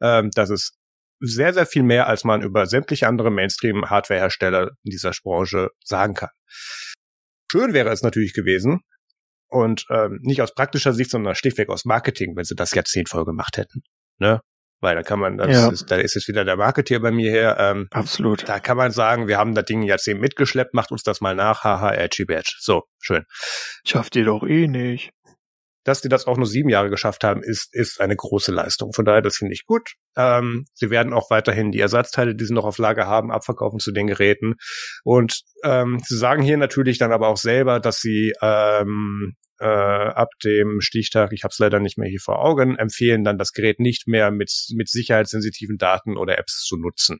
Ähm, 0.01 0.29
das 0.33 0.49
ist 0.49 0.77
sehr, 1.19 1.53
sehr 1.53 1.65
viel 1.65 1.83
mehr, 1.83 2.07
als 2.07 2.23
man 2.23 2.41
über 2.41 2.65
sämtliche 2.65 3.07
andere 3.07 3.31
Mainstream-Hardware-Hersteller 3.31 4.71
in 4.83 4.89
dieser 4.89 5.11
Branche 5.23 5.69
sagen 5.83 6.15
kann. 6.15 6.29
Schön 7.51 7.73
wäre 7.73 7.89
es 7.89 8.01
natürlich 8.01 8.33
gewesen, 8.33 8.81
und 9.51 9.85
ähm, 9.89 10.19
nicht 10.21 10.41
aus 10.41 10.53
praktischer 10.53 10.93
Sicht, 10.93 11.11
sondern 11.11 11.35
schlichtweg 11.35 11.69
aus 11.69 11.83
Marketing, 11.83 12.35
wenn 12.35 12.45
sie 12.45 12.55
das 12.55 12.73
Jahrzehnt 12.73 13.09
voll 13.09 13.25
gemacht 13.25 13.57
hätten. 13.57 13.83
Ne? 14.17 14.39
Weil 14.81 14.95
da 14.95 15.03
kann 15.03 15.19
man, 15.19 15.37
das 15.37 15.49
ja. 15.49 15.69
ist, 15.69 15.91
da 15.91 15.95
ist 15.95 16.15
jetzt 16.15 16.27
wieder 16.27 16.43
der 16.43 16.57
Marketeer 16.57 16.99
bei 16.99 17.11
mir 17.11 17.29
her. 17.31 17.57
Ähm, 17.59 17.87
Absolut. 17.91 18.49
Da 18.49 18.59
kann 18.59 18.77
man 18.77 18.91
sagen, 18.91 19.27
wir 19.27 19.37
haben 19.37 19.53
das 19.53 19.65
Ding 19.65 19.83
jetzt 19.83 20.07
eben 20.07 20.19
mitgeschleppt, 20.19 20.73
macht 20.73 20.91
uns 20.91 21.03
das 21.03 21.21
mal 21.21 21.35
nach, 21.35 21.63
haha, 21.63 21.93
edgy 21.93 22.25
badge. 22.25 22.55
So, 22.59 22.83
schön. 22.99 23.23
Schafft 23.85 24.15
ihr 24.15 24.25
doch 24.25 24.43
eh 24.43 24.67
nicht. 24.67 25.11
Dass 25.83 26.01
die 26.01 26.09
das 26.09 26.27
auch 26.27 26.37
nur 26.37 26.45
sieben 26.45 26.69
Jahre 26.69 26.89
geschafft 26.89 27.23
haben, 27.23 27.41
ist, 27.43 27.73
ist 27.73 27.99
eine 27.99 28.15
große 28.15 28.51
Leistung. 28.51 28.93
Von 28.93 29.05
daher, 29.05 29.21
das 29.21 29.37
finde 29.37 29.53
ich 29.53 29.65
gut. 29.65 29.93
Ähm, 30.15 30.65
sie 30.73 30.89
werden 30.89 31.13
auch 31.13 31.29
weiterhin 31.29 31.71
die 31.71 31.79
Ersatzteile, 31.79 32.35
die 32.35 32.45
sie 32.45 32.53
noch 32.53 32.65
auf 32.65 32.77
Lager 32.77 33.07
haben, 33.07 33.31
abverkaufen 33.31 33.79
zu 33.79 33.91
den 33.91 34.07
Geräten. 34.07 34.55
Und 35.03 35.41
ähm, 35.63 35.99
sie 36.05 36.17
sagen 36.17 36.43
hier 36.43 36.57
natürlich 36.57 36.97
dann 36.97 37.11
aber 37.11 37.29
auch 37.29 37.37
selber, 37.37 37.79
dass 37.79 37.99
sie 37.99 38.33
ähm, 38.41 39.35
äh, 39.59 39.65
ab 39.65 40.29
dem 40.43 40.81
Stichtag, 40.81 41.33
ich 41.33 41.43
habe 41.43 41.51
es 41.51 41.59
leider 41.59 41.79
nicht 41.79 41.97
mehr 41.97 42.09
hier 42.09 42.19
vor 42.19 42.43
Augen, 42.43 42.77
empfehlen 42.77 43.23
dann 43.23 43.37
das 43.37 43.53
Gerät 43.53 43.79
nicht 43.79 44.07
mehr 44.07 44.31
mit, 44.31 44.51
mit 44.73 44.89
sicherheitssensitiven 44.89 45.77
Daten 45.77 46.17
oder 46.17 46.37
Apps 46.37 46.63
zu 46.63 46.77
nutzen. 46.77 47.19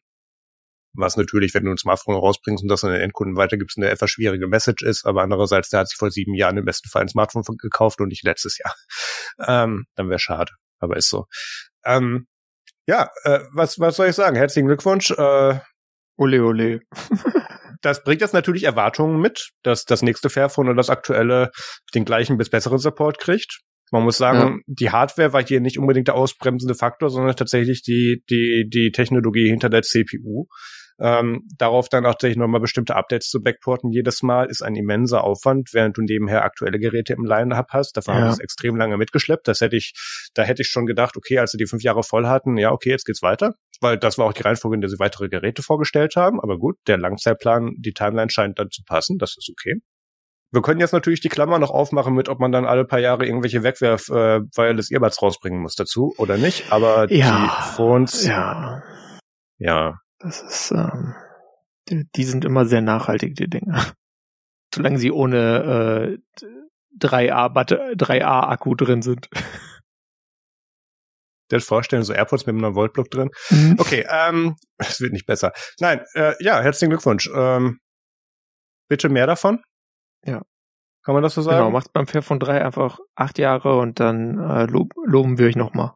Was 0.94 1.16
natürlich, 1.16 1.54
wenn 1.54 1.64
du 1.64 1.72
ein 1.72 1.78
Smartphone 1.78 2.16
rausbringst 2.16 2.64
und 2.64 2.70
das 2.70 2.84
an 2.84 2.92
den 2.92 3.02
Endkunden 3.02 3.38
weitergibst, 3.38 3.78
eine 3.78 3.90
etwas 3.90 4.10
schwierige 4.12 4.48
Message 4.48 4.84
ist, 4.84 5.06
aber 5.06 5.22
andererseits, 5.22 5.70
der 5.70 5.82
hat 5.82 5.90
sich 5.90 5.98
vor 5.98 6.12
sieben 6.12 6.34
Jahren 6.34 6.58
im 6.58 6.66
besten 6.66 6.90
Fall 6.90 7.04
ein 7.04 7.08
Smartphone 7.08 7.44
gekauft 7.58 8.02
und 8.02 8.10
nicht 8.10 8.24
letztes 8.24 8.58
Jahr. 8.58 8.74
Ähm, 9.48 9.86
dann 9.96 10.10
wäre 10.10 10.20
schade, 10.20 10.52
aber 10.80 10.98
ist 10.98 11.10
so. 11.10 11.26
Ähm, 11.86 12.28
ja, 12.86 13.10
äh, 13.24 13.40
was, 13.54 13.80
was 13.80 13.96
soll 13.96 14.08
ich 14.08 14.16
sagen? 14.16 14.36
Herzlichen 14.36 14.68
Glückwunsch. 14.68 15.12
Äh, 15.12 15.60
ole, 16.18 16.44
ole. 16.44 16.82
das 17.82 18.04
bringt 18.04 18.22
jetzt 18.22 18.34
natürlich 18.34 18.64
Erwartungen 18.64 19.20
mit, 19.20 19.52
dass 19.64 19.86
das 19.86 20.02
nächste 20.02 20.30
Fairphone 20.30 20.68
oder 20.68 20.76
das 20.76 20.90
aktuelle 20.90 21.52
den 21.96 22.06
gleichen 22.06 22.38
bis 22.38 22.50
besseren 22.50 22.78
Support 22.78 23.20
kriegt. 23.20 23.62
Man 23.92 24.04
muss 24.04 24.18
sagen, 24.18 24.40
ja. 24.40 24.64
die 24.68 24.90
Hardware 24.92 25.34
war 25.34 25.46
hier 25.46 25.60
nicht 25.60 25.78
unbedingt 25.78 26.08
der 26.08 26.16
ausbremsende 26.16 26.76
Faktor, 26.76 27.10
sondern 27.10 27.36
tatsächlich 27.36 27.82
die, 27.84 28.24
die, 28.30 28.66
die 28.70 28.92
Technologie 28.92 29.50
hinter 29.50 29.70
der 29.70 29.82
CPU. 29.82 30.48
Ähm, 31.04 31.48
darauf 31.58 31.90
dann 31.90 32.06
auch 32.06 32.12
tatsächlich 32.12 32.38
nochmal 32.38 32.62
bestimmte 32.62 32.96
Updates 32.96 33.30
zu 33.30 33.42
backporten 33.42 33.90
jedes 33.92 34.22
Mal 34.22 34.46
ist 34.46 34.62
ein 34.62 34.76
immenser 34.76 35.24
Aufwand, 35.24 35.74
während 35.74 35.98
du 35.98 36.04
nebenher 36.04 36.44
aktuelle 36.44 36.78
Geräte 36.78 37.14
im 37.14 37.26
Line-Up 37.26 37.70
hast. 37.72 37.98
Davon 37.98 38.16
ja. 38.16 38.22
haben 38.22 38.38
wir 38.38 38.44
extrem 38.44 38.76
lange 38.76 38.98
mitgeschleppt. 38.98 39.48
Das 39.48 39.62
hätte 39.62 39.76
ich, 39.76 39.94
da 40.36 40.44
hätte 40.44 40.62
ich 40.62 40.68
schon 40.68 40.86
gedacht, 40.86 41.18
okay, 41.18 41.40
als 41.40 41.52
sie 41.52 41.58
die 41.58 41.66
fünf 41.66 41.82
Jahre 41.82 42.04
voll 42.04 42.28
hatten, 42.28 42.58
ja, 42.58 42.72
okay, 42.72 42.92
jetzt 42.92 43.06
geht's 43.06 43.24
weiter. 43.24 43.56
Weil 43.80 43.98
das 43.98 44.20
war 44.20 44.28
auch 44.28 44.34
die 44.34 44.44
Reihenfolge, 44.44 44.76
in 44.76 44.82
der 44.82 44.92
sie 44.92 45.00
weitere 45.00 45.28
Geräte 45.28 45.64
vorgestellt 45.64 46.16
haben. 46.16 46.40
Aber 46.40 46.60
gut, 46.60 46.78
der 46.86 47.00
Langzeitplan, 47.00 47.72
die 47.78 47.94
Timeline 47.94 48.30
scheint 48.30 48.60
dann 48.60 48.70
zu 48.70 48.84
passen. 48.84 49.18
Das 49.18 49.36
ist 49.38 49.50
okay. 49.52 49.82
Wir 50.52 50.62
können 50.62 50.82
jetzt 50.82 50.92
natürlich 50.92 51.22
die 51.22 51.30
Klammer 51.30 51.58
noch 51.58 51.72
aufmachen 51.72 52.14
mit, 52.14 52.30
ob 52.30 52.40
man 52.40 52.52
dann 52.52 52.66
alle 52.66 52.86
paar 52.86 53.00
Jahre 53.00 53.26
irgendwelche 53.26 53.64
Wegwerf 53.64 54.10
äh, 54.10 54.42
Wireless 54.56 54.92
Earbuds 54.92 55.22
rausbringen 55.22 55.62
muss 55.62 55.76
dazu 55.76 56.14
oder 56.18 56.38
nicht. 56.38 56.72
Aber 56.72 57.12
ja, 57.12 57.42
die 57.42 57.76
Phones, 57.76 58.26
ja, 58.28 58.84
ja, 59.58 59.96
das 60.22 60.42
ist, 60.42 60.72
ähm, 60.72 61.16
die, 61.90 62.08
die 62.16 62.24
sind 62.24 62.46
immer 62.46 62.66
sehr 62.66 62.82
nachhaltig, 62.82 63.36
die 63.36 63.50
Dinge. 63.50 63.84
Solange 64.74 65.00
sie 65.00 65.12
ohne, 65.12 66.20
äh, 66.20 66.42
3A, 67.00 67.50
3A 67.96 68.50
Akku 68.50 68.76
drin 68.76 69.02
sind. 69.02 69.30
das 71.50 71.66
vorstellen, 71.66 72.04
so 72.04 72.14
AirPods 72.14 72.46
mit 72.46 72.56
einem 72.56 72.76
Voltblock 72.76 73.10
drin. 73.10 73.30
Mhm. 73.50 73.76
Okay, 73.78 74.06
ähm, 74.10 74.56
es 74.78 75.02
wird 75.02 75.14
nicht 75.14 75.26
besser. 75.26 75.52
Nein, 75.80 76.02
äh, 76.14 76.34
ja, 76.40 76.62
herzlichen 76.62 76.92
Glückwunsch. 76.92 77.30
Ähm, 77.34 77.80
bitte 78.88 79.10
mehr 79.10 79.28
davon. 79.28 79.62
Ja. 80.26 80.42
Kann 81.04 81.16
man 81.16 81.24
das 81.24 81.34
so 81.34 81.42
sagen? 81.42 81.58
Genau, 81.58 81.72
macht 81.72 81.94
beim 81.94 82.08
Fairphone 82.08 82.40
3 82.40 82.64
einfach 82.64 83.00
acht 83.16 83.40
Jahre 83.40 83.80
und 83.80 84.00
dann 84.00 84.38
äh, 84.38 84.66
lob, 84.66 84.94
loben 85.04 85.38
wir 85.40 85.48
euch 85.48 85.56
nochmal. 85.56 85.94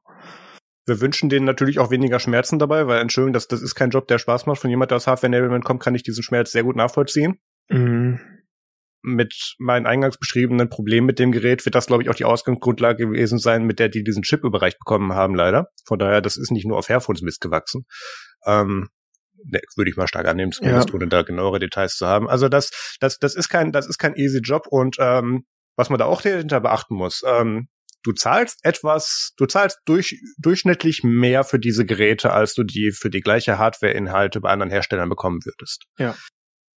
Wir 0.86 1.02
wünschen 1.02 1.30
denen 1.30 1.46
natürlich 1.46 1.80
auch 1.80 1.90
weniger 1.92 2.20
Schmerzen 2.20 2.60
dabei, 2.60 2.88
weil 2.88 3.02
Entschuldigung, 3.02 3.34
das, 3.34 3.48
das 3.48 3.62
ist 3.62 3.76
kein 3.76 3.90
Job, 3.90 4.08
der 4.08 4.20
Spaß 4.20 4.46
macht. 4.46 4.62
Von 4.62 4.70
jemand, 4.70 4.92
der 4.92 4.98
aus 4.98 5.08
Hardware 5.08 5.28
Enablement 5.28 5.66
kommt, 5.66 5.82
kann 5.82 5.96
ich 5.96 6.04
diesen 6.04 6.24
Schmerz 6.24 6.52
sehr 6.52 6.64
gut 6.64 6.76
nachvollziehen. 6.76 7.40
Mhm 7.70 8.20
mit 9.06 9.56
meinen 9.60 9.86
eingangs 9.86 10.18
beschriebenen 10.18 10.68
Problemen 10.68 11.06
mit 11.06 11.20
dem 11.20 11.32
Gerät 11.32 11.64
wird 11.64 11.76
das, 11.76 11.86
glaube 11.86 12.04
ich, 12.04 12.10
auch 12.10 12.16
die 12.16 12.26
Ausgangsgrundlage 12.26 13.06
gewesen 13.06 13.38
sein, 13.38 13.64
mit 13.64 13.78
der 13.78 13.88
die 13.88 14.04
diesen 14.04 14.24
Chip 14.24 14.44
überreicht 14.44 14.80
bekommen 14.80 15.14
haben, 15.14 15.36
leider. 15.36 15.70
Von 15.86 16.00
daher, 16.00 16.22
das 16.22 16.38
ist 16.38 16.52
nicht 16.52 16.66
nur 16.66 16.78
auf 16.78 16.90
Hairphones 16.90 17.22
Mist 17.22 17.40
gewachsen. 17.40 17.86
Ähm, 18.46 18.90
ne, 19.44 19.62
würde 19.76 19.92
ich 19.92 19.98
mal 19.98 20.08
stark 20.08 20.28
annehmen, 20.28 20.52
zumindest 20.52 20.90
ja. 20.90 20.96
ohne 20.96 21.08
da 21.08 21.22
genauere 21.22 21.60
Details 21.60 21.96
zu 21.98 22.08
haben. 22.08 22.28
Also 22.28 22.50
das, 22.50 22.98
das, 23.00 23.20
das 23.20 23.36
ist 23.36 23.48
kein, 23.48 23.72
das 23.72 23.88
ist 23.88 24.00
kein 24.00 24.16
easy 24.16 24.40
Job 24.40 24.66
und 24.68 24.98
ähm, 25.00 25.46
was 25.76 25.90
man 25.90 26.00
da 26.00 26.06
auch 26.06 26.22
dahinter 26.22 26.60
beachten 26.60 26.96
muss, 26.96 27.22
ähm, 27.28 27.68
du 28.06 28.14
zahlst 28.14 28.60
etwas, 28.64 29.34
du 29.38 29.46
zahlst 29.48 29.80
durch, 29.86 30.16
durchschnittlich 30.38 31.02
mehr 31.04 31.44
für 31.44 31.60
diese 31.60 31.86
Geräte, 31.86 32.32
als 32.32 32.54
du 32.54 32.64
die 32.64 32.92
für 32.92 33.10
die 33.10 33.22
gleiche 33.22 33.58
Hardware-Inhalte 33.58 34.40
bei 34.42 34.50
anderen 34.50 34.72
Herstellern 34.72 35.10
bekommen 35.10 35.40
würdest. 35.44 35.86
Ja. 35.98 36.16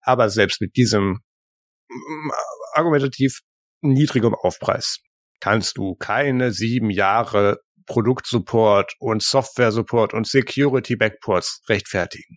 Aber 0.01 0.31
selbst 0.31 0.61
mit 0.61 0.77
diesem 0.77 1.19
argumentativ 2.75 3.41
niedrigem 3.81 4.35
Aufpreis 4.35 4.99
kannst 5.41 5.77
du 5.79 5.97
keine 5.97 6.53
sieben 6.53 6.91
Jahre 6.91 7.59
Produktsupport 7.87 8.95
und 8.99 9.23
Software-Support 9.23 10.15
und 10.15 10.27
Security-Backports 10.27 11.63
rechtfertigen. 11.69 12.37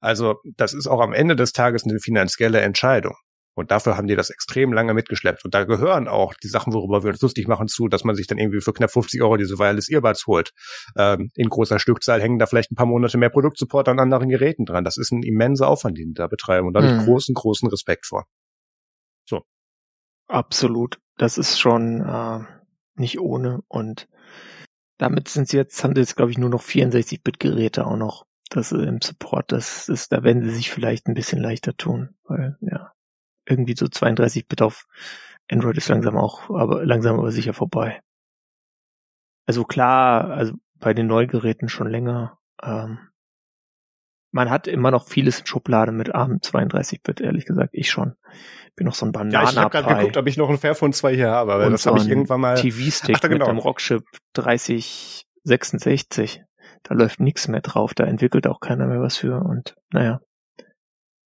Also 0.00 0.36
das 0.56 0.74
ist 0.74 0.86
auch 0.86 1.00
am 1.00 1.12
Ende 1.12 1.36
des 1.36 1.52
Tages 1.52 1.84
eine 1.84 1.98
finanzielle 1.98 2.60
Entscheidung. 2.60 3.14
Und 3.54 3.70
dafür 3.70 3.96
haben 3.96 4.08
die 4.08 4.16
das 4.16 4.30
extrem 4.30 4.72
lange 4.72 4.94
mitgeschleppt. 4.94 5.44
Und 5.44 5.54
da 5.54 5.64
gehören 5.64 6.08
auch 6.08 6.34
die 6.34 6.48
Sachen, 6.48 6.72
worüber 6.72 7.04
wir 7.04 7.10
uns 7.10 7.22
lustig 7.22 7.46
machen, 7.46 7.68
zu, 7.68 7.88
dass 7.88 8.04
man 8.04 8.16
sich 8.16 8.26
dann 8.26 8.38
irgendwie 8.38 8.60
für 8.60 8.72
knapp 8.72 8.90
50 8.90 9.22
Euro 9.22 9.36
diese 9.36 9.58
Wireless 9.58 9.88
Earbuds 9.88 10.26
holt. 10.26 10.52
Ähm, 10.96 11.30
in 11.34 11.48
großer 11.48 11.78
Stückzahl 11.78 12.20
hängen 12.20 12.38
da 12.38 12.46
vielleicht 12.46 12.72
ein 12.72 12.74
paar 12.74 12.86
Monate 12.86 13.16
mehr 13.16 13.30
Produktsupport 13.30 13.88
an 13.88 14.00
anderen 14.00 14.28
Geräten 14.28 14.64
dran. 14.64 14.84
Das 14.84 14.96
ist 14.96 15.12
ein 15.12 15.22
immenser 15.22 15.68
Aufwand, 15.68 15.98
den 15.98 16.08
die 16.08 16.14
da 16.14 16.26
betreiben. 16.26 16.66
Und 16.66 16.74
da 16.74 16.82
habe 16.82 16.92
ich 16.92 17.00
mhm. 17.00 17.04
großen, 17.06 17.34
großen 17.34 17.68
Respekt 17.68 18.06
vor. 18.06 18.26
So. 19.24 19.42
Absolut. 20.26 20.98
Das 21.16 21.38
ist 21.38 21.60
schon 21.60 22.00
äh, 22.00 22.40
nicht 22.96 23.20
ohne. 23.20 23.60
Und 23.68 24.08
damit 24.98 25.28
sind 25.28 25.48
sie 25.48 25.56
jetzt, 25.56 25.82
haben 25.84 25.94
sie 25.94 26.00
jetzt, 26.00 26.16
glaube 26.16 26.32
ich, 26.32 26.38
nur 26.38 26.50
noch 26.50 26.62
64-Bit-Geräte 26.62 27.86
auch 27.86 27.96
noch. 27.96 28.26
Das 28.50 28.72
im 28.72 29.00
Support, 29.00 29.52
das 29.52 29.88
ist, 29.88 30.12
da 30.12 30.22
werden 30.22 30.42
sie 30.42 30.50
sich 30.50 30.70
vielleicht 30.70 31.06
ein 31.06 31.14
bisschen 31.14 31.40
leichter 31.40 31.76
tun, 31.76 32.10
weil, 32.24 32.56
ja, 32.60 32.93
irgendwie 33.46 33.76
so 33.76 33.86
32-Bit 33.86 34.62
auf 34.62 34.86
Android 35.50 35.76
ist 35.76 35.88
langsam 35.88 36.16
auch, 36.16 36.50
aber 36.50 36.84
langsam 36.84 37.18
aber 37.18 37.30
sicher 37.30 37.52
vorbei. 37.52 38.00
Also 39.46 39.64
klar, 39.64 40.30
also 40.30 40.54
bei 40.78 40.94
den 40.94 41.06
Neugeräten 41.06 41.68
schon 41.68 41.88
länger. 41.88 42.38
Ähm, 42.62 42.98
man 44.32 44.50
hat 44.50 44.66
immer 44.66 44.90
noch 44.90 45.06
vieles 45.06 45.40
in 45.40 45.46
Schublade 45.46 45.92
mit 45.92 46.14
ARM 46.14 46.38
32-Bit, 46.38 47.20
ehrlich 47.20 47.44
gesagt, 47.44 47.70
ich 47.72 47.90
schon 47.90 48.16
bin 48.76 48.86
noch 48.86 48.94
so 48.94 49.04
ein 49.06 49.12
Banana 49.12 49.44
Ja, 49.44 49.50
ich 49.50 49.56
habe 49.56 49.70
gerade 49.70 49.94
geguckt, 49.94 50.16
ob 50.16 50.26
ich 50.26 50.36
noch 50.36 50.50
ein 50.50 50.58
Fairphone 50.58 50.92
2 50.92 51.14
hier 51.14 51.30
habe, 51.30 51.58
weil 51.58 51.70
das 51.70 51.84
so 51.84 51.90
habe 51.90 52.00
ich 52.00 52.08
irgendwann 52.08 52.40
mal 52.40 52.56
TV-Stick 52.56 53.20
genau. 53.20 53.46
mit 53.46 53.48
dem 53.48 53.58
Rockchip 53.58 54.02
3066. 54.34 56.42
Da 56.82 56.94
läuft 56.94 57.20
nichts 57.20 57.46
mehr 57.48 57.60
drauf, 57.60 57.94
da 57.94 58.04
entwickelt 58.04 58.46
auch 58.46 58.60
keiner 58.60 58.86
mehr 58.86 59.00
was 59.00 59.16
für 59.16 59.40
und 59.40 59.74
naja. 59.92 60.20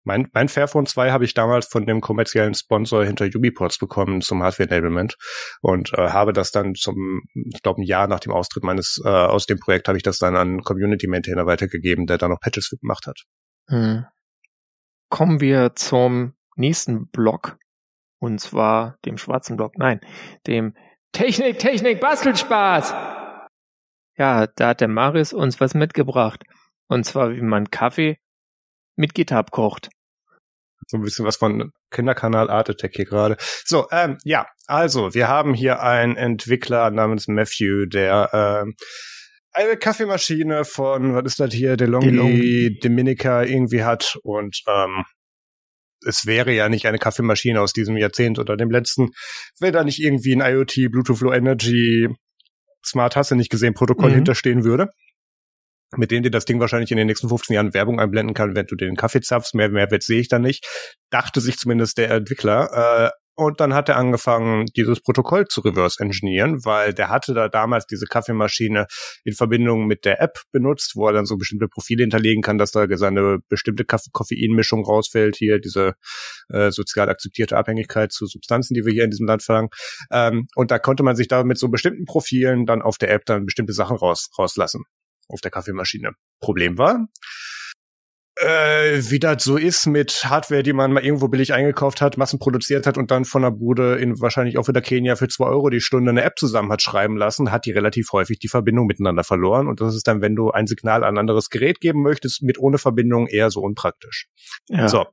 Mein, 0.07 0.29
mein 0.31 0.47
Fairphone 0.47 0.85
2 0.85 1.11
habe 1.11 1.25
ich 1.25 1.33
damals 1.33 1.67
von 1.67 1.85
dem 1.85 1.99
kommerziellen 1.99 2.53
Sponsor 2.53 3.03
hinter 3.03 3.25
Ubiports 3.25 3.77
bekommen 3.77 4.21
zum 4.21 4.41
Hardware 4.41 4.69
Enablement 4.69 5.17
und 5.59 5.91
äh, 5.93 6.11
habe 6.11 6.31
das 6.31 6.51
dann 6.51 6.75
zum, 6.75 7.23
ich 7.33 7.61
glaube, 7.61 7.81
ein 7.81 7.85
Jahr 7.85 8.07
nach 8.07 8.21
dem 8.21 8.31
Austritt 8.31 8.63
meines 8.63 9.01
äh, 9.03 9.09
aus 9.09 9.47
dem 9.47 9.59
Projekt 9.59 9.89
habe 9.89 9.97
ich 9.97 10.03
das 10.03 10.17
dann 10.17 10.37
an 10.37 10.61
Community 10.61 11.07
Maintainer 11.07 11.45
weitergegeben, 11.45 12.07
der 12.07 12.17
da 12.17 12.29
noch 12.29 12.39
Patches 12.39 12.69
gemacht 12.69 13.05
hat. 13.05 13.23
Hm. 13.67 14.05
Kommen 15.09 15.41
wir 15.41 15.75
zum 15.75 16.35
nächsten 16.55 17.09
Block. 17.09 17.57
Und 18.19 18.39
zwar 18.39 18.97
dem 19.03 19.17
schwarzen 19.17 19.57
Block, 19.57 19.77
nein, 19.77 19.99
dem 20.47 20.73
Technik, 21.11 21.59
Technik, 21.59 21.99
Bastelspaß. 21.99 22.91
Ja, 24.17 24.47
da 24.47 24.69
hat 24.69 24.79
der 24.79 24.87
Marius 24.87 25.33
uns 25.33 25.59
was 25.59 25.73
mitgebracht. 25.73 26.43
Und 26.87 27.03
zwar, 27.03 27.35
wie 27.35 27.41
man 27.41 27.69
Kaffee 27.69 28.17
mit 28.95 29.13
GitHub 29.13 29.51
kocht. 29.51 29.89
So 30.87 30.97
ein 30.97 31.03
bisschen 31.03 31.25
was 31.25 31.35
von 31.35 31.71
Kinderkanal 31.91 32.49
Art 32.49 32.69
Attack 32.69 32.93
hier 32.95 33.05
gerade. 33.05 33.37
So, 33.65 33.87
ähm, 33.91 34.17
ja, 34.23 34.47
also, 34.65 35.13
wir 35.13 35.27
haben 35.27 35.53
hier 35.53 35.81
einen 35.81 36.15
Entwickler 36.15 36.89
namens 36.91 37.27
Matthew, 37.27 37.85
der 37.85 38.29
ähm, 38.33 38.75
eine 39.53 39.77
Kaffeemaschine 39.77 40.65
von, 40.65 41.13
was 41.13 41.25
ist 41.25 41.39
das 41.39 41.53
hier, 41.53 41.77
DeLonghi, 41.77 42.11
DeLonghi. 42.11 42.79
Dominica 42.81 43.43
irgendwie 43.43 43.83
hat 43.83 44.17
und 44.23 44.61
ähm, 44.67 45.03
es 46.05 46.25
wäre 46.25 46.53
ja 46.53 46.69
nicht 46.69 46.85
eine 46.85 46.99
Kaffeemaschine 46.99 47.59
aus 47.59 47.73
diesem 47.73 47.97
Jahrzehnt 47.97 48.39
oder 48.39 48.55
dem 48.55 48.69
letzten, 48.69 49.09
wenn 49.59 49.73
da 49.73 49.83
nicht 49.83 49.99
irgendwie 49.99 50.35
ein 50.35 50.41
IoT, 50.41 50.91
Bluetooth 50.91 51.21
Low 51.21 51.33
Energy, 51.33 52.07
Smart 52.85 53.15
Hasse 53.15 53.35
nicht 53.35 53.49
gesehen 53.49 53.73
Protokoll 53.73 54.11
mhm. 54.11 54.15
hinterstehen 54.15 54.63
würde, 54.63 54.89
mit 55.95 56.11
dem 56.11 56.23
dir 56.23 56.31
das 56.31 56.45
Ding 56.45 56.59
wahrscheinlich 56.59 56.91
in 56.91 56.97
den 56.97 57.07
nächsten 57.07 57.29
15 57.29 57.53
Jahren 57.53 57.73
Werbung 57.73 57.99
einblenden 57.99 58.33
kann, 58.33 58.55
wenn 58.55 58.65
du 58.65 58.75
den 58.75 58.95
Kaffee 58.95 59.21
zapfst. 59.21 59.55
Mehr 59.55 59.69
Mehrwert 59.69 60.03
sehe 60.03 60.19
ich 60.19 60.27
da 60.27 60.39
nicht. 60.39 60.65
Dachte 61.09 61.39
sich 61.39 61.57
zumindest 61.57 61.97
der 61.97 62.11
Entwickler. 62.11 63.11
Äh, 63.13 63.17
und 63.39 63.59
dann 63.59 63.75
hat 63.75 63.87
er 63.87 63.97
angefangen, 63.97 64.65
dieses 64.75 64.99
Protokoll 64.99 65.45
zu 65.45 65.61
reverse 65.61 66.01
engineeren, 66.01 66.65
weil 66.65 66.91
der 66.91 67.09
hatte 67.09 67.35
da 67.35 67.49
damals 67.49 67.85
diese 67.85 68.07
Kaffeemaschine 68.07 68.87
in 69.25 69.33
Verbindung 69.33 69.85
mit 69.85 70.05
der 70.05 70.19
App 70.19 70.39
benutzt, 70.51 70.93
wo 70.95 71.05
er 71.05 71.13
dann 71.13 71.27
so 71.27 71.37
bestimmte 71.37 71.67
Profile 71.67 72.01
hinterlegen 72.01 72.41
kann, 72.41 72.57
dass 72.57 72.71
da 72.71 72.87
seine 72.97 73.37
bestimmte 73.47 73.85
Koffeinmischung 73.85 74.83
rausfällt, 74.83 75.35
hier 75.35 75.59
diese 75.59 75.93
äh, 76.49 76.71
sozial 76.71 77.09
akzeptierte 77.09 77.57
Abhängigkeit 77.57 78.11
zu 78.11 78.25
Substanzen, 78.25 78.73
die 78.73 78.83
wir 78.83 78.91
hier 78.91 79.03
in 79.03 79.11
diesem 79.11 79.27
Land 79.27 79.43
verlangen. 79.43 79.69
Ähm, 80.11 80.47
und 80.55 80.71
da 80.71 80.79
konnte 80.79 81.03
man 81.03 81.15
sich 81.15 81.27
da 81.27 81.43
mit 81.43 81.59
so 81.59 81.69
bestimmten 81.69 82.05
Profilen 82.05 82.65
dann 82.65 82.81
auf 82.81 82.97
der 82.97 83.11
App 83.11 83.25
dann 83.25 83.45
bestimmte 83.45 83.73
Sachen 83.73 83.97
raus, 83.97 84.29
rauslassen 84.35 84.83
auf 85.27 85.41
der 85.41 85.51
Kaffeemaschine. 85.51 86.11
Problem 86.39 86.77
war, 86.77 87.07
äh, 88.39 89.01
wie 89.09 89.19
das 89.19 89.43
so 89.43 89.57
ist 89.57 89.87
mit 89.87 90.25
Hardware, 90.25 90.61
die 90.61 90.73
man 90.73 90.93
mal 90.93 91.03
irgendwo 91.03 91.27
billig 91.27 91.53
eingekauft 91.53 92.01
hat, 92.01 92.17
massenproduziert 92.17 92.85
hat 92.85 92.97
und 92.97 93.09
dann 93.09 93.25
von 93.25 93.41
der 93.41 93.51
Bude 93.51 93.95
in 93.95 94.19
wahrscheinlich 94.21 94.57
auch 94.59 94.67
wieder 94.67 94.81
Kenia 94.81 95.15
für 95.15 95.27
zwei 95.27 95.45
Euro 95.45 95.69
die 95.69 95.81
Stunde 95.81 96.11
eine 96.11 96.21
App 96.21 96.37
zusammen 96.37 96.71
hat 96.71 96.81
schreiben 96.81 97.17
lassen, 97.17 97.51
hat 97.51 97.65
die 97.65 97.71
relativ 97.71 98.11
häufig 98.11 98.37
die 98.37 98.47
Verbindung 98.47 98.85
miteinander 98.85 99.23
verloren. 99.23 99.67
Und 99.67 99.81
das 99.81 99.95
ist 99.95 100.07
dann, 100.07 100.21
wenn 100.21 100.35
du 100.35 100.51
ein 100.51 100.67
Signal 100.67 101.03
an 101.03 101.15
ein 101.15 101.17
anderes 101.17 101.49
Gerät 101.49 101.79
geben 101.79 102.03
möchtest, 102.03 102.43
mit 102.43 102.59
ohne 102.59 102.77
Verbindung 102.77 103.27
eher 103.27 103.49
so 103.49 103.61
unpraktisch. 103.61 104.27
Ja. 104.69 104.87
So, 104.87 105.05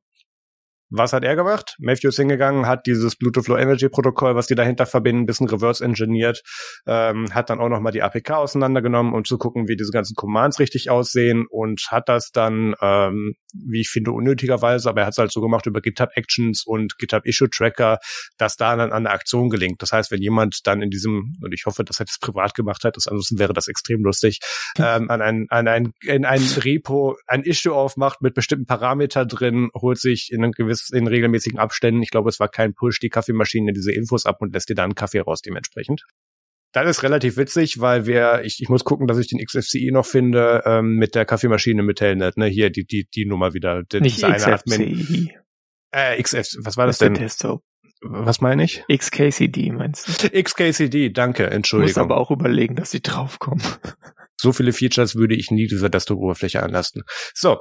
was 0.91 1.13
hat 1.13 1.25
er 1.25 1.37
gemacht? 1.37 1.77
Matthew 1.79 2.09
ist 2.09 2.17
hingegangen, 2.17 2.67
hat 2.67 2.87
dieses 2.87 3.17
Bluetooth 3.17 3.49
Low 3.49 3.57
Energy 3.57 3.89
Protokoll, 3.89 4.35
was 4.35 4.47
die 4.47 4.55
dahinter 4.55 4.87
verbinden, 4.87 5.23
ein 5.23 5.27
bisschen 5.27 5.49
reverse 5.49 5.85
engineert, 5.85 6.43
ähm, 6.87 7.33
hat 7.35 7.51
dann 7.51 7.61
auch 7.61 7.69
nochmal 7.69 7.93
die 7.93 8.03
APK 8.03 8.31
auseinandergenommen, 8.31 9.15
um 9.15 9.25
zu 9.25 9.39
gucken, 9.39 9.69
wie 9.69 9.77
diese 9.77 9.91
ganzen 9.91 10.15
Commands 10.15 10.59
richtig 10.59 10.91
aussehen 10.91 11.47
und 11.49 11.87
hat 11.91 12.09
das 12.09 12.31
dann, 12.31 12.75
ähm, 12.81 13.35
wie 13.53 13.81
ich 13.81 13.89
finde, 13.89 14.13
unnötigerweise, 14.13 14.89
aber 14.89 15.03
er 15.03 15.07
hat 15.07 15.15
es 15.15 15.19
halt 15.19 15.33
so 15.33 15.41
gemacht 15.41 15.67
über 15.67 15.81
GitHub 15.81 16.11
Actions 16.15 16.65
und 16.65 16.99
GitHub 16.99 17.27
Issue 17.27 17.49
Tracker, 17.51 17.99
dass 18.37 18.57
da 18.57 18.77
dann 18.77 18.93
an 18.93 19.05
der 19.05 19.13
Aktion 19.13 19.49
gelingt. 19.49 19.83
Das 19.83 19.93
heißt, 19.93 20.11
wenn 20.11 20.21
jemand 20.21 20.67
dann 20.67 20.83
in 20.83 20.91
diesem, 20.91 21.35
und 21.43 21.53
ich 21.53 21.65
hoffe, 21.67 21.85
dass 21.85 22.01
er 22.01 22.07
das 22.07 22.19
privat 22.19 22.55
gemacht 22.55 22.85
hat, 22.85 22.97
das 22.97 23.07
ansonsten 23.07 23.39
wäre 23.39 23.53
das 23.53 23.69
extrem 23.69 24.03
lustig, 24.03 24.41
ähm, 24.79 25.11
an 25.11 25.23
ein, 25.23 25.47
an 25.49 25.69
ein, 25.69 25.93
in 26.03 26.25
ein 26.25 26.43
Repo 26.43 27.17
ein 27.27 27.43
Issue 27.43 27.75
aufmacht 27.75 28.23
mit 28.23 28.35
bestimmten 28.35 28.67
Parameter 28.67 29.27
drin, 29.27 29.71
holt 29.75 29.99
sich 29.99 30.31
in 30.31 30.43
einem 30.43 30.53
gewissen 30.53 30.74
gewiss 30.75 30.91
in 30.91 31.07
regelmäßigen 31.07 31.59
Abständen, 31.59 32.03
ich 32.03 32.11
glaube, 32.11 32.29
es 32.29 32.41
war 32.41 32.49
kein 32.49 32.75
Push, 32.75 33.01
die 33.01 33.09
Kaffeemaschine 33.09 33.73
diese 33.73 33.93
Infos 33.93 34.27
ab 34.27 34.39
und 34.41 34.53
lässt 34.53 34.69
dir 34.69 34.75
dann 34.75 34.95
Kaffee 34.95 35.21
raus 35.21 35.41
dementsprechend. 35.43 36.05
Das 36.73 36.89
ist 36.89 37.05
relativ 37.05 37.37
witzig, 37.37 37.81
weil 37.81 38.07
wir, 38.07 38.43
ich, 38.45 38.61
ich 38.61 38.69
muss 38.69 38.83
gucken, 38.83 39.07
dass 39.07 39.19
ich 39.19 39.29
den 39.29 39.45
XFCE 39.45 39.93
noch 39.93 40.07
finde, 40.07 40.63
ähm, 40.67 40.97
mit 40.97 41.15
der 41.15 41.25
Kaffeemaschine 41.25 41.85
mit 41.85 41.99
Telnet, 41.99 42.37
ne, 42.37 42.47
hier, 42.47 42.71
die, 42.71 42.85
die, 42.85 43.07
die 43.15 43.27
Nummer 43.27 43.55
wieder. 43.55 43.85
Die, 43.85 44.01
Nicht 44.01 44.23
XFCE. 44.23 45.29
Äh, 45.93 46.21
XF, 46.21 46.57
was 46.65 46.77
war 46.77 46.87
das, 46.87 46.99
das 46.99 47.07
denn? 47.07 47.15
Testo. 47.15 47.63
Was 48.01 48.41
meine 48.41 48.65
ich? 48.65 48.85
XKCD 48.93 49.71
meinst 49.71 50.25
du? 50.25 50.43
XKCD, 50.43 51.11
danke, 51.11 51.49
Entschuldigung. 51.49 51.91
Ich 51.91 51.97
muss 51.97 52.03
aber 52.03 52.19
auch 52.19 52.31
überlegen, 52.31 52.75
dass 52.75 52.91
sie 52.91 53.01
draufkommen. 53.01 53.63
So 54.37 54.53
viele 54.53 54.73
Features 54.73 55.15
würde 55.15 55.37
ich 55.37 55.53
nie 55.53 55.69
dieser 55.69 55.89
Desktop-Oberfläche 55.89 56.63
anlasten. 56.63 57.05
So, 57.33 57.61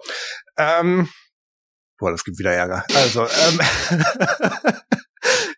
ähm, 0.57 1.07
Boah, 2.03 2.11
das 2.11 2.25
gibt 2.25 2.37
wieder 2.37 2.51
Ärger. 2.51 2.83
Also, 2.93 3.21
ähm, 3.21 3.59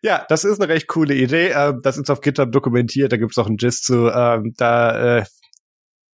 Ja, 0.03 0.23
das 0.29 0.43
ist 0.43 0.61
eine 0.61 0.71
recht 0.71 0.85
coole 0.85 1.15
Idee. 1.15 1.47
Ähm, 1.55 1.79
das 1.81 1.97
ist 1.97 2.11
auf 2.11 2.21
GitHub 2.21 2.51
dokumentiert. 2.51 3.11
Da 3.11 3.17
gibt's 3.17 3.39
auch 3.39 3.47
einen 3.47 3.57
Gist 3.57 3.85
zu. 3.85 4.11
Ähm, 4.13 4.53
da, 4.55 5.17
äh, 5.17 5.25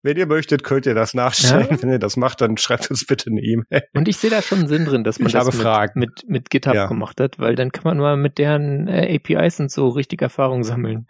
wenn 0.04 0.16
ihr 0.16 0.28
möchtet, 0.28 0.64
könnt 0.64 0.86
ihr 0.86 0.96
das 0.96 1.14
nachstellen. 1.14 1.68
Ja. 1.70 1.82
Wenn 1.82 1.90
ihr 1.90 2.00
das 2.00 2.16
macht, 2.16 2.40
dann 2.40 2.56
schreibt 2.56 2.90
uns 2.90 3.06
bitte 3.06 3.30
eine 3.30 3.42
E-Mail. 3.42 3.84
Und 3.94 4.08
ich 4.08 4.16
sehe 4.16 4.30
da 4.30 4.42
schon 4.42 4.60
einen 4.60 4.68
Sinn 4.70 4.86
drin, 4.86 5.04
dass 5.04 5.20
man 5.20 5.28
ich 5.28 5.34
das 5.34 5.54
mit, 5.54 5.96
mit, 5.96 6.24
mit, 6.30 6.50
GitHub 6.50 6.74
ja. 6.74 6.86
gemacht 6.86 7.20
hat, 7.20 7.38
weil 7.38 7.56
dann 7.56 7.74
kann 7.74 7.84
man 7.84 7.98
mal 7.98 8.16
mit 8.16 8.38
deren 8.38 8.88
äh, 8.88 9.14
APIs 9.14 9.60
und 9.60 9.70
so 9.70 9.90
richtig 9.90 10.22
Erfahrung 10.22 10.64
sammeln. 10.64 11.08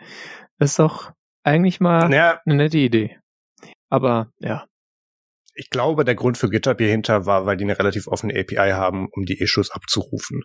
Das 0.57 0.71
ist 0.71 0.79
doch 0.79 1.11
eigentlich 1.43 1.79
mal 1.79 2.11
ja. 2.11 2.39
eine 2.47 2.55
nette 2.55 2.79
Idee. 2.79 3.19
Aber 3.91 4.31
ja, 4.39 4.65
ich 5.53 5.69
glaube, 5.69 6.05
der 6.05 6.15
Grund 6.15 6.37
für 6.37 6.49
GitHub 6.49 6.77
hierhinter 6.77 7.25
war, 7.25 7.45
weil 7.45 7.57
die 7.57 7.63
eine 7.63 7.77
relativ 7.77 8.07
offene 8.07 8.33
API 8.39 8.71
haben, 8.71 9.07
um 9.11 9.25
die 9.25 9.39
Issues 9.39 9.71
abzurufen. 9.71 10.43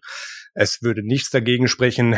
Es 0.55 0.83
würde 0.83 1.07
nichts 1.07 1.31
dagegen 1.31 1.69
sprechen, 1.69 2.17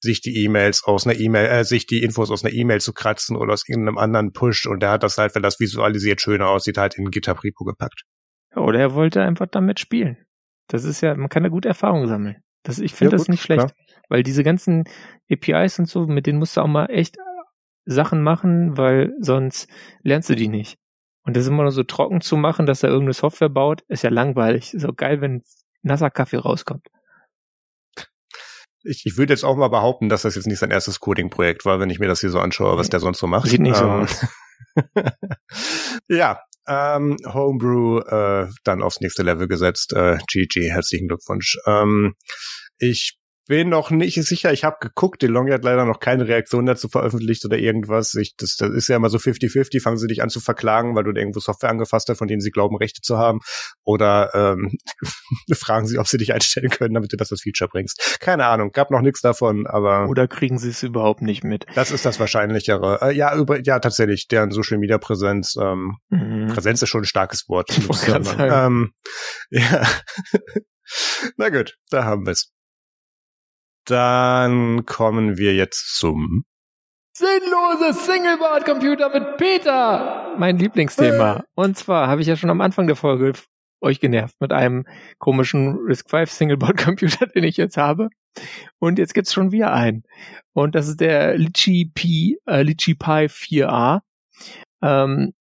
sich 0.00 0.20
die 0.20 0.44
E-Mails 0.44 0.84
aus 0.84 1.06
einer 1.06 1.18
E-Mail, 1.18 1.46
äh, 1.46 1.64
sich 1.64 1.86
die 1.86 2.02
Infos 2.02 2.30
aus 2.30 2.44
einer 2.44 2.54
E-Mail 2.54 2.80
zu 2.80 2.92
kratzen 2.92 3.36
oder 3.36 3.52
aus 3.52 3.68
irgendeinem 3.68 3.98
anderen 3.98 4.32
Push 4.32 4.66
und 4.66 4.80
der 4.80 4.90
hat 4.90 5.02
das 5.02 5.18
halt, 5.18 5.34
wenn 5.34 5.42
das 5.42 5.58
visualisiert 5.58 6.20
schöner 6.20 6.48
aussieht, 6.48 6.78
halt 6.78 6.96
in 6.96 7.06
ein 7.06 7.10
GitHub 7.10 7.42
Repo 7.42 7.64
gepackt. 7.64 8.02
Oder 8.54 8.80
er 8.80 8.94
wollte 8.94 9.22
einfach 9.22 9.46
damit 9.50 9.80
spielen. 9.80 10.16
Das 10.68 10.84
ist 10.84 11.00
ja, 11.00 11.14
man 11.14 11.28
kann 11.28 11.42
da 11.42 11.48
gut 11.48 11.66
Erfahrung 11.66 12.06
sammeln. 12.06 12.36
Das, 12.62 12.78
ich 12.78 12.94
finde 12.94 13.12
ja, 13.12 13.18
das 13.18 13.28
nicht 13.28 13.42
schlecht, 13.42 13.68
klar. 13.68 13.72
weil 14.08 14.22
diese 14.22 14.42
ganzen 14.42 14.84
APIs 15.30 15.78
und 15.78 15.88
so, 15.88 16.06
mit 16.06 16.26
denen 16.26 16.38
musst 16.38 16.56
du 16.56 16.60
auch 16.60 16.66
mal 16.66 16.86
echt 16.86 17.16
Sachen 17.84 18.22
machen, 18.22 18.76
weil 18.76 19.14
sonst 19.20 19.68
lernst 20.02 20.28
du 20.28 20.34
die 20.34 20.48
nicht. 20.48 20.76
Und 21.26 21.36
das 21.36 21.48
immer 21.48 21.64
nur 21.64 21.72
so 21.72 21.82
trocken 21.82 22.20
zu 22.20 22.36
machen, 22.36 22.66
dass 22.66 22.84
er 22.84 22.88
irgendeine 22.88 23.14
Software 23.14 23.48
baut, 23.48 23.82
ist 23.88 24.04
ja 24.04 24.10
langweilig. 24.10 24.72
Ist 24.72 24.86
auch 24.86 24.94
geil, 24.94 25.20
wenn 25.20 25.42
nasser 25.82 26.08
Kaffee 26.08 26.36
rauskommt. 26.36 26.86
Ich, 28.84 29.02
ich 29.04 29.16
würde 29.18 29.32
jetzt 29.32 29.44
auch 29.44 29.56
mal 29.56 29.68
behaupten, 29.68 30.08
dass 30.08 30.22
das 30.22 30.36
jetzt 30.36 30.46
nicht 30.46 30.60
sein 30.60 30.70
erstes 30.70 31.00
Coding-Projekt 31.00 31.64
war, 31.64 31.80
wenn 31.80 31.90
ich 31.90 31.98
mir 31.98 32.06
das 32.06 32.20
hier 32.20 32.30
so 32.30 32.38
anschaue, 32.38 32.78
was 32.78 32.90
der 32.90 33.00
sonst 33.00 33.18
so 33.18 33.26
macht. 33.26 33.48
Sieht 33.48 33.60
nicht 33.60 33.74
so 33.74 33.84
ähm, 33.84 33.90
aus. 33.90 34.26
ja, 36.08 36.40
ähm, 36.68 37.16
Homebrew 37.26 37.98
äh, 38.02 38.46
dann 38.62 38.84
aufs 38.84 39.00
nächste 39.00 39.24
Level 39.24 39.48
gesetzt. 39.48 39.92
Äh, 39.94 40.18
GG, 40.28 40.70
herzlichen 40.70 41.08
Glückwunsch. 41.08 41.58
Ähm, 41.66 42.14
ich 42.78 43.18
bin 43.46 43.68
noch 43.68 43.90
nicht 43.90 44.22
sicher. 44.22 44.52
Ich 44.52 44.64
habe 44.64 44.76
geguckt, 44.80 45.22
DeLonghi 45.22 45.52
hat 45.52 45.64
leider 45.64 45.84
noch 45.84 46.00
keine 46.00 46.26
Reaktion 46.26 46.66
dazu 46.66 46.88
veröffentlicht 46.88 47.44
oder 47.44 47.58
irgendwas. 47.58 48.14
Ich, 48.14 48.34
das, 48.36 48.56
das 48.56 48.70
ist 48.70 48.88
ja 48.88 48.96
immer 48.96 49.08
so 49.08 49.18
50-50. 49.18 49.80
Fangen 49.80 49.98
sie 49.98 50.08
dich 50.08 50.22
an 50.22 50.30
zu 50.30 50.40
verklagen, 50.40 50.94
weil 50.94 51.04
du 51.04 51.12
irgendwo 51.12 51.40
Software 51.40 51.70
angefasst 51.70 52.08
hast, 52.08 52.18
von 52.18 52.28
denen 52.28 52.40
sie 52.40 52.50
glauben, 52.50 52.76
Rechte 52.76 53.02
zu 53.02 53.18
haben. 53.18 53.40
Oder 53.84 54.30
ähm, 54.34 54.72
fragen 55.54 55.86
sie, 55.86 55.98
ob 55.98 56.08
sie 56.08 56.18
dich 56.18 56.34
einstellen 56.34 56.70
können, 56.70 56.94
damit 56.94 57.12
du 57.12 57.16
das 57.16 57.30
als 57.30 57.42
Feature 57.42 57.68
bringst. 57.68 58.18
Keine 58.20 58.46
Ahnung, 58.46 58.72
gab 58.72 58.90
noch 58.90 59.00
nichts 59.00 59.20
davon, 59.20 59.66
aber. 59.66 60.08
Oder 60.08 60.28
kriegen 60.28 60.58
sie 60.58 60.70
es 60.70 60.82
überhaupt 60.82 61.22
nicht 61.22 61.44
mit? 61.44 61.66
Das 61.74 61.90
ist 61.90 62.04
das 62.04 62.18
Wahrscheinlichere. 62.18 62.98
Äh, 63.02 63.16
ja, 63.16 63.34
über, 63.36 63.60
ja, 63.60 63.78
tatsächlich, 63.78 64.28
deren 64.28 64.50
Social 64.50 64.78
Media 64.78 64.98
Präsenz. 64.98 65.56
Ähm, 65.60 65.96
mhm. 66.08 66.48
Präsenz 66.48 66.82
ist 66.82 66.88
schon 66.88 67.02
ein 67.02 67.06
starkes 67.06 67.48
Wort. 67.48 67.70
Ich 67.70 68.08
ähm, 68.38 68.92
ja. 69.50 69.86
Na 71.36 71.48
gut, 71.48 71.76
da 71.90 72.04
haben 72.04 72.26
wir's. 72.26 72.55
Dann 73.86 74.84
kommen 74.84 75.38
wir 75.38 75.54
jetzt 75.54 75.96
zum 75.96 76.44
Sinnloses 77.16 78.04
Singleboard-Computer 78.04 79.08
mit 79.10 79.36
Peter! 79.36 80.34
Mein 80.36 80.58
Lieblingsthema. 80.58 81.44
Und 81.54 81.78
zwar 81.78 82.08
habe 82.08 82.20
ich 82.20 82.26
ja 82.26 82.34
schon 82.34 82.50
am 82.50 82.60
Anfang 82.60 82.88
der 82.88 82.96
Folge 82.96 83.32
euch 83.80 84.00
genervt 84.00 84.34
mit 84.40 84.52
einem 84.52 84.86
komischen 85.18 85.76
Risk 85.76 86.10
5 86.10 86.30
Singleboard-Computer, 86.30 87.26
den 87.34 87.44
ich 87.44 87.56
jetzt 87.56 87.76
habe. 87.76 88.08
Und 88.80 88.98
jetzt 88.98 89.14
gibt's 89.14 89.32
schon 89.32 89.52
wieder 89.52 89.72
einen. 89.72 90.02
Und 90.52 90.74
das 90.74 90.88
ist 90.88 91.00
der 91.00 91.38
Litchi 91.38 91.90
Pi, 91.94 92.38
äh, 92.44 92.62
Litchi 92.62 92.96
Pi 92.96 93.28
4a. 93.28 94.00
Ähm, 94.82 95.32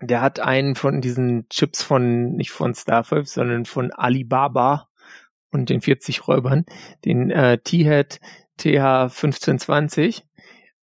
der 0.00 0.22
hat 0.22 0.40
einen 0.40 0.74
von 0.74 1.02
diesen 1.02 1.48
Chips 1.50 1.82
von, 1.82 2.32
nicht 2.32 2.50
von 2.50 2.74
Starfive, 2.74 3.26
sondern 3.26 3.66
von 3.66 3.92
Alibaba 3.92 4.88
und 5.52 5.68
den 5.68 5.80
40 5.80 6.26
Räubern, 6.26 6.64
den 7.04 7.30
äh, 7.30 7.58
T-Head 7.58 8.20
TH1520. 8.58 10.22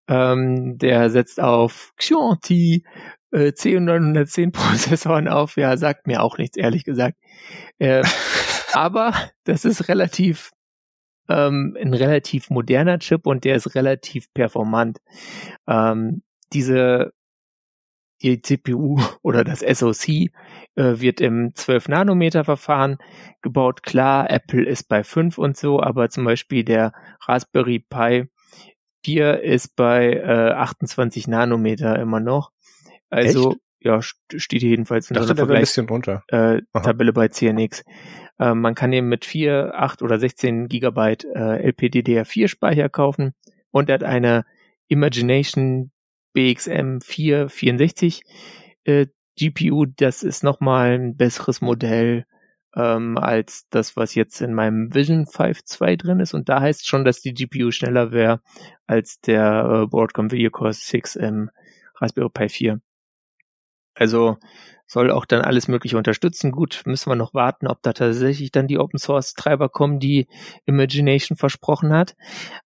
Ähm, 0.08 0.78
der 0.78 1.10
setzt 1.10 1.40
auf 1.40 1.92
Xianti 1.96 2.84
äh, 3.32 3.48
C910 3.48 4.52
Prozessoren 4.52 5.28
auf. 5.28 5.56
Ja, 5.56 5.76
sagt 5.76 6.06
mir 6.06 6.22
auch 6.22 6.38
nichts, 6.38 6.56
ehrlich 6.56 6.84
gesagt. 6.84 7.16
Äh, 7.78 8.02
aber 8.72 9.12
das 9.44 9.64
ist 9.64 9.88
relativ 9.88 10.50
ähm, 11.28 11.76
ein 11.80 11.94
relativ 11.94 12.50
moderner 12.50 12.98
Chip 12.98 13.26
und 13.26 13.44
der 13.44 13.56
ist 13.56 13.74
relativ 13.74 14.32
performant. 14.34 14.98
Ähm, 15.68 16.22
diese 16.52 17.12
die 18.22 18.42
CPU 18.42 18.98
oder 19.22 19.44
das 19.44 19.60
SoC 19.60 20.08
äh, 20.08 21.00
wird 21.00 21.20
im 21.20 21.50
12-Nanometer-Verfahren 21.50 22.98
gebaut. 23.42 23.82
Klar, 23.82 24.30
Apple 24.30 24.64
ist 24.64 24.88
bei 24.88 25.04
5 25.04 25.38
und 25.38 25.56
so, 25.56 25.82
aber 25.82 26.10
zum 26.10 26.24
Beispiel 26.24 26.64
der 26.64 26.92
Raspberry 27.26 27.78
Pi 27.78 28.28
4 29.04 29.42
ist 29.42 29.76
bei 29.76 30.12
äh, 30.12 30.52
28 30.52 31.26
Nanometer 31.28 31.98
immer 31.98 32.20
noch. 32.20 32.50
Also, 33.08 33.52
Echt? 33.52 33.60
ja, 33.80 34.00
steht 34.02 34.62
jedenfalls 34.62 35.10
in 35.10 35.16
einer 35.16 35.34
Vergleich 35.34 35.76
äh, 36.28 36.60
Tabelle 36.72 37.12
bei 37.12 37.28
CNX. 37.28 37.82
Äh, 38.38 38.54
man 38.54 38.74
kann 38.74 38.92
eben 38.92 39.08
mit 39.08 39.24
4, 39.24 39.72
8 39.74 40.02
oder 40.02 40.18
16 40.18 40.68
Gigabyte 40.68 41.24
äh, 41.24 41.70
LPDDR4 41.70 42.48
Speicher 42.48 42.88
kaufen 42.88 43.34
und 43.70 43.88
er 43.88 43.94
hat 43.94 44.04
eine 44.04 44.44
Imagination 44.88 45.92
BXM 46.32 46.98
464 47.00 48.22
äh, 48.84 49.06
GPU, 49.38 49.86
das 49.86 50.22
ist 50.22 50.44
nochmal 50.44 50.98
ein 50.98 51.16
besseres 51.16 51.60
Modell 51.60 52.26
ähm, 52.74 53.18
als 53.18 53.66
das, 53.70 53.96
was 53.96 54.14
jetzt 54.14 54.40
in 54.40 54.54
meinem 54.54 54.94
Vision 54.94 55.24
5.2 55.24 55.96
drin 55.96 56.20
ist. 56.20 56.34
Und 56.34 56.48
da 56.48 56.60
heißt 56.60 56.86
schon, 56.86 57.04
dass 57.04 57.20
die 57.20 57.34
GPU 57.34 57.70
schneller 57.70 58.12
wäre 58.12 58.40
als 58.86 59.20
der 59.20 59.82
äh, 59.84 59.86
Broadcom 59.86 60.30
Video 60.30 60.50
Core 60.50 60.72
6 60.72 61.16
im 61.16 61.50
Raspberry 61.96 62.30
Pi 62.30 62.48
4. 62.48 62.80
Also 63.94 64.38
soll 64.90 65.12
auch 65.12 65.24
dann 65.24 65.42
alles 65.42 65.68
Mögliche 65.68 65.96
unterstützen. 65.96 66.50
Gut, 66.50 66.82
müssen 66.84 67.10
wir 67.10 67.14
noch 67.14 67.32
warten, 67.32 67.68
ob 67.68 67.80
da 67.82 67.92
tatsächlich 67.92 68.50
dann 68.50 68.66
die 68.66 68.78
Open 68.78 68.98
Source 68.98 69.34
Treiber 69.34 69.68
kommen, 69.68 70.00
die 70.00 70.26
Imagination 70.66 71.36
versprochen 71.36 71.92
hat. 71.92 72.16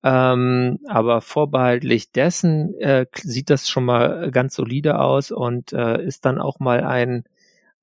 Ähm, 0.02 0.78
aber 0.88 1.20
vorbehaltlich 1.20 2.12
dessen 2.12 2.74
äh, 2.80 3.04
sieht 3.14 3.50
das 3.50 3.68
schon 3.68 3.84
mal 3.84 4.30
ganz 4.30 4.54
solide 4.54 5.00
aus 5.00 5.32
und 5.32 5.74
äh, 5.74 6.02
ist 6.02 6.24
dann 6.24 6.40
auch 6.40 6.60
mal 6.60 6.82
ein 6.82 7.24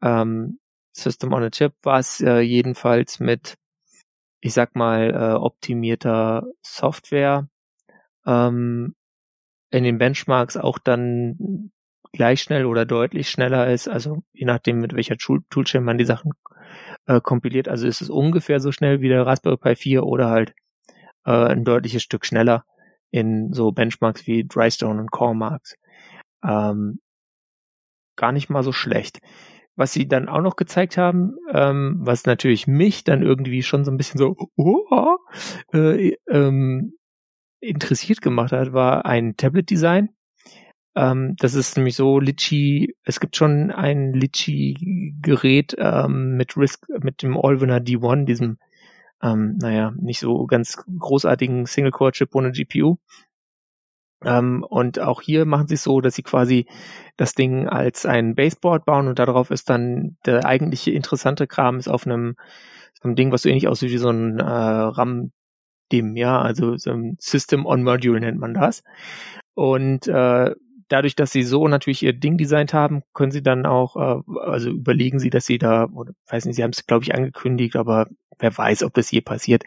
ähm, 0.01 0.57
System 0.91 1.33
on 1.33 1.43
a 1.43 1.51
Chip, 1.51 1.73
was 1.83 2.19
äh, 2.21 2.39
jedenfalls 2.39 3.19
mit, 3.19 3.59
ich 4.39 4.53
sag 4.53 4.75
mal, 4.75 5.11
äh, 5.11 5.35
optimierter 5.35 6.47
Software 6.63 7.47
ähm, 8.25 8.95
in 9.69 9.83
den 9.83 9.99
Benchmarks 9.99 10.57
auch 10.57 10.79
dann 10.79 11.71
gleich 12.13 12.41
schnell 12.41 12.65
oder 12.65 12.85
deutlich 12.85 13.29
schneller 13.29 13.71
ist, 13.71 13.87
also 13.87 14.23
je 14.33 14.45
nachdem 14.45 14.79
mit 14.79 14.93
welcher 14.93 15.17
Toolchain 15.17 15.83
man 15.83 15.97
die 15.97 16.05
Sachen 16.05 16.31
äh, 17.05 17.21
kompiliert, 17.21 17.67
also 17.67 17.87
ist 17.87 18.01
es 18.01 18.09
ungefähr 18.09 18.59
so 18.59 18.71
schnell 18.71 19.01
wie 19.01 19.09
der 19.09 19.25
Raspberry 19.25 19.57
Pi 19.57 19.75
4 19.75 20.03
oder 20.03 20.29
halt 20.29 20.53
äh, 21.25 21.31
ein 21.31 21.63
deutliches 21.63 22.03
Stück 22.03 22.25
schneller 22.25 22.65
in 23.11 23.53
so 23.53 23.71
Benchmarks 23.71 24.27
wie 24.27 24.45
Drystone 24.45 24.99
und 24.99 25.11
CoreMarks. 25.11 25.75
Ähm, 26.43 26.99
gar 28.15 28.31
nicht 28.31 28.49
mal 28.49 28.63
so 28.63 28.71
schlecht. 28.71 29.19
Was 29.75 29.93
sie 29.93 30.07
dann 30.07 30.27
auch 30.29 30.41
noch 30.41 30.57
gezeigt 30.57 30.97
haben, 30.97 31.37
ähm, 31.53 31.97
was 31.99 32.25
natürlich 32.25 32.67
mich 32.67 33.03
dann 33.03 33.21
irgendwie 33.21 33.63
schon 33.63 33.83
so 33.85 33.91
ein 33.91 33.97
bisschen 33.97 34.17
so 34.17 34.35
oh, 34.55 35.17
äh, 35.73 36.15
ähm, 36.29 36.93
interessiert 37.61 38.21
gemacht 38.21 38.51
hat, 38.51 38.73
war 38.73 39.05
ein 39.05 39.37
Tablet-Design, 39.37 40.09
ähm, 40.95 41.35
das 41.37 41.53
ist 41.53 41.77
nämlich 41.77 41.95
so, 41.95 42.19
Litchi, 42.19 42.95
es 43.03 43.19
gibt 43.19 43.35
schon 43.35 43.71
ein 43.71 44.13
Litchi-Gerät 44.13 45.75
ähm, 45.77 46.35
mit 46.35 46.57
Risk, 46.57 46.87
mit 47.01 47.21
dem 47.23 47.37
Allwinner 47.37 47.77
D1, 47.77 48.25
diesem, 48.25 48.57
ähm, 49.21 49.57
naja, 49.57 49.93
nicht 49.97 50.19
so 50.19 50.45
ganz 50.47 50.77
großartigen 50.99 51.65
Single-Core-Chip 51.65 52.35
ohne 52.35 52.51
GPU. 52.51 52.97
Ähm, 54.23 54.63
und 54.67 54.99
auch 54.99 55.21
hier 55.21 55.45
machen 55.45 55.67
sie 55.67 55.75
es 55.75 55.83
so, 55.83 56.01
dass 56.01 56.15
sie 56.15 56.23
quasi 56.23 56.67
das 57.17 57.33
Ding 57.33 57.67
als 57.67 58.05
ein 58.05 58.35
Baseboard 58.35 58.85
bauen 58.85 59.07
und 59.07 59.17
darauf 59.17 59.49
ist 59.49 59.69
dann 59.69 60.17
der 60.25 60.45
eigentliche 60.45 60.91
interessante 60.91 61.47
Kram 61.47 61.79
ist 61.79 61.87
auf 61.87 62.05
einem, 62.05 62.35
so 62.93 63.03
einem 63.05 63.15
Ding, 63.15 63.31
was 63.31 63.43
so 63.43 63.49
ähnlich 63.49 63.67
aussieht 63.67 63.91
wie 63.91 63.97
so 63.97 64.09
ein 64.09 64.39
äh, 64.39 64.43
RAM 64.43 65.31
DIM, 65.91 66.15
ja, 66.15 66.39
also 66.41 66.77
so 66.77 66.91
ein 66.91 67.17
System 67.19 67.65
on 67.65 67.83
Module 67.83 68.19
nennt 68.19 68.39
man 68.39 68.53
das. 68.53 68.83
Und 69.55 70.07
äh, 70.07 70.53
dadurch, 70.91 71.15
dass 71.15 71.31
sie 71.31 71.43
so 71.43 71.67
natürlich 71.67 72.03
ihr 72.03 72.13
Ding 72.13 72.37
designt 72.37 72.73
haben, 72.73 73.03
können 73.13 73.31
sie 73.31 73.43
dann 73.43 73.65
auch, 73.65 73.95
äh, 73.95 74.21
also 74.41 74.69
überlegen 74.69 75.19
sie, 75.19 75.29
dass 75.29 75.45
sie 75.45 75.57
da, 75.57 75.85
oder 75.93 76.13
weiß 76.27 76.45
nicht, 76.45 76.55
sie 76.55 76.63
haben 76.63 76.71
es 76.71 76.85
glaube 76.85 77.03
ich 77.03 77.15
angekündigt, 77.15 77.75
aber 77.75 78.07
wer 78.39 78.57
weiß, 78.57 78.83
ob 78.83 78.93
das 78.93 79.11
je 79.11 79.21
passiert, 79.21 79.63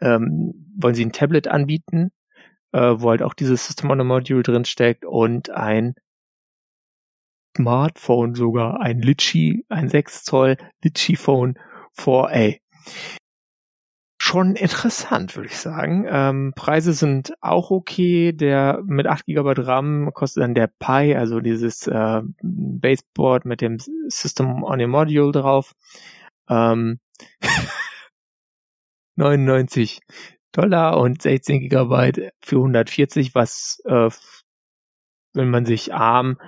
ähm, 0.00 0.54
wollen 0.76 0.94
sie 0.94 1.04
ein 1.04 1.12
Tablet 1.12 1.48
anbieten, 1.48 2.10
äh, 2.72 2.94
wo 2.96 3.10
halt 3.10 3.22
auch 3.22 3.34
dieses 3.34 3.66
System 3.66 3.90
on 3.90 4.00
a 4.00 4.04
Module 4.04 4.42
drin 4.42 4.64
steckt 4.64 5.04
und 5.04 5.50
ein 5.50 5.94
Smartphone 7.56 8.34
sogar, 8.34 8.80
ein 8.80 9.00
Litchi, 9.00 9.66
ein 9.68 9.88
6 9.88 10.24
Zoll 10.24 10.56
Litchi 10.82 11.16
Phone 11.16 11.58
4A 11.98 12.58
schon 14.32 14.56
interessant, 14.56 15.36
würde 15.36 15.48
ich 15.48 15.58
sagen. 15.58 16.06
Ähm, 16.08 16.52
Preise 16.56 16.94
sind 16.94 17.34
auch 17.42 17.70
okay. 17.70 18.32
Der 18.32 18.80
mit 18.82 19.06
8 19.06 19.26
GB 19.26 19.52
RAM 19.58 20.10
kostet 20.14 20.42
dann 20.42 20.54
der 20.54 20.68
Pi, 20.68 21.14
also 21.14 21.40
dieses 21.40 21.86
äh, 21.86 22.22
Baseboard 22.42 23.44
mit 23.44 23.60
dem 23.60 23.78
System 24.08 24.64
on 24.64 24.80
a 24.80 24.86
Module 24.86 25.32
drauf. 25.32 25.74
Ähm, 26.48 26.98
99 29.16 30.00
Dollar 30.52 30.98
und 30.98 31.20
16 31.20 31.68
GB 31.68 32.30
für 32.42 32.56
140, 32.56 33.34
was 33.34 33.82
äh, 33.84 34.08
wenn 35.34 35.50
man 35.50 35.66
sich 35.66 35.92
ARM 35.92 36.38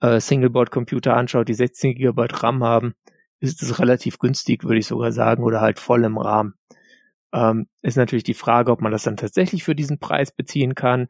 äh, 0.00 0.20
Singleboard 0.20 0.70
Computer 0.70 1.16
anschaut, 1.16 1.48
die 1.48 1.54
16 1.54 1.96
GB 1.96 2.26
RAM 2.30 2.62
haben, 2.62 2.94
ist 3.40 3.62
es 3.62 3.80
relativ 3.80 4.20
günstig, 4.20 4.62
würde 4.62 4.78
ich 4.78 4.86
sogar 4.86 5.10
sagen, 5.10 5.42
oder 5.42 5.60
halt 5.60 5.80
voll 5.80 6.04
im 6.04 6.18
Rahmen. 6.18 6.54
Ähm, 7.32 7.66
ist 7.82 7.96
natürlich 7.96 8.24
die 8.24 8.34
Frage, 8.34 8.70
ob 8.72 8.80
man 8.80 8.92
das 8.92 9.04
dann 9.04 9.16
tatsächlich 9.16 9.64
für 9.64 9.74
diesen 9.74 9.98
Preis 9.98 10.32
beziehen 10.32 10.74
kann 10.74 11.08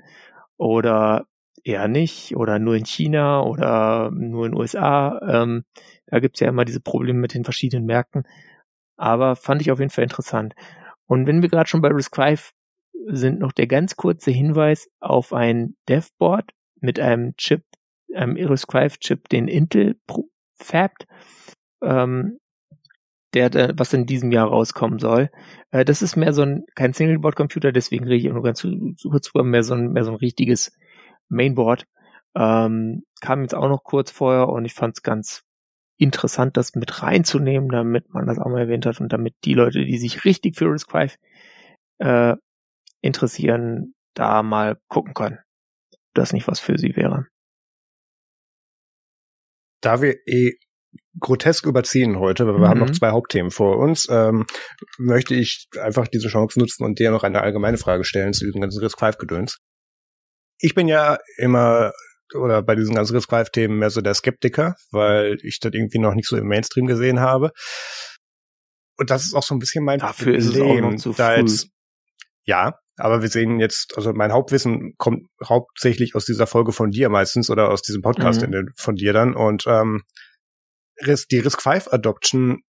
oder 0.56 1.26
eher 1.64 1.88
nicht 1.88 2.36
oder 2.36 2.58
nur 2.58 2.76
in 2.76 2.84
China 2.84 3.42
oder 3.42 4.10
nur 4.10 4.46
in 4.46 4.52
den 4.52 4.60
USA. 4.60 5.20
Ähm, 5.28 5.64
da 6.06 6.20
gibt's 6.20 6.40
ja 6.40 6.48
immer 6.48 6.64
diese 6.64 6.80
Probleme 6.80 7.18
mit 7.18 7.34
den 7.34 7.44
verschiedenen 7.44 7.86
Märkten. 7.86 8.24
Aber 8.96 9.36
fand 9.36 9.60
ich 9.60 9.70
auf 9.70 9.78
jeden 9.78 9.90
Fall 9.90 10.04
interessant. 10.04 10.54
Und 11.06 11.26
wenn 11.26 11.42
wir 11.42 11.48
gerade 11.48 11.68
schon 11.68 11.82
bei 11.82 11.88
RISC-V 11.88 12.52
sind, 13.06 13.40
noch 13.40 13.52
der 13.52 13.66
ganz 13.66 13.96
kurze 13.96 14.30
Hinweis 14.30 14.88
auf 15.00 15.32
ein 15.32 15.76
Devboard 15.88 16.50
mit 16.80 17.00
einem 17.00 17.36
Chip, 17.36 17.64
einem 18.14 18.36
RISC-V-Chip, 18.36 19.28
den 19.28 19.48
Intel 19.48 19.96
fabt. 20.54 21.06
Ähm, 21.82 22.38
der, 23.34 23.72
was 23.76 23.92
in 23.92 24.06
diesem 24.06 24.30
Jahr 24.30 24.48
rauskommen 24.48 24.98
soll. 24.98 25.30
Äh, 25.70 25.84
das 25.84 26.02
ist 26.02 26.16
mehr 26.16 26.32
so 26.32 26.42
ein 26.42 26.64
kein 26.74 26.92
Singleboard-Computer, 26.92 27.72
deswegen 27.72 28.04
rede 28.04 28.16
ich 28.16 28.28
auch 28.28 28.34
nur 28.34 28.42
ganz 28.42 28.66
kurz 29.02 29.28
drüber, 29.28 29.44
mehr 29.44 29.62
so 29.62 29.74
ein 29.74 29.92
mehr 29.92 30.04
so 30.04 30.12
ein 30.12 30.16
richtiges 30.16 30.72
Mainboard. 31.28 31.86
Ähm, 32.34 33.04
kam 33.20 33.42
jetzt 33.42 33.54
auch 33.54 33.68
noch 33.68 33.84
kurz 33.84 34.10
vorher 34.10 34.48
und 34.48 34.64
ich 34.64 34.74
fand 34.74 34.96
es 34.96 35.02
ganz 35.02 35.44
interessant, 35.98 36.56
das 36.56 36.74
mit 36.74 37.02
reinzunehmen, 37.02 37.68
damit 37.68 38.12
man 38.12 38.26
das 38.26 38.38
auch 38.38 38.48
mal 38.48 38.60
erwähnt 38.60 38.86
hat 38.86 39.00
und 39.00 39.12
damit 39.12 39.34
die 39.44 39.54
Leute, 39.54 39.84
die 39.84 39.98
sich 39.98 40.24
richtig 40.24 40.56
für 40.56 40.66
Risk 40.66 40.90
5 40.90 41.16
äh, 41.98 42.34
interessieren, 43.00 43.94
da 44.14 44.42
mal 44.42 44.78
gucken 44.88 45.14
können, 45.14 45.38
ob 45.92 46.00
das 46.14 46.32
nicht 46.32 46.48
was 46.48 46.60
für 46.60 46.78
sie 46.78 46.96
wäre. 46.96 47.26
Da 49.80 50.00
wir 50.00 50.16
eh 50.26 50.58
grotesk 51.20 51.66
überziehen 51.66 52.18
heute, 52.18 52.46
weil 52.46 52.54
wir 52.54 52.60
mhm. 52.60 52.68
haben 52.68 52.80
noch 52.80 52.88
mhm. 52.88 52.94
zwei 52.94 53.10
Hauptthemen 53.10 53.50
vor 53.50 53.78
uns, 53.78 54.06
ähm, 54.10 54.46
möchte 54.98 55.34
ich 55.34 55.68
einfach 55.80 56.08
diese 56.08 56.28
Chance 56.28 56.58
nutzen 56.58 56.84
und 56.84 56.98
dir 56.98 57.10
noch 57.10 57.22
eine 57.22 57.42
allgemeine 57.42 57.78
Frage 57.78 58.04
stellen 58.04 58.32
zu 58.32 58.44
diesem 58.44 58.60
ganzen 58.60 58.82
Risk-5-Gedöns. 58.82 59.58
Ich 60.58 60.74
bin 60.74 60.88
ja 60.88 61.18
immer 61.36 61.92
oder 62.34 62.62
bei 62.62 62.74
diesen 62.74 62.94
ganzen 62.94 63.14
Risk-5-Themen 63.14 63.78
mehr 63.78 63.90
so 63.90 64.00
der 64.00 64.14
Skeptiker, 64.14 64.76
weil 64.90 65.36
ich 65.42 65.60
das 65.60 65.72
irgendwie 65.74 65.98
noch 65.98 66.14
nicht 66.14 66.28
so 66.28 66.36
im 66.36 66.46
Mainstream 66.46 66.86
gesehen 66.86 67.20
habe. 67.20 67.52
Und 68.96 69.10
das 69.10 69.24
ist 69.24 69.34
auch 69.34 69.42
so 69.42 69.54
ein 69.54 69.58
bisschen 69.58 69.84
mein 69.84 69.98
Dafür 69.98 70.38
Problem. 70.38 70.94
Ist 70.94 71.06
es 71.06 71.16
früh. 71.16 71.40
Jetzt, 71.40 71.68
ja, 72.44 72.78
aber 72.96 73.22
wir 73.22 73.28
sehen 73.28 73.58
jetzt, 73.60 73.96
also 73.96 74.12
mein 74.12 74.32
Hauptwissen 74.32 74.94
kommt 74.98 75.26
hauptsächlich 75.44 76.14
aus 76.14 76.24
dieser 76.24 76.46
Folge 76.46 76.72
von 76.72 76.90
dir 76.90 77.08
meistens 77.08 77.50
oder 77.50 77.70
aus 77.70 77.82
diesem 77.82 78.02
Podcast 78.02 78.46
mhm. 78.46 78.70
von 78.76 78.94
dir 78.94 79.12
dann. 79.12 79.34
Und 79.34 79.64
ähm, 79.66 80.02
die 81.02 81.38
Risk-5-Adoption, 81.38 82.62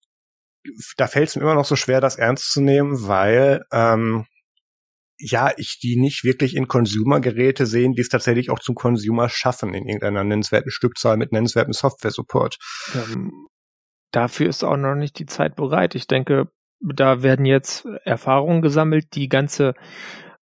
da 0.97 1.07
fällt 1.07 1.29
es 1.29 1.35
mir 1.35 1.43
immer 1.43 1.55
noch 1.55 1.65
so 1.65 1.75
schwer, 1.75 2.01
das 2.01 2.15
ernst 2.15 2.51
zu 2.51 2.61
nehmen, 2.61 3.07
weil 3.07 3.63
ähm, 3.71 4.25
ja, 5.17 5.51
ich 5.57 5.79
die 5.79 5.95
nicht 5.95 6.23
wirklich 6.23 6.55
in 6.55 6.67
Consumer-Geräte 6.67 7.65
sehen, 7.65 7.93
die 7.93 8.01
es 8.01 8.09
tatsächlich 8.09 8.49
auch 8.49 8.59
zum 8.59 8.75
Consumer 8.75 9.29
schaffen, 9.29 9.73
in 9.73 9.87
irgendeiner 9.87 10.23
nennenswerten 10.23 10.71
Stückzahl 10.71 11.17
mit 11.17 11.31
nennenswertem 11.31 11.73
Software-Support. 11.73 12.57
Ähm, 12.95 13.47
dafür 14.11 14.49
ist 14.49 14.63
auch 14.63 14.77
noch 14.77 14.95
nicht 14.95 15.19
die 15.19 15.25
Zeit 15.25 15.55
bereit. 15.55 15.95
Ich 15.95 16.07
denke, 16.07 16.49
da 16.81 17.23
werden 17.23 17.45
jetzt 17.45 17.85
Erfahrungen 18.03 18.61
gesammelt. 18.61 19.15
Die 19.15 19.29
ganze 19.29 19.73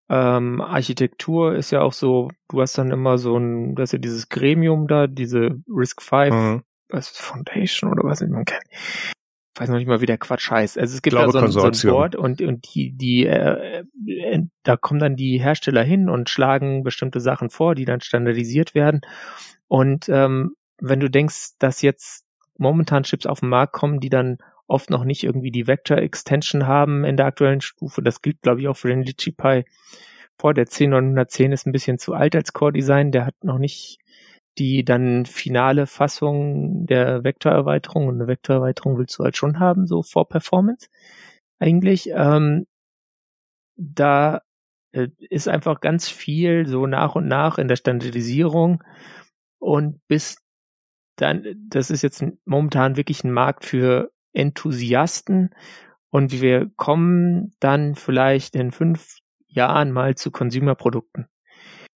ähm, 0.09 0.61
Architektur 0.61 1.55
ist 1.55 1.72
ja 1.72 1.81
auch 1.81 1.93
so, 1.93 2.30
du 2.49 2.61
hast 2.61 2.77
dann 2.77 2.91
immer 2.91 3.18
so 3.18 3.38
ein, 3.38 3.76
das 3.76 3.89
ist 3.89 3.93
ja 3.93 3.99
dieses 3.99 4.30
Gremium 4.30 4.88
da, 4.88 5.07
diese 5.07 5.61
Risk 5.68 6.01
5 6.01 6.34
mhm 6.34 6.63
was 6.91 7.11
ist 7.11 7.22
Foundation 7.22 7.91
oder 7.91 8.03
was 8.03 8.22
man 8.22 8.45
kennt. 8.45 8.63
Ich 9.53 9.59
weiß 9.59 9.69
noch 9.69 9.77
nicht 9.77 9.88
mal, 9.88 9.99
wie 9.99 10.05
der 10.05 10.18
Quatsch 10.18 10.49
heißt. 10.49 10.77
Also 10.77 10.95
es 10.95 11.01
gibt 11.01 11.15
da 11.15 11.30
so 11.30 11.38
ein, 11.39 11.51
so 11.51 11.61
ein 11.61 11.93
Board 11.93 12.15
und, 12.15 12.41
und 12.41 12.73
die, 12.73 12.93
die, 12.93 13.26
äh, 13.26 13.84
äh, 14.07 14.43
da 14.63 14.77
kommen 14.77 14.99
dann 14.99 15.18
die 15.18 15.39
Hersteller 15.39 15.84
hin 15.84 16.09
und 16.09 16.30
schlagen 16.30 16.84
bestimmte 16.84 17.19
Sachen 17.19 17.49
vor, 17.49 17.76
die 17.76 17.85
dann 17.85 17.99
standardisiert 17.99 18.76
werden. 18.76 19.01
Und 19.68 20.07
ähm, 20.07 20.55
wenn 20.80 21.01
du 21.01 21.09
denkst, 21.09 21.57
dass 21.59 21.81
jetzt 21.81 22.26
momentan 22.57 23.03
Chips 23.03 23.26
auf 23.26 23.41
den 23.41 23.49
Markt 23.49 23.73
kommen, 23.73 23.99
die 23.99 24.09
dann 24.09 24.38
oft 24.68 24.89
noch 24.89 25.03
nicht 25.03 25.23
irgendwie 25.23 25.51
die 25.51 25.68
Vector 25.68 25.97
Extension 25.97 26.65
haben 26.65 27.03
in 27.03 27.18
der 27.18 27.26
aktuellen 27.26 27.61
Stufe, 27.61 28.01
das 28.01 28.22
gilt 28.22 28.41
glaube 28.41 28.61
ich 28.61 28.68
auch 28.69 28.77
für 28.77 28.88
den 28.88 29.03
Litchi 29.03 29.31
Pi 29.31 29.65
vor. 30.38 30.53
Der 30.53 30.65
10910 30.65 31.51
ist 31.51 31.68
ein 31.68 31.72
bisschen 31.72 31.99
zu 31.99 32.13
alt 32.13 32.35
als 32.35 32.53
Core 32.53 32.73
Design, 32.73 33.11
der 33.11 33.26
hat 33.26 33.35
noch 33.43 33.59
nicht 33.59 33.99
die 34.57 34.84
dann 34.84 35.26
finale 35.26 35.88
Fassung 35.88 36.86
der 36.86 37.23
Vektorerweiterung 37.23 38.07
und 38.07 38.15
eine 38.15 38.28
Vektorerweiterung 38.28 38.98
willst 38.98 39.18
du 39.18 39.23
halt 39.23 39.38
schon 39.38 39.60
haben, 39.60 39.88
so 39.88 40.03
vor 40.03 40.28
Performance 40.28 40.90
eigentlich. 41.60 42.10
Ähm, 42.14 42.68
da 43.78 44.41
äh, 44.91 45.07
ist 45.30 45.48
einfach 45.48 45.80
ganz 45.82 46.10
viel 46.10 46.68
so 46.68 46.86
nach 46.88 47.15
und 47.15 47.28
nach 47.28 47.57
in 47.57 47.68
der 47.68 47.78
Standardisierung 47.78 48.84
und 49.60 50.02
bis 50.07 50.38
dann, 51.15 51.45
das 51.69 51.91
ist 51.91 52.02
jetzt 52.02 52.23
momentan 52.45 52.98
wirklich 52.98 53.23
ein 53.23 53.32
Markt 53.32 53.65
für 53.65 54.11
Enthusiasten 54.34 55.53
und 56.10 56.41
wir 56.41 56.69
kommen 56.76 57.53
dann 57.60 57.95
vielleicht 57.95 58.56
in 58.56 58.72
fünf 58.72 59.19
Jahren 59.48 59.91
mal 59.91 60.15
zu 60.15 60.32
Consumer-Produkten. 60.32 61.28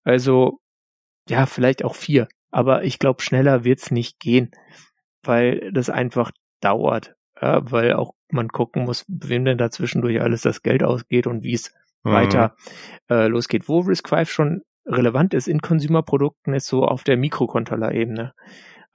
Also 0.03 0.59
ja, 1.29 1.45
vielleicht 1.45 1.83
auch 1.83 1.95
vier 1.95 2.27
aber 2.55 2.85
ich 2.85 2.99
glaube, 2.99 3.21
schneller 3.21 3.65
wird's 3.65 3.91
nicht 3.91 4.17
gehen, 4.17 4.51
weil 5.23 5.73
das 5.73 5.89
einfach 5.89 6.31
dauert. 6.61 7.13
Ja, 7.41 7.69
weil 7.69 7.91
auch 7.91 8.13
man 8.31 8.47
gucken 8.47 8.85
muss, 8.85 9.03
wem 9.09 9.43
denn 9.43 9.57
da 9.57 9.69
zwischendurch 9.71 10.21
alles 10.21 10.41
das 10.41 10.61
Geld 10.61 10.81
ausgeht 10.81 11.27
und 11.27 11.43
wie 11.43 11.55
es 11.55 11.73
mhm. 12.05 12.11
weiter 12.11 12.55
äh, 13.09 13.27
losgeht. 13.27 13.67
Wo 13.67 13.79
Risk 13.79 14.07
5 14.07 14.31
schon 14.31 14.61
relevant 14.85 15.33
ist 15.33 15.49
in 15.49 15.59
Consumer-Produkten, 15.59 16.53
ist 16.53 16.67
so 16.67 16.85
auf 16.85 17.03
der 17.03 17.17
Mikrocontroller-Ebene. 17.17 18.33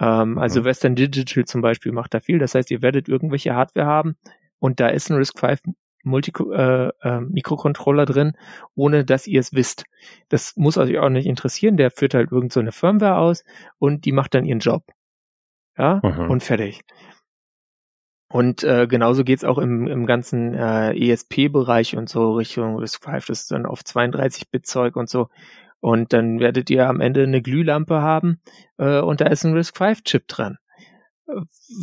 Ähm, 0.01 0.39
also 0.39 0.61
mhm. 0.61 0.65
Western 0.65 0.95
Digital 0.95 1.45
zum 1.45 1.61
Beispiel 1.61 1.93
macht 1.93 2.15
da 2.15 2.21
viel. 2.21 2.39
Das 2.39 2.55
heißt, 2.55 2.71
ihr 2.71 2.81
werdet 2.81 3.11
irgendwelche 3.11 3.55
Hardware 3.55 3.87
haben 3.87 4.17
und 4.59 4.81
da 4.81 4.89
ist 4.89 5.11
ein 5.11 5.19
Risk 5.19 5.39
5 5.39 5.61
Multi 6.03 6.33
äh, 6.53 6.91
äh, 7.03 7.21
Mikrocontroller 7.21 8.07
drin, 8.07 8.33
ohne 8.75 9.05
dass 9.05 9.27
ihr 9.27 9.41
es 9.41 9.53
wisst. 9.53 9.85
Das 10.29 10.57
muss 10.57 10.79
euch 10.79 10.99
auch 10.99 11.09
nicht 11.09 11.27
interessieren. 11.27 11.77
Der 11.77 11.91
führt 11.91 12.15
halt 12.15 12.33
irgend 12.33 12.53
so 12.53 12.61
eine 12.61 12.73
Firmware 12.73 13.19
aus 13.19 13.45
und 13.79 14.05
die 14.05 14.13
macht 14.13 14.35
dann 14.35 14.45
ihren 14.45 14.61
Job. 14.61 14.85
Ja, 15.77 16.01
mhm. 16.03 16.31
und 16.31 16.43
fertig. 16.43 16.83
Und 18.33 18.63
äh, 18.63 18.87
genauso 18.87 19.25
geht's 19.25 19.45
auch 19.45 19.59
im, 19.59 19.89
im 19.89 20.07
ganzen 20.07 20.55
äh, 20.55 20.93
ESP-Bereich 20.93 21.97
und 21.97 22.09
so 22.09 22.35
Richtung 22.35 22.77
RISC-V. 22.77 23.11
Das 23.11 23.29
ist 23.29 23.51
dann 23.51 23.67
auf 23.67 23.81
32-Bit-Zeug 23.81 24.95
und 24.95 25.09
so. 25.09 25.29
Und 25.81 26.13
dann 26.13 26.39
werdet 26.39 26.71
ihr 26.71 26.89
am 26.89 27.01
Ende 27.01 27.23
eine 27.23 27.43
Glühlampe 27.43 28.03
haben 28.03 28.41
äh, 28.79 29.01
und 29.01 29.21
da 29.21 29.27
ist 29.27 29.45
ein 29.45 29.55
RISC-V-Chip 29.55 30.29
dran 30.29 30.59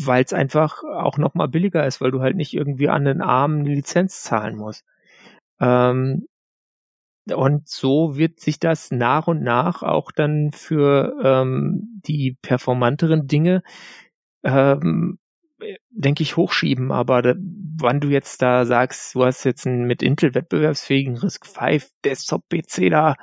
weil 0.03 0.23
es 0.23 0.33
einfach 0.33 0.83
auch 0.83 1.17
nochmal 1.17 1.47
billiger 1.47 1.85
ist, 1.85 2.01
weil 2.01 2.11
du 2.11 2.21
halt 2.21 2.35
nicht 2.35 2.53
irgendwie 2.53 2.89
an 2.89 3.05
den 3.05 3.21
Arm 3.21 3.59
eine 3.59 3.69
Lizenz 3.69 4.23
zahlen 4.23 4.55
musst. 4.55 4.85
Ähm, 5.59 6.27
und 7.33 7.67
so 7.67 8.15
wird 8.15 8.39
sich 8.39 8.59
das 8.59 8.91
nach 8.91 9.27
und 9.27 9.41
nach 9.41 9.83
auch 9.83 10.11
dann 10.11 10.51
für 10.53 11.15
ähm, 11.23 12.01
die 12.05 12.37
performanteren 12.41 13.27
Dinge 13.27 13.63
ähm, 14.43 15.19
denke 15.89 16.23
ich, 16.23 16.37
hochschieben, 16.37 16.91
aber 16.91 17.21
da, 17.21 17.33
wann 17.79 17.99
du 17.99 18.09
jetzt 18.09 18.41
da 18.41 18.65
sagst, 18.65 19.15
du 19.15 19.25
hast 19.25 19.43
jetzt 19.43 19.65
einen 19.65 19.85
mit 19.85 20.03
Intel 20.03 20.35
wettbewerbsfähigen 20.35 21.17
RISC 21.17 21.45
V 21.45 21.77
Desktop 22.03 22.43
PC 22.49 22.89
da 22.89 23.15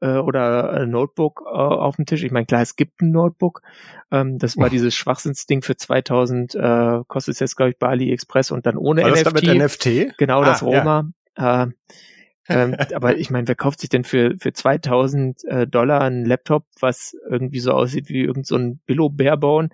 äh, 0.00 0.16
oder 0.16 0.72
ein 0.72 0.90
Notebook 0.90 1.42
äh, 1.44 1.48
auf 1.50 1.96
dem 1.96 2.06
Tisch. 2.06 2.22
Ich 2.22 2.32
meine, 2.32 2.46
klar, 2.46 2.62
es 2.62 2.76
gibt 2.76 3.02
ein 3.02 3.10
Notebook. 3.10 3.62
Ähm, 4.10 4.38
das 4.38 4.56
war 4.56 4.70
dieses 4.70 4.94
Schwachsinnsding 4.94 5.62
für 5.62 5.76
2000, 5.76 6.54
äh, 6.54 7.00
kostet 7.08 7.34
es 7.34 7.40
jetzt, 7.40 7.56
glaube 7.56 7.70
ich, 7.70 7.78
bei 7.78 7.88
AliExpress 7.88 8.50
und 8.50 8.66
dann 8.66 8.76
ohne 8.76 9.02
War 9.02 9.10
NFT. 9.10 9.26
das 9.26 9.32
damit 9.32 9.58
NFT? 9.62 10.18
Genau, 10.18 10.42
Ah, 10.42 10.44
das 10.44 10.60
ja. 10.60 10.66
Roma. 10.66 11.10
Äh, 11.36 11.66
ähm, 12.48 12.76
aber 12.94 13.16
ich 13.16 13.30
meine, 13.30 13.48
wer 13.48 13.54
kauft 13.54 13.80
sich 13.80 13.88
denn 13.88 14.04
für, 14.04 14.34
für 14.38 14.52
2000 14.52 15.44
äh, 15.44 15.66
Dollar 15.66 16.00
einen 16.02 16.24
Laptop, 16.24 16.66
was 16.80 17.14
irgendwie 17.28 17.60
so 17.60 17.72
aussieht 17.72 18.08
wie 18.08 18.22
irgend 18.22 18.46
so 18.46 18.56
ein 18.56 18.80
Billo-Barebone 18.86 19.70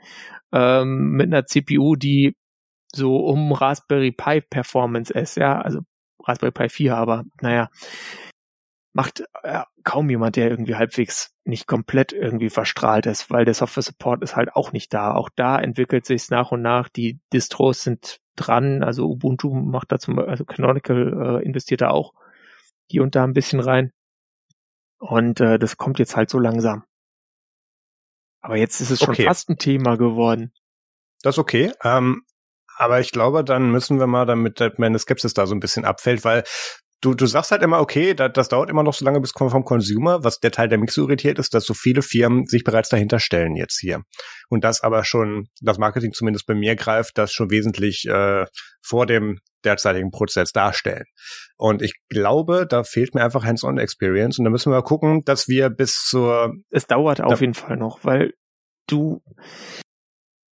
ähm, 0.53 1.11
mit 1.13 1.27
einer 1.27 1.47
CPU, 1.47 1.97
die 1.97 2.37
so 2.95 3.17
um 3.19 3.53
Raspberry 3.53 4.13
Pi 4.13 4.41
Performance 4.41 5.13
ist, 5.13 5.37
ja, 5.37 5.61
also 5.61 5.81
Raspberry 6.27 6.53
Pi 6.53 6.69
4, 6.69 6.97
aber 6.97 7.25
naja, 7.41 7.69
macht 8.93 9.23
äh, 9.43 9.63
kaum 9.85 10.11
jemand, 10.11 10.37
der 10.37 10.51
irgendwie 10.51 10.75
halbwegs 10.75 11.33
nicht 11.45 11.67
komplett 11.67 12.13
irgendwie 12.13 12.51
verstrahlt 12.51 13.07
ist, 13.07 13.31
weil 13.31 13.45
der 13.45 13.55
Software 13.55 13.83
Support 13.83 14.23
ist 14.23 14.37
halt 14.37 14.55
auch 14.55 14.73
nicht 14.73 14.93
da. 14.93 15.15
Auch 15.15 15.31
da 15.35 15.59
entwickelt 15.59 16.05
sich 16.05 16.31
nach 16.31 16.51
und 16.53 16.63
nach. 16.63 16.89
Die 16.89 17.21
Distros 17.33 17.83
sind 17.83 18.19
dran, 18.37 18.83
also 18.83 19.09
Ubuntu 19.09 19.55
macht 19.55 19.93
da 19.93 19.99
zum 19.99 20.17
Beispiel, 20.17 20.31
also 20.31 20.45
Canonical 20.45 21.41
äh, 21.41 21.45
investiert 21.45 21.81
da 21.81 21.91
auch 21.91 22.13
hier 22.91 23.03
und 23.03 23.15
da 23.15 23.25
ein 23.25 23.33
bisschen 23.35 23.61
rein. 23.61 23.93
Und 24.99 25.41
äh, 25.41 25.59
das 25.59 25.77
kommt 25.77 25.99
jetzt 25.99 26.17
halt 26.17 26.31
so 26.31 26.39
langsam. 26.39 26.85
Aber 28.41 28.57
jetzt 28.57 28.81
ist 28.81 28.91
es 28.91 29.01
schon 29.01 29.11
Okay. 29.15 29.25
fast 29.25 29.49
ein 29.49 29.59
Thema 29.59 29.97
geworden. 29.97 30.53
Das 31.23 31.35
ist 31.35 31.39
okay. 31.39 31.73
Ähm, 31.83 32.23
aber 32.77 33.01
ich 33.01 33.11
glaube, 33.11 33.45
dann 33.45 33.71
müssen 33.71 33.99
wir 33.99 34.07
mal, 34.07 34.25
damit 34.25 34.79
meine 34.79 34.99
Skepsis 34.99 35.35
da 35.35 35.47
so 35.47 35.55
ein 35.55 35.61
bisschen 35.61 35.85
abfällt, 35.85 36.25
weil 36.25 36.45
du, 37.01 37.15
du 37.15 37.27
sagst 37.27 37.51
halt 37.51 37.63
immer, 37.63 37.81
okay, 37.81 38.15
das, 38.15 38.33
das 38.35 38.49
dauert 38.49 38.71
immer 38.71 38.83
noch 38.83 38.95
so 38.95 39.05
lange 39.05 39.21
bis 39.21 39.33
vom 39.33 39.65
Consumer, 39.65 40.25
was 40.25 40.39
der 40.39 40.51
Teil, 40.51 40.69
der 40.69 40.81
so 40.89 41.03
irritiert 41.03 41.39
ist, 41.39 41.55
dass 41.55 41.65
so 41.65 41.75
viele 41.75 42.03
Firmen 42.03 42.47
sich 42.47 42.65
bereits 42.65 42.89
dahinter 42.89 43.21
stellen 43.21 43.57
jetzt 43.57 43.79
hier. 43.79 44.03
Und 44.49 44.65
das 44.65 44.83
aber 44.83 45.05
schon, 45.05 45.49
das 45.61 45.79
Marketing 45.79 46.13
zumindest 46.13 46.47
bei 46.47 46.55
mir 46.55 46.77
greift, 46.77 47.19
das 47.19 47.33
schon 47.33 47.51
wesentlich 47.51 48.07
äh, 48.07 48.47
vor 48.83 49.07
dem 49.07 49.39
derzeitigen 49.65 50.11
Prozess 50.11 50.53
darstellen. 50.53 51.05
Und 51.57 51.83
ich 51.83 51.95
glaube, 52.09 52.67
da 52.69 52.85
fehlt 52.85 53.15
mir 53.15 53.25
einfach 53.25 53.45
Hands-on-Experience 53.45 54.39
und 54.39 54.45
da 54.45 54.51
müssen 54.51 54.73
wir 54.73 54.83
gucken, 54.83 55.23
dass 55.25 55.49
wir 55.49 55.69
bis 55.71 56.05
zur 56.09 56.55
Es 56.71 56.87
dauert 56.87 57.21
auf 57.21 57.41
jeden 57.41 57.55
Fall 57.55 57.77
noch, 57.77 58.05
weil 58.05 58.33
du, 58.87 59.21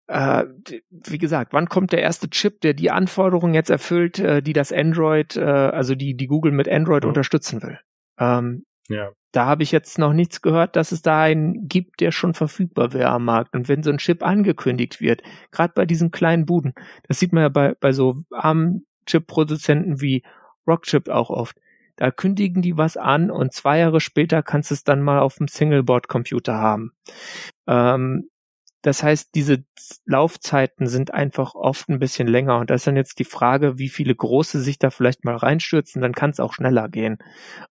äh, 0.08 0.44
wie 0.90 1.18
gesagt, 1.18 1.52
wann 1.52 1.68
kommt 1.68 1.92
der 1.92 2.02
erste 2.02 2.30
Chip, 2.30 2.60
der 2.60 2.74
die 2.74 2.90
Anforderungen 2.90 3.54
jetzt 3.54 3.70
erfüllt, 3.70 4.18
äh, 4.18 4.42
die 4.42 4.52
das 4.52 4.72
Android, 4.72 5.36
äh, 5.36 5.40
also 5.42 5.94
die, 5.94 6.16
die 6.16 6.26
Google 6.26 6.52
mit 6.52 6.68
Android 6.68 7.02
Mhm. 7.04 7.08
unterstützen 7.08 7.62
will? 7.62 7.78
Ähm, 8.18 8.64
ja. 8.88 9.10
da 9.32 9.46
habe 9.46 9.64
ich 9.64 9.72
jetzt 9.72 9.98
noch 9.98 10.12
nichts 10.12 10.40
gehört, 10.42 10.76
dass 10.76 10.92
es 10.92 11.02
da 11.02 11.22
einen 11.22 11.66
gibt, 11.68 12.00
der 12.00 12.12
schon 12.12 12.34
verfügbar 12.34 12.92
wäre 12.92 13.10
am 13.10 13.24
Markt. 13.24 13.54
Und 13.56 13.68
wenn 13.68 13.82
so 13.82 13.90
ein 13.90 13.98
Chip 13.98 14.22
angekündigt 14.22 15.00
wird, 15.00 15.22
gerade 15.50 15.72
bei 15.74 15.84
diesen 15.86 16.10
kleinen 16.12 16.46
Buden, 16.46 16.72
das 17.08 17.18
sieht 17.18 17.32
man 17.32 17.42
ja 17.42 17.48
bei, 17.48 17.74
bei 17.80 17.92
so 17.92 18.22
ARM-Chip-Produzenten 18.30 20.00
wie 20.00 20.22
Rockchip 20.66 21.08
auch 21.08 21.30
oft, 21.30 21.58
da 21.96 22.10
kündigen 22.10 22.62
die 22.62 22.76
was 22.76 22.96
an 22.96 23.30
und 23.30 23.52
zwei 23.52 23.78
Jahre 23.78 24.00
später 24.00 24.42
kannst 24.42 24.70
du 24.70 24.74
es 24.74 24.84
dann 24.84 25.02
mal 25.02 25.18
auf 25.18 25.36
dem 25.36 25.48
Singleboard-Computer 25.48 26.54
haben. 26.54 26.92
Ähm, 27.66 28.28
das 28.82 29.02
heißt, 29.02 29.34
diese 29.34 29.64
Laufzeiten 30.04 30.86
sind 30.86 31.12
einfach 31.12 31.54
oft 31.54 31.88
ein 31.88 31.98
bisschen 31.98 32.28
länger 32.28 32.58
und 32.58 32.70
da 32.70 32.74
ist 32.74 32.86
dann 32.86 32.96
jetzt 32.96 33.18
die 33.18 33.24
Frage, 33.24 33.78
wie 33.78 33.88
viele 33.88 34.14
große 34.14 34.60
sich 34.60 34.78
da 34.78 34.90
vielleicht 34.90 35.24
mal 35.24 35.36
reinstürzen, 35.36 36.02
dann 36.02 36.12
kann 36.12 36.30
es 36.30 36.40
auch 36.40 36.52
schneller 36.52 36.88
gehen. 36.88 37.18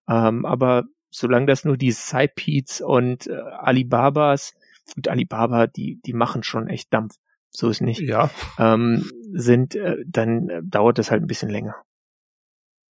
Ähm, 0.08 0.44
aber 0.44 0.84
solange 1.10 1.46
das 1.46 1.64
nur 1.64 1.76
die 1.76 1.92
Cypeats 1.92 2.80
und 2.80 3.26
äh, 3.26 3.34
Alibabas, 3.34 4.54
und 4.96 5.08
Alibaba, 5.08 5.66
die, 5.66 6.00
die 6.04 6.12
machen 6.12 6.42
schon 6.42 6.68
echt 6.68 6.92
Dampf, 6.92 7.14
so 7.50 7.68
ist 7.70 7.80
nicht, 7.80 8.00
Ja. 8.00 8.30
ähm, 8.58 9.10
sind, 9.32 9.74
äh, 9.74 9.96
dann 10.06 10.48
äh, 10.48 10.60
dauert 10.62 10.98
das 10.98 11.10
halt 11.10 11.22
ein 11.22 11.26
bisschen 11.26 11.50
länger. 11.50 11.76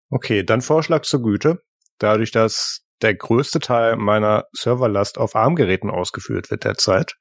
Okay, 0.10 0.44
dann 0.44 0.62
Vorschlag 0.62 1.04
zur 1.04 1.22
Güte. 1.22 1.62
Dadurch, 1.98 2.32
dass 2.32 2.82
der 3.02 3.16
größte 3.16 3.60
Teil 3.60 3.96
meiner 3.98 4.46
Serverlast 4.54 5.18
auf 5.18 5.36
ARM-Geräten 5.36 5.90
ausgeführt 5.90 6.52
wird 6.52 6.64
derzeit. 6.64 7.16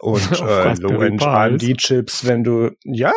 Und 0.00 0.30
äh, 0.40 0.74
Low-End. 0.74 1.22
AMD-Chips, 1.22 2.26
wenn 2.26 2.42
du, 2.42 2.70
ja, 2.84 3.12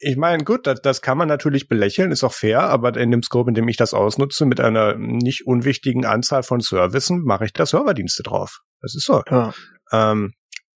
ich 0.00 0.16
meine, 0.16 0.44
gut, 0.44 0.66
das, 0.66 0.82
das 0.82 1.00
kann 1.00 1.16
man 1.16 1.28
natürlich 1.28 1.68
belächeln, 1.68 2.12
ist 2.12 2.24
auch 2.24 2.32
fair, 2.32 2.64
aber 2.64 2.94
in 2.96 3.10
dem 3.10 3.22
Scope, 3.22 3.50
in 3.50 3.54
dem 3.54 3.68
ich 3.68 3.78
das 3.78 3.94
ausnutze, 3.94 4.44
mit 4.44 4.60
einer 4.60 4.96
nicht 4.96 5.46
unwichtigen 5.46 6.04
Anzahl 6.04 6.42
von 6.42 6.60
Servicen, 6.60 7.22
mache 7.22 7.46
ich 7.46 7.54
da 7.54 7.64
Serverdienste 7.64 8.22
drauf. 8.22 8.60
Das 8.82 8.94
ist 8.94 9.06
so. 9.06 9.22
Ja. 9.30 9.54
Ähm, 9.92 10.34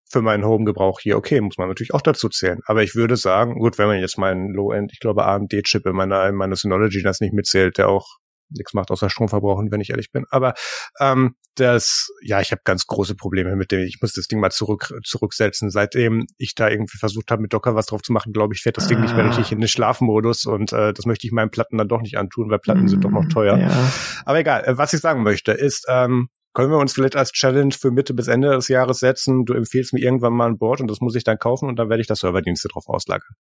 für 0.09 0.23
meinen 0.23 0.45
Home-Gebrauch 0.45 1.01
hier, 1.01 1.17
okay, 1.17 1.41
muss 1.41 1.59
man 1.59 1.67
natürlich 1.67 1.93
auch 1.93 2.03
dazu 2.03 2.29
zählen. 2.29 2.61
Aber 2.67 2.85
ich 2.85 2.95
würde 2.95 3.17
sagen, 3.17 3.59
gut, 3.59 3.79
wenn 3.79 3.89
man 3.89 3.99
jetzt 3.99 4.19
meinen 4.19 4.55
Low-End, 4.55 4.93
ich 4.93 5.01
glaube 5.01 5.25
AMD-Chip 5.25 5.85
in 5.85 5.97
meiner, 5.97 6.29
in 6.29 6.37
meiner 6.37 6.55
Synology 6.55 7.03
das 7.03 7.21
nicht 7.21 7.35
mitzählt, 7.35 7.79
der 7.79 7.89
auch 7.89 8.07
nichts 8.51 8.75
macht 8.75 8.91
außer 8.91 9.11
Strom 9.11 9.29
verbrauchen, 9.29 9.71
wenn 9.71 9.81
ich 9.81 9.91
ehrlich 9.91 10.13
bin. 10.13 10.25
Aber 10.31 10.55
ähm, 11.01 11.35
das, 11.57 12.09
ja, 12.23 12.41
ich 12.41 12.53
habe 12.53 12.63
ganz 12.65 12.87
große 12.87 13.15
Probleme 13.15 13.57
mit 13.57 13.73
dem. 13.73 13.81
Ich 13.81 13.99
muss 14.01 14.13
das 14.13 14.27
Ding 14.27 14.41
mal 14.41 14.51
zurück 14.51 14.93
zurücksetzen. 15.05 15.71
Seitdem 15.71 16.27
ich 16.37 16.55
da 16.55 16.69
irgendwie 16.69 16.99
versucht 16.99 17.31
habe, 17.31 17.43
mit 17.43 17.53
Docker 17.53 17.75
was 17.75 17.87
drauf 17.87 18.03
zu 18.03 18.13
machen, 18.13 18.33
glaube 18.33 18.55
ich, 18.55 18.61
fährt 18.61 18.77
das 18.77 18.89
Ding 18.89 19.01
nicht 19.01 19.15
mehr 19.15 19.25
Ah. 19.25 19.29
richtig 19.29 19.53
in 19.53 19.61
den 19.61 19.69
Schlafmodus 19.69 20.45
und 20.47 20.73
äh, 20.73 20.93
das 20.93 21.07
möchte 21.07 21.27
ich 21.27 21.33
meinen 21.33 21.51
Platten 21.51 21.79
dann 21.79 21.89
doch 21.89 22.01
nicht 22.01 22.19
antun, 22.19 22.51
weil 22.51 22.59
Platten 22.59 22.89
sind 22.89 23.05
doch 23.05 23.11
noch 23.11 23.27
teuer. 23.29 23.57
Ja. 23.59 23.93
Aber 24.25 24.39
egal, 24.39 24.65
äh, 24.65 24.77
was 24.77 24.93
ich 24.93 25.01
sagen 25.01 25.23
möchte, 25.23 25.53
ist, 25.53 25.87
ähm, 25.89 26.29
können 26.53 26.71
wir 26.71 26.79
uns 26.79 26.93
vielleicht 26.95 27.17
als 27.17 27.33
Challenge 27.33 27.75
für 27.79 27.91
Mitte 27.91 28.15
bis 28.15 28.29
Ende 28.29 28.51
des 28.51 28.69
Jahres 28.69 28.99
setzen, 28.99 29.45
du 29.45 29.53
empfiehlst 29.53 29.93
mir 29.93 30.01
irgendwann 30.01 30.33
mal 30.33 30.49
ein 30.49 30.59
Board 30.59 30.81
und 30.81 30.91
das 30.91 31.01
muss 31.01 31.15
ich 31.15 31.25
dann 31.25 31.39
kaufen 31.39 31.69
und 31.69 31.77
dann 31.79 31.91
werde 31.91 32.01
ich 32.01 32.07
da 32.07 32.15
Serverdienste 32.15 32.69
drauf 32.69 32.85
auslagern. 32.89 33.35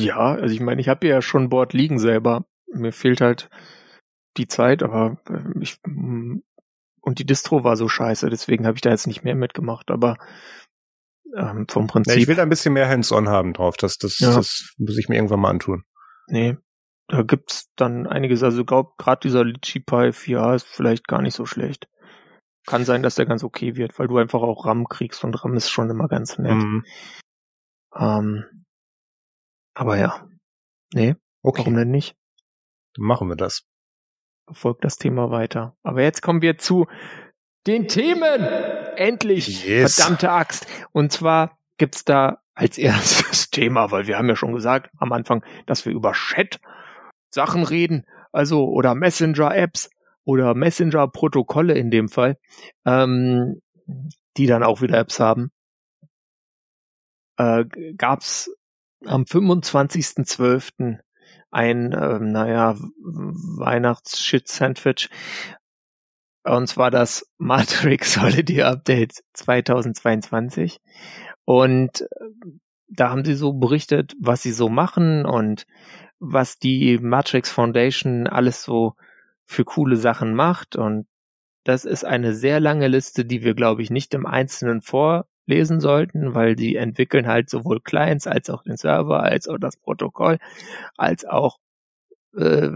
Ja, 0.00 0.34
also 0.34 0.52
ich 0.52 0.60
meine, 0.60 0.80
ich 0.80 0.88
habe 0.88 1.06
ja 1.06 1.22
schon 1.22 1.44
ein 1.44 1.48
Board 1.48 1.74
liegen 1.74 1.98
selber. 2.00 2.46
Mir 2.72 2.92
fehlt 2.92 3.20
halt 3.20 3.50
die 4.36 4.48
Zeit, 4.48 4.82
aber 4.82 5.18
äh, 5.28 5.58
ich 5.60 5.78
mm, 5.86 6.38
und 7.02 7.18
die 7.18 7.24
Distro 7.26 7.64
war 7.64 7.76
so 7.76 7.88
scheiße, 7.88 8.28
deswegen 8.30 8.66
habe 8.66 8.76
ich 8.76 8.82
da 8.82 8.90
jetzt 8.90 9.06
nicht 9.06 9.24
mehr 9.24 9.34
mitgemacht, 9.34 9.90
aber 9.90 10.16
ähm, 11.36 11.66
vom 11.68 11.84
Ja, 11.86 11.92
Prinzip, 11.92 12.16
ich 12.16 12.28
will 12.28 12.36
da 12.36 12.42
ein 12.42 12.48
bisschen 12.48 12.74
mehr 12.74 12.88
Hands-on 12.88 13.28
haben 13.28 13.52
drauf, 13.54 13.76
das, 13.76 13.96
das, 13.98 14.18
Ja. 14.18 14.34
das 14.34 14.74
muss 14.78 14.98
ich 14.98 15.08
mir 15.08 15.16
irgendwann 15.16 15.40
mal 15.40 15.50
antun. 15.50 15.84
nee, 16.28 16.56
da 17.08 17.22
gibt's 17.22 17.70
dann 17.74 18.06
einiges, 18.06 18.42
also 18.44 18.64
glaub, 18.64 18.96
gerade 18.98 19.20
dieser 19.22 19.44
Litchi 19.44 19.80
Pi 19.80 20.12
4a 20.12 20.54
ist 20.54 20.66
vielleicht 20.66 21.08
gar 21.08 21.22
nicht 21.22 21.34
so 21.34 21.44
schlecht. 21.46 21.88
Kann 22.66 22.84
sein, 22.84 23.02
dass 23.02 23.16
der 23.16 23.26
ganz 23.26 23.42
okay 23.42 23.74
wird, 23.74 23.98
weil 23.98 24.06
du 24.06 24.18
einfach 24.18 24.42
auch 24.42 24.64
RAM 24.66 24.86
kriegst 24.86 25.24
und 25.24 25.34
RAM 25.42 25.54
ist 25.54 25.70
schon 25.70 25.90
immer 25.90 26.06
ganz 26.06 26.38
nett. 26.38 26.52
Mhm. 26.54 26.84
Ähm, 27.96 28.44
aber 29.74 29.98
ja, 29.98 30.28
nee, 30.94 31.16
Okay, 31.42 31.62
warum 31.62 31.74
denn 31.76 31.90
nicht? 31.90 32.14
dann 32.94 33.06
machen 33.06 33.28
wir 33.28 33.36
das. 33.36 33.62
Verfolgt 34.50 34.84
das 34.84 34.96
Thema 34.96 35.30
weiter. 35.30 35.76
Aber 35.84 36.02
jetzt 36.02 36.22
kommen 36.22 36.42
wir 36.42 36.58
zu 36.58 36.86
den 37.68 37.86
Themen. 37.86 38.42
Endlich, 38.96 39.64
Yes. 39.64 39.94
verdammte 39.94 40.32
Axt. 40.32 40.66
Und 40.90 41.12
zwar 41.12 41.56
gibt's 41.78 42.04
da 42.04 42.40
als 42.54 42.76
erstes 42.78 43.50
Thema, 43.50 43.92
weil 43.92 44.08
wir 44.08 44.18
haben 44.18 44.28
ja 44.28 44.34
schon 44.34 44.52
gesagt 44.52 44.90
am 44.98 45.12
Anfang, 45.12 45.44
dass 45.66 45.86
wir 45.86 45.92
über 45.92 46.12
Chat 46.12 46.58
Sachen 47.30 47.62
reden, 47.62 48.06
also 48.32 48.66
oder 48.68 48.96
Messenger-Apps 48.96 49.88
oder 50.24 50.54
Messenger-Protokolle 50.54 51.74
in 51.74 51.92
dem 51.92 52.08
Fall, 52.08 52.36
ähm, 52.84 53.62
die 54.36 54.46
dann 54.46 54.64
auch 54.64 54.82
wieder 54.82 54.98
Apps 54.98 55.20
haben. 55.20 55.52
Äh, 57.36 57.64
gab's 57.96 58.50
am 59.06 59.22
25.12. 59.22 60.98
ein, 61.50 61.92
ähm, 61.92 62.32
naja, 62.32 62.76
Weihnachts-Shit-Sandwich. 62.98 65.10
Und 66.44 66.68
zwar 66.68 66.90
das 66.90 67.26
Matrix 67.38 68.20
Holiday 68.20 68.62
Update 68.62 69.22
2022. 69.34 70.80
Und 71.44 72.02
äh, 72.02 72.06
da 72.88 73.10
haben 73.10 73.24
sie 73.24 73.34
so 73.34 73.52
berichtet, 73.52 74.14
was 74.20 74.42
sie 74.42 74.52
so 74.52 74.68
machen 74.68 75.24
und 75.24 75.66
was 76.18 76.58
die 76.58 76.98
Matrix 76.98 77.50
Foundation 77.50 78.26
alles 78.26 78.62
so 78.62 78.94
für 79.46 79.64
coole 79.64 79.96
Sachen 79.96 80.34
macht. 80.34 80.76
Und 80.76 81.06
das 81.64 81.84
ist 81.84 82.04
eine 82.04 82.34
sehr 82.34 82.60
lange 82.60 82.88
Liste, 82.88 83.24
die 83.24 83.42
wir, 83.42 83.54
glaube 83.54 83.82
ich, 83.82 83.90
nicht 83.90 84.14
im 84.14 84.26
Einzelnen 84.26 84.82
vorlesen 85.46 85.80
sollten, 85.80 86.34
weil 86.34 86.54
die 86.56 86.76
entwickeln 86.76 87.26
halt 87.26 87.50
sowohl 87.50 87.80
Clients 87.80 88.26
als 88.26 88.50
auch 88.50 88.62
den 88.62 88.76
Server, 88.76 89.22
als 89.22 89.48
auch 89.48 89.58
das 89.58 89.76
Protokoll, 89.76 90.38
als 90.96 91.24
auch 91.24 91.58
äh, 92.36 92.68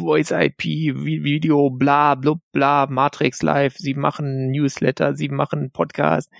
Voice 0.00 0.30
IP, 0.30 0.62
Vi- 0.62 1.22
Video, 1.24 1.70
bla, 1.70 2.14
blub, 2.14 2.40
bla, 2.52 2.86
Matrix 2.86 3.42
Live, 3.42 3.76
sie 3.76 3.94
machen 3.94 4.50
Newsletter, 4.50 5.14
sie 5.14 5.28
machen 5.28 5.70
Podcast 5.70 6.30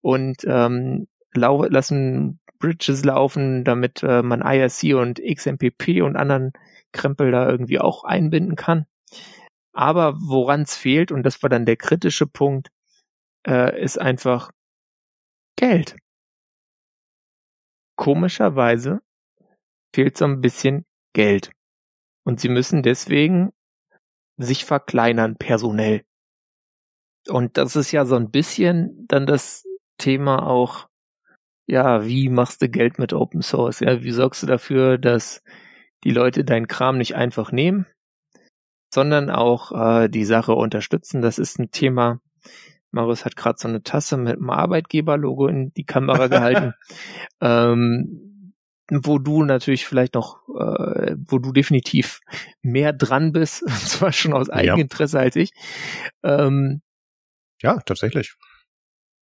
und 0.00 0.38
ähm, 0.46 1.06
lau 1.34 1.64
lassen 1.64 2.40
Bridges 2.58 3.04
laufen, 3.04 3.64
damit 3.64 4.02
äh, 4.02 4.22
man 4.22 4.42
IRC 4.42 4.94
und 4.94 5.20
XMPP 5.22 6.02
und 6.02 6.16
anderen 6.16 6.52
Krempel 6.92 7.30
da 7.30 7.48
irgendwie 7.48 7.78
auch 7.78 8.04
einbinden 8.04 8.56
kann. 8.56 8.86
Aber 9.72 10.16
woran 10.20 10.62
es 10.62 10.74
fehlt, 10.76 11.12
und 11.12 11.22
das 11.22 11.42
war 11.42 11.48
dann 11.48 11.64
der 11.64 11.76
kritische 11.76 12.26
Punkt, 12.26 12.68
äh, 13.46 13.80
ist 13.80 13.98
einfach 14.00 14.50
Geld. 15.60 15.94
Komischerweise 17.98 19.02
fehlt 19.94 20.16
so 20.16 20.24
ein 20.24 20.40
bisschen 20.40 20.86
Geld. 21.12 21.52
Und 22.24 22.40
sie 22.40 22.48
müssen 22.48 22.82
deswegen 22.82 23.50
sich 24.38 24.64
verkleinern 24.64 25.36
personell. 25.36 26.02
Und 27.28 27.58
das 27.58 27.76
ist 27.76 27.92
ja 27.92 28.06
so 28.06 28.16
ein 28.16 28.30
bisschen 28.30 29.06
dann 29.06 29.26
das 29.26 29.66
Thema 29.98 30.46
auch, 30.46 30.88
ja, 31.66 32.06
wie 32.06 32.30
machst 32.30 32.62
du 32.62 32.70
Geld 32.70 32.98
mit 32.98 33.12
Open 33.12 33.42
Source? 33.42 33.80
Ja, 33.80 34.02
wie 34.02 34.12
sorgst 34.12 34.42
du 34.42 34.46
dafür, 34.46 34.96
dass 34.96 35.42
die 36.04 36.12
Leute 36.12 36.42
deinen 36.42 36.68
Kram 36.68 36.96
nicht 36.96 37.16
einfach 37.16 37.52
nehmen, 37.52 37.86
sondern 38.94 39.28
auch 39.28 39.72
äh, 39.72 40.08
die 40.08 40.24
Sache 40.24 40.54
unterstützen. 40.54 41.20
Das 41.20 41.38
ist 41.38 41.58
ein 41.58 41.70
Thema. 41.70 42.22
Marius 42.92 43.24
hat 43.24 43.36
gerade 43.36 43.58
so 43.58 43.68
eine 43.68 43.82
Tasse 43.82 44.16
mit 44.16 44.36
einem 44.36 44.50
Arbeitgeberlogo 44.50 45.46
in 45.48 45.72
die 45.74 45.84
Kamera 45.84 46.26
gehalten, 46.26 46.74
ähm, 47.40 48.54
wo 48.90 49.18
du 49.18 49.44
natürlich 49.44 49.86
vielleicht 49.86 50.14
noch, 50.14 50.48
äh, 50.48 51.14
wo 51.26 51.38
du 51.38 51.52
definitiv 51.52 52.20
mehr 52.62 52.92
dran 52.92 53.32
bist, 53.32 53.62
und 53.66 53.72
zwar 53.72 54.12
schon 54.12 54.32
aus 54.32 54.50
Eigeninteresse 54.50 55.18
ja. 55.18 55.22
als 55.24 55.36
ich. 55.36 55.52
Ähm, 56.22 56.82
ja, 57.62 57.78
tatsächlich. 57.80 58.34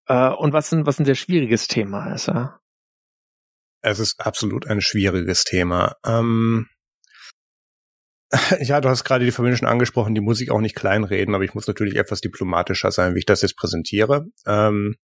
Äh, 0.07 0.29
und 0.29 0.53
was 0.53 0.71
ein, 0.71 0.85
was 0.85 0.99
ein 0.99 1.05
sehr 1.05 1.15
schwieriges 1.15 1.67
Thema 1.67 2.13
ist, 2.13 2.27
ja. 2.27 2.59
Es 3.81 3.99
ist 3.99 4.19
absolut 4.19 4.67
ein 4.67 4.81
schwieriges 4.81 5.43
Thema. 5.43 5.95
Ähm, 6.03 6.67
ja, 8.61 8.81
du 8.81 8.89
hast 8.89 9.03
gerade 9.03 9.25
die 9.25 9.31
Familie 9.31 9.57
schon 9.57 9.67
angesprochen, 9.67 10.15
die 10.15 10.21
muss 10.21 10.41
ich 10.41 10.51
auch 10.51 10.61
nicht 10.61 10.75
kleinreden, 10.75 11.35
aber 11.35 11.43
ich 11.43 11.53
muss 11.53 11.67
natürlich 11.67 11.95
etwas 11.95 12.21
diplomatischer 12.21 12.91
sein, 12.91 13.15
wie 13.15 13.19
ich 13.19 13.25
das 13.25 13.41
jetzt 13.41 13.57
präsentiere. 13.57 14.25
Ähm, 14.45 14.95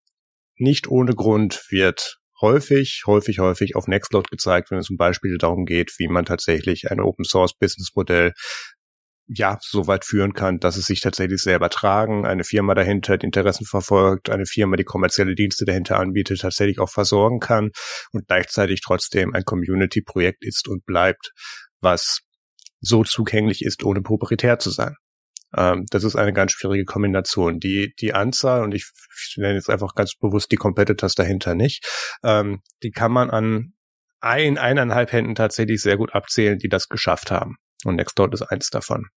nicht 0.57 0.87
ohne 0.87 1.13
Grund 1.13 1.65
wird 1.69 2.17
häufig, 2.41 3.03
häufig, 3.05 3.39
häufig 3.39 3.75
auf 3.75 3.87
Nextcloud 3.87 4.31
gezeigt, 4.31 4.71
wenn 4.71 4.79
es 4.79 4.87
zum 4.87 4.97
Beispiel 4.97 5.37
darum 5.37 5.65
geht, 5.65 5.93
wie 5.97 6.07
man 6.07 6.25
tatsächlich 6.25 6.89
ein 6.91 6.99
Open 6.99 7.25
Source 7.25 7.53
Business 7.57 7.91
Modell 7.95 8.33
ja, 9.33 9.57
so 9.61 9.87
weit 9.87 10.03
führen 10.03 10.33
kann, 10.33 10.59
dass 10.59 10.75
es 10.75 10.85
sich 10.85 10.99
tatsächlich 10.99 11.41
selber 11.41 11.69
tragen, 11.69 12.25
eine 12.25 12.43
Firma 12.43 12.73
dahinter 12.73 13.17
die 13.17 13.27
Interessen 13.27 13.65
verfolgt, 13.65 14.29
eine 14.29 14.45
Firma, 14.45 14.75
die 14.75 14.83
kommerzielle 14.83 15.35
Dienste 15.35 15.63
dahinter 15.63 15.99
anbietet, 15.99 16.41
tatsächlich 16.41 16.79
auch 16.79 16.89
versorgen 16.89 17.39
kann 17.39 17.69
und 18.11 18.27
gleichzeitig 18.27 18.81
trotzdem 18.81 19.33
ein 19.33 19.45
Community-Projekt 19.45 20.43
ist 20.43 20.67
und 20.67 20.85
bleibt, 20.85 21.31
was 21.79 22.21
so 22.81 23.03
zugänglich 23.03 23.63
ist, 23.63 23.83
ohne 23.83 24.01
proprietär 24.01 24.59
zu 24.59 24.71
sein. 24.71 24.95
Ähm, 25.55 25.85
das 25.89 26.03
ist 26.03 26.15
eine 26.15 26.33
ganz 26.33 26.51
schwierige 26.51 26.85
Kombination. 26.85 27.59
Die, 27.59 27.93
die 27.99 28.13
Anzahl, 28.13 28.63
und 28.63 28.73
ich, 28.73 28.89
ich 29.27 29.37
nenne 29.37 29.55
jetzt 29.55 29.69
einfach 29.69 29.95
ganz 29.95 30.15
bewusst 30.15 30.51
die 30.51 30.57
Competitors 30.57 31.15
dahinter 31.15 31.55
nicht, 31.55 31.85
ähm, 32.23 32.61
die 32.83 32.91
kann 32.91 33.11
man 33.11 33.29
an 33.29 33.73
ein, 34.19 34.57
eineinhalb 34.57 35.11
Händen 35.11 35.35
tatsächlich 35.35 35.81
sehr 35.81 35.97
gut 35.97 36.13
abzählen, 36.13 36.57
die 36.57 36.69
das 36.69 36.87
geschafft 36.87 37.31
haben. 37.31 37.55
Und 37.83 37.95
Nextdoor 37.95 38.31
ist 38.33 38.43
eins 38.43 38.69
davon. 38.69 39.07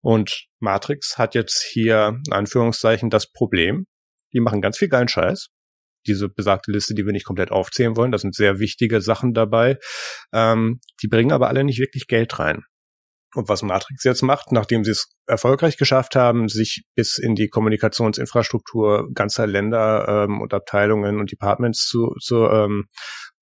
Und 0.00 0.46
Matrix 0.58 1.18
hat 1.18 1.34
jetzt 1.34 1.62
hier 1.62 2.20
in 2.26 2.32
Anführungszeichen 2.32 3.10
das 3.10 3.30
Problem, 3.30 3.86
die 4.32 4.40
machen 4.40 4.60
ganz 4.60 4.78
viel 4.78 4.88
geilen 4.88 5.08
Scheiß. 5.08 5.48
Diese 6.08 6.28
besagte 6.28 6.72
Liste, 6.72 6.94
die 6.94 7.04
wir 7.04 7.12
nicht 7.12 7.26
komplett 7.26 7.52
aufzählen 7.52 7.96
wollen, 7.96 8.12
da 8.12 8.18
sind 8.18 8.34
sehr 8.34 8.58
wichtige 8.58 9.00
Sachen 9.00 9.34
dabei. 9.34 9.78
Ähm, 10.32 10.80
die 11.02 11.08
bringen 11.08 11.32
aber 11.32 11.48
alle 11.48 11.64
nicht 11.64 11.78
wirklich 11.78 12.06
Geld 12.06 12.38
rein. 12.38 12.64
Und 13.34 13.48
was 13.48 13.62
Matrix 13.62 14.04
jetzt 14.04 14.22
macht, 14.22 14.52
nachdem 14.52 14.84
sie 14.84 14.92
es 14.92 15.10
erfolgreich 15.26 15.76
geschafft 15.76 16.16
haben, 16.16 16.48
sich 16.48 16.84
bis 16.94 17.18
in 17.18 17.34
die 17.34 17.48
Kommunikationsinfrastruktur 17.48 19.10
ganzer 19.12 19.46
Länder 19.46 20.24
ähm, 20.24 20.40
und 20.40 20.54
Abteilungen 20.54 21.20
und 21.20 21.30
Departments 21.30 21.86
zu, 21.86 22.14
zu 22.20 22.46
ähm, 22.46 22.86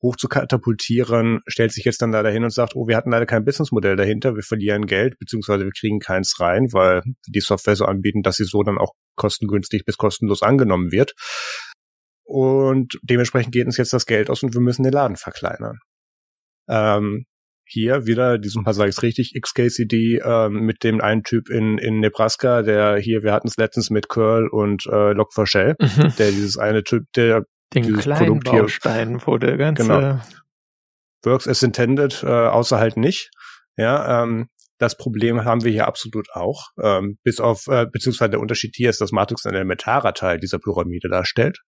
hoch 0.02 0.16
zu 0.16 0.28
katapultieren, 0.28 1.40
stellt 1.46 1.72
sich 1.72 1.84
jetzt 1.84 2.02
dann 2.02 2.10
leider 2.10 2.30
hin 2.30 2.42
und 2.42 2.52
sagt, 2.52 2.74
oh, 2.74 2.88
wir 2.88 2.96
hatten 2.96 3.10
leider 3.10 3.26
kein 3.26 3.44
Businessmodell 3.44 3.96
dahinter, 3.96 4.34
wir 4.34 4.42
verlieren 4.42 4.86
Geld, 4.86 5.18
beziehungsweise 5.18 5.64
wir 5.64 5.72
kriegen 5.72 6.00
keins 6.00 6.40
rein, 6.40 6.72
weil 6.72 7.02
die 7.28 7.40
Software 7.40 7.76
so 7.76 7.84
anbieten, 7.84 8.22
dass 8.22 8.36
sie 8.36 8.44
so 8.44 8.62
dann 8.64 8.78
auch 8.78 8.92
kostengünstig 9.16 9.84
bis 9.84 9.96
kostenlos 9.96 10.42
angenommen 10.42 10.90
wird. 10.90 11.14
Und 12.26 12.98
dementsprechend 13.02 13.52
geht 13.52 13.66
uns 13.66 13.76
jetzt 13.76 13.92
das 13.92 14.04
Geld 14.04 14.30
aus 14.30 14.42
und 14.42 14.52
wir 14.52 14.60
müssen 14.60 14.82
den 14.82 14.92
Laden 14.92 15.16
verkleinern. 15.16 15.78
Ähm, 16.68 17.24
hier 17.64 18.06
wieder, 18.06 18.38
diesem 18.38 18.62
Mal 18.62 18.74
sage 18.74 18.90
ich 18.90 18.96
es 18.96 19.02
richtig, 19.02 19.40
XKCD 19.40 20.20
ähm, 20.24 20.60
mit 20.60 20.82
dem 20.82 21.00
einen 21.00 21.22
Typ 21.22 21.48
in, 21.48 21.78
in 21.78 22.00
Nebraska, 22.00 22.62
der 22.62 22.96
hier, 22.96 23.22
wir 23.22 23.32
hatten 23.32 23.48
es 23.48 23.56
letztens 23.56 23.90
mit 23.90 24.08
Curl 24.08 24.48
und 24.48 24.86
äh, 24.86 25.12
Log4Shell, 25.12 25.74
mhm. 25.78 26.16
der 26.16 26.30
dieses 26.30 26.58
eine 26.58 26.82
Typ, 26.82 27.04
der 27.14 27.44
den 27.74 27.96
kleinen 27.96 28.40
Produkt 28.40 28.44
Baustein, 28.44 29.08
hier, 29.08 29.26
wo 29.26 29.38
der 29.38 29.56
ganze 29.56 29.82
genau, 29.82 30.20
Works 31.24 31.48
as 31.48 31.62
intended, 31.62 32.22
äh, 32.22 32.26
außer 32.26 32.78
halt 32.78 32.96
nicht. 32.96 33.30
Ja, 33.76 34.22
ähm, 34.22 34.48
das 34.78 34.96
Problem 34.96 35.44
haben 35.44 35.64
wir 35.64 35.72
hier 35.72 35.86
absolut 35.86 36.28
auch. 36.32 36.68
Ähm, 36.82 37.18
bis 37.22 37.40
auf, 37.40 37.66
äh, 37.68 37.86
beziehungsweise 37.90 38.30
der 38.30 38.40
Unterschied 38.40 38.74
hier 38.76 38.90
ist, 38.90 39.00
dass 39.00 39.12
Matrix 39.12 39.46
ein 39.46 39.54
elementarer 39.54 40.12
Teil 40.14 40.38
dieser 40.38 40.58
Pyramide 40.58 41.08
darstellt. 41.08 41.58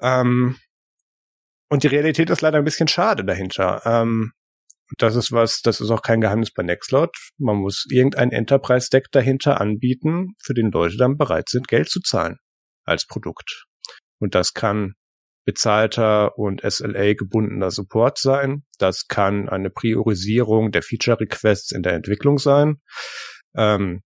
Ähm, 0.00 0.56
und 1.70 1.82
die 1.82 1.88
Realität 1.88 2.30
ist 2.30 2.40
leider 2.40 2.58
ein 2.58 2.64
bisschen 2.64 2.88
schade 2.88 3.24
dahinter. 3.24 3.82
Ähm, 3.84 4.32
das 4.96 5.16
ist 5.16 5.32
was, 5.32 5.60
das 5.60 5.80
ist 5.80 5.90
auch 5.90 6.00
kein 6.02 6.20
Geheimnis 6.20 6.52
bei 6.52 6.62
Nextcloud. 6.62 7.10
Man 7.36 7.56
muss 7.56 7.84
irgendein 7.90 8.32
Enterprise-Deck 8.32 9.08
dahinter 9.12 9.60
anbieten, 9.60 10.34
für 10.42 10.54
den 10.54 10.70
Leute 10.70 10.96
dann 10.96 11.18
bereit 11.18 11.50
sind, 11.50 11.68
Geld 11.68 11.90
zu 11.90 12.00
zahlen 12.00 12.38
als 12.84 13.06
Produkt. 13.06 13.66
Und 14.18 14.34
das 14.34 14.54
kann 14.54 14.94
bezahlter 15.48 16.36
und 16.36 16.60
SLA 16.60 17.14
gebundener 17.14 17.70
Support 17.70 18.18
sein. 18.18 18.64
Das 18.76 19.08
kann 19.08 19.48
eine 19.48 19.70
Priorisierung 19.70 20.72
der 20.72 20.82
Feature 20.82 21.20
Requests 21.20 21.72
in 21.72 21.82
der 21.82 21.94
Entwicklung 21.94 22.36
sein. 22.36 22.82
Ähm, 23.56 24.02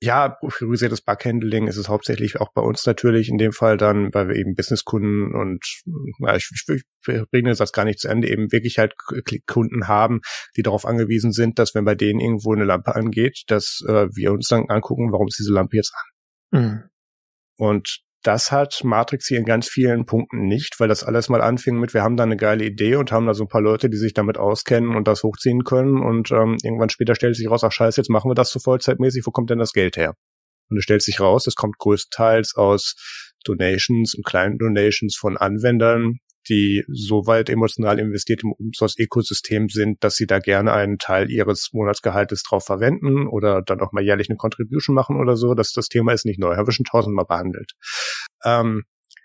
ja, 0.00 0.28
priorisiertes 0.28 1.00
Bughandling 1.00 1.66
ist 1.66 1.76
es 1.76 1.88
hauptsächlich 1.88 2.40
auch 2.40 2.52
bei 2.54 2.62
uns 2.62 2.86
natürlich 2.86 3.30
in 3.30 3.36
dem 3.36 3.50
Fall 3.50 3.76
dann, 3.78 4.14
weil 4.14 4.28
wir 4.28 4.36
eben 4.36 4.54
Businesskunden 4.54 5.34
und 5.34 5.64
ja, 6.20 6.36
ich, 6.36 6.48
ich, 6.52 6.84
ich 7.08 7.30
bringe 7.32 7.52
das 7.52 7.72
gar 7.72 7.84
nicht 7.84 7.98
zu 7.98 8.06
Ende, 8.06 8.30
eben 8.30 8.52
wirklich 8.52 8.78
halt 8.78 8.94
Kunden 9.48 9.88
haben, 9.88 10.20
die 10.56 10.62
darauf 10.62 10.86
angewiesen 10.86 11.32
sind, 11.32 11.58
dass 11.58 11.74
wenn 11.74 11.84
bei 11.84 11.96
denen 11.96 12.20
irgendwo 12.20 12.52
eine 12.52 12.64
Lampe 12.64 12.94
angeht, 12.94 13.42
dass 13.48 13.82
äh, 13.88 14.06
wir 14.14 14.30
uns 14.30 14.46
dann 14.46 14.68
angucken, 14.68 15.10
warum 15.10 15.26
ist 15.26 15.40
diese 15.40 15.52
Lampe 15.52 15.78
jetzt 15.78 15.92
an. 16.52 16.60
Mhm. 16.60 16.82
Und 17.56 18.04
das 18.24 18.50
hat 18.50 18.82
Matrix 18.84 19.28
hier 19.28 19.38
in 19.38 19.44
ganz 19.44 19.68
vielen 19.68 20.06
Punkten 20.06 20.46
nicht, 20.46 20.80
weil 20.80 20.88
das 20.88 21.04
alles 21.04 21.28
mal 21.28 21.42
anfing 21.42 21.78
mit, 21.78 21.94
wir 21.94 22.02
haben 22.02 22.16
da 22.16 22.24
eine 22.24 22.36
geile 22.36 22.64
Idee 22.64 22.96
und 22.96 23.12
haben 23.12 23.26
da 23.26 23.34
so 23.34 23.44
ein 23.44 23.48
paar 23.48 23.60
Leute, 23.60 23.90
die 23.90 23.98
sich 23.98 24.14
damit 24.14 24.38
auskennen 24.38 24.96
und 24.96 25.06
das 25.06 25.22
hochziehen 25.22 25.62
können 25.62 26.02
und 26.02 26.30
ähm, 26.30 26.56
irgendwann 26.62 26.88
später 26.88 27.14
stellt 27.14 27.36
sich 27.36 27.48
raus, 27.50 27.62
ach 27.64 27.72
scheiße, 27.72 28.00
jetzt 28.00 28.10
machen 28.10 28.30
wir 28.30 28.34
das 28.34 28.50
so 28.50 28.58
vollzeitmäßig, 28.58 29.26
wo 29.26 29.30
kommt 29.30 29.50
denn 29.50 29.58
das 29.58 29.72
Geld 29.72 29.96
her? 29.96 30.14
Und 30.70 30.78
es 30.78 30.84
stellt 30.84 31.02
sich 31.02 31.20
raus, 31.20 31.46
es 31.46 31.54
kommt 31.54 31.78
größtenteils 31.78 32.54
aus 32.56 32.96
Donations 33.44 34.14
und 34.14 34.24
kleinen 34.24 34.56
Donations 34.56 35.14
von 35.14 35.36
Anwendern, 35.36 36.18
die 36.48 36.84
so 36.88 37.26
weit 37.26 37.48
emotional 37.48 37.98
investiert 37.98 38.42
im 38.42 38.52
Umsatz-Ökosystem 38.52 39.68
sind, 39.68 40.02
dass 40.02 40.16
sie 40.16 40.26
da 40.26 40.38
gerne 40.38 40.72
einen 40.72 40.98
Teil 40.98 41.30
ihres 41.30 41.70
Monatsgehaltes 41.72 42.42
drauf 42.42 42.64
verwenden 42.64 43.26
oder 43.26 43.62
dann 43.62 43.80
auch 43.80 43.92
mal 43.92 44.04
jährlich 44.04 44.28
eine 44.28 44.36
Contribution 44.36 44.94
machen 44.94 45.16
oder 45.16 45.36
so. 45.36 45.54
Das, 45.54 45.72
das 45.72 45.88
Thema 45.88 46.12
ist 46.12 46.26
nicht 46.26 46.38
neu, 46.38 46.56
haben 46.56 46.66
wir 46.66 46.72
schon 46.72 46.84
tausendmal 46.84 47.24
behandelt. 47.24 47.72
Ähm, 48.44 48.84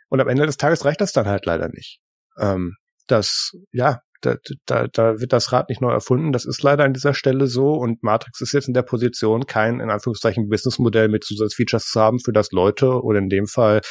und 0.09 0.19
am 0.19 0.27
Ende 0.27 0.45
des 0.45 0.57
Tages 0.57 0.85
reicht 0.85 1.01
das 1.01 1.13
dann 1.13 1.27
halt 1.27 1.45
leider 1.45 1.69
nicht. 1.69 1.99
Ähm, 2.39 2.75
das, 3.07 3.51
ja, 3.71 4.01
da, 4.21 4.35
da, 4.65 4.87
da 4.87 5.19
wird 5.19 5.33
das 5.33 5.51
Rad 5.51 5.69
nicht 5.69 5.81
neu 5.81 5.91
erfunden. 5.91 6.31
Das 6.31 6.45
ist 6.45 6.61
leider 6.61 6.83
an 6.83 6.93
dieser 6.93 7.13
Stelle 7.13 7.47
so. 7.47 7.73
Und 7.73 8.03
Matrix 8.03 8.41
ist 8.41 8.53
jetzt 8.53 8.67
in 8.67 8.73
der 8.73 8.81
Position, 8.83 9.45
kein, 9.45 9.79
in 9.79 9.89
Anführungszeichen, 9.89 10.49
Businessmodell 10.49 11.07
mit 11.07 11.23
Zusatzfeatures 11.23 11.85
zu 11.85 11.99
haben, 11.99 12.19
für 12.19 12.33
das 12.33 12.51
Leute 12.51 13.01
oder 13.01 13.19
in 13.19 13.29
dem 13.29 13.47
Fall 13.47 13.81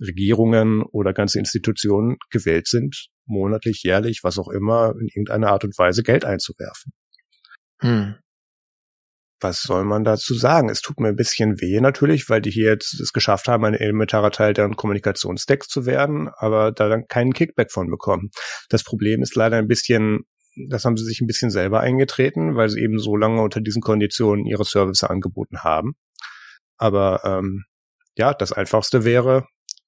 Regierungen 0.00 0.82
oder 0.82 1.12
ganze 1.12 1.38
Institutionen 1.38 2.16
gewählt 2.30 2.68
sind, 2.68 3.08
monatlich, 3.26 3.82
jährlich, 3.82 4.20
was 4.22 4.38
auch 4.38 4.48
immer, 4.48 4.94
in 5.00 5.08
irgendeiner 5.08 5.48
Art 5.48 5.64
und 5.64 5.76
Weise 5.76 6.02
Geld 6.02 6.24
einzuwerfen. 6.24 6.92
Hm. 7.80 8.14
Was 9.40 9.62
soll 9.62 9.84
man 9.84 10.04
dazu 10.04 10.34
sagen? 10.34 10.68
Es 10.68 10.80
tut 10.80 10.98
mir 10.98 11.08
ein 11.08 11.16
bisschen 11.16 11.60
weh 11.60 11.80
natürlich, 11.80 12.28
weil 12.28 12.40
die 12.40 12.50
hier 12.50 12.70
jetzt 12.70 12.98
es 13.00 13.12
geschafft 13.12 13.46
haben, 13.46 13.64
ein 13.64 13.74
elementarer 13.74 14.32
Teil 14.32 14.52
deren 14.52 14.74
Kommunikationsdecks 14.74 15.68
zu 15.68 15.86
werden, 15.86 16.28
aber 16.36 16.72
da 16.72 16.88
dann 16.88 17.06
keinen 17.06 17.32
Kickback 17.32 17.70
von 17.70 17.88
bekommen. 17.88 18.30
Das 18.68 18.82
Problem 18.82 19.22
ist 19.22 19.36
leider 19.36 19.56
ein 19.56 19.68
bisschen, 19.68 20.24
das 20.68 20.84
haben 20.84 20.96
sie 20.96 21.04
sich 21.04 21.20
ein 21.20 21.26
bisschen 21.26 21.50
selber 21.50 21.80
eingetreten, 21.80 22.56
weil 22.56 22.68
sie 22.68 22.80
eben 22.80 22.98
so 22.98 23.16
lange 23.16 23.40
unter 23.40 23.60
diesen 23.60 23.80
Konditionen 23.82 24.44
ihre 24.44 24.64
Services 24.64 25.04
angeboten 25.08 25.58
haben. 25.62 25.94
Aber 26.76 27.22
ähm, 27.24 27.64
ja, 28.16 28.34
das 28.34 28.52
Einfachste 28.52 29.04
wäre, 29.04 29.46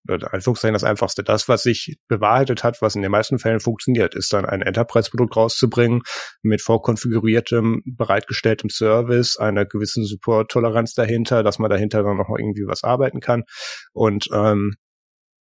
Anführungszeichen 0.09 0.73
das 0.73 0.85
Einfachste. 0.85 1.23
Das, 1.23 1.49
was 1.49 1.63
sich 1.63 1.99
bewahrheitet 2.09 2.65
hat, 2.65 2.81
was 2.81 2.95
in 2.95 3.03
den 3.03 3.11
meisten 3.11 3.39
Fällen 3.39 3.61
funktioniert, 3.61 4.15
ist 4.15 4.33
dann 4.33 4.45
ein 4.45 4.63
Enterprise-Produkt 4.63 5.37
rauszubringen 5.37 6.03
mit 6.43 6.63
vorkonfiguriertem, 6.63 7.83
bereitgestelltem 7.85 8.71
Service, 8.71 9.37
einer 9.37 9.67
gewissen 9.67 10.05
Support-Toleranz 10.05 10.95
dahinter, 10.95 11.43
dass 11.43 11.59
man 11.59 11.71
dahinter 11.71 12.03
dann 12.03 12.17
noch 12.17 12.31
irgendwie 12.37 12.67
was 12.67 12.83
arbeiten 12.83 13.21
kann 13.21 13.45
und 13.93 14.29
ähm, 14.33 14.75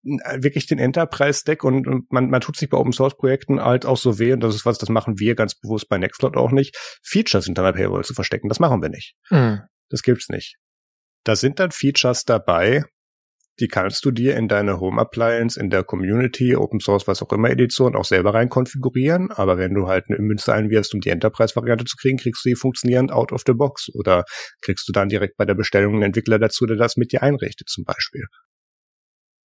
wirklich 0.03 0.65
den 0.65 0.79
Enterprise-Stack 0.79 1.63
und, 1.63 1.87
und 1.87 2.11
man, 2.11 2.29
man 2.29 2.41
tut 2.41 2.55
sich 2.55 2.69
bei 2.69 2.77
Open-Source-Projekten 2.77 3.61
halt 3.61 3.85
auch 3.85 3.97
so 3.97 4.17
weh, 4.19 4.33
und 4.33 4.41
das 4.41 4.55
ist 4.55 4.65
was, 4.65 4.77
das 4.77 4.89
machen 4.89 5.19
wir 5.19 5.35
ganz 5.35 5.55
bewusst 5.55 5.89
bei 5.89 5.97
Nextcloud 5.97 6.37
auch 6.37 6.51
nicht, 6.51 6.77
Features 7.03 7.45
hinter 7.45 7.63
einer 7.63 7.73
Paywall 7.73 8.03
zu 8.03 8.13
verstecken. 8.13 8.47
Das 8.47 8.59
machen 8.59 8.81
wir 8.81 8.89
nicht. 8.89 9.15
Mhm. 9.29 9.61
Das 9.89 10.01
gibt's 10.01 10.29
nicht. 10.29 10.57
Da 11.25 11.35
sind 11.35 11.59
dann 11.59 11.71
Features 11.71 12.23
dabei, 12.23 12.83
die 13.59 13.67
kannst 13.67 14.05
du 14.05 14.11
dir 14.11 14.37
in 14.37 14.47
deine 14.47 14.79
Home 14.79 15.01
Appliance, 15.01 15.59
in 15.59 15.69
der 15.69 15.83
Community, 15.83 16.55
Open 16.55 16.79
Source, 16.79 17.07
was 17.07 17.21
auch 17.21 17.31
immer 17.33 17.49
Edition 17.49 17.95
auch 17.95 18.05
selber 18.05 18.33
rein 18.33 18.49
konfigurieren. 18.49 19.31
Aber 19.31 19.57
wenn 19.57 19.73
du 19.73 19.87
halt 19.87 20.05
eine 20.07 20.19
Münze 20.19 20.53
einwirfst, 20.53 20.93
um 20.93 21.01
die 21.01 21.09
Enterprise-Variante 21.09 21.85
zu 21.85 21.97
kriegen, 21.97 22.17
kriegst 22.17 22.45
du 22.45 22.49
die 22.49 22.55
funktionierend 22.55 23.11
out 23.11 23.31
of 23.31 23.43
the 23.45 23.53
box. 23.53 23.89
Oder 23.93 24.23
kriegst 24.61 24.87
du 24.87 24.93
dann 24.93 25.09
direkt 25.09 25.37
bei 25.37 25.45
der 25.45 25.55
Bestellung 25.55 25.95
einen 25.95 26.03
Entwickler 26.03 26.39
dazu, 26.39 26.65
der 26.65 26.77
das 26.77 26.95
mit 26.95 27.11
dir 27.11 27.21
einrichtet, 27.21 27.69
zum 27.69 27.83
Beispiel. 27.83 28.25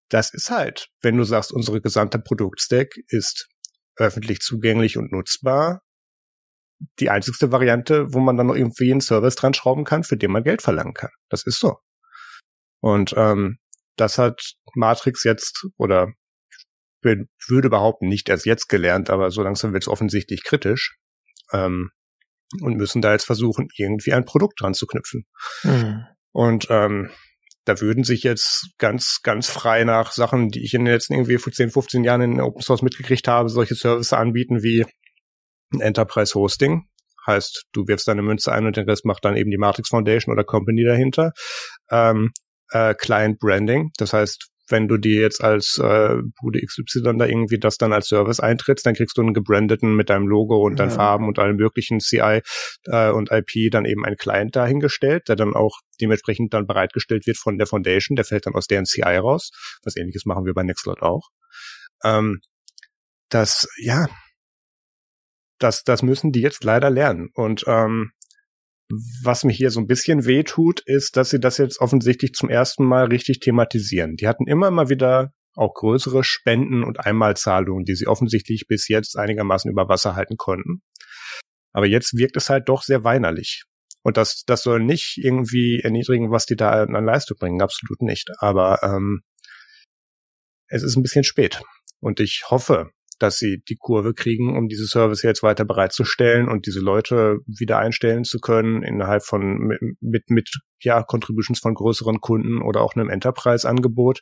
Das 0.08 0.32
ist 0.32 0.50
halt, 0.50 0.88
wenn 1.02 1.16
du 1.16 1.24
sagst, 1.24 1.52
unsere 1.52 1.80
gesamte 1.80 2.18
Produktstack 2.18 2.94
ist 3.08 3.48
öffentlich 3.96 4.40
zugänglich 4.40 4.96
und 4.96 5.12
nutzbar, 5.12 5.80
die 6.98 7.10
einzigste 7.10 7.52
Variante, 7.52 8.12
wo 8.12 8.20
man 8.20 8.36
dann 8.36 8.48
noch 8.48 8.56
irgendwie 8.56 8.90
einen 8.90 9.00
Service 9.00 9.36
dran 9.36 9.54
schrauben 9.54 9.84
kann, 9.84 10.04
für 10.04 10.16
den 10.16 10.30
man 10.30 10.44
Geld 10.44 10.62
verlangen 10.62 10.94
kann. 10.94 11.10
Das 11.28 11.46
ist 11.46 11.58
so. 11.58 11.78
Und 12.80 13.14
ähm, 13.16 13.58
das 13.96 14.18
hat 14.18 14.54
Matrix 14.74 15.24
jetzt 15.24 15.66
oder 15.76 16.12
würde 17.02 17.68
behaupten, 17.68 18.08
nicht 18.08 18.28
erst 18.28 18.46
jetzt 18.46 18.68
gelernt, 18.68 19.10
aber 19.10 19.30
so 19.30 19.42
langsam 19.42 19.72
wird 19.72 19.82
es 19.82 19.88
offensichtlich 19.88 20.42
kritisch 20.42 20.96
ähm, 21.52 21.90
und 22.62 22.76
müssen 22.76 23.02
da 23.02 23.12
jetzt 23.12 23.26
versuchen, 23.26 23.68
irgendwie 23.76 24.14
ein 24.14 24.24
Produkt 24.24 24.60
dran 24.60 24.74
zu 24.74 24.86
knüpfen. 24.86 25.26
Mhm. 25.64 26.06
Und 26.32 26.66
ähm, 26.70 27.10
da 27.64 27.80
würden 27.80 28.04
sich 28.04 28.22
jetzt 28.22 28.70
ganz, 28.78 29.20
ganz 29.22 29.48
frei 29.48 29.84
nach 29.84 30.12
Sachen, 30.12 30.50
die 30.50 30.64
ich 30.64 30.74
in 30.74 30.84
den 30.84 30.92
letzten 30.92 31.14
irgendwie 31.14 31.38
10, 31.38 31.70
15 31.70 32.04
Jahren 32.04 32.20
in 32.20 32.40
Open 32.40 32.62
Source 32.62 32.82
mitgekriegt 32.82 33.28
habe, 33.28 33.48
solche 33.48 33.74
Services 33.74 34.12
anbieten 34.12 34.62
wie 34.62 34.84
ein 35.72 35.80
Enterprise 35.80 36.34
Hosting. 36.34 36.88
Heißt, 37.26 37.64
du 37.72 37.86
wirfst 37.86 38.06
deine 38.06 38.20
Münze 38.20 38.52
ein 38.52 38.66
und 38.66 38.76
den 38.76 38.88
Rest 38.88 39.06
macht 39.06 39.24
dann 39.24 39.36
eben 39.36 39.50
die 39.50 39.56
Matrix 39.56 39.88
Foundation 39.88 40.32
oder 40.32 40.44
Company 40.44 40.84
dahinter. 40.84 41.32
Ähm, 41.90 42.32
äh, 42.74 42.94
Client 42.94 43.38
Branding. 43.38 43.90
Das 43.96 44.12
heißt, 44.12 44.50
wenn 44.68 44.88
du 44.88 44.96
dir 44.96 45.20
jetzt 45.20 45.42
als 45.42 45.78
äh, 45.78 46.16
Bude 46.40 46.60
XY 46.60 47.18
da 47.18 47.26
irgendwie 47.26 47.58
das 47.58 47.76
dann 47.76 47.92
als 47.92 48.08
Service 48.08 48.40
eintrittst, 48.40 48.84
dann 48.84 48.94
kriegst 48.94 49.16
du 49.16 49.22
einen 49.22 49.34
gebrandeten 49.34 49.94
mit 49.94 50.08
deinem 50.08 50.26
Logo 50.26 50.56
und 50.64 50.78
deinen 50.78 50.90
ja. 50.90 50.96
Farben 50.96 51.28
und 51.28 51.38
allem 51.38 51.56
möglichen 51.56 52.00
CI 52.00 52.40
äh, 52.86 53.10
und 53.10 53.30
IP 53.30 53.70
dann 53.70 53.84
eben 53.84 54.04
ein 54.04 54.16
Client 54.16 54.56
dahingestellt, 54.56 55.28
der 55.28 55.36
dann 55.36 55.54
auch 55.54 55.80
dementsprechend 56.00 56.54
dann 56.54 56.66
bereitgestellt 56.66 57.26
wird 57.26 57.36
von 57.36 57.58
der 57.58 57.66
Foundation, 57.66 58.16
der 58.16 58.24
fällt 58.24 58.46
dann 58.46 58.54
aus 58.54 58.66
deren 58.66 58.86
CI 58.86 59.16
raus. 59.16 59.50
Was 59.82 59.96
ähnliches 59.96 60.24
machen 60.24 60.46
wir 60.46 60.54
bei 60.54 60.62
Nextcloud 60.62 61.02
auch. 61.02 61.28
Ähm, 62.02 62.40
das, 63.28 63.68
ja, 63.76 64.06
das, 65.58 65.84
das 65.84 66.02
müssen 66.02 66.32
die 66.32 66.40
jetzt 66.40 66.64
leider 66.64 66.90
lernen. 66.90 67.28
Und 67.34 67.64
ähm, 67.66 68.12
was 69.22 69.44
mir 69.44 69.52
hier 69.52 69.70
so 69.70 69.80
ein 69.80 69.86
bisschen 69.86 70.26
weh 70.26 70.42
tut, 70.42 70.80
ist, 70.84 71.16
dass 71.16 71.30
sie 71.30 71.40
das 71.40 71.58
jetzt 71.58 71.80
offensichtlich 71.80 72.32
zum 72.34 72.50
ersten 72.50 72.84
Mal 72.84 73.06
richtig 73.06 73.40
thematisieren. 73.40 74.16
Die 74.16 74.28
hatten 74.28 74.46
immer 74.46 74.70
mal 74.70 74.88
wieder 74.88 75.32
auch 75.54 75.74
größere 75.74 76.24
Spenden 76.24 76.82
und 76.84 77.00
Einmalzahlungen, 77.00 77.84
die 77.84 77.94
sie 77.94 78.06
offensichtlich 78.06 78.66
bis 78.68 78.88
jetzt 78.88 79.16
einigermaßen 79.16 79.70
über 79.70 79.88
Wasser 79.88 80.16
halten 80.16 80.36
konnten. 80.36 80.82
Aber 81.72 81.86
jetzt 81.86 82.16
wirkt 82.16 82.36
es 82.36 82.50
halt 82.50 82.68
doch 82.68 82.82
sehr 82.82 83.04
weinerlich. 83.04 83.64
Und 84.02 84.16
das, 84.16 84.44
das 84.46 84.62
soll 84.62 84.80
nicht 84.80 85.16
irgendwie 85.16 85.80
erniedrigen, 85.82 86.30
was 86.30 86.44
die 86.44 86.56
da 86.56 86.82
an 86.82 87.04
Leistung 87.04 87.38
bringen, 87.38 87.62
absolut 87.62 88.02
nicht. 88.02 88.30
Aber 88.38 88.82
ähm, 88.82 89.22
es 90.68 90.82
ist 90.82 90.96
ein 90.96 91.02
bisschen 91.02 91.24
spät. 91.24 91.62
Und 92.00 92.20
ich 92.20 92.44
hoffe, 92.50 92.90
dass 93.24 93.38
sie 93.38 93.62
die 93.66 93.76
Kurve 93.76 94.12
kriegen, 94.12 94.56
um 94.56 94.68
diese 94.68 94.86
Service 94.86 95.22
jetzt 95.22 95.42
weiter 95.42 95.64
bereitzustellen 95.64 96.48
und 96.48 96.66
diese 96.66 96.80
Leute 96.80 97.38
wieder 97.46 97.78
einstellen 97.78 98.24
zu 98.24 98.38
können 98.38 98.82
innerhalb 98.82 99.24
von 99.24 99.78
mit, 100.00 100.28
mit, 100.28 100.50
ja 100.80 101.02
Contributions 101.02 101.60
von 101.60 101.72
größeren 101.72 102.20
Kunden 102.20 102.60
oder 102.60 102.82
auch 102.82 102.94
einem 102.94 103.08
Enterprise-Angebot. 103.08 104.20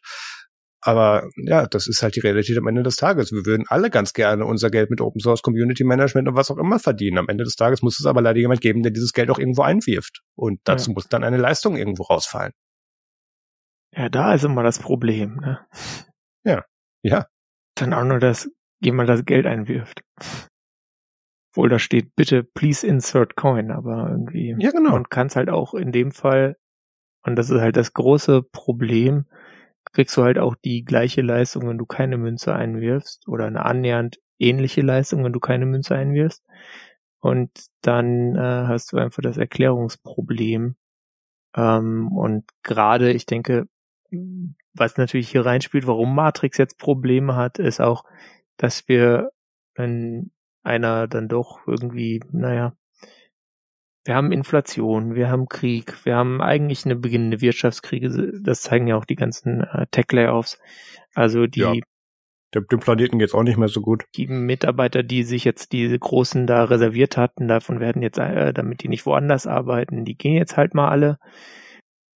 Aber 0.81 1.29
ja, 1.37 1.67
das 1.67 1.89
ist 1.89 2.03
halt 2.03 2.15
die 2.15 2.21
Realität 2.21 2.57
am 2.59 2.69
Ende 2.69 2.85
des 2.85 2.95
Tages. 2.95 3.33
Wir 3.33 3.45
würden 3.45 3.65
alle 3.69 3.91
ganz 3.91 4.13
gerne 4.13 4.45
unser 4.45 4.71
Geld 4.71 4.91
mit 4.91 5.01
Open 5.01 5.21
Source 5.21 5.43
Community 5.43 5.83
Management 5.83 6.29
und 6.29 6.37
was 6.37 6.51
auch 6.51 6.59
immer 6.59 6.79
verdienen. 6.79 7.19
Am 7.19 7.29
Ende 7.29 7.45
des 7.45 7.57
Tages 7.57 7.83
muss 7.83 7.99
es 7.99 8.07
aber 8.07 8.23
leider 8.23 8.39
jemand 8.39 8.61
geben, 8.61 8.83
der 8.83 8.93
dieses 8.93 9.13
Geld 9.13 9.31
auch 9.31 9.39
irgendwo 9.39 9.63
einwirft. 9.63 10.23
Und 10.37 10.61
dazu 10.65 10.91
ja. 10.91 10.95
muss 10.95 11.09
dann 11.09 11.25
eine 11.25 11.39
Leistung 11.39 11.77
irgendwo 11.77 12.05
rausfallen. 12.05 12.53
Ja, 13.95 14.09
da 14.09 14.35
ist 14.35 14.45
immer 14.45 14.63
das 14.63 14.79
Problem, 14.79 15.37
ne? 15.37 15.61
Ja, 16.45 16.65
ja. 17.03 17.27
Dann 17.75 17.95
auch 17.95 18.05
nur 18.05 18.19
das 18.19 18.49
jemand 18.85 19.09
das 19.09 19.25
Geld 19.25 19.47
einwirft. 19.47 20.03
Obwohl 21.51 21.69
da 21.69 21.79
steht, 21.79 22.15
bitte 22.17 22.43
please 22.43 22.87
insert 22.87 23.37
coin, 23.37 23.71
aber 23.71 24.09
irgendwie. 24.11 24.55
Ja, 24.59 24.71
genau. 24.71 24.93
Man 24.93 25.09
kann 25.09 25.27
es 25.27 25.37
halt 25.37 25.51
auch 25.51 25.75
in 25.75 25.93
dem 25.93 26.13
Fall, 26.13 26.57
und 27.25 27.37
das 27.37 27.51
ist 27.51 27.61
halt 27.61 27.77
das 27.77 27.93
große 27.93 28.43
Problem, 28.43 29.27
kriegst 29.93 30.17
du 30.17 30.23
halt 30.23 30.39
auch 30.39 30.55
die 30.55 30.85
gleiche 30.85 31.23
Leistung, 31.23 31.69
wenn 31.69 31.79
du 31.79 31.87
keine 31.87 32.17
Münze 32.17 32.55
einwirfst, 32.55 33.29
oder 33.29 33.47
eine 33.47 33.65
annähernd 33.65 34.19
ähnliche 34.39 34.81
Leistung, 34.81 35.25
wenn 35.25 35.33
du 35.33 35.41
keine 35.41 35.67
Münze 35.67 35.95
einwirfst. 35.95 36.43
Und 37.21 37.51
dann 37.83 38.35
äh, 38.35 38.67
hast 38.67 38.93
du 38.93 38.97
einfach 38.97 39.23
das 39.23 39.37
Erklärungsproblem. 39.37 40.75
Ähm, 41.55 42.13
und 42.17 42.45
gerade, 42.63 43.13
ich 43.13 43.27
denke, 43.27 43.67
was 44.75 44.97
natürlich 44.97 45.29
hier 45.29 45.45
reinspielt, 45.47 45.87
warum 45.87 46.15
Matrix 46.15 46.59
jetzt 46.59 46.79
Probleme 46.79 47.37
hat, 47.37 47.59
ist 47.59 47.81
auch, 47.81 48.05
dass 48.57 48.89
wir 48.89 49.31
in 49.77 50.31
einer 50.63 51.09
dann 51.09 51.29
doch 51.29 51.61
irgendwie, 51.67 52.21
naja, 52.31 52.75
wir 54.05 54.17
haben 54.17 54.33
Inflation, 54.33 55.15
wir 55.15 55.31
haben 55.31 55.49
Krieg, 55.49 56.05
wir 56.05 56.17
haben 56.17 56.41
eigentlich 56.41 56.85
eine 56.85 56.97
beginnende 56.97 57.41
Wirtschaftskriege, 57.41 58.33
das 58.41 58.63
zeigen 58.63 58.89
ja 58.89 58.97
auch 58.97 59.05
die 59.05 59.17
ganzen 59.17 59.61
äh, 59.63 59.87
Tech-Layoffs. 59.91 60.59
Also 61.15 61.47
die 61.47 61.61
ja. 61.61 61.75
Dem 62.55 62.81
Planeten 62.81 63.19
geht's 63.19 63.33
auch 63.33 63.45
nicht 63.45 63.57
mehr 63.57 63.69
so 63.69 63.81
gut. 63.81 64.05
Die 64.15 64.27
Mitarbeiter, 64.27 65.03
die 65.03 65.23
sich 65.23 65.43
jetzt 65.45 65.73
diese 65.73 65.99
großen 65.99 66.47
da 66.47 66.65
reserviert 66.65 67.17
hatten, 67.17 67.49
davon 67.49 67.81
werden 67.81 68.03
jetzt, 68.03 68.19
äh, 68.19 68.53
damit 68.53 68.83
die 68.83 68.89
nicht 68.89 69.07
woanders 69.07 69.47
arbeiten, 69.47 70.05
die 70.05 70.17
gehen 70.17 70.35
jetzt 70.35 70.59
halt 70.59 70.75
mal 70.75 70.91
alle. 70.91 71.19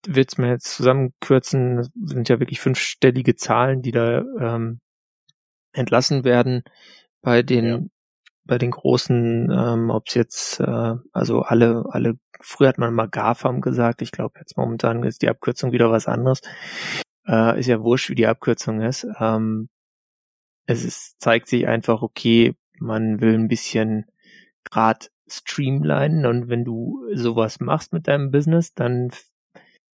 Wird's 0.05 0.37
mir 0.37 0.49
jetzt 0.49 0.75
zusammenkürzen, 0.75 1.89
sind 2.03 2.29
ja 2.29 2.39
wirklich 2.39 2.59
fünfstellige 2.59 3.35
Zahlen, 3.35 3.81
die 3.81 3.91
da 3.91 4.23
ähm, 4.39 4.79
entlassen 5.73 6.23
werden 6.23 6.63
bei 7.21 7.43
den 7.43 7.65
ja. 7.65 7.79
bei 8.45 8.57
den 8.57 8.71
großen, 8.71 9.51
ähm, 9.51 9.89
ob 9.89 10.07
es 10.07 10.13
jetzt 10.13 10.59
äh, 10.59 10.95
also 11.11 11.41
alle 11.41 11.85
alle 11.89 12.17
früher 12.39 12.69
hat 12.69 12.77
man 12.77 12.93
mal 12.93 13.09
GAFAM 13.09 13.61
gesagt, 13.61 14.01
ich 14.01 14.11
glaube 14.11 14.39
jetzt 14.39 14.57
momentan 14.57 15.03
ist 15.03 15.21
die 15.21 15.29
Abkürzung 15.29 15.71
wieder 15.71 15.91
was 15.91 16.07
anderes. 16.07 16.41
Äh, 17.27 17.59
ist 17.59 17.67
ja 17.67 17.81
wurscht, 17.81 18.09
wie 18.09 18.15
die 18.15 18.27
Abkürzung 18.27 18.81
ist. 18.81 19.05
Ähm, 19.19 19.69
es 20.67 20.83
ist, 20.85 21.19
zeigt 21.19 21.47
sich 21.47 21.67
einfach, 21.67 22.01
okay, 22.01 22.55
man 22.79 23.21
will 23.21 23.33
ein 23.33 23.47
bisschen 23.47 24.05
grad 24.63 25.11
streamlinen 25.27 26.25
und 26.25 26.49
wenn 26.49 26.63
du 26.63 27.05
sowas 27.13 27.59
machst 27.59 27.93
mit 27.93 28.07
deinem 28.07 28.31
Business, 28.31 28.73
dann 28.73 29.11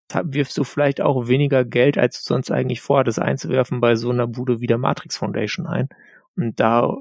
wirfst 0.09 0.57
du 0.57 0.63
vielleicht 0.63 1.01
auch 1.01 1.27
weniger 1.27 1.65
Geld, 1.65 1.97
als 1.97 2.23
du 2.23 2.33
sonst 2.33 2.51
eigentlich 2.51 2.81
vorhattest 2.81 3.19
einzuwerfen, 3.19 3.81
bei 3.81 3.95
so 3.95 4.09
einer 4.09 4.27
Bude 4.27 4.59
wie 4.59 4.67
der 4.67 4.77
Matrix 4.77 5.17
Foundation 5.17 5.67
ein. 5.67 5.89
Und 6.35 6.59
da, 6.59 6.97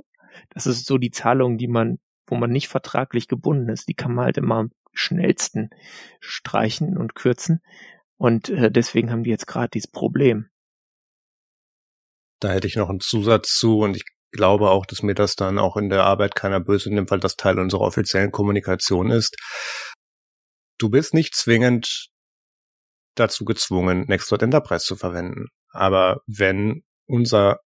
das 0.50 0.66
ist 0.66 0.86
so 0.86 0.98
die 0.98 1.10
Zahlung, 1.10 1.58
die 1.58 1.68
man, 1.68 1.98
wo 2.26 2.36
man 2.36 2.50
nicht 2.50 2.68
vertraglich 2.68 3.28
gebunden 3.28 3.68
ist, 3.68 3.88
die 3.88 3.94
kann 3.94 4.14
man 4.14 4.26
halt 4.26 4.38
immer 4.38 4.56
am 4.56 4.70
schnellsten 4.92 5.70
streichen 6.20 6.96
und 6.96 7.14
kürzen. 7.14 7.62
Und 8.16 8.50
äh, 8.50 8.70
deswegen 8.70 9.10
haben 9.10 9.24
die 9.24 9.30
jetzt 9.30 9.46
gerade 9.46 9.70
dieses 9.70 9.90
Problem. 9.90 10.48
Da 12.40 12.50
hätte 12.50 12.66
ich 12.66 12.76
noch 12.76 12.88
einen 12.88 13.00
Zusatz 13.00 13.56
zu 13.56 13.80
und 13.80 13.96
ich 13.96 14.04
glaube 14.32 14.70
auch, 14.70 14.86
dass 14.86 15.02
mir 15.02 15.14
das 15.14 15.36
dann 15.36 15.58
auch 15.58 15.76
in 15.76 15.90
der 15.90 16.04
Arbeit 16.04 16.34
keiner 16.34 16.60
böse 16.60 16.92
nimmt, 16.92 17.10
weil 17.10 17.20
das 17.20 17.36
Teil 17.36 17.58
unserer 17.58 17.82
offiziellen 17.82 18.32
Kommunikation 18.32 19.10
ist. 19.10 19.36
Du 20.78 20.88
bist 20.88 21.14
nicht 21.14 21.34
zwingend 21.34 22.11
dazu 23.14 23.44
gezwungen, 23.44 24.04
Nextcloud 24.08 24.42
Enterprise 24.42 24.84
zu 24.84 24.96
verwenden. 24.96 25.46
Aber 25.70 26.20
wenn 26.26 26.82
unser 27.06 27.60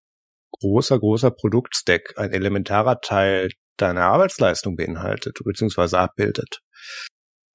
großer, 0.59 0.99
großer 0.99 1.31
Produktstack 1.31 2.13
ein 2.17 2.31
elementarer 2.31 3.01
Teil 3.01 3.49
deiner 3.77 4.03
Arbeitsleistung 4.03 4.75
beinhaltet, 4.75 5.37
beziehungsweise 5.43 5.99
abbildet, 5.99 6.61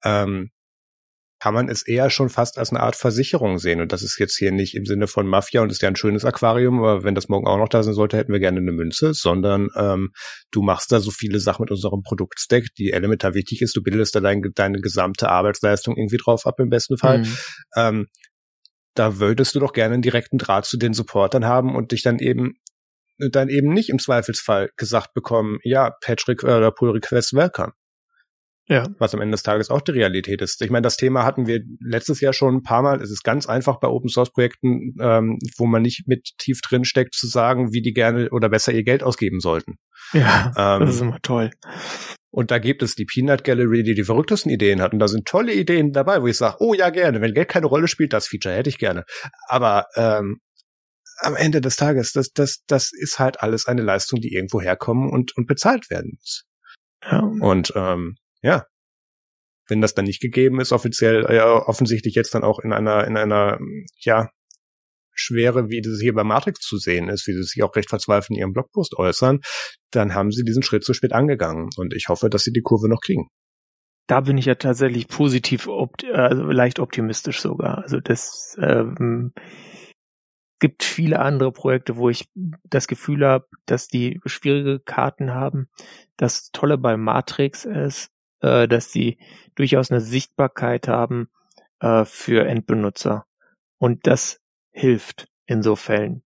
ähm, 0.03 0.51
kann 1.41 1.55
man 1.55 1.69
es 1.69 1.81
eher 1.81 2.11
schon 2.11 2.29
fast 2.29 2.59
als 2.59 2.69
eine 2.69 2.81
Art 2.81 2.95
Versicherung 2.95 3.57
sehen. 3.57 3.81
Und 3.81 3.91
das 3.91 4.03
ist 4.03 4.19
jetzt 4.19 4.37
hier 4.37 4.51
nicht 4.51 4.75
im 4.75 4.85
Sinne 4.85 5.07
von 5.07 5.25
Mafia 5.25 5.61
und 5.61 5.71
ist 5.71 5.81
ja 5.81 5.87
ein 5.87 5.95
schönes 5.95 6.23
Aquarium, 6.23 6.77
aber 6.79 7.03
wenn 7.03 7.15
das 7.15 7.29
morgen 7.29 7.47
auch 7.47 7.57
noch 7.57 7.67
da 7.67 7.81
sein 7.81 7.95
sollte, 7.95 8.15
hätten 8.15 8.31
wir 8.31 8.39
gerne 8.39 8.59
eine 8.59 8.71
Münze, 8.71 9.15
sondern 9.15 9.69
ähm, 9.75 10.11
du 10.51 10.61
machst 10.61 10.91
da 10.91 10.99
so 10.99 11.09
viele 11.09 11.39
Sachen 11.39 11.63
mit 11.63 11.71
unserem 11.71 12.03
Produktstack, 12.03 12.65
die 12.77 12.91
elementar 12.91 13.33
wichtig 13.33 13.63
ist. 13.63 13.75
Du 13.75 13.81
bildest 13.81 14.13
da 14.13 14.19
dein, 14.19 14.43
deine 14.53 14.81
gesamte 14.81 15.29
Arbeitsleistung 15.29 15.97
irgendwie 15.97 16.17
drauf 16.17 16.45
ab 16.45 16.59
im 16.59 16.69
besten 16.69 16.99
Fall. 16.99 17.19
Mhm. 17.23 17.37
Ähm, 17.75 18.07
da 18.93 19.17
würdest 19.17 19.55
du 19.55 19.59
doch 19.59 19.73
gerne 19.73 19.95
einen 19.95 20.03
direkten 20.03 20.37
Draht 20.37 20.65
zu 20.65 20.77
den 20.77 20.93
Supportern 20.93 21.45
haben 21.45 21.75
und 21.75 21.91
dich 21.91 22.03
dann 22.03 22.19
eben 22.19 22.53
dann 23.31 23.49
eben 23.49 23.73
nicht 23.73 23.89
im 23.89 23.99
Zweifelsfall 23.99 24.69
gesagt 24.77 25.13
bekommen, 25.13 25.57
ja, 25.63 25.91
Patch 26.01 26.27
oder 26.27 26.71
Pull 26.71 26.91
Request 26.91 27.33
welcome. 27.33 27.73
Ja. 28.71 28.87
Was 28.99 29.13
am 29.13 29.19
Ende 29.19 29.33
des 29.33 29.43
Tages 29.43 29.69
auch 29.69 29.81
die 29.81 29.91
Realität 29.91 30.41
ist. 30.41 30.61
Ich 30.61 30.69
meine, 30.69 30.83
das 30.83 30.95
Thema 30.95 31.25
hatten 31.25 31.45
wir 31.45 31.59
letztes 31.81 32.21
Jahr 32.21 32.31
schon 32.31 32.55
ein 32.55 32.63
paar 32.63 32.81
Mal. 32.81 33.01
Es 33.01 33.11
ist 33.11 33.21
ganz 33.21 33.45
einfach 33.45 33.81
bei 33.81 33.89
Open 33.89 34.07
Source 34.07 34.31
Projekten, 34.31 34.95
ähm, 35.01 35.39
wo 35.57 35.65
man 35.65 35.81
nicht 35.81 36.07
mit 36.07 36.29
tief 36.37 36.61
drin 36.61 36.85
steckt, 36.85 37.13
zu 37.13 37.27
sagen, 37.27 37.73
wie 37.73 37.81
die 37.81 37.91
gerne 37.91 38.29
oder 38.29 38.47
besser 38.47 38.71
ihr 38.71 38.85
Geld 38.85 39.03
ausgeben 39.03 39.41
sollten. 39.41 39.75
Ja, 40.13 40.53
ähm, 40.55 40.85
das 40.85 40.95
ist 40.95 41.01
immer 41.01 41.19
toll. 41.21 41.51
Und 42.29 42.49
da 42.49 42.59
gibt 42.59 42.81
es 42.81 42.95
die 42.95 43.03
Peanut 43.03 43.43
Gallery, 43.43 43.83
die 43.83 43.93
die 43.93 44.05
verrücktesten 44.05 44.49
Ideen 44.49 44.81
hat. 44.81 44.93
Und 44.93 44.99
da 44.99 45.09
sind 45.09 45.27
tolle 45.27 45.53
Ideen 45.53 45.91
dabei, 45.91 46.21
wo 46.21 46.27
ich 46.27 46.37
sage, 46.37 46.55
oh 46.61 46.73
ja, 46.73 46.91
gerne. 46.91 47.19
Wenn 47.19 47.33
Geld 47.33 47.49
keine 47.49 47.65
Rolle 47.65 47.89
spielt, 47.89 48.13
das 48.13 48.27
Feature 48.27 48.55
hätte 48.55 48.69
ich 48.69 48.77
gerne. 48.77 49.03
Aber 49.49 49.87
ähm, 49.97 50.39
am 51.17 51.35
Ende 51.35 51.59
des 51.59 51.75
Tages, 51.75 52.13
das, 52.13 52.31
das, 52.31 52.63
das 52.67 52.91
ist 52.93 53.19
halt 53.19 53.41
alles 53.43 53.65
eine 53.65 53.81
Leistung, 53.81 54.21
die 54.21 54.33
irgendwo 54.33 54.61
herkommen 54.61 55.09
und, 55.09 55.35
und 55.35 55.45
bezahlt 55.45 55.89
werden 55.89 56.13
muss. 56.15 56.45
Ja. 57.03 57.19
Und 57.19 57.73
ähm, 57.75 58.15
ja, 58.41 58.65
wenn 59.67 59.81
das 59.81 59.93
dann 59.93 60.05
nicht 60.05 60.21
gegeben 60.21 60.59
ist, 60.59 60.71
offiziell, 60.71 61.27
ja, 61.33 61.55
offensichtlich 61.67 62.15
jetzt 62.15 62.33
dann 62.35 62.43
auch 62.43 62.59
in 62.59 62.73
einer, 62.73 63.05
in 63.07 63.17
einer, 63.17 63.59
ja, 63.99 64.29
Schwere, 65.13 65.69
wie 65.69 65.81
das 65.81 65.99
hier 65.99 66.13
bei 66.13 66.23
Matrix 66.23 66.61
zu 66.61 66.77
sehen 66.77 67.09
ist, 67.09 67.27
wie 67.27 67.33
sie 67.33 67.43
sich 67.43 67.63
auch 67.63 67.75
recht 67.75 67.89
verzweifelt 67.89 68.31
in 68.31 68.37
ihrem 68.37 68.53
Blogpost 68.53 68.97
äußern, 68.97 69.39
dann 69.91 70.13
haben 70.13 70.31
sie 70.31 70.43
diesen 70.43 70.63
Schritt 70.63 70.83
zu 70.83 70.93
spät 70.93 71.13
angegangen. 71.13 71.69
Und 71.77 71.93
ich 71.93 72.07
hoffe, 72.09 72.29
dass 72.29 72.43
sie 72.43 72.53
die 72.53 72.61
Kurve 72.61 72.89
noch 72.89 73.01
kriegen. 73.01 73.27
Da 74.07 74.21
bin 74.21 74.37
ich 74.37 74.45
ja 74.45 74.55
tatsächlich 74.55 75.07
positiv, 75.07 75.67
opt 75.67 76.05
also 76.05 76.43
leicht 76.43 76.79
optimistisch 76.79 77.39
sogar. 77.39 77.79
Also 77.79 77.99
das 77.99 78.57
ähm, 78.61 79.33
gibt 80.59 80.83
viele 80.83 81.19
andere 81.19 81.51
Projekte, 81.51 81.97
wo 81.97 82.09
ich 82.09 82.25
das 82.63 82.87
Gefühl 82.87 83.25
habe, 83.25 83.47
dass 83.65 83.87
die 83.87 84.19
schwierige 84.25 84.79
Karten 84.79 85.33
haben. 85.33 85.69
Das 86.17 86.51
Tolle 86.51 86.77
bei 86.77 86.97
Matrix 86.97 87.63
ist, 87.65 88.09
äh, 88.41 88.67
dass 88.67 88.91
sie 88.91 89.17
durchaus 89.55 89.91
eine 89.91 90.01
Sichtbarkeit 90.01 90.87
haben 90.87 91.29
äh, 91.79 92.05
für 92.05 92.47
Endbenutzer. 92.47 93.25
Und 93.77 94.07
das 94.07 94.41
hilft 94.71 95.27
in 95.45 95.63
so 95.63 95.75
Fällen. 95.75 96.23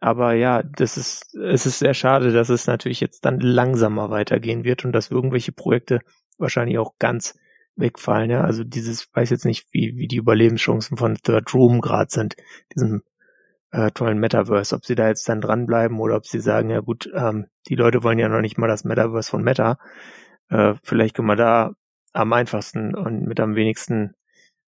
Aber 0.00 0.34
ja, 0.34 0.62
das 0.62 0.98
ist, 0.98 1.34
es 1.34 1.64
ist 1.64 1.78
sehr 1.78 1.94
schade, 1.94 2.30
dass 2.32 2.50
es 2.50 2.66
natürlich 2.66 3.00
jetzt 3.00 3.24
dann 3.24 3.40
langsamer 3.40 4.10
weitergehen 4.10 4.62
wird 4.62 4.84
und 4.84 4.92
dass 4.92 5.10
irgendwelche 5.10 5.52
Projekte 5.52 6.00
wahrscheinlich 6.36 6.78
auch 6.78 6.98
ganz 6.98 7.38
wegfallen. 7.76 8.30
Ja? 8.30 8.42
Also 8.42 8.64
dieses, 8.64 9.08
weiß 9.14 9.30
jetzt 9.30 9.46
nicht, 9.46 9.66
wie, 9.72 9.96
wie 9.96 10.06
die 10.06 10.18
Überlebenschancen 10.18 10.98
von 10.98 11.16
Third 11.16 11.54
Room 11.54 11.80
gerade 11.80 12.10
sind, 12.10 12.36
diesem 12.74 13.02
äh, 13.70 13.90
tollen 13.92 14.18
Metaverse, 14.18 14.76
ob 14.76 14.84
sie 14.84 14.94
da 14.94 15.08
jetzt 15.08 15.28
dann 15.28 15.40
dranbleiben 15.40 15.98
oder 15.98 16.16
ob 16.16 16.26
sie 16.26 16.40
sagen, 16.40 16.70
ja 16.70 16.80
gut, 16.80 17.10
ähm, 17.14 17.46
die 17.68 17.74
Leute 17.74 18.02
wollen 18.02 18.18
ja 18.18 18.28
noch 18.28 18.40
nicht 18.40 18.58
mal 18.58 18.68
das 18.68 18.84
Metaverse 18.84 19.30
von 19.30 19.42
Meta. 19.42 19.78
Äh, 20.48 20.74
vielleicht 20.82 21.16
können 21.16 21.28
wir 21.28 21.36
da 21.36 21.74
am 22.12 22.32
einfachsten 22.32 22.94
und 22.94 23.26
mit 23.26 23.40
am 23.40 23.56
wenigsten 23.56 24.14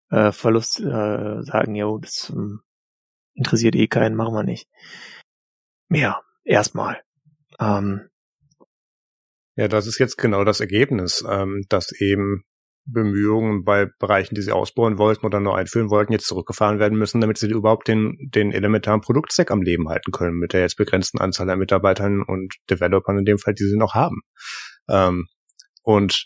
äh, 0.10 0.32
Verlust 0.32 0.80
äh, 0.80 1.42
sagen, 1.44 1.76
jo, 1.76 1.98
das 1.98 2.32
ähm, 2.34 2.62
interessiert 3.34 3.76
eh 3.76 3.88
keinen, 3.88 4.16
machen 4.16 4.34
wir 4.34 4.44
nicht. 4.44 4.68
Ja, 5.90 6.22
erstmal. 6.44 7.02
Ähm, 7.60 8.10
ja, 9.56 9.68
das 9.68 9.88
ist 9.88 10.00
jetzt 10.00 10.18
genau 10.18 10.44
das 10.44 10.60
Ergebnis, 10.60 11.24
ähm, 11.30 11.66
dass 11.70 11.92
eben 11.94 12.44
Bemühungen 12.88 13.64
bei 13.64 13.88
Bereichen, 14.00 14.36
die 14.36 14.42
sie 14.42 14.52
ausbauen 14.52 14.98
wollten 14.98 15.26
oder 15.26 15.40
nur 15.40 15.58
einführen 15.58 15.90
wollten, 15.90 16.14
jetzt 16.14 16.28
zurückgefahren 16.28 16.80
werden 16.80 16.98
müssen, 16.98 17.20
damit 17.20 17.38
sie 17.38 17.50
überhaupt 17.50 17.88
den, 17.88 18.16
den 18.20 18.52
elementaren 18.52 19.02
Produktstack 19.02 19.50
am 19.50 19.62
Leben 19.62 19.90
halten 19.90 20.12
können 20.12 20.38
mit 20.38 20.54
der 20.54 20.62
jetzt 20.62 20.78
begrenzten 20.78 21.20
Anzahl 21.20 21.50
an 21.50 21.60
Mitarbeitern 21.60 22.22
und 22.22 22.54
Developern 22.70 23.20
in 23.20 23.26
dem 23.26 23.40
Fall, 23.40 23.56
die 23.56 23.64
sie 23.64 23.78
noch 23.78 23.96
haben. 23.96 24.22
Ähm, 24.88 25.26
und 25.86 26.26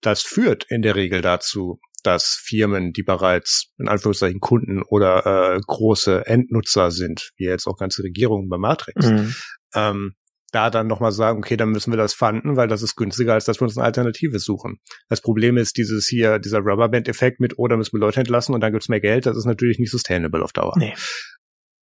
das 0.00 0.22
führt 0.22 0.64
in 0.68 0.82
der 0.82 0.94
Regel 0.94 1.20
dazu, 1.20 1.80
dass 2.02 2.40
Firmen, 2.44 2.92
die 2.92 3.02
bereits 3.02 3.72
in 3.78 3.88
Anführungszeichen 3.88 4.40
Kunden 4.40 4.82
oder 4.82 5.56
äh, 5.56 5.60
große 5.66 6.24
Endnutzer 6.26 6.90
sind, 6.92 7.32
wie 7.36 7.46
jetzt 7.46 7.66
auch 7.66 7.76
ganze 7.76 8.04
Regierungen 8.04 8.48
bei 8.48 8.58
Matrix, 8.58 9.06
mhm. 9.06 9.34
ähm, 9.74 10.14
da 10.52 10.70
dann 10.70 10.86
nochmal 10.86 11.10
sagen, 11.10 11.38
okay, 11.38 11.56
dann 11.56 11.70
müssen 11.70 11.92
wir 11.92 11.96
das 11.96 12.14
fanden, 12.14 12.56
weil 12.56 12.68
das 12.68 12.82
ist 12.82 12.94
günstiger, 12.94 13.34
als 13.34 13.44
dass 13.44 13.60
wir 13.60 13.64
uns 13.64 13.76
eine 13.76 13.84
Alternative 13.84 14.38
suchen. 14.38 14.78
Das 15.08 15.20
Problem 15.20 15.56
ist 15.56 15.76
dieses 15.76 16.06
hier, 16.06 16.38
dieser 16.38 16.60
Rubberband-Effekt 16.60 17.40
mit, 17.40 17.54
oh, 17.58 17.66
da 17.66 17.76
müssen 17.76 17.94
wir 17.94 18.00
Leute 18.00 18.20
entlassen 18.20 18.54
und 18.54 18.60
dann 18.60 18.72
gibt's 18.72 18.88
mehr 18.88 19.00
Geld, 19.00 19.26
das 19.26 19.36
ist 19.36 19.44
natürlich 19.44 19.80
nicht 19.80 19.90
sustainable 19.90 20.44
auf 20.44 20.52
Dauer. 20.52 20.74
Nee. 20.78 20.94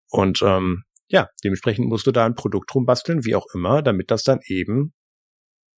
Und 0.09 0.41
ähm, 0.43 0.85
ja, 1.09 1.29
dementsprechend 1.45 1.87
musst 1.87 2.07
du 2.07 2.13
da 2.13 2.25
ein 2.25 2.35
Produkt 2.35 2.75
rumbasteln, 2.75 3.27
wie 3.27 3.35
auch 3.35 3.47
immer, 3.55 3.83
damit 3.83 4.11
das 4.11 4.23
dann 4.23 4.41
eben 4.47 4.95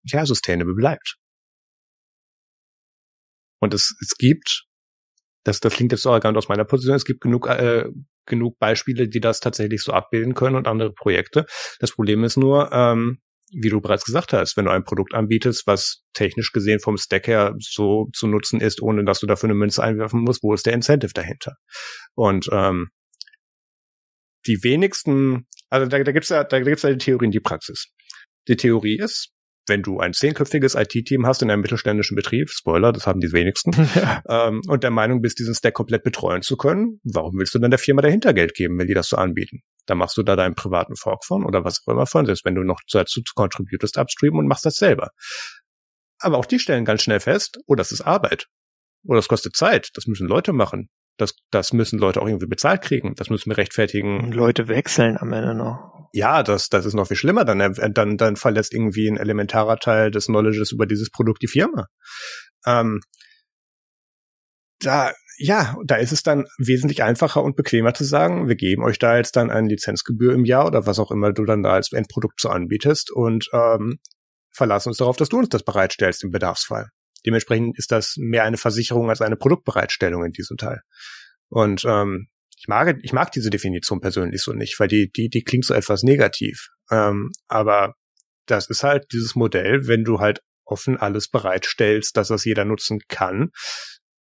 ja 0.07 0.27
sustainable 0.27 0.75
bleibt. 0.75 1.17
Und 3.61 3.75
es, 3.75 3.97
es 4.01 4.17
gibt, 4.19 4.65
das, 5.45 5.61
das 5.61 5.75
klingt 5.75 5.93
jetzt 5.93 6.03
so 6.03 6.11
arrogant 6.11 6.37
aus 6.37 6.49
meiner 6.49 6.65
Position, 6.65 6.97
es 6.97 7.05
gibt 7.05 7.21
genug, 7.21 7.49
äh, 7.49 7.87
genug 8.27 8.59
Beispiele, 8.59 9.09
die 9.09 9.21
das 9.21 9.41
tatsächlich 9.41 9.83
so 9.83 9.93
abbilden 9.93 10.35
können 10.35 10.57
und 10.57 10.69
andere 10.69 10.93
Projekte. 10.93 11.47
Das 11.81 11.93
Problem 11.93 12.25
ist 12.25 12.37
nur, 12.37 12.71
ähm, 12.73 13.19
wie 13.53 13.69
du 13.69 13.81
bereits 13.81 14.05
gesagt 14.05 14.33
hast, 14.33 14.57
wenn 14.57 14.65
du 14.65 14.73
ein 14.73 14.85
Produkt 14.85 15.15
anbietest, 15.15 15.67
was 15.67 16.03
technisch 16.13 16.53
gesehen 16.53 16.81
vom 16.81 16.97
Stack 16.97 17.29
her 17.29 17.55
so 17.61 18.09
zu 18.13 18.27
nutzen 18.27 18.61
ist, 18.61 18.83
ohne 18.83 19.05
dass 19.05 19.21
du 19.21 19.27
dafür 19.27 19.49
eine 19.49 19.59
Münze 19.59 19.83
einwerfen 19.83 20.21
musst, 20.23 20.43
wo 20.43 20.53
ist 20.53 20.67
der 20.67 20.73
Incentive 20.73 21.13
dahinter? 21.15 21.55
Und 22.15 22.49
ähm, 22.53 22.89
die 24.47 24.63
wenigsten, 24.63 25.47
also 25.71 25.87
da, 25.87 26.03
da 26.03 26.13
gibt 26.13 26.25
es 26.25 26.31
ja, 26.31 26.45
da 26.45 26.61
gibt's 26.61 26.83
ja 26.83 26.91
die 26.91 26.99
Theorie 26.99 27.27
in 27.27 27.31
die 27.31 27.41
Praxis. 27.41 27.87
Die 28.49 28.57
Theorie 28.57 28.99
ist, 28.99 29.33
wenn 29.67 29.83
du 29.83 29.99
ein 29.99 30.13
zehnköpfiges 30.13 30.75
IT-Team 30.75 31.27
hast 31.27 31.43
in 31.43 31.51
einem 31.51 31.63
mittelständischen 31.63 32.15
Betrieb, 32.15 32.51
Spoiler, 32.51 32.93
das 32.93 33.07
haben 33.07 33.21
die 33.21 33.33
wenigsten, 33.33 33.73
ähm, 34.29 34.63
und 34.67 34.83
der 34.83 34.91
Meinung 34.91 35.21
bist, 35.21 35.39
diesen 35.39 35.55
Stack 35.55 35.75
komplett 35.75 36.05
betreuen 36.05 36.43
zu 36.43 36.57
können, 36.57 37.01
warum 37.05 37.39
willst 37.39 37.55
du 37.55 37.59
dann 37.59 37.71
der 37.71 37.79
Firma 37.79 38.03
dahinter 38.03 38.33
Geld 38.33 38.55
geben, 38.55 38.79
wenn 38.79 38.87
die 38.87 38.95
das 38.95 39.09
so 39.09 39.17
anbieten? 39.17 39.63
Dann 39.87 39.99
machst 39.99 40.17
du 40.17 40.23
da 40.23 40.37
deinen 40.37 40.55
privaten 40.55 40.97
Fork 40.97 41.25
von 41.25 41.45
oder 41.45 41.65
was 41.65 41.83
auch 41.85 41.93
immer 41.93 42.07
von, 42.07 42.27
selbst 42.27 42.45
wenn 42.45 42.55
du 42.55 42.63
noch 42.63 42.81
dazu 42.91 43.21
contributest 43.35 43.99
upstream 43.99 44.37
und 44.37 44.47
machst 44.47 44.67
das 44.67 44.77
selber. 44.77 45.11
Aber 46.19 46.39
auch 46.39 46.47
die 46.47 46.59
stellen 46.59 46.85
ganz 46.85 47.03
schnell 47.03 47.21
fest, 47.21 47.59
oh, 47.67 47.75
das 47.75 47.93
ist 47.93 48.01
Arbeit. 48.01 48.47
Oder 49.05 49.19
das 49.19 49.29
kostet 49.29 49.55
Zeit, 49.57 49.91
das 49.95 50.07
müssen 50.07 50.27
Leute 50.27 50.53
machen. 50.53 50.89
Das, 51.17 51.35
das 51.51 51.73
müssen 51.73 51.99
Leute 51.99 52.21
auch 52.21 52.27
irgendwie 52.27 52.47
bezahlt 52.47 52.83
kriegen. 52.83 53.15
Das 53.17 53.31
müssen 53.31 53.51
wir 53.51 53.57
rechtfertigen. 53.57 54.21
Und 54.21 54.35
Leute 54.35 54.69
wechseln 54.69 55.17
am 55.19 55.33
Ende 55.33 55.55
noch. 55.55 56.09
Ja, 56.13 56.43
das, 56.43 56.69
das 56.69 56.85
ist 56.87 56.95
noch 56.95 57.09
viel 57.09 57.17
schlimmer. 57.17 57.45
Dann, 57.45 57.61
äh, 57.61 57.91
dann, 57.91 58.17
dann 58.17 58.37
verlässt 58.37 58.75
irgendwie 58.75 59.09
ein 59.09 59.17
elementarer 59.17 59.79
Teil 59.79 60.11
des 60.11 60.27
Knowledges 60.27 60.73
über 60.73 60.87
dieses 60.87 61.11
Produkt 61.11 61.43
die 61.43 61.49
Firma. 61.49 61.87
Ähm, 62.67 63.01
da, 64.81 65.13
ja, 65.39 65.77
da 65.85 65.97
ist 65.97 66.13
es 66.13 66.23
dann 66.23 66.47
wesentlich 66.59 67.03
einfacher 67.03 67.43
und 67.43 67.57
bequemer 67.57 67.95
zu 67.95 68.05
sagen, 68.05 68.49
wir 68.49 68.57
geben 68.57 68.83
euch 68.83 68.99
da 68.99 69.17
jetzt 69.17 69.37
dann 69.37 69.51
eine 69.51 69.69
Lizenzgebühr 69.69 70.35
im 70.35 70.45
Jahr 70.45 70.67
oder 70.67 70.87
was 70.87 70.99
auch 70.99 71.11
immer 71.11 71.33
du 71.33 71.45
dann 71.45 71.63
da 71.63 71.73
als 71.73 71.93
Endprodukt 71.93 72.41
so 72.41 72.49
anbietest 72.49 73.11
und 73.11 73.49
ähm, 73.53 73.99
verlassen 74.53 74.91
uns 74.91 74.99
darauf, 74.99 75.17
dass 75.17 75.29
du 75.29 75.39
uns 75.39 75.49
das 75.51 75.65
bereitstellst 75.65 76.25
im 76.25 76.31
Bedarfsfall. 76.31 76.89
Dementsprechend 77.27 77.77
ist 77.79 77.93
das 77.93 78.15
mehr 78.19 78.45
eine 78.45 78.57
Versicherung 78.57 79.11
als 79.11 79.21
eine 79.21 79.37
Produktbereitstellung 79.37 80.25
in 80.25 80.33
diesem 80.33 80.57
Teil. 80.57 80.81
Und 81.49 81.85
ähm, 81.85 82.29
ich 82.57 82.69
mag, 82.69 82.97
ich 83.03 83.13
mag 83.13 83.33
diese 83.33 83.51
Definition 83.51 84.01
persönlich 84.01 84.43
so 84.43 84.53
nicht, 84.53 84.79
weil 84.81 84.89
die, 84.89 85.11
die, 85.11 85.29
die 85.29 85.43
klingt 85.43 85.65
so 85.65 85.75
etwas 85.75 86.03
negativ. 86.03 86.69
Ähm, 86.91 87.31
aber 87.49 87.95
das 88.47 88.71
ist 88.71 88.83
halt 88.83 89.07
dieses 89.13 89.35
Modell, 89.35 89.87
wenn 89.87 90.05
du 90.05 90.21
halt 90.21 90.41
offen 90.65 90.97
alles 90.97 91.29
bereitstellst, 91.29 92.17
dass 92.17 92.29
das 92.29 92.45
jeder 92.45 92.65
nutzen 92.65 93.01
kann, 93.09 93.51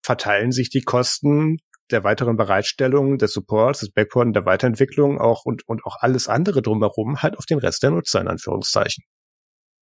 verteilen 0.02 0.52
sich 0.52 0.70
die 0.70 0.82
Kosten 0.82 1.58
der 1.90 2.04
weiteren 2.04 2.36
Bereitstellung, 2.36 3.18
des 3.18 3.32
Supports, 3.32 3.80
des 3.80 3.92
Backporten, 3.92 4.32
der 4.32 4.44
Weiterentwicklung 4.44 5.20
auch 5.20 5.44
und, 5.44 5.66
und 5.68 5.84
auch 5.84 5.96
alles 6.00 6.28
andere 6.28 6.62
drumherum 6.62 7.22
halt 7.22 7.38
auf 7.38 7.46
den 7.46 7.58
Rest 7.58 7.82
der 7.82 7.90
Nutzer 7.90 8.20
in 8.20 8.28
Anführungszeichen. 8.28 9.04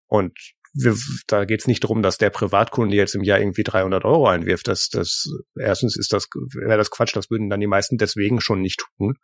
Und 0.06 0.38
wir, 0.74 0.96
da 1.28 1.44
geht 1.44 1.60
es 1.60 1.68
nicht 1.68 1.84
darum, 1.84 2.02
dass 2.02 2.18
der 2.18 2.30
Privatkunde 2.30 2.96
jetzt 2.96 3.14
im 3.14 3.22
Jahr 3.22 3.38
irgendwie 3.38 3.62
300 3.62 4.04
Euro 4.04 4.26
einwirft. 4.26 4.66
Das, 4.66 4.88
das 4.88 5.26
erstens 5.56 5.96
ist 5.96 6.12
das 6.12 6.26
wäre 6.52 6.76
das 6.76 6.90
Quatsch. 6.90 7.14
Das 7.14 7.30
würden 7.30 7.48
dann 7.48 7.60
die 7.60 7.68
meisten 7.68 7.96
deswegen 7.96 8.40
schon 8.40 8.60
nicht 8.60 8.80
tun. 8.80 9.14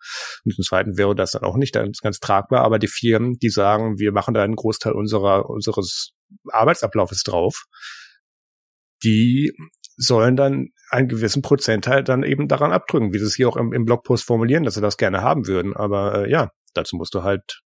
Und 0.45 0.55
zum 0.55 0.65
Zweiten 0.65 0.97
wäre 0.97 1.17
das 1.17 1.33
dann 1.33 1.43
auch 1.43 1.57
nicht 1.57 1.75
ganz, 1.75 1.99
ganz 1.99 2.21
tragbar. 2.21 2.63
Aber 2.63 2.79
die 2.79 2.87
Firmen, 2.89 3.39
die 3.39 3.51
sagen, 3.51 3.99
wir 3.99 4.13
machen 4.13 4.33
da 4.33 4.45
einen 4.45 4.55
Großteil 4.55 4.93
unserer 4.93 5.51
unseres 5.51 6.13
Arbeitsablaufes 6.53 7.25
drauf, 7.25 7.65
die 9.03 9.53
sollen 9.97 10.37
dann 10.37 10.69
einen 10.91 11.09
gewissen 11.09 11.43
Prozentteil 11.43 12.05
dann 12.05 12.23
eben 12.23 12.47
daran 12.47 12.73
abdrücken, 12.73 13.13
wie 13.13 13.19
sie 13.19 13.27
es 13.27 13.35
hier 13.35 13.49
auch 13.49 13.57
im, 13.57 13.73
im 13.73 13.85
Blogpost 13.85 14.25
formulieren, 14.25 14.63
dass 14.63 14.75
sie 14.75 14.81
das 14.81 14.97
gerne 14.97 15.21
haben 15.21 15.49
würden. 15.49 15.75
Aber 15.77 16.27
äh, 16.27 16.31
ja, 16.31 16.51
dazu 16.75 16.97
musst 16.97 17.15
du 17.15 17.25
halt 17.25 17.61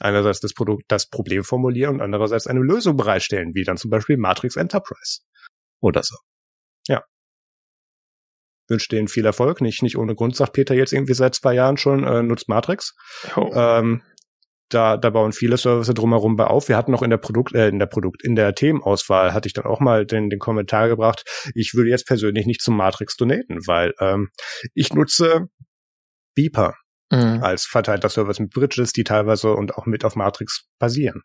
einerseits 0.00 0.40
das 0.40 0.54
Produkt, 0.54 0.84
das 0.88 1.08
Problem 1.08 1.44
formulieren 1.44 1.96
und 1.96 2.02
andererseits 2.02 2.46
eine 2.46 2.60
Lösung 2.60 2.96
bereitstellen, 2.96 3.54
wie 3.54 3.64
dann 3.64 3.76
zum 3.76 3.90
Beispiel 3.90 4.16
Matrix 4.16 4.56
Enterprise 4.56 5.20
oder 5.80 6.02
so. 6.02 6.16
Ja. 6.88 7.04
Wünsche 8.68 8.88
denen 8.88 9.08
viel 9.08 9.24
Erfolg. 9.24 9.60
Nicht, 9.60 9.82
nicht 9.82 9.96
ohne 9.96 10.14
Grund 10.14 10.36
sagt 10.36 10.52
Peter 10.52 10.74
jetzt 10.74 10.92
irgendwie 10.92 11.14
seit 11.14 11.34
zwei 11.34 11.54
Jahren 11.54 11.76
schon, 11.76 12.04
äh, 12.04 12.22
nutzt 12.22 12.48
Matrix. 12.48 12.94
Oh. 13.36 13.50
Ähm, 13.54 14.02
da, 14.68 14.96
da 14.96 15.10
bauen 15.10 15.32
viele 15.32 15.56
Services 15.56 15.94
drumherum 15.94 16.36
bei 16.36 16.44
auf. 16.44 16.68
Wir 16.68 16.76
hatten 16.76 16.90
noch 16.90 17.02
in 17.02 17.10
der 17.10 17.18
Produkt, 17.18 17.54
äh, 17.54 17.68
in 17.68 17.78
der 17.78 17.86
Produkt, 17.86 18.24
in 18.24 18.34
der 18.34 18.54
Themenauswahl 18.54 19.32
hatte 19.32 19.46
ich 19.46 19.52
dann 19.52 19.64
auch 19.64 19.78
mal 19.80 20.04
den, 20.04 20.28
den 20.28 20.40
Kommentar 20.40 20.88
gebracht. 20.88 21.24
Ich 21.54 21.74
würde 21.74 21.90
jetzt 21.90 22.06
persönlich 22.06 22.46
nicht 22.46 22.60
zum 22.60 22.76
Matrix 22.76 23.16
donaten, 23.16 23.60
weil 23.66 23.94
ähm, 24.00 24.30
ich 24.74 24.92
nutze 24.92 25.46
Beeper 26.34 26.74
mhm. 27.10 27.42
als 27.42 27.64
verteilter 27.64 28.08
Service 28.08 28.40
mit 28.40 28.50
Bridges, 28.50 28.92
die 28.92 29.04
teilweise 29.04 29.52
und 29.52 29.74
auch 29.74 29.86
mit 29.86 30.04
auf 30.04 30.16
Matrix 30.16 30.66
basieren. 30.78 31.22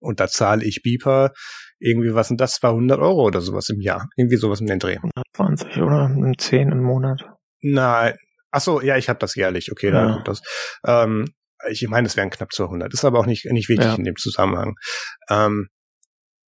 Und 0.00 0.20
da 0.20 0.28
zahle 0.28 0.64
ich 0.64 0.82
Beeper 0.82 1.32
irgendwie, 1.80 2.14
was 2.14 2.28
sind 2.28 2.40
das, 2.40 2.54
200 2.54 2.98
Euro 2.98 3.24
oder 3.24 3.40
sowas 3.40 3.68
im 3.68 3.80
Jahr. 3.80 4.08
Irgendwie 4.16 4.36
sowas 4.36 4.60
in 4.60 4.66
den 4.66 4.78
Dreh. 4.78 4.96
120 4.96 5.78
oder 5.82 6.10
10 6.36 6.72
im 6.72 6.82
Monat. 6.82 7.24
Nein. 7.60 8.14
Ach 8.50 8.60
so, 8.60 8.80
ja, 8.80 8.96
ich 8.96 9.08
habe 9.08 9.18
das 9.18 9.34
jährlich. 9.34 9.70
Okay, 9.70 9.88
ja. 9.88 9.92
da 9.92 10.12
kommt 10.12 10.28
das. 10.28 10.40
Ähm, 10.86 11.26
ich 11.68 11.86
meine, 11.88 12.06
es 12.06 12.16
wären 12.16 12.30
knapp 12.30 12.52
200. 12.52 12.92
Ist 12.92 13.04
aber 13.04 13.18
auch 13.18 13.26
nicht, 13.26 13.44
nicht 13.46 13.68
wichtig 13.68 13.86
ja. 13.86 13.94
in 13.94 14.04
dem 14.04 14.16
Zusammenhang. 14.16 14.74
Ähm, 15.28 15.68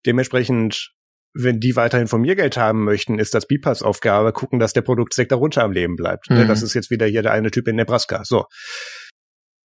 dementsprechend, 0.07 0.93
wenn 1.33 1.61
die 1.61 1.77
weiterhin 1.77 2.09
von 2.09 2.21
mir 2.21 2.35
Geld 2.35 2.57
haben 2.57 2.85
möchten, 2.85 3.19
ist 3.19 3.35
das 3.35 3.47
Bipas 3.47 3.83
Aufgabe, 3.83 4.33
gucken, 4.33 4.59
dass 4.59 4.73
der 4.73 4.83
Produktsektor 4.83 5.39
runter 5.39 5.63
am 5.63 5.73
Leben 5.73 5.97
bleibt. 5.97 6.31
Ne, 6.31 6.45
mhm. 6.45 6.49
Das 6.49 6.63
ist 6.63 6.75
jetzt 6.75 6.91
wieder 6.91 7.07
hier 7.07 7.23
der 7.23 7.33
eine 7.33 7.51
Typ 7.51 7.69
in 7.69 7.77
Nebraska. 7.77 8.25
So. 8.25 8.47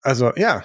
Also, 0.01 0.31
ja. 0.35 0.63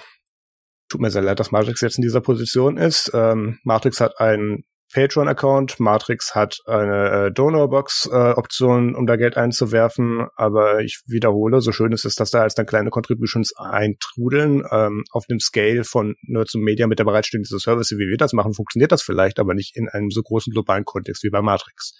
Tut 0.89 1.01
mir 1.01 1.09
sehr 1.09 1.21
leid, 1.21 1.39
dass 1.39 1.51
Matrix 1.51 1.81
jetzt 1.81 1.97
in 1.97 2.01
dieser 2.01 2.21
Position 2.21 2.77
ist. 2.77 3.11
Ähm, 3.13 3.59
Matrix 3.63 4.01
hat 4.01 4.19
einen 4.19 4.63
Patreon-Account. 4.93 5.79
Matrix 5.79 6.35
hat 6.35 6.57
eine 6.65 7.27
äh, 7.27 7.31
Donorbox-Option, 7.31 8.93
äh, 8.93 8.97
um 8.97 9.05
da 9.07 9.15
Geld 9.15 9.37
einzuwerfen. 9.37 10.27
Aber 10.35 10.81
ich 10.81 11.01
wiederhole, 11.07 11.61
so 11.61 11.71
schön 11.71 11.91
ist 11.91 12.05
es, 12.05 12.15
dass 12.15 12.31
da 12.31 12.41
als 12.41 12.55
dann 12.55 12.65
kleine 12.65 12.89
Contributions 12.89 13.53
eintrudeln. 13.57 14.63
Ähm, 14.71 15.03
auf 15.11 15.25
einem 15.29 15.39
Scale 15.39 15.83
von 15.83 16.15
nur 16.23 16.45
zum 16.45 16.61
Media 16.61 16.87
mit 16.87 16.99
der 16.99 17.05
Bereitstellung 17.05 17.43
dieser 17.43 17.59
Service, 17.59 17.91
wie 17.91 18.09
wir 18.09 18.17
das 18.17 18.33
machen, 18.33 18.53
funktioniert 18.53 18.91
das 18.91 19.01
vielleicht, 19.01 19.39
aber 19.39 19.53
nicht 19.53 19.75
in 19.75 19.89
einem 19.89 20.11
so 20.11 20.21
großen 20.21 20.51
globalen 20.51 20.85
Kontext 20.85 21.23
wie 21.23 21.29
bei 21.29 21.41
Matrix. 21.41 21.93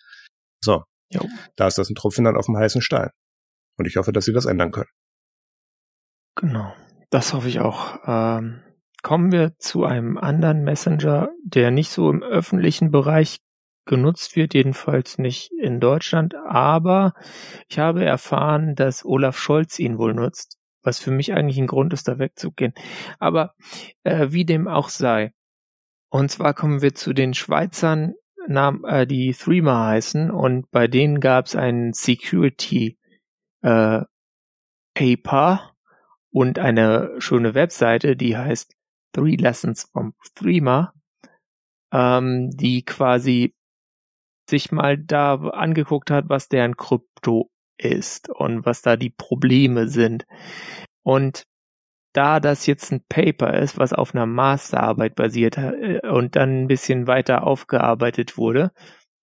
So. 0.64 0.84
Jo. 1.14 1.22
Da 1.56 1.68
ist 1.68 1.78
das 1.78 1.90
ein 1.90 1.96
Tropfen 1.96 2.24
dann 2.24 2.38
auf 2.38 2.46
dem 2.46 2.58
heißen 2.58 2.82
Stein. 2.82 3.10
Und 3.78 3.86
ich 3.86 3.98
hoffe, 3.98 4.14
dass 4.14 4.26
sie 4.26 4.34
das 4.34 4.46
ändern 4.46 4.72
können. 4.72 4.90
Genau. 6.36 6.74
Das 7.10 7.34
hoffe 7.34 7.50
ich 7.50 7.60
auch. 7.60 8.00
Ähm 8.06 8.62
kommen 9.02 9.32
wir 9.32 9.58
zu 9.58 9.84
einem 9.84 10.18
anderen 10.18 10.64
Messenger, 10.64 11.30
der 11.44 11.72
nicht 11.72 11.90
so 11.90 12.10
im 12.10 12.24
öffentlichen 12.24 12.92
Bereich 12.92 13.40
genutzt 13.86 14.36
wird, 14.36 14.54
jedenfalls 14.54 15.18
nicht 15.18 15.52
in 15.52 15.80
Deutschland, 15.80 16.36
aber 16.36 17.14
ich 17.68 17.80
habe 17.80 18.06
erfahren, 18.06 18.76
dass 18.76 19.04
Olaf 19.04 19.38
Scholz 19.38 19.80
ihn 19.80 19.98
wohl 19.98 20.14
nutzt, 20.14 20.58
was 20.84 21.00
für 21.00 21.12
mich 21.12 21.34
eigentlich 21.34 21.58
ein 21.58 21.68
Grund 21.68 21.94
ist, 21.94 22.08
da 22.08 22.20
wegzugehen. 22.20 22.74
Aber 23.20 23.56
äh, 24.04 24.28
wie 24.30 24.46
dem 24.46 24.68
auch 24.68 24.90
sei. 24.90 25.32
Und 26.10 26.30
zwar 26.30 26.54
kommen 26.54 26.82
wir 26.82 26.94
zu 26.94 27.14
den 27.14 27.34
Schweizern, 27.34 28.14
äh, 28.48 29.08
die 29.08 29.34
Threema 29.34 29.88
heißen, 29.88 30.30
und 30.30 30.70
bei 30.72 30.88
denen 30.88 31.20
gab 31.20 31.46
es 31.48 31.56
ein 31.56 31.94
Security 31.94 33.00
äh, 33.62 34.02
Paper 34.94 35.72
und 36.32 36.60
eine 36.60 37.16
schöne 37.20 37.56
Webseite, 37.56 38.16
die 38.16 38.38
heißt 38.38 38.76
Three 39.14 39.36
Lessons 39.36 39.90
from 39.92 40.14
Threema, 40.36 40.94
ähm, 41.92 42.50
die 42.52 42.84
quasi 42.84 43.56
sich 44.50 44.72
mal 44.72 44.98
da 44.98 45.36
angeguckt 45.36 46.12
hat, 46.12 46.30
was 46.30 46.50
deren 46.50 46.78
Krypto 46.78 47.50
ist 47.78 48.30
und 48.30 48.66
was 48.66 48.82
da 48.82 48.96
die 48.96 49.10
Probleme 49.10 49.88
sind. 49.88 50.26
Und 51.04 51.46
da 52.14 52.40
das 52.40 52.66
jetzt 52.66 52.92
ein 52.92 53.04
Paper 53.08 53.54
ist, 53.54 53.78
was 53.78 53.94
auf 53.94 54.14
einer 54.14 54.26
Masterarbeit 54.26 55.16
basiert 55.16 55.58
äh, 55.58 56.02
und 56.08 56.36
dann 56.36 56.64
ein 56.64 56.68
bisschen 56.68 57.08
weiter 57.08 57.48
aufgearbeitet 57.48 58.38
wurde, 58.38 58.72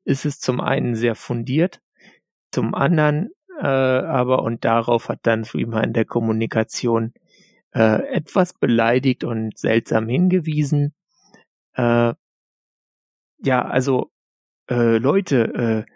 ist 0.05 0.25
es 0.25 0.41
zum 0.41 0.61
einen 0.61 0.95
sehr 0.95 1.15
fundiert, 1.15 1.81
zum 2.51 2.75
anderen 2.75 3.31
äh, 3.61 3.67
aber 3.67 4.43
und 4.43 4.65
darauf 4.65 5.09
hat 5.09 5.21
dann 5.25 5.45
Freeman 5.45 5.85
in 5.85 5.93
der 5.93 6.05
Kommunikation 6.05 7.13
äh, 7.75 8.03
etwas 8.13 8.55
beleidigt 8.55 9.25
und 9.25 9.59
seltsam 9.59 10.09
hingewiesen. 10.09 10.95
Äh, 11.75 12.15
ja, 13.43 13.65
also 13.65 14.11
äh, 14.71 14.99
Leute, 14.99 15.87
äh, 15.87 15.93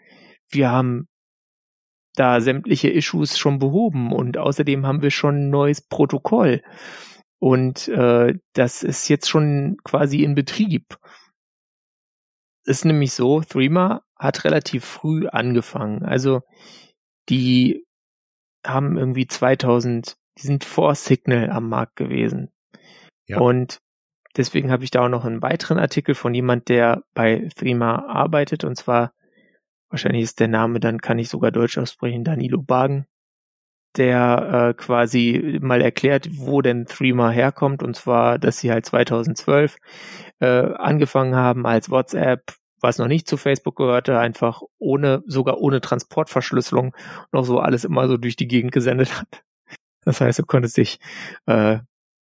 wir 0.51 0.71
haben 0.71 1.09
da 2.15 2.41
sämtliche 2.41 2.91
Issues 2.91 3.39
schon 3.39 3.59
behoben 3.59 4.13
und 4.13 4.37
außerdem 4.37 4.87
haben 4.87 5.03
wir 5.03 5.11
schon 5.11 5.47
ein 5.47 5.51
neues 5.51 5.81
Protokoll. 5.81 6.63
Und 7.39 7.89
äh, 7.89 8.35
das 8.53 8.83
ist 8.83 9.09
jetzt 9.09 9.29
schon 9.29 9.77
quasi 9.83 10.23
in 10.23 10.35
Betrieb. 10.35 10.99
Ist 12.65 12.85
nämlich 12.85 13.13
so, 13.13 13.41
Threema 13.41 14.03
hat 14.17 14.45
relativ 14.45 14.85
früh 14.85 15.27
angefangen. 15.27 16.05
Also 16.05 16.43
die 17.29 17.85
haben 18.65 18.97
irgendwie 18.97 19.27
2000 19.27 20.17
die 20.39 20.47
sind 20.47 20.65
vor 20.65 20.95
Signal 20.95 21.51
am 21.51 21.69
Markt 21.69 21.97
gewesen. 21.97 22.51
Ja. 23.27 23.39
Und 23.39 23.81
deswegen 24.37 24.71
habe 24.71 24.85
ich 24.85 24.91
da 24.91 25.05
auch 25.05 25.09
noch 25.09 25.25
einen 25.25 25.43
weiteren 25.43 25.79
Artikel 25.79 26.15
von 26.15 26.35
jemand, 26.35 26.69
der 26.69 27.03
bei 27.15 27.49
Threema 27.57 28.07
arbeitet, 28.09 28.65
und 28.65 28.77
zwar, 28.77 29.13
wahrscheinlich 29.89 30.23
ist 30.23 30.41
der 30.41 30.49
Name, 30.49 30.81
dann 30.81 31.01
kann 31.01 31.19
ich 31.19 31.29
sogar 31.29 31.51
Deutsch 31.51 31.79
aussprechen, 31.79 32.25
Danilo 32.25 32.63
Bagen, 32.63 33.07
der 33.97 34.71
äh, 34.71 34.75
quasi 34.75 35.59
mal 35.61 35.83
erklärt, 35.83 36.29
wo 36.33 36.63
denn 36.63 36.87
Threema 36.87 37.31
herkommt, 37.31 37.83
und 37.83 37.95
zwar, 37.95 38.39
dass 38.39 38.59
sie 38.59 38.71
halt 38.71 38.87
2012 38.87 39.77
äh, 40.41 40.47
angefangen 40.47 41.37
haben 41.37 41.67
als 41.67 41.91
WhatsApp, 41.91 42.55
was 42.81 42.99
noch 42.99 43.07
nicht 43.07 43.29
zu 43.29 43.37
Facebook 43.37 43.77
gehörte, 43.77 44.19
einfach 44.19 44.63
ohne, 44.79 45.23
sogar 45.27 45.59
ohne 45.59 45.81
Transportverschlüsselung 45.81 46.97
noch 47.31 47.45
so 47.45 47.61
alles 47.61 47.85
immer 47.85 48.09
so 48.09 48.17
durch 48.17 48.35
die 48.35 48.49
Gegend 48.49 48.73
gesendet 48.73 49.21
hat. 49.21 49.45
Das 50.05 50.21
heißt, 50.21 50.39
du 50.39 50.45
konntest 50.45 50.77
dich 50.77 50.99
äh, 51.47 51.79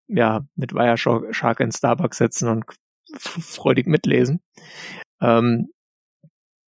ja 0.08 0.46
mit 0.54 0.74
Wireshark 0.74 1.60
in 1.60 1.72
Starbucks 1.72 2.18
setzen 2.18 2.48
und 2.48 2.64
freudig 3.18 3.86
mitlesen. 3.86 4.40
Ähm, 5.20 5.68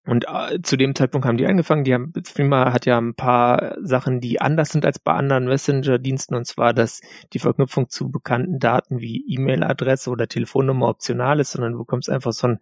und 0.04 0.26
äh, 0.26 0.60
zu 0.62 0.76
dem 0.76 0.96
Zeitpunkt 0.96 1.26
haben 1.26 1.36
die 1.36 1.46
angefangen. 1.46 1.84
Die 1.84 1.94
haben, 1.94 2.12
Streamer 2.26 2.72
hat 2.72 2.86
ja 2.86 2.98
ein 2.98 3.14
paar 3.14 3.76
Sachen, 3.80 4.20
die 4.20 4.40
anders 4.40 4.70
sind 4.70 4.84
als 4.84 4.98
bei 4.98 5.12
anderen 5.12 5.44
Messenger-Diensten, 5.44 6.34
und 6.34 6.44
zwar, 6.46 6.74
dass 6.74 7.00
die 7.32 7.38
Verknüpfung 7.38 7.88
zu 7.88 8.10
bekannten 8.10 8.58
Daten 8.58 9.00
wie 9.00 9.24
E-Mail-Adresse 9.28 10.10
oder 10.10 10.26
Telefonnummer 10.26 10.88
optional 10.88 11.38
ist, 11.38 11.52
sondern 11.52 11.72
du 11.72 11.78
bekommst 11.78 12.10
einfach 12.10 12.32
so 12.32 12.48
ein, 12.48 12.58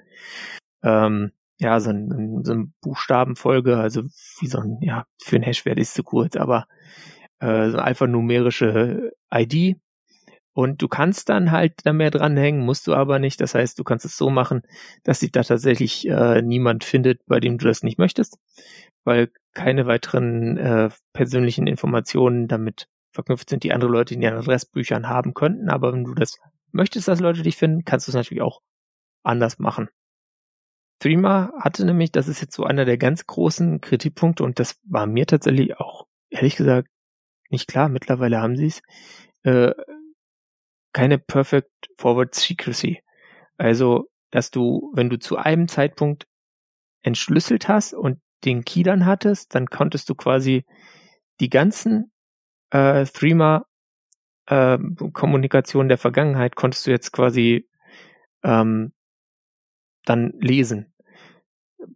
ähm, 0.82 1.32
ja, 1.58 1.80
so 1.80 1.90
ein, 1.90 2.42
so 2.44 2.52
ein 2.52 2.74
Buchstabenfolge, 2.82 3.78
also 3.78 4.02
wie 4.40 4.46
so 4.46 4.58
ein, 4.58 4.78
ja, 4.82 5.06
für 5.22 5.36
ein 5.36 5.42
Hash 5.42 5.64
wäre 5.64 5.76
das 5.76 5.94
zu 5.94 6.02
kurz, 6.02 6.36
aber 6.36 6.66
äh, 7.40 7.70
so 7.70 7.78
alphanumerische 7.78 9.12
ID. 9.32 9.76
Und 10.52 10.82
du 10.82 10.88
kannst 10.88 11.28
dann 11.28 11.52
halt 11.52 11.74
da 11.84 11.92
mehr 11.92 12.10
dranhängen, 12.10 12.64
musst 12.64 12.86
du 12.86 12.94
aber 12.94 13.18
nicht. 13.18 13.40
Das 13.40 13.54
heißt, 13.54 13.78
du 13.78 13.84
kannst 13.84 14.04
es 14.04 14.16
so 14.16 14.30
machen, 14.30 14.62
dass 15.04 15.20
sich 15.20 15.32
da 15.32 15.42
tatsächlich 15.42 16.06
äh, 16.08 16.42
niemand 16.42 16.84
findet, 16.84 17.24
bei 17.26 17.40
dem 17.40 17.56
du 17.56 17.66
das 17.66 17.82
nicht 17.82 17.98
möchtest, 17.98 18.38
weil 19.04 19.30
keine 19.54 19.86
weiteren 19.86 20.56
äh, 20.58 20.90
persönlichen 21.12 21.66
Informationen 21.66 22.48
damit 22.48 22.88
verknüpft 23.12 23.50
sind, 23.50 23.62
die 23.62 23.72
andere 23.72 23.90
Leute 23.90 24.14
in 24.14 24.22
ihren 24.22 24.36
Adressbüchern 24.36 25.08
haben 25.08 25.34
könnten. 25.34 25.68
Aber 25.68 25.92
wenn 25.92 26.04
du 26.04 26.14
das 26.14 26.38
möchtest, 26.72 27.08
dass 27.08 27.20
Leute 27.20 27.42
dich 27.42 27.56
finden, 27.56 27.84
kannst 27.84 28.06
du 28.06 28.10
es 28.10 28.16
natürlich 28.16 28.42
auch 28.42 28.60
anders 29.22 29.58
machen. 29.58 29.88
Threema 31.00 31.52
hatte 31.58 31.84
nämlich, 31.84 32.12
das 32.12 32.28
ist 32.28 32.40
jetzt 32.40 32.54
so 32.54 32.64
einer 32.64 32.84
der 32.84 32.98
ganz 32.98 33.26
großen 33.26 33.80
Kritikpunkte 33.80 34.44
und 34.44 34.58
das 34.58 34.78
war 34.84 35.06
mir 35.06 35.26
tatsächlich 35.26 35.78
auch, 35.78 36.06
ehrlich 36.28 36.56
gesagt, 36.56 36.88
nicht 37.50 37.68
klar, 37.68 37.88
mittlerweile 37.88 38.40
haben 38.40 38.56
sie 38.56 38.66
es, 38.66 38.82
äh, 39.42 39.72
keine 40.92 41.18
Perfect 41.18 41.70
Forward 41.98 42.34
Secrecy. 42.34 43.02
Also, 43.56 44.08
dass 44.30 44.50
du, 44.50 44.90
wenn 44.94 45.10
du 45.10 45.18
zu 45.18 45.36
einem 45.36 45.68
Zeitpunkt 45.68 46.26
entschlüsselt 47.02 47.68
hast 47.68 47.94
und 47.94 48.20
den 48.44 48.64
Key 48.64 48.82
dann 48.82 49.06
hattest, 49.06 49.54
dann 49.54 49.66
konntest 49.66 50.08
du 50.08 50.14
quasi 50.14 50.64
die 51.40 51.50
ganzen 51.50 52.12
äh, 52.70 53.04
Threema 53.04 53.66
äh, 54.46 54.78
Kommunikation 55.12 55.88
der 55.88 55.98
Vergangenheit 55.98 56.56
konntest 56.56 56.86
du 56.86 56.90
jetzt 56.90 57.12
quasi 57.12 57.68
ähm, 58.42 58.92
dann 60.04 60.32
lesen. 60.38 60.92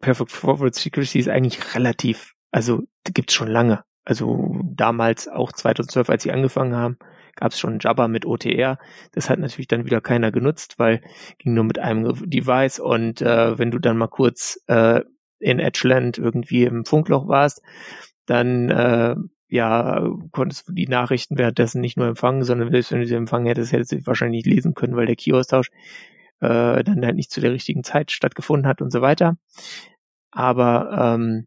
Perfect 0.00 0.32
Forward 0.32 0.74
Secrecy 0.74 1.18
ist 1.18 1.28
eigentlich 1.28 1.74
relativ, 1.74 2.34
also 2.50 2.82
gibt's 3.04 3.34
schon 3.34 3.48
lange. 3.48 3.84
Also 4.04 4.60
damals 4.64 5.28
auch 5.28 5.52
2012, 5.52 6.10
als 6.10 6.22
sie 6.22 6.32
angefangen 6.32 6.76
haben, 6.76 6.98
gab 7.36 7.52
es 7.52 7.58
schon 7.58 7.78
Jabba 7.80 8.08
mit 8.08 8.26
OTR. 8.26 8.78
Das 9.12 9.30
hat 9.30 9.38
natürlich 9.38 9.68
dann 9.68 9.86
wieder 9.86 10.00
keiner 10.00 10.30
genutzt, 10.30 10.78
weil 10.78 11.00
ging 11.38 11.54
nur 11.54 11.64
mit 11.64 11.78
einem 11.78 12.14
Device 12.28 12.78
und 12.78 13.22
äh, 13.22 13.58
wenn 13.58 13.70
du 13.70 13.78
dann 13.78 13.96
mal 13.96 14.08
kurz 14.08 14.60
äh, 14.66 15.00
in 15.40 15.58
Edgeland 15.58 16.18
irgendwie 16.18 16.64
im 16.64 16.84
Funkloch 16.84 17.28
warst, 17.28 17.62
dann 18.26 18.70
äh, 18.70 19.16
ja, 19.48 20.08
konntest 20.32 20.68
du 20.68 20.72
die 20.72 20.88
Nachrichten 20.88 21.38
währenddessen 21.38 21.80
nicht 21.80 21.96
nur 21.96 22.08
empfangen, 22.08 22.44
sondern 22.44 22.70
selbst 22.70 22.92
wenn 22.92 23.00
du 23.00 23.06
sie 23.06 23.14
empfangen 23.14 23.46
hättest, 23.46 23.72
hättest 23.72 23.92
du 23.92 23.98
sie 23.98 24.06
wahrscheinlich 24.06 24.44
nicht 24.44 24.54
lesen 24.54 24.74
können, 24.74 24.96
weil 24.96 25.06
der 25.06 25.16
Key-Austausch 25.16 25.70
äh, 26.40 26.82
dann 26.82 27.04
halt 27.04 27.16
nicht 27.16 27.30
zu 27.30 27.40
der 27.40 27.52
richtigen 27.52 27.84
Zeit 27.84 28.10
stattgefunden 28.10 28.66
hat 28.66 28.82
und 28.82 28.90
so 28.90 29.00
weiter. 29.00 29.36
Aber 30.30 31.16
ähm, 31.16 31.46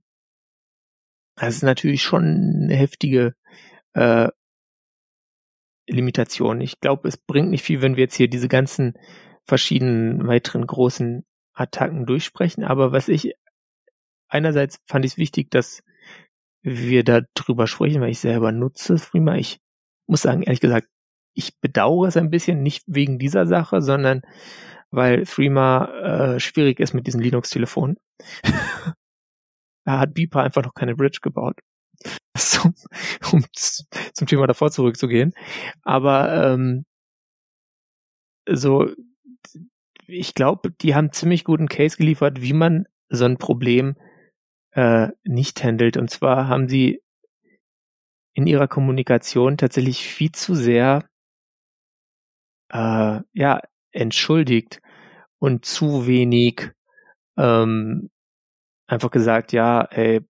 das 1.37 1.55
ist 1.55 1.63
natürlich 1.63 2.03
schon 2.03 2.23
eine 2.63 2.75
heftige 2.75 3.35
äh, 3.93 4.29
Limitation. 5.87 6.61
Ich 6.61 6.79
glaube, 6.79 7.07
es 7.07 7.17
bringt 7.17 7.49
nicht 7.49 7.63
viel, 7.63 7.81
wenn 7.81 7.95
wir 7.95 8.03
jetzt 8.03 8.15
hier 8.15 8.29
diese 8.29 8.47
ganzen 8.47 8.93
verschiedenen 9.45 10.27
weiteren 10.27 10.67
großen 10.67 11.25
Attacken 11.53 12.05
durchsprechen. 12.05 12.63
Aber 12.63 12.91
was 12.91 13.07
ich 13.07 13.33
einerseits 14.27 14.79
fand 14.85 15.05
ich 15.05 15.13
es 15.13 15.17
wichtig, 15.17 15.49
dass 15.51 15.83
wir 16.61 17.03
da 17.03 17.21
drüber 17.33 17.67
sprechen, 17.67 18.01
weil 18.01 18.11
ich 18.11 18.19
selber 18.19 18.51
nutze 18.51 18.97
Freema. 18.97 19.35
Ich 19.35 19.59
muss 20.07 20.23
sagen, 20.23 20.43
ehrlich 20.43 20.59
gesagt, 20.59 20.87
ich 21.33 21.59
bedauere 21.59 22.07
es 22.07 22.17
ein 22.17 22.31
bisschen, 22.31 22.63
nicht 22.63 22.83
wegen 22.87 23.19
dieser 23.19 23.45
Sache, 23.45 23.81
sondern 23.81 24.21
weil 24.89 25.25
Freema 25.25 26.35
äh, 26.35 26.39
schwierig 26.39 26.79
ist 26.79 26.93
mit 26.93 27.07
diesen 27.07 27.21
Linux-Telefonen. 27.21 27.97
da 29.87 29.99
hat 29.99 30.13
Beeper 30.13 30.43
einfach 30.43 30.63
noch 30.63 30.73
keine 30.73 30.95
Bridge 30.95 31.19
gebaut. 31.21 31.59
So, 32.37 32.69
um 33.31 33.43
zum 34.13 34.27
Thema 34.27 34.45
davor 34.45 34.69
zurückzugehen. 34.69 35.33
Aber 35.81 36.53
ähm, 36.53 36.85
so, 38.47 38.91
ich 40.05 40.35
glaube, 40.35 40.69
die 40.69 40.93
haben 40.93 41.11
ziemlich 41.11 41.43
guten 41.43 41.67
Case 41.67 41.97
geliefert, 41.97 42.41
wie 42.41 42.53
man 42.53 42.85
so 43.09 43.25
ein 43.25 43.37
Problem 43.37 43.95
äh, 44.73 45.07
nicht 45.23 45.63
handelt. 45.63 45.97
Und 45.97 46.11
zwar 46.11 46.47
haben 46.47 46.67
sie 46.69 47.01
in 48.35 48.45
ihrer 48.45 48.67
Kommunikation 48.67 49.57
tatsächlich 49.57 50.05
viel 50.05 50.31
zu 50.31 50.53
sehr 50.53 51.09
äh, 52.69 53.21
ja 53.33 53.61
entschuldigt 53.91 54.79
und 55.39 55.65
zu 55.65 56.05
wenig 56.05 56.71
ähm, 57.35 58.11
einfach 58.87 59.11
gesagt, 59.11 59.53
ja, 59.53 59.81
ey, 59.81 60.21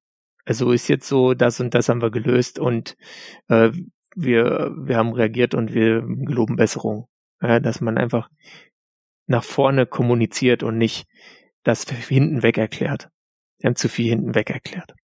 also 0.45 0.71
ist 0.71 0.87
jetzt 0.87 1.07
so, 1.07 1.33
das 1.33 1.59
und 1.59 1.73
das 1.73 1.89
haben 1.89 2.01
wir 2.01 2.11
gelöst 2.11 2.59
und 2.59 2.97
äh, 3.49 3.71
wir, 4.15 4.73
wir 4.77 4.97
haben 4.97 5.13
reagiert 5.13 5.53
und 5.53 5.73
wir 5.73 6.01
geloben 6.01 6.55
Besserung. 6.55 7.07
Ja, 7.41 7.59
dass 7.59 7.81
man 7.81 7.99
einfach 7.99 8.29
nach 9.27 9.43
vorne 9.43 9.85
kommuniziert 9.85 10.63
und 10.63 10.77
nicht 10.77 11.07
das 11.63 11.83
hinten 11.83 12.41
weg 12.41 12.57
erklärt. 12.57 13.09
Sie 13.59 13.67
haben 13.67 13.75
zu 13.75 13.89
viel 13.89 14.09
hinten 14.09 14.33
weg 14.33 14.49
erklärt. 14.49 14.95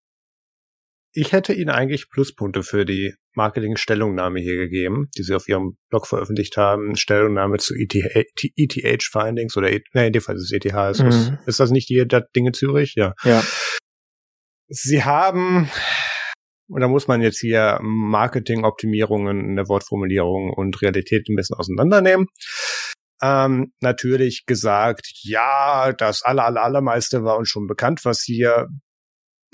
Ich 1.16 1.32
hätte 1.32 1.54
Ihnen 1.54 1.70
eigentlich 1.70 2.10
Pluspunkte 2.10 2.64
für 2.64 2.86
die 2.86 3.14
Marketing-Stellungnahme 3.36 4.40
hier 4.40 4.58
gegeben, 4.58 5.10
die 5.16 5.22
Sie 5.22 5.36
auf 5.36 5.48
Ihrem 5.48 5.78
Blog 5.90 6.08
veröffentlicht 6.08 6.58
haben. 6.58 6.96
Stellungnahme 6.96 7.58
zu 7.58 7.76
ETH-Findings 7.76 9.56
oder, 9.56 9.72
e, 9.72 9.84
nee, 9.94 10.08
in 10.08 10.14
dem 10.14 10.22
Fall 10.24 10.36
ist 10.36 10.44
es 10.44 10.52
ETH. 10.52 10.66
Ist, 10.66 11.04
mhm. 11.04 11.38
ist 11.46 11.60
das 11.60 11.70
nicht 11.70 11.88
die 11.90 12.08
das 12.08 12.24
Ding 12.36 12.48
in 12.48 12.54
Zürich? 12.54 12.96
Ja. 12.96 13.14
Ja. 13.24 13.44
Sie 14.70 15.04
haben, 15.04 15.70
und 16.68 16.82
da 16.82 16.88
muss 16.88 17.08
man 17.08 17.22
jetzt 17.22 17.40
hier 17.40 17.78
Marketing-Optimierungen 17.84 19.50
in 19.50 19.56
der 19.56 19.68
Wortformulierung 19.68 20.52
und 20.52 20.82
Realität 20.82 21.30
ein 21.30 21.36
bisschen 21.36 21.58
auseinandernehmen. 21.58 22.26
Ähm, 23.22 23.72
natürlich 23.82 24.46
gesagt, 24.48 25.12
ja, 25.22 25.94
das 25.94 26.24
aller, 26.24 26.46
aller, 26.46 26.64
allermeiste 26.64 27.24
war 27.24 27.38
uns 27.38 27.50
schon 27.50 27.68
bekannt, 27.68 28.04
was 28.04 28.24
hier 28.24 28.68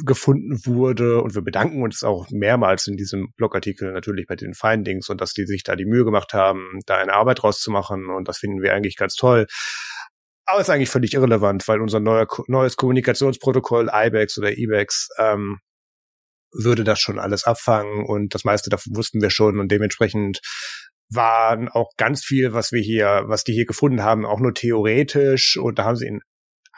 gefunden 0.06 0.66
wurde. 0.66 1.22
Und 1.22 1.36
wir 1.36 1.42
bedanken 1.42 1.82
uns 1.84 2.04
auch 2.04 2.28
mehrmals 2.32 2.88
in 2.88 2.98
diesem 2.98 3.32
Blogartikel 3.38 3.92
natürlich 3.92 4.28
bei 4.28 4.36
den 4.36 4.54
Findings 4.54 5.10
und 5.10 5.22
dass 5.22 5.34
die 5.34 5.46
sich 5.46 5.64
da 5.64 5.76
die 5.76 5.86
Mühe 5.86 6.06
gemacht 6.06 6.34
haben, 6.34 6.80
da 6.86 6.98
eine 6.98 7.14
Arbeit 7.14 7.44
rauszumachen. 7.44 8.10
Und 8.10 8.28
das 8.28 8.40
finden 8.40 8.62
wir 8.62 8.74
eigentlich 8.74 8.96
ganz 8.96 9.16
toll. 9.16 9.48
Aber 10.46 10.62
ist 10.62 10.70
eigentlich 10.70 10.90
völlig 10.90 11.14
irrelevant, 11.14 11.68
weil 11.68 11.80
unser 11.80 12.00
neuer, 12.00 12.28
neues 12.48 12.76
Kommunikationsprotokoll, 12.76 13.90
IBEX 13.94 14.38
oder 14.38 14.58
IBEX, 14.58 15.10
ähm, 15.20 15.60
würde 16.52 16.84
das 16.84 17.00
schon 17.00 17.20
alles 17.20 17.44
abfangen. 17.44 18.06
Und 18.06 18.34
das 18.34 18.44
meiste 18.44 18.70
davon 18.70 18.96
wussten 18.96 19.22
wir 19.22 19.30
schon. 19.30 19.60
Und 19.60 19.72
dementsprechend 19.72 20.40
waren 21.12 21.70
auch 21.70 21.92
ganz 21.98 22.24
viel, 22.24 22.54
was 22.54 22.72
wir 22.72 22.82
hier, 22.82 23.24
was 23.26 23.44
die 23.44 23.54
hier 23.54 23.66
gefunden 23.66 24.04
haben, 24.04 24.26
auch 24.26 24.40
nur 24.40 24.54
theoretisch. 24.54 25.58
Und 25.58 25.80
da 25.80 25.86
haben 25.86 25.96
sie 25.96 26.08
in 26.08 26.22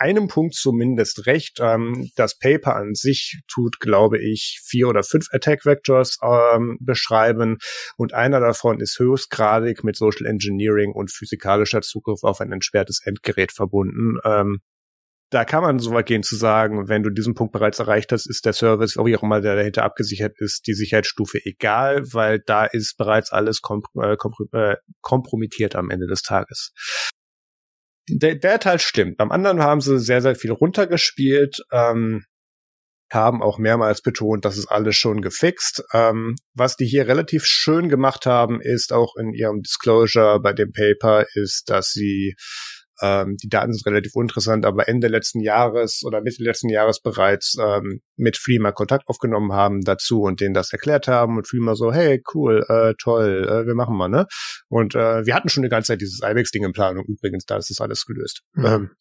einem 0.02 0.28
Punkt 0.28 0.56
zumindest 0.56 1.28
recht. 1.28 1.60
Ähm, 1.62 2.10
das 2.16 2.38
Paper 2.38 2.76
an 2.76 2.96
sich 2.96 3.42
tut, 3.48 3.80
glaube 3.80 4.20
ich, 4.20 4.60
vier 4.64 4.88
oder 4.88 5.04
fünf 5.04 5.28
Attack 5.32 5.66
Vectors 5.66 6.18
ähm, 6.24 6.78
beschreiben 6.82 7.58
und 7.98 8.14
einer 8.14 8.40
davon 8.40 8.80
ist 8.80 8.98
höchstgradig 8.98 9.84
mit 9.84 9.96
Social 9.96 10.26
Engineering 10.26 10.92
und 10.92 11.12
physikalischer 11.12 11.82
Zugriff 11.82 12.24
auf 12.24 12.42
ein 12.42 12.52
entsperrtes 12.52 13.02
Endgerät 13.06 13.52
verbunden. 13.52 14.18
Ähm, 14.26 14.60
da 15.30 15.46
kann 15.46 15.64
man 15.64 15.80
so 15.80 15.92
weit 15.92 16.08
gehen 16.08 16.24
zu 16.24 16.36
sagen, 16.36 16.90
wenn 16.90 17.04
du 17.04 17.10
diesen 17.10 17.36
Punkt 17.36 17.54
bereits 17.54 17.80
erreicht 17.80 18.12
hast, 18.12 18.28
ist 18.28 18.46
der 18.46 18.52
Service, 18.52 18.98
auch 18.98 19.06
immer 19.06 19.40
der 19.40 19.56
dahinter 19.56 19.84
abgesichert 19.84 20.34
ist, 20.40 20.68
die 20.68 20.74
Sicherheitsstufe 20.74 21.40
egal, 21.46 22.04
weil 22.12 22.40
da 22.40 22.66
ist 22.66 22.98
bereits 22.98 23.32
alles 23.32 23.62
komp 23.62 23.86
äh, 23.96 24.16
äh 24.52 24.76
kompromittiert 25.02 25.76
am 25.76 25.90
Ende 25.90 26.08
des 26.08 26.22
Tages 26.24 26.74
der, 28.10 28.36
der 28.36 28.60
Teil 28.60 28.80
stimmt. 28.80 29.18
Beim 29.18 29.32
anderen 29.32 29.62
haben 29.62 29.82
sie 29.82 30.00
sehr, 30.00 30.22
sehr 30.22 30.36
viel 30.36 30.52
runtergespielt, 30.52 31.64
ähm, 31.72 32.24
haben 33.12 33.42
auch 33.42 33.58
mehrmals 33.58 34.02
betont, 34.02 34.46
das 34.46 34.58
ist 34.58 34.68
alles 34.68 34.96
schon 34.96 35.22
gefixt. 35.22 35.84
Ähm, 35.94 36.36
was 36.54 36.78
die 36.78 36.86
hier 36.86 37.08
relativ 37.08 37.44
schön 37.46 37.90
gemacht 37.90 38.26
haben, 38.26 38.62
ist 38.62 38.94
auch 38.94 39.16
in 39.18 39.34
ihrem 39.34 39.62
Disclosure 39.62 40.40
bei 40.42 40.54
dem 40.54 40.72
Paper, 40.72 41.26
ist, 41.36 41.70
dass 41.70 41.92
sie 41.92 42.36
ähm, 43.02 43.38
die 43.42 43.50
Daten 43.50 43.74
sind 43.74 43.86
relativ 43.86 44.16
uninteressant, 44.16 44.66
aber 44.66 44.88
Ende 44.88 45.08
letzten 45.08 45.42
Jahres 45.42 46.02
oder 46.06 46.22
Mitte 46.22 46.44
letzten 46.44 46.70
Jahres 46.70 47.02
bereits 47.02 47.56
ähm, 47.60 48.02
mit 48.16 48.38
Freema 48.38 48.72
Kontakt 48.72 49.08
aufgenommen 49.08 49.54
haben 49.54 49.82
dazu 49.82 50.22
und 50.22 50.40
denen 50.42 50.54
das 50.54 50.72
erklärt 50.72 51.08
haben 51.08 51.38
und 51.38 51.48
Freema 51.48 51.76
so, 51.76 51.92
hey, 51.92 52.22
cool, 52.34 52.64
äh, 52.68 52.94
toll, 53.02 53.48
äh, 53.48 53.66
wir 53.66 53.76
machen 53.76 53.98
mal, 53.98 54.10
ne? 54.10 54.28
Und 54.70 54.96
äh, 54.96 55.26
wir 55.26 55.36
hatten 55.36 55.50
schon 55.50 55.64
die 55.64 55.70
ganze 55.70 55.88
Zeit 55.88 56.02
dieses 56.02 56.22
IBEX-Ding 56.24 56.64
in 56.64 56.74
Planung. 56.74 57.06
Übrigens, 57.08 57.46
da 57.46 57.58
ist 57.58 57.70
das 57.70 57.82
alles 57.82 58.06
gelöst. 58.06 58.42
Mhm. 58.54 58.66
Ähm, 58.66 58.92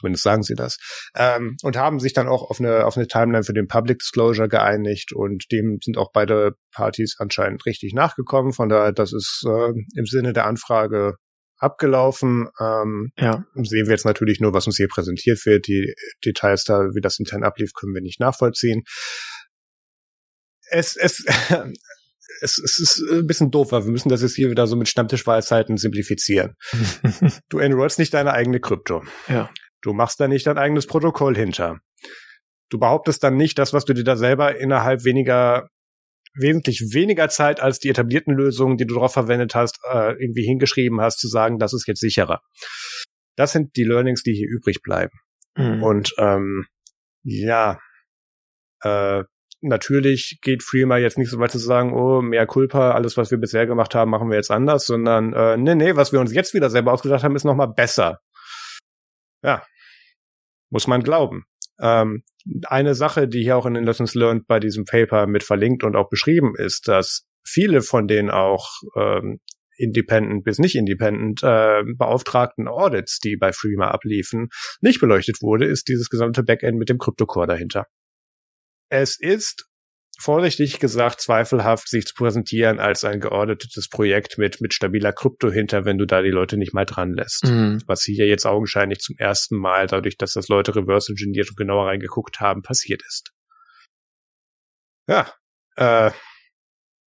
Zumindest 0.00 0.24
sagen 0.24 0.42
sie 0.42 0.54
das. 0.54 0.76
Ähm, 1.14 1.56
und 1.62 1.76
haben 1.76 2.00
sich 2.00 2.12
dann 2.12 2.28
auch 2.28 2.50
auf 2.50 2.60
eine, 2.60 2.84
auf 2.84 2.96
eine 2.96 3.06
Timeline 3.06 3.44
für 3.44 3.54
den 3.54 3.68
Public 3.68 4.00
Disclosure 4.00 4.48
geeinigt 4.48 5.12
und 5.14 5.44
dem 5.50 5.78
sind 5.82 5.96
auch 5.96 6.10
beide 6.12 6.56
Partys 6.72 7.16
anscheinend 7.18 7.64
richtig 7.64 7.94
nachgekommen. 7.94 8.52
Von 8.52 8.68
daher, 8.68 8.92
das 8.92 9.12
ist 9.12 9.44
äh, 9.46 9.72
im 9.94 10.04
Sinne 10.04 10.32
der 10.32 10.46
Anfrage 10.46 11.14
abgelaufen. 11.58 12.48
Ähm, 12.60 13.10
ja. 13.18 13.44
Sehen 13.54 13.86
wir 13.86 13.92
jetzt 13.92 14.04
natürlich 14.04 14.40
nur, 14.40 14.52
was 14.52 14.66
uns 14.66 14.76
hier 14.76 14.88
präsentiert 14.88 15.44
wird. 15.46 15.66
Die 15.66 15.94
Details 16.24 16.64
da, 16.64 16.80
wie 16.94 17.00
das 17.00 17.18
intern 17.18 17.44
ablief, 17.44 17.72
können 17.74 17.94
wir 17.94 18.02
nicht 18.02 18.20
nachvollziehen. 18.20 18.82
Es, 20.70 20.96
es, 20.96 21.24
es, 22.40 22.58
es 22.58 22.78
ist 22.78 23.02
ein 23.10 23.26
bisschen 23.26 23.50
doof, 23.50 23.72
weil 23.72 23.84
wir 23.84 23.92
müssen 23.92 24.08
das 24.08 24.22
jetzt 24.22 24.34
hier 24.34 24.50
wieder 24.50 24.66
so 24.66 24.76
mit 24.76 24.88
Stammtischweisheiten 24.88 25.76
simplifizieren. 25.76 26.54
du 27.48 27.58
enrollst 27.58 27.98
nicht 27.98 28.14
deine 28.14 28.32
eigene 28.32 28.60
Krypto. 28.60 29.04
Ja. 29.28 29.50
Du 29.82 29.92
machst 29.92 30.18
da 30.20 30.28
nicht 30.28 30.46
dein 30.46 30.58
eigenes 30.58 30.86
Protokoll 30.86 31.36
hinter. 31.36 31.80
Du 32.70 32.78
behauptest 32.78 33.22
dann 33.22 33.36
nicht 33.36 33.58
das, 33.58 33.72
was 33.72 33.84
du 33.84 33.92
dir 33.92 34.04
da 34.04 34.16
selber 34.16 34.56
innerhalb 34.56 35.04
weniger 35.04 35.68
wesentlich 36.34 36.92
weniger 36.92 37.28
Zeit 37.28 37.60
als 37.60 37.78
die 37.78 37.88
etablierten 37.88 38.34
Lösungen, 38.34 38.76
die 38.76 38.86
du 38.86 38.94
darauf 38.94 39.12
verwendet 39.12 39.54
hast, 39.54 39.78
äh, 39.90 40.12
irgendwie 40.20 40.44
hingeschrieben 40.44 41.00
hast, 41.00 41.20
zu 41.20 41.28
sagen, 41.28 41.58
das 41.58 41.72
ist 41.72 41.86
jetzt 41.86 42.00
sicherer. 42.00 42.40
Das 43.36 43.52
sind 43.52 43.76
die 43.76 43.84
Learnings, 43.84 44.22
die 44.22 44.34
hier 44.34 44.48
übrig 44.48 44.82
bleiben. 44.82 45.18
Mhm. 45.56 45.82
Und 45.82 46.14
ähm, 46.18 46.66
ja, 47.22 47.78
äh, 48.82 49.24
natürlich 49.60 50.38
geht 50.42 50.62
Freema 50.62 50.98
jetzt 50.98 51.18
nicht 51.18 51.30
so 51.30 51.38
weit 51.38 51.50
zu 51.50 51.58
sagen, 51.58 51.92
oh, 51.94 52.20
mehr 52.20 52.46
Culpa, 52.46 52.92
alles, 52.92 53.16
was 53.16 53.30
wir 53.30 53.38
bisher 53.38 53.66
gemacht 53.66 53.94
haben, 53.94 54.10
machen 54.10 54.28
wir 54.28 54.36
jetzt 54.36 54.50
anders, 54.50 54.86
sondern 54.86 55.32
äh, 55.32 55.56
nee, 55.56 55.74
nee, 55.74 55.96
was 55.96 56.12
wir 56.12 56.20
uns 56.20 56.34
jetzt 56.34 56.54
wieder 56.54 56.70
selber 56.70 56.92
ausgedacht 56.92 57.24
haben, 57.24 57.36
ist 57.36 57.44
nochmal 57.44 57.68
besser. 57.68 58.20
Ja, 59.42 59.64
muss 60.70 60.86
man 60.86 61.02
glauben. 61.02 61.44
Ähm, 61.80 62.22
eine 62.66 62.94
Sache, 62.94 63.26
die 63.28 63.42
hier 63.42 63.56
auch 63.56 63.66
in 63.66 63.74
den 63.74 63.84
Lessons 63.84 64.14
Learned 64.14 64.46
bei 64.46 64.60
diesem 64.60 64.84
Paper 64.84 65.26
mit 65.26 65.42
verlinkt 65.42 65.82
und 65.82 65.96
auch 65.96 66.08
beschrieben 66.08 66.54
ist, 66.56 66.88
dass 66.88 67.26
viele 67.44 67.82
von 67.82 68.06
den 68.06 68.30
auch 68.30 68.68
ähm, 68.96 69.40
Independent 69.76 70.44
bis 70.44 70.58
nicht 70.58 70.76
Independent 70.76 71.42
äh, 71.42 71.82
beauftragten 71.96 72.68
Audits, 72.68 73.18
die 73.18 73.36
bei 73.36 73.52
Freema 73.52 73.88
abliefen, 73.88 74.48
nicht 74.80 75.00
beleuchtet 75.00 75.42
wurde, 75.42 75.66
ist 75.66 75.88
dieses 75.88 76.10
gesamte 76.10 76.42
Backend 76.42 76.78
mit 76.78 76.88
dem 76.88 76.98
Kryptocore 76.98 77.46
dahinter. 77.46 77.86
Es 78.88 79.18
ist 79.18 79.66
vorsichtig 80.20 80.78
gesagt 80.80 81.20
zweifelhaft, 81.20 81.88
sich 81.88 82.06
zu 82.06 82.14
präsentieren 82.14 82.78
als 82.78 83.04
ein 83.04 83.20
geordnetes 83.20 83.88
Projekt 83.88 84.38
mit, 84.38 84.60
mit 84.60 84.74
stabiler 84.74 85.12
Krypto 85.12 85.50
hinter, 85.50 85.84
wenn 85.84 85.98
du 85.98 86.06
da 86.06 86.22
die 86.22 86.30
Leute 86.30 86.56
nicht 86.56 86.74
mal 86.74 86.84
dran 86.84 87.12
lässt. 87.12 87.44
Mhm. 87.44 87.82
Was 87.86 88.02
hier 88.02 88.26
jetzt 88.26 88.46
augenscheinlich 88.46 89.00
zum 89.00 89.16
ersten 89.18 89.56
Mal, 89.56 89.86
dadurch, 89.86 90.16
dass 90.16 90.32
das 90.32 90.48
Leute 90.48 90.74
reverse 90.76 91.12
engineert 91.12 91.50
und 91.50 91.56
genauer 91.56 91.86
reingeguckt 91.86 92.40
haben, 92.40 92.62
passiert 92.62 93.02
ist. 93.06 93.32
Ja, 95.06 95.30
äh, 95.76 96.10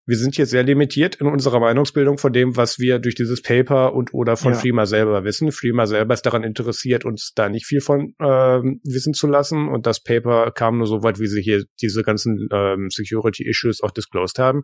wir 0.06 0.16
sind 0.16 0.36
hier 0.36 0.46
sehr 0.46 0.62
limitiert 0.62 1.16
in 1.16 1.26
unserer 1.26 1.58
Meinungsbildung 1.58 2.16
von 2.16 2.32
dem, 2.32 2.56
was 2.56 2.78
wir 2.78 3.00
durch 3.00 3.16
dieses 3.16 3.42
Paper 3.42 3.92
und 3.92 4.14
oder 4.14 4.36
von 4.36 4.52
ja. 4.52 4.58
Freema 4.58 4.86
selber 4.86 5.24
wissen. 5.24 5.50
Freema 5.50 5.86
selber 5.86 6.14
ist 6.14 6.22
daran 6.22 6.44
interessiert, 6.44 7.04
uns 7.04 7.32
da 7.34 7.48
nicht 7.48 7.66
viel 7.66 7.80
von 7.80 8.14
ähm, 8.20 8.80
wissen 8.84 9.14
zu 9.14 9.26
lassen. 9.26 9.68
Und 9.68 9.86
das 9.86 10.00
Paper 10.00 10.52
kam 10.52 10.78
nur 10.78 10.86
so 10.86 11.02
weit, 11.02 11.18
wie 11.18 11.26
sie 11.26 11.42
hier 11.42 11.64
diese 11.82 12.04
ganzen 12.04 12.48
ähm, 12.52 12.88
Security-Issues 12.88 13.82
auch 13.82 13.90
disclosed 13.90 14.38
haben. 14.38 14.62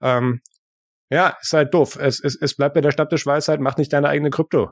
Ähm, 0.00 0.40
ja, 1.10 1.36
ist 1.42 1.52
halt 1.52 1.74
doof. 1.74 1.98
Es, 2.00 2.18
es, 2.24 2.38
es 2.40 2.54
bleibt 2.54 2.74
bei 2.74 2.80
der 2.80 2.92
Stammtischweisheit, 2.92 3.60
mach 3.60 3.76
nicht 3.76 3.92
deine 3.92 4.08
eigene 4.08 4.30
Krypto. 4.30 4.70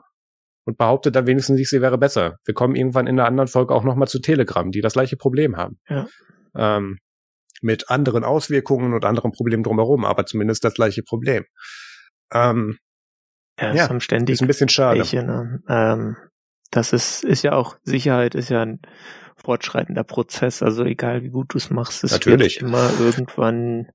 Und 0.65 0.77
behauptet 0.77 1.15
dann 1.15 1.27
wenigstens 1.27 1.57
nicht, 1.57 1.69
sie 1.69 1.81
wäre 1.81 1.99
besser. 1.99 2.37
Wir 2.45 2.55
kommen 2.55 2.75
irgendwann 2.75 3.05
in 3.05 3.19
einer 3.19 3.27
anderen 3.27 3.47
Folge 3.47 3.73
auch 3.75 3.83
nochmal 3.83 4.07
zu 4.07 4.19
Telegram, 4.19 4.71
die 4.71 4.81
das 4.81 4.93
gleiche 4.93 5.17
Problem 5.17 5.57
haben. 5.57 5.79
Ja. 5.87 6.07
Ähm, 6.55 6.97
mit 7.61 7.89
anderen 7.89 8.23
Auswirkungen 8.23 8.93
und 8.93 9.05
anderen 9.05 9.31
Problemen 9.31 9.63
drumherum, 9.63 10.05
aber 10.05 10.25
zumindest 10.25 10.63
das 10.63 10.73
gleiche 10.73 11.03
Problem. 11.03 11.45
Ähm, 12.33 12.77
ja, 13.59 13.73
ja 13.73 13.85
ist 13.85 14.03
ständig 14.03 14.33
ist 14.33 14.41
ein 14.41 14.47
bisschen 14.47 14.69
schade. 14.69 14.99
Welche, 14.99 15.23
ne? 15.23 15.61
ähm, 15.67 16.17
das 16.71 16.93
ist, 16.93 17.23
ist 17.23 17.43
ja 17.43 17.53
auch, 17.53 17.77
Sicherheit 17.83 18.35
ist 18.35 18.49
ja 18.49 18.61
ein 18.61 18.79
fortschreitender 19.35 20.03
Prozess, 20.03 20.63
also 20.63 20.83
egal 20.83 21.23
wie 21.23 21.29
gut 21.29 21.53
du 21.53 21.57
es 21.57 21.69
machst, 21.69 22.03
es 22.03 22.11
Natürlich. 22.11 22.61
wird 22.61 22.69
immer 22.69 22.89
irgendwann, 22.99 23.91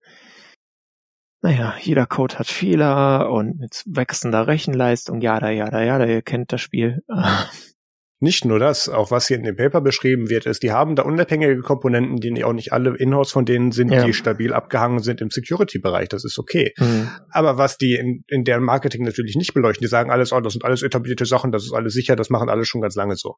naja, 1.43 1.75
jeder 1.81 2.07
Code 2.07 2.39
hat 2.39 2.49
Fehler 2.49 3.31
und 3.31 3.59
mit 3.59 3.83
wachsender 3.87 4.47
Rechenleistung, 4.47 5.21
ja, 5.21 5.39
da, 5.39 5.51
ja, 5.51 5.71
da, 5.71 5.83
ja, 5.83 5.99
da, 5.99 6.07
ihr 6.07 6.23
kennt 6.23 6.53
das 6.53 6.61
Spiel. 6.61 7.03
Nicht 8.19 8.47
nur 8.47 8.59
das, 8.59 8.89
auch 8.89 9.11
was 9.11 9.29
hier 9.29 9.37
in 9.37 9.43
dem 9.43 9.57
Paper 9.57 9.83
beschrieben 9.83 10.31
wird, 10.31 10.47
ist, 10.47 10.63
die 10.63 10.73
haben 10.73 10.97
da 10.97 11.03
unabhängige 11.03 11.61
Komponenten, 11.61 12.17
die 12.17 12.45
auch 12.45 12.55
nicht 12.55 12.73
alle 12.73 12.97
Inhouse 12.97 13.31
von 13.31 13.45
denen 13.45 13.73
sind, 13.73 13.93
ja. 13.93 14.05
die 14.05 14.15
stabil 14.15 14.55
abgehangen 14.55 15.01
sind 15.01 15.21
im 15.21 15.29
Security-Bereich. 15.29 16.09
Das 16.09 16.25
ist 16.25 16.39
okay. 16.39 16.73
Mhm. 16.79 17.11
Aber 17.31 17.59
was 17.59 17.77
die 17.77 17.95
in, 17.95 18.25
in 18.29 18.45
deren 18.45 18.65
Marketing 18.65 19.05
natürlich 19.05 19.37
nicht 19.37 19.53
beleuchten, 19.53 19.85
die 19.85 19.89
sagen 19.89 20.11
alles, 20.11 20.33
oh, 20.33 20.41
das 20.41 20.55
sind 20.55 20.65
alles 20.65 20.83
etablierte 20.83 21.27
Sachen, 21.27 21.53
das 21.53 21.65
ist 21.65 21.75
alles 21.75 21.93
sicher, 21.93 22.17
das 22.17 22.31
machen 22.31 22.49
alle 22.49 22.65
schon 22.65 22.81
ganz 22.81 22.95
lange 22.95 23.17
so. 23.17 23.35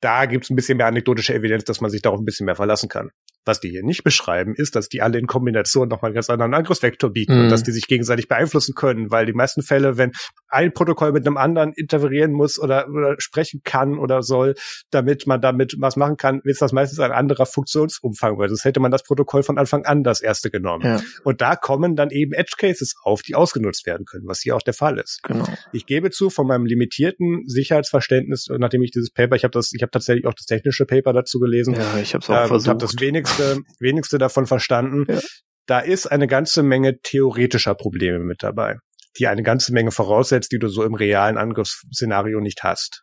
Da 0.00 0.24
gibt's 0.24 0.48
ein 0.48 0.56
bisschen 0.56 0.78
mehr 0.78 0.86
anekdotische 0.86 1.34
Evidenz, 1.34 1.64
dass 1.64 1.82
man 1.82 1.90
sich 1.90 2.00
darauf 2.00 2.20
ein 2.20 2.24
bisschen 2.24 2.46
mehr 2.46 2.56
verlassen 2.56 2.88
kann. 2.88 3.10
Was 3.44 3.60
die 3.60 3.70
hier 3.70 3.82
nicht 3.82 4.04
beschreiben, 4.04 4.54
ist, 4.54 4.76
dass 4.76 4.88
die 4.88 5.00
alle 5.02 5.18
in 5.18 5.26
Kombination 5.26 5.88
nochmal 5.88 6.10
einen 6.10 6.14
ganz 6.14 6.28
anderen 6.28 6.54
Angriffsvektor 6.54 7.10
bieten 7.10 7.36
mhm. 7.36 7.42
und 7.44 7.48
dass 7.48 7.62
die 7.62 7.72
sich 7.72 7.86
gegenseitig 7.86 8.28
beeinflussen 8.28 8.74
können, 8.74 9.10
weil 9.10 9.26
die 9.26 9.32
meisten 9.32 9.62
Fälle, 9.62 9.96
wenn 9.96 10.12
ein 10.48 10.72
Protokoll 10.72 11.12
mit 11.12 11.26
einem 11.26 11.36
anderen 11.36 11.72
interferieren 11.72 12.32
muss 12.32 12.58
oder, 12.58 12.88
oder 12.88 13.14
sprechen 13.18 13.62
kann 13.64 13.98
oder 13.98 14.22
soll, 14.22 14.54
damit 14.90 15.26
man 15.26 15.40
damit 15.40 15.76
was 15.78 15.96
machen 15.96 16.16
kann, 16.16 16.40
ist 16.44 16.60
das 16.60 16.72
meistens 16.72 17.00
ein 17.00 17.12
anderer 17.12 17.46
Funktionsumfang, 17.46 18.36
weil 18.38 18.48
sonst 18.48 18.64
hätte 18.64 18.80
man 18.80 18.90
das 18.90 19.04
Protokoll 19.04 19.42
von 19.42 19.58
Anfang 19.58 19.84
an 19.86 20.02
das 20.02 20.20
erste 20.20 20.50
genommen. 20.50 20.84
Ja. 20.84 21.00
Und 21.24 21.40
da 21.40 21.56
kommen 21.56 21.96
dann 21.96 22.10
eben 22.10 22.32
Edge 22.32 22.54
Cases 22.58 22.94
auf, 23.02 23.22
die 23.22 23.34
ausgenutzt 23.34 23.86
werden 23.86 24.04
können, 24.04 24.26
was 24.26 24.40
hier 24.40 24.56
auch 24.56 24.62
der 24.62 24.74
Fall 24.74 24.98
ist. 24.98 25.22
Genau. 25.22 25.46
Ich 25.72 25.86
gebe 25.86 26.10
zu, 26.10 26.30
von 26.30 26.46
meinem 26.46 26.66
limitierten 26.66 27.44
Sicherheitsverständnis, 27.46 28.48
nachdem 28.58 28.82
ich 28.82 28.90
dieses 28.90 29.10
Paper, 29.10 29.36
ich 29.36 29.44
habe 29.44 29.52
das, 29.52 29.72
ich 29.72 29.82
habe 29.82 29.90
tatsächlich 29.90 30.26
auch 30.26 30.34
das 30.34 30.46
technische 30.46 30.84
Paper 30.84 31.12
dazu 31.12 31.38
gelesen. 31.38 31.74
Ja, 31.74 31.98
ich 32.00 32.14
habe 32.14 32.22
es 32.22 32.30
auch 32.30 32.34
äh, 32.34 32.46
versucht. 32.46 32.68
habe 32.68 32.78
das 32.80 32.96
wenigste, 33.38 33.62
wenigste 33.78 34.18
davon 34.18 34.46
verstanden. 34.46 35.06
Ja. 35.08 35.20
Da 35.66 35.80
ist 35.80 36.06
eine 36.06 36.26
ganze 36.26 36.62
Menge 36.62 37.00
theoretischer 37.00 37.74
Probleme 37.74 38.18
mit 38.18 38.42
dabei 38.42 38.78
die 39.18 39.26
eine 39.26 39.42
ganze 39.42 39.72
Menge 39.72 39.90
voraussetzt, 39.90 40.52
die 40.52 40.58
du 40.58 40.68
so 40.68 40.84
im 40.84 40.94
realen 40.94 41.36
Angriffsszenario 41.36 42.40
nicht 42.40 42.62
hast. 42.62 43.02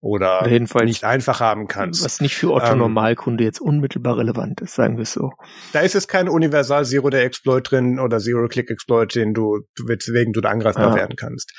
Oder 0.00 0.46
Jedenfalls, 0.48 0.84
nicht 0.84 1.04
einfach 1.04 1.40
haben 1.40 1.68
kannst. 1.68 2.04
Was 2.04 2.20
nicht 2.20 2.36
für 2.36 2.52
Otto 2.52 2.72
ähm, 2.72 2.78
Normalkunde 2.78 3.42
jetzt 3.42 3.60
unmittelbar 3.60 4.18
relevant 4.18 4.60
ist, 4.60 4.74
sagen 4.74 4.96
wir 4.96 5.02
es 5.02 5.12
so. 5.12 5.32
Da 5.72 5.80
ist 5.80 5.94
es 5.94 6.06
kein 6.06 6.28
Universal 6.28 6.84
Zero-Day-Exploit 6.84 7.70
drin 7.70 7.98
oder 7.98 8.18
Zero-Click-Exploit, 8.18 9.14
den 9.14 9.34
du, 9.34 9.60
weswegen 9.84 10.32
du 10.32 10.40
da 10.40 10.50
angreifbar 10.50 10.90
ja. 10.90 10.94
werden 10.94 11.16
kannst. 11.16 11.52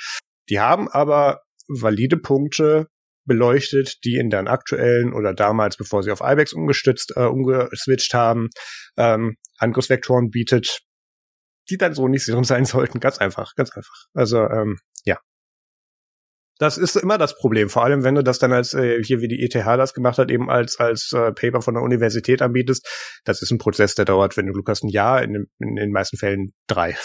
Die 0.48 0.60
haben 0.60 0.88
aber 0.88 1.40
valide 1.68 2.16
Punkte 2.16 2.86
beleuchtet, 3.28 4.04
die 4.04 4.16
in 4.16 4.30
deren 4.30 4.48
aktuellen 4.48 5.12
oder 5.12 5.32
damals, 5.32 5.76
bevor 5.76 6.02
sie 6.02 6.10
auf 6.10 6.20
IBEX 6.20 6.52
umgestützt, 6.52 7.12
äh, 7.14 7.26
umgeswitcht 7.26 8.12
haben, 8.14 8.48
ähm, 8.96 9.36
Angriffsvektoren 9.58 10.30
bietet, 10.30 10.80
die 11.70 11.76
dann 11.76 11.94
so 11.94 12.08
nicht 12.08 12.24
sicher 12.24 12.42
sein 12.44 12.64
sollten. 12.64 12.98
Ganz 12.98 13.18
einfach, 13.18 13.54
ganz 13.54 13.70
einfach. 13.76 14.06
Also 14.14 14.38
ähm, 14.38 14.78
ja. 15.04 15.18
Das 16.58 16.76
ist 16.76 16.96
immer 16.96 17.18
das 17.18 17.36
Problem, 17.36 17.68
vor 17.68 17.84
allem 17.84 18.02
wenn 18.02 18.16
du 18.16 18.22
das 18.22 18.40
dann 18.40 18.52
als 18.52 18.74
äh, 18.74 19.02
hier 19.02 19.20
wie 19.20 19.28
die 19.28 19.42
ETH 19.42 19.54
das 19.54 19.94
gemacht 19.94 20.18
hat, 20.18 20.30
eben 20.30 20.50
als 20.50 20.78
als 20.80 21.12
äh, 21.12 21.32
Paper 21.32 21.62
von 21.62 21.74
der 21.74 21.82
Universität 21.82 22.42
anbietest. 22.42 22.86
Das 23.24 23.42
ist 23.42 23.52
ein 23.52 23.58
Prozess, 23.58 23.94
der 23.94 24.04
dauert, 24.04 24.36
wenn 24.36 24.46
du 24.46 24.52
Glück 24.52 24.68
hast, 24.68 24.82
ein 24.82 24.88
Jahr, 24.88 25.22
in, 25.22 25.46
in 25.60 25.76
den 25.76 25.92
meisten 25.92 26.16
Fällen 26.16 26.52
drei. 26.66 26.96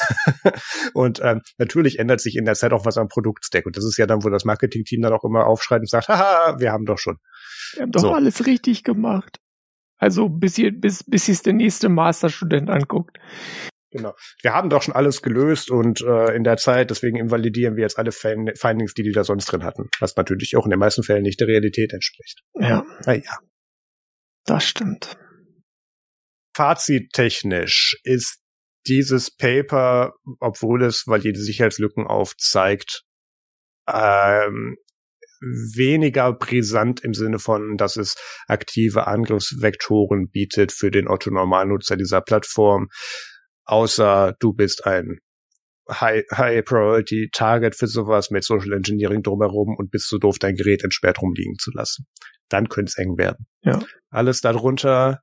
und 0.93 1.19
ähm, 1.23 1.41
natürlich 1.57 1.99
ändert 1.99 2.19
sich 2.19 2.35
in 2.35 2.45
der 2.45 2.55
Zeit 2.55 2.73
auch 2.73 2.85
was 2.85 2.97
am 2.97 3.07
Produktstack 3.07 3.65
und 3.65 3.77
das 3.77 3.85
ist 3.85 3.97
ja 3.97 4.07
dann, 4.07 4.23
wo 4.23 4.29
das 4.29 4.43
Marketingteam 4.43 5.01
dann 5.01 5.13
auch 5.13 5.23
immer 5.23 5.45
aufschreit 5.45 5.81
und 5.81 5.89
sagt, 5.89 6.07
haha, 6.07 6.59
wir 6.59 6.71
haben 6.71 6.85
doch 6.85 6.97
schon. 6.97 7.17
Wir 7.75 7.83
haben 7.83 7.91
doch 7.91 8.01
so. 8.01 8.11
alles 8.11 8.47
richtig 8.47 8.83
gemacht. 8.83 9.37
Also 9.97 10.29
bis 10.29 10.57
ihr, 10.57 10.71
bis 10.71 11.03
bis 11.03 11.29
es 11.29 11.43
der 11.43 11.53
nächste 11.53 11.89
Masterstudent 11.89 12.69
anguckt. 12.69 13.19
Genau. 13.93 14.15
Wir 14.41 14.53
haben 14.53 14.69
doch 14.69 14.81
schon 14.81 14.95
alles 14.95 15.21
gelöst 15.21 15.69
und 15.69 16.01
äh, 16.01 16.35
in 16.35 16.43
der 16.43 16.57
Zeit, 16.57 16.89
deswegen 16.89 17.17
invalidieren 17.17 17.75
wir 17.75 17.83
jetzt 17.83 17.99
alle 17.99 18.11
Findings, 18.11 18.95
die 18.95 19.03
die 19.03 19.11
da 19.11 19.23
sonst 19.23 19.45
drin 19.45 19.63
hatten, 19.63 19.89
was 19.99 20.15
natürlich 20.15 20.57
auch 20.57 20.65
in 20.65 20.71
den 20.71 20.79
meisten 20.79 21.03
Fällen 21.03 21.21
nicht 21.21 21.39
der 21.39 21.47
Realität 21.47 21.93
entspricht. 21.93 22.41
Ja. 22.55 22.83
Naja. 23.05 23.39
Das 24.45 24.65
stimmt. 24.65 25.15
Fazittechnisch 26.55 27.99
ist 28.03 28.39
dieses 28.87 29.29
Paper, 29.29 30.13
obwohl 30.39 30.83
es 30.83 31.05
valide 31.05 31.39
Sicherheitslücken 31.39 32.05
aufzeigt, 32.05 33.03
ähm, 33.87 34.75
weniger 35.75 36.33
brisant 36.33 37.03
im 37.03 37.13
Sinne 37.13 37.39
von, 37.39 37.77
dass 37.77 37.97
es 37.97 38.15
aktive 38.47 39.07
Angriffsvektoren 39.07 40.29
bietet 40.29 40.71
für 40.71 40.89
den 40.89 41.07
Otto-Normalnutzer 41.07 41.97
dieser 41.97 42.21
Plattform, 42.21 42.87
außer 43.65 44.35
du 44.39 44.53
bist 44.53 44.85
ein 44.85 45.19
High, 45.89 46.23
High 46.31 46.63
Priority 46.63 47.29
Target 47.31 47.75
für 47.75 47.87
sowas 47.87 48.31
mit 48.31 48.43
Social 48.43 48.73
Engineering 48.73 49.21
drumherum 49.21 49.75
und 49.77 49.91
bist 49.91 50.07
so 50.07 50.17
doof, 50.17 50.39
dein 50.39 50.55
Gerät 50.55 50.83
entsperrt 50.83 51.21
rumliegen 51.21 51.57
zu 51.59 51.71
lassen. 51.73 52.05
Dann 52.49 52.69
könnte 52.69 52.89
es 52.89 52.97
eng 52.97 53.17
werden. 53.17 53.47
Ja. 53.61 53.79
Alles 54.09 54.41
darunter 54.41 55.19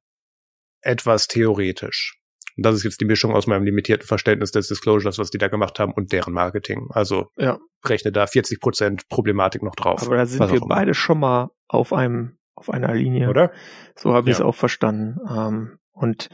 etwas 0.83 1.29
theoretisch. 1.29 2.21
Und 2.57 2.67
das 2.67 2.75
ist 2.75 2.85
jetzt 2.85 3.01
die 3.01 3.07
Mischung 3.07 3.33
aus 3.33 3.47
meinem 3.47 3.65
limitierten 3.65 4.07
Verständnis 4.07 4.51
des 4.51 4.69
Disclosures, 4.69 5.19
was 5.19 5.31
die 5.31 5.39
da 5.39 5.49
gemacht 5.49 5.79
haben, 5.79 5.93
und 5.93 6.13
deren 6.13 6.35
Marketing. 6.35 6.89
Also 6.91 7.29
ja. 7.39 7.59
rechne 7.87 8.13
da 8.13 8.27
40 8.27 8.61
Prozent 8.61 9.09
Problematik 9.09 9.63
noch 9.63 9.75
drauf. 9.75 10.03
Aber 10.03 10.17
da 10.17 10.27
sind 10.27 10.51
wir 10.51 10.61
beide 10.61 10.93
schon 10.93 11.21
mal 11.21 11.51
auf 11.69 11.93
einem, 11.93 12.39
auf 12.55 12.69
einer 12.69 12.95
Linie. 12.95 13.31
Oder? 13.31 13.53
So 13.97 14.13
habe 14.13 14.29
ich 14.29 14.37
es 14.37 14.43
auch 14.43 14.55
verstanden. 14.55 15.19
Ähm, 15.27 15.79
und 15.93 16.29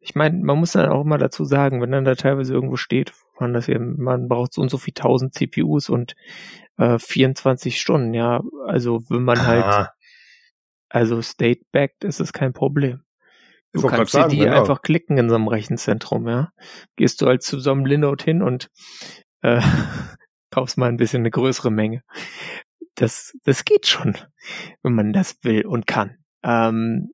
ich 0.00 0.14
meine, 0.14 0.38
man 0.38 0.58
muss 0.58 0.72
dann 0.72 0.88
auch 0.90 1.04
mal 1.04 1.18
dazu 1.18 1.44
sagen, 1.44 1.82
wenn 1.82 1.92
dann 1.92 2.04
da 2.04 2.14
teilweise 2.14 2.54
irgendwo 2.54 2.76
steht, 2.76 3.12
man, 3.38 3.52
das 3.52 3.66
hier, 3.66 3.78
man 3.80 4.28
braucht 4.28 4.54
so 4.54 4.62
und 4.62 4.70
so 4.70 4.78
viel 4.78 4.94
1000 4.96 5.34
CPUs 5.34 5.88
und 5.88 6.14
äh, 6.78 6.98
24 6.98 7.80
Stunden, 7.80 8.14
ja, 8.14 8.42
also 8.66 9.02
wenn 9.08 9.22
man 9.22 9.46
halt, 9.46 9.64
ah. 9.64 9.92
also 10.88 11.20
state-backed 11.20 12.04
ist 12.04 12.20
es 12.20 12.32
kein 12.32 12.52
Problem. 12.52 13.02
Du 13.72 13.86
kannst 13.86 14.14
dir 14.14 14.26
die 14.26 14.38
genau. 14.38 14.58
einfach 14.58 14.82
klicken 14.82 15.16
in 15.16 15.28
so 15.28 15.36
einem 15.36 15.46
Rechenzentrum, 15.46 16.28
ja. 16.28 16.50
Gehst 16.96 17.22
du 17.22 17.26
halt 17.26 17.42
zu 17.42 17.60
so 17.60 17.70
einem 17.70 17.86
Linode 17.86 18.24
hin 18.24 18.42
und 18.42 18.68
äh, 19.42 19.60
kaufst 20.50 20.76
mal 20.76 20.88
ein 20.88 20.96
bisschen 20.96 21.20
eine 21.20 21.30
größere 21.30 21.70
Menge. 21.70 22.02
Das, 22.96 23.32
das 23.44 23.64
geht 23.64 23.86
schon, 23.86 24.16
wenn 24.82 24.94
man 24.94 25.12
das 25.12 25.36
will 25.42 25.64
und 25.66 25.86
kann. 25.86 26.16
Ähm, 26.42 27.10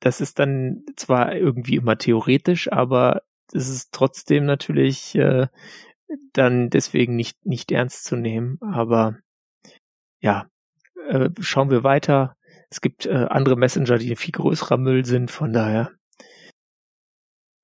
das 0.00 0.20
ist 0.20 0.38
dann 0.38 0.84
zwar 0.96 1.34
irgendwie 1.34 1.76
immer 1.76 1.98
theoretisch, 1.98 2.72
aber 2.72 3.22
es 3.52 3.68
ist 3.68 3.92
trotzdem 3.92 4.46
natürlich 4.46 5.14
äh, 5.14 5.48
dann 6.32 6.70
deswegen 6.70 7.16
nicht, 7.16 7.44
nicht 7.44 7.70
ernst 7.70 8.04
zu 8.04 8.16
nehmen. 8.16 8.58
Aber 8.60 9.18
ja, 10.20 10.48
äh, 11.08 11.30
schauen 11.40 11.70
wir 11.70 11.84
weiter. 11.84 12.36
Es 12.70 12.80
gibt 12.80 13.06
äh, 13.06 13.26
andere 13.28 13.56
Messenger, 13.56 13.98
die 13.98 14.16
viel 14.16 14.32
größerer 14.32 14.78
Müll 14.78 15.04
sind. 15.04 15.30
Von 15.30 15.52
daher 15.52 15.92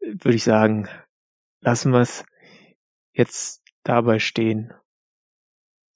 würde 0.01 0.35
ich 0.35 0.45
sagen, 0.45 0.89
lassen 1.61 1.93
wir 1.93 2.01
es. 2.01 2.25
Jetzt 3.13 3.63
dabei 3.83 4.19
stehen. 4.19 4.75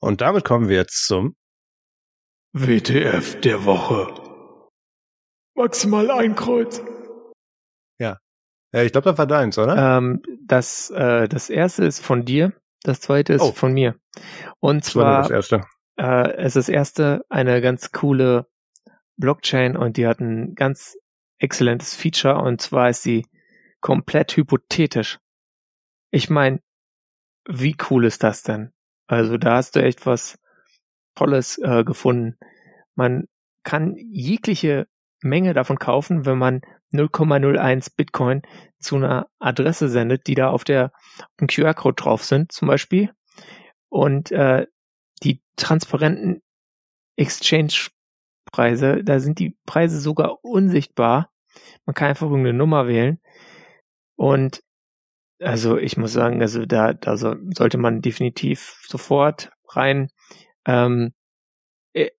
Und 0.00 0.22
damit 0.22 0.44
kommen 0.44 0.68
wir 0.68 0.76
jetzt 0.76 1.04
zum 1.04 1.36
WTF 2.52 3.40
der 3.42 3.66
Woche. 3.66 4.29
Maximal 5.60 6.10
ein 6.10 6.34
Kreuz. 6.34 6.82
Ja. 7.98 8.18
ja 8.72 8.82
ich 8.82 8.92
glaube, 8.92 9.10
das 9.10 9.18
war 9.18 9.26
deins, 9.26 9.58
oder? 9.58 9.98
Ähm, 9.98 10.22
das, 10.46 10.88
äh, 10.88 11.28
das 11.28 11.50
erste 11.50 11.84
ist 11.84 12.00
von 12.00 12.24
dir, 12.24 12.54
das 12.82 13.00
zweite 13.00 13.34
ist 13.34 13.42
oh. 13.42 13.52
von 13.52 13.74
mir. 13.74 13.94
Und 14.60 14.86
zwar 14.86 15.20
das 15.20 15.30
erste. 15.30 15.66
Äh, 15.98 16.32
es 16.38 16.56
ist 16.56 16.68
das 16.68 16.68
erste 16.70 17.26
eine 17.28 17.60
ganz 17.60 17.92
coole 17.92 18.46
Blockchain 19.18 19.76
und 19.76 19.98
die 19.98 20.06
hat 20.06 20.20
ein 20.20 20.54
ganz 20.54 20.96
exzellentes 21.38 21.94
Feature 21.94 22.38
und 22.38 22.62
zwar 22.62 22.88
ist 22.88 23.02
sie 23.02 23.26
komplett 23.80 24.34
hypothetisch. 24.38 25.18
Ich 26.10 26.30
meine, 26.30 26.60
wie 27.46 27.76
cool 27.90 28.06
ist 28.06 28.22
das 28.22 28.42
denn? 28.42 28.72
Also 29.06 29.36
da 29.36 29.56
hast 29.56 29.76
du 29.76 29.82
echt 29.82 30.06
was 30.06 30.38
Tolles 31.14 31.58
äh, 31.58 31.84
gefunden. 31.84 32.38
Man 32.94 33.26
kann 33.62 33.94
jegliche 33.96 34.86
Menge 35.22 35.54
davon 35.54 35.78
kaufen, 35.78 36.26
wenn 36.26 36.38
man 36.38 36.62
0,01 36.92 37.94
Bitcoin 37.96 38.42
zu 38.78 38.96
einer 38.96 39.28
Adresse 39.38 39.88
sendet, 39.88 40.26
die 40.26 40.34
da 40.34 40.50
auf 40.50 40.64
der 40.64 40.92
QR-Code 41.38 42.02
drauf 42.02 42.24
sind, 42.24 42.52
zum 42.52 42.68
Beispiel. 42.68 43.10
Und 43.88 44.30
äh, 44.32 44.66
die 45.22 45.42
transparenten 45.56 46.42
Exchange-Preise, 47.16 49.04
da 49.04 49.20
sind 49.20 49.38
die 49.38 49.56
Preise 49.66 50.00
sogar 50.00 50.44
unsichtbar. 50.44 51.30
Man 51.84 51.94
kann 51.94 52.08
einfach 52.08 52.26
irgendeine 52.26 52.56
Nummer 52.56 52.86
wählen. 52.86 53.20
Und 54.16 54.62
also 55.40 55.78
ich 55.78 55.96
muss 55.96 56.12
sagen, 56.12 56.40
also 56.42 56.66
da, 56.66 56.92
da 56.92 57.16
sollte 57.16 57.78
man 57.78 58.02
definitiv 58.02 58.78
sofort 58.86 59.50
rein 59.68 60.10
ähm, 60.66 61.12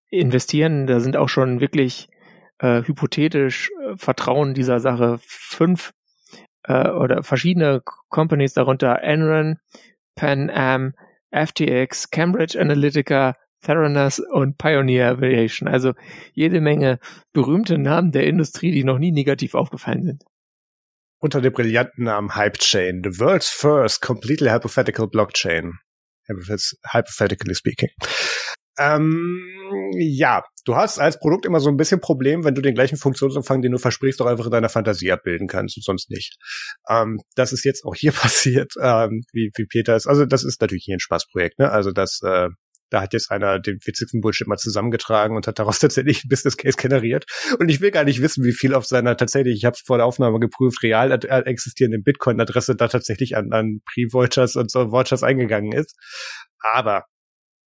investieren. 0.09 0.87
Da 0.87 0.99
sind 0.99 1.15
auch 1.15 1.29
schon 1.29 1.61
wirklich 1.61 2.09
äh, 2.61 2.83
hypothetisch 2.83 3.71
äh, 3.81 3.97
Vertrauen 3.97 4.53
dieser 4.53 4.79
Sache 4.79 5.19
fünf 5.25 5.93
äh, 6.63 6.89
oder 6.89 7.23
verschiedene 7.23 7.81
Companies, 8.09 8.53
darunter 8.53 9.01
Enron, 9.01 9.57
Pan 10.15 10.49
Am, 10.49 10.93
FTX, 11.31 12.11
Cambridge 12.11 12.59
Analytica, 12.59 13.35
Theranos 13.61 14.19
und 14.19 14.57
Pioneer 14.57 15.09
Aviation. 15.09 15.67
Also 15.67 15.93
jede 16.33 16.61
Menge 16.61 16.99
berühmte 17.33 17.77
Namen 17.77 18.11
der 18.11 18.25
Industrie, 18.27 18.71
die 18.71 18.83
noch 18.83 18.99
nie 18.99 19.11
negativ 19.11 19.55
aufgefallen 19.55 20.03
sind. 20.03 20.23
Unter 21.19 21.41
dem 21.41 21.53
brillanten 21.53 22.05
Namen 22.05 22.35
HypeChain, 22.35 23.01
the 23.03 23.19
world's 23.19 23.49
first 23.49 24.01
completely 24.01 24.49
hypothetical 24.49 25.07
blockchain. 25.07 25.73
Hypothetically 26.27 27.53
speaking. 27.53 27.89
Ähm, 28.77 29.41
ja, 29.97 30.43
du 30.65 30.75
hast 30.75 30.99
als 30.99 31.19
Produkt 31.19 31.45
immer 31.45 31.59
so 31.59 31.69
ein 31.69 31.77
bisschen 31.77 32.01
Problem, 32.01 32.43
wenn 32.43 32.55
du 32.55 32.61
den 32.61 32.75
gleichen 32.75 32.97
Funktionsumfang, 32.97 33.61
den 33.61 33.71
du 33.71 33.77
versprichst, 33.77 34.19
doch 34.19 34.25
einfach 34.25 34.45
in 34.45 34.51
deiner 34.51 34.69
Fantasie 34.69 35.11
abbilden 35.11 35.47
kannst 35.47 35.77
und 35.77 35.83
sonst 35.83 36.09
nicht. 36.09 36.37
Ähm, 36.89 37.19
das 37.35 37.53
ist 37.53 37.65
jetzt 37.65 37.83
auch 37.85 37.95
hier 37.95 38.11
passiert, 38.11 38.73
ähm, 38.81 39.21
wie, 39.33 39.51
wie 39.55 39.65
Peter 39.65 39.95
ist. 39.95 40.07
Also 40.07 40.25
das 40.25 40.43
ist 40.43 40.61
natürlich 40.61 40.85
hier 40.85 40.95
ein 40.95 40.99
Spaßprojekt, 40.99 41.59
ne? 41.59 41.71
Also 41.71 41.91
das, 41.91 42.21
äh, 42.23 42.49
da 42.89 43.01
hat 43.01 43.13
jetzt 43.13 43.31
einer 43.31 43.59
den 43.59 43.79
witzigsten 43.85 44.21
Bullshit 44.21 44.47
mal 44.47 44.57
zusammengetragen 44.57 45.35
und 45.35 45.47
hat 45.47 45.59
daraus 45.59 45.79
tatsächlich 45.79 46.23
ein 46.23 46.29
Business 46.29 46.57
Case 46.57 46.77
generiert. 46.77 47.25
Und 47.59 47.69
ich 47.69 47.81
will 47.81 47.91
gar 47.91 48.03
nicht 48.03 48.21
wissen, 48.21 48.43
wie 48.43 48.53
viel 48.53 48.73
auf 48.73 48.85
seiner 48.85 49.17
tatsächlich, 49.17 49.55
ich 49.55 49.65
habe 49.65 49.75
es 49.75 49.81
vor 49.81 49.97
der 49.97 50.05
Aufnahme 50.05 50.39
geprüft, 50.39 50.83
real 50.83 51.11
existierenden 51.11 52.03
Bitcoin-Adresse 52.03 52.75
da 52.75 52.87
tatsächlich 52.87 53.35
an, 53.35 53.51
an 53.51 53.79
Pre-Vultures 53.85 54.55
und 54.57 54.69
so 54.69 54.91
Vultures 54.91 55.23
eingegangen 55.23 55.71
ist. 55.71 55.95
Aber 56.59 57.05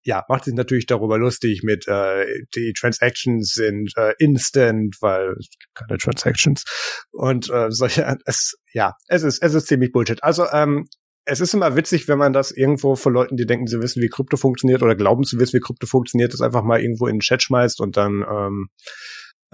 ja, 0.05 0.25
macht 0.29 0.45
sich 0.45 0.55
natürlich 0.55 0.87
darüber 0.87 1.19
lustig 1.19 1.63
mit 1.63 1.89
äh, 1.89 2.27
die 2.55 2.73
Transactions 2.79 3.53
sind 3.53 3.93
äh, 3.97 4.13
instant, 4.19 4.97
weil 5.01 5.35
keine 5.75 5.99
Transactions 5.99 6.63
und 7.11 7.51
äh, 7.51 7.71
solche 7.71 8.17
es 8.27 8.55
ja, 8.73 8.95
es 9.09 9.23
ist 9.23 9.43
es 9.43 9.55
ist 9.55 9.67
ziemlich 9.67 9.93
Bullshit. 9.93 10.23
Also 10.23 10.47
ähm, 10.53 10.87
es 11.27 11.41
ist 11.41 11.55
immer 11.55 11.75
witzig, 11.75 12.07
wenn 12.07 12.19
man 12.19 12.35
das 12.35 12.51
irgendwo 12.51 12.97
von 12.97 13.15
Leuten, 13.15 13.37
die 13.37 13.47
denken, 13.47 13.67
sie 13.67 13.81
wissen, 13.81 14.03
wie 14.03 14.09
Krypto 14.09 14.37
funktioniert 14.37 14.83
oder 14.83 14.95
glauben 14.95 15.25
zu 15.25 15.39
wissen, 15.39 15.57
wie 15.57 15.63
Krypto 15.65 15.87
funktioniert, 15.87 16.35
das 16.35 16.43
einfach 16.43 16.63
mal 16.63 16.81
irgendwo 16.81 17.07
in 17.07 17.17
den 17.17 17.21
Chat 17.21 17.43
schmeißt 17.43 17.81
und 17.81 17.97
dann 17.97 18.25
ähm, 18.31 18.69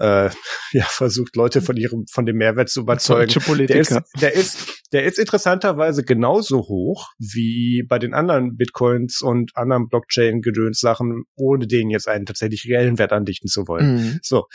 äh, 0.01 0.29
ja, 0.73 0.83
versucht, 0.83 1.35
Leute 1.35 1.61
von 1.61 1.77
ihrem, 1.77 2.05
von 2.11 2.25
dem 2.25 2.37
Mehrwert 2.37 2.69
zu 2.69 2.81
überzeugen. 2.81 3.31
Der 3.67 3.79
ist, 3.79 4.01
der 4.21 4.33
ist, 4.33 4.83
der 4.91 5.03
ist 5.05 5.19
interessanterweise 5.19 6.03
genauso 6.03 6.59
hoch 6.61 7.09
wie 7.19 7.83
bei 7.87 7.99
den 7.99 8.13
anderen 8.13 8.57
Bitcoins 8.57 9.21
und 9.21 9.51
anderen 9.55 9.87
Blockchain-Gedöns-Sachen, 9.87 11.23
ohne 11.35 11.67
denen 11.67 11.91
jetzt 11.91 12.07
einen 12.07 12.25
tatsächlich 12.25 12.65
reellen 12.67 12.97
Wert 12.97 13.13
andichten 13.13 13.47
zu 13.47 13.67
wollen. 13.67 13.95
Mhm. 13.95 14.19
So. 14.23 14.45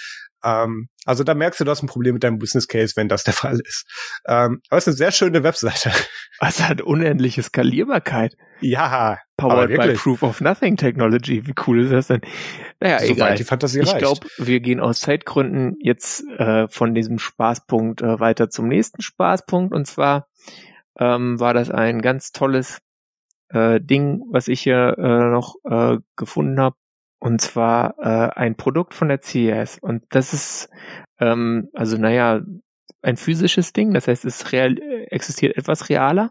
Ähm, 0.47 0.89
also 1.05 1.25
da 1.25 1.35
merkst 1.35 1.59
du, 1.59 1.65
du 1.65 1.71
hast 1.73 1.83
ein 1.83 1.89
Problem 1.89 2.15
mit 2.15 2.23
deinem 2.23 2.39
Business 2.39 2.69
Case, 2.69 2.95
wenn 2.97 3.09
das 3.09 3.25
der 3.25 3.35
Fall 3.35 3.59
ist. 3.65 3.85
Ähm, 4.29 4.61
aber 4.69 4.79
es 4.79 4.87
ist 4.87 4.89
eine 4.89 4.97
sehr 4.97 5.13
schöne 5.13 5.43
Webseite. 5.43 5.91
Es 6.41 6.63
hat 6.69 6.81
unendliche 6.83 7.43
Skalierbarkeit. 7.43 8.37
Ja. 8.61 9.19
Powered 9.37 9.77
by 9.77 9.95
Proof 9.95 10.23
of 10.23 10.41
Nothing 10.41 10.77
Technology. 10.77 11.47
Wie 11.47 11.55
cool 11.67 11.83
ist 11.83 11.93
das 11.93 12.07
denn? 12.07 12.21
Naja, 12.81 13.01
so 13.01 13.13
egal. 13.13 13.35
Die 13.35 13.45
Fantasie 13.45 13.81
ich 13.81 13.99
glaube, 13.99 14.27
wir 14.39 14.61
gehen 14.61 14.81
aus 14.81 15.01
Zeitgründen 15.01 15.77
jetzt 15.81 16.25
äh, 16.39 16.69
von 16.69 16.95
diesem 16.95 17.19
Spaßpunkt 17.19 18.03
äh, 18.03 18.21
weiter 18.21 18.49
zum 18.49 18.69
nächsten 18.69 19.03
Spaßpunkt. 19.03 19.75
Und 19.75 19.87
zwar 19.87 20.29
ähm, 20.99 21.41
war 21.41 21.55
das 21.55 21.71
ein 21.71 22.01
ganz 22.01 22.31
tolles 22.31 22.81
äh, 23.49 23.81
Ding, 23.81 24.23
was 24.31 24.49
ich 24.49 24.61
hier 24.61 24.97
äh, 24.97 25.31
noch 25.31 25.57
äh, 25.65 25.99
gefunden 26.17 26.61
habe. 26.61 26.77
Und 27.19 27.41
zwar 27.41 27.99
äh, 27.99 28.31
ein 28.39 28.57
Produkt 28.57 28.95
von 28.95 29.09
der 29.09 29.21
CES. 29.23 29.79
Und 29.81 30.05
das 30.11 30.33
ist, 30.33 30.69
ähm, 31.19 31.69
also 31.73 31.97
naja, 31.97 32.43
ein 33.03 33.17
physisches 33.17 33.73
Ding. 33.73 33.95
Das 33.95 34.09
heißt, 34.09 34.25
es 34.25 34.53
real, 34.53 34.77
existiert 35.11 35.57
etwas 35.57 35.89
realer. 35.89 36.31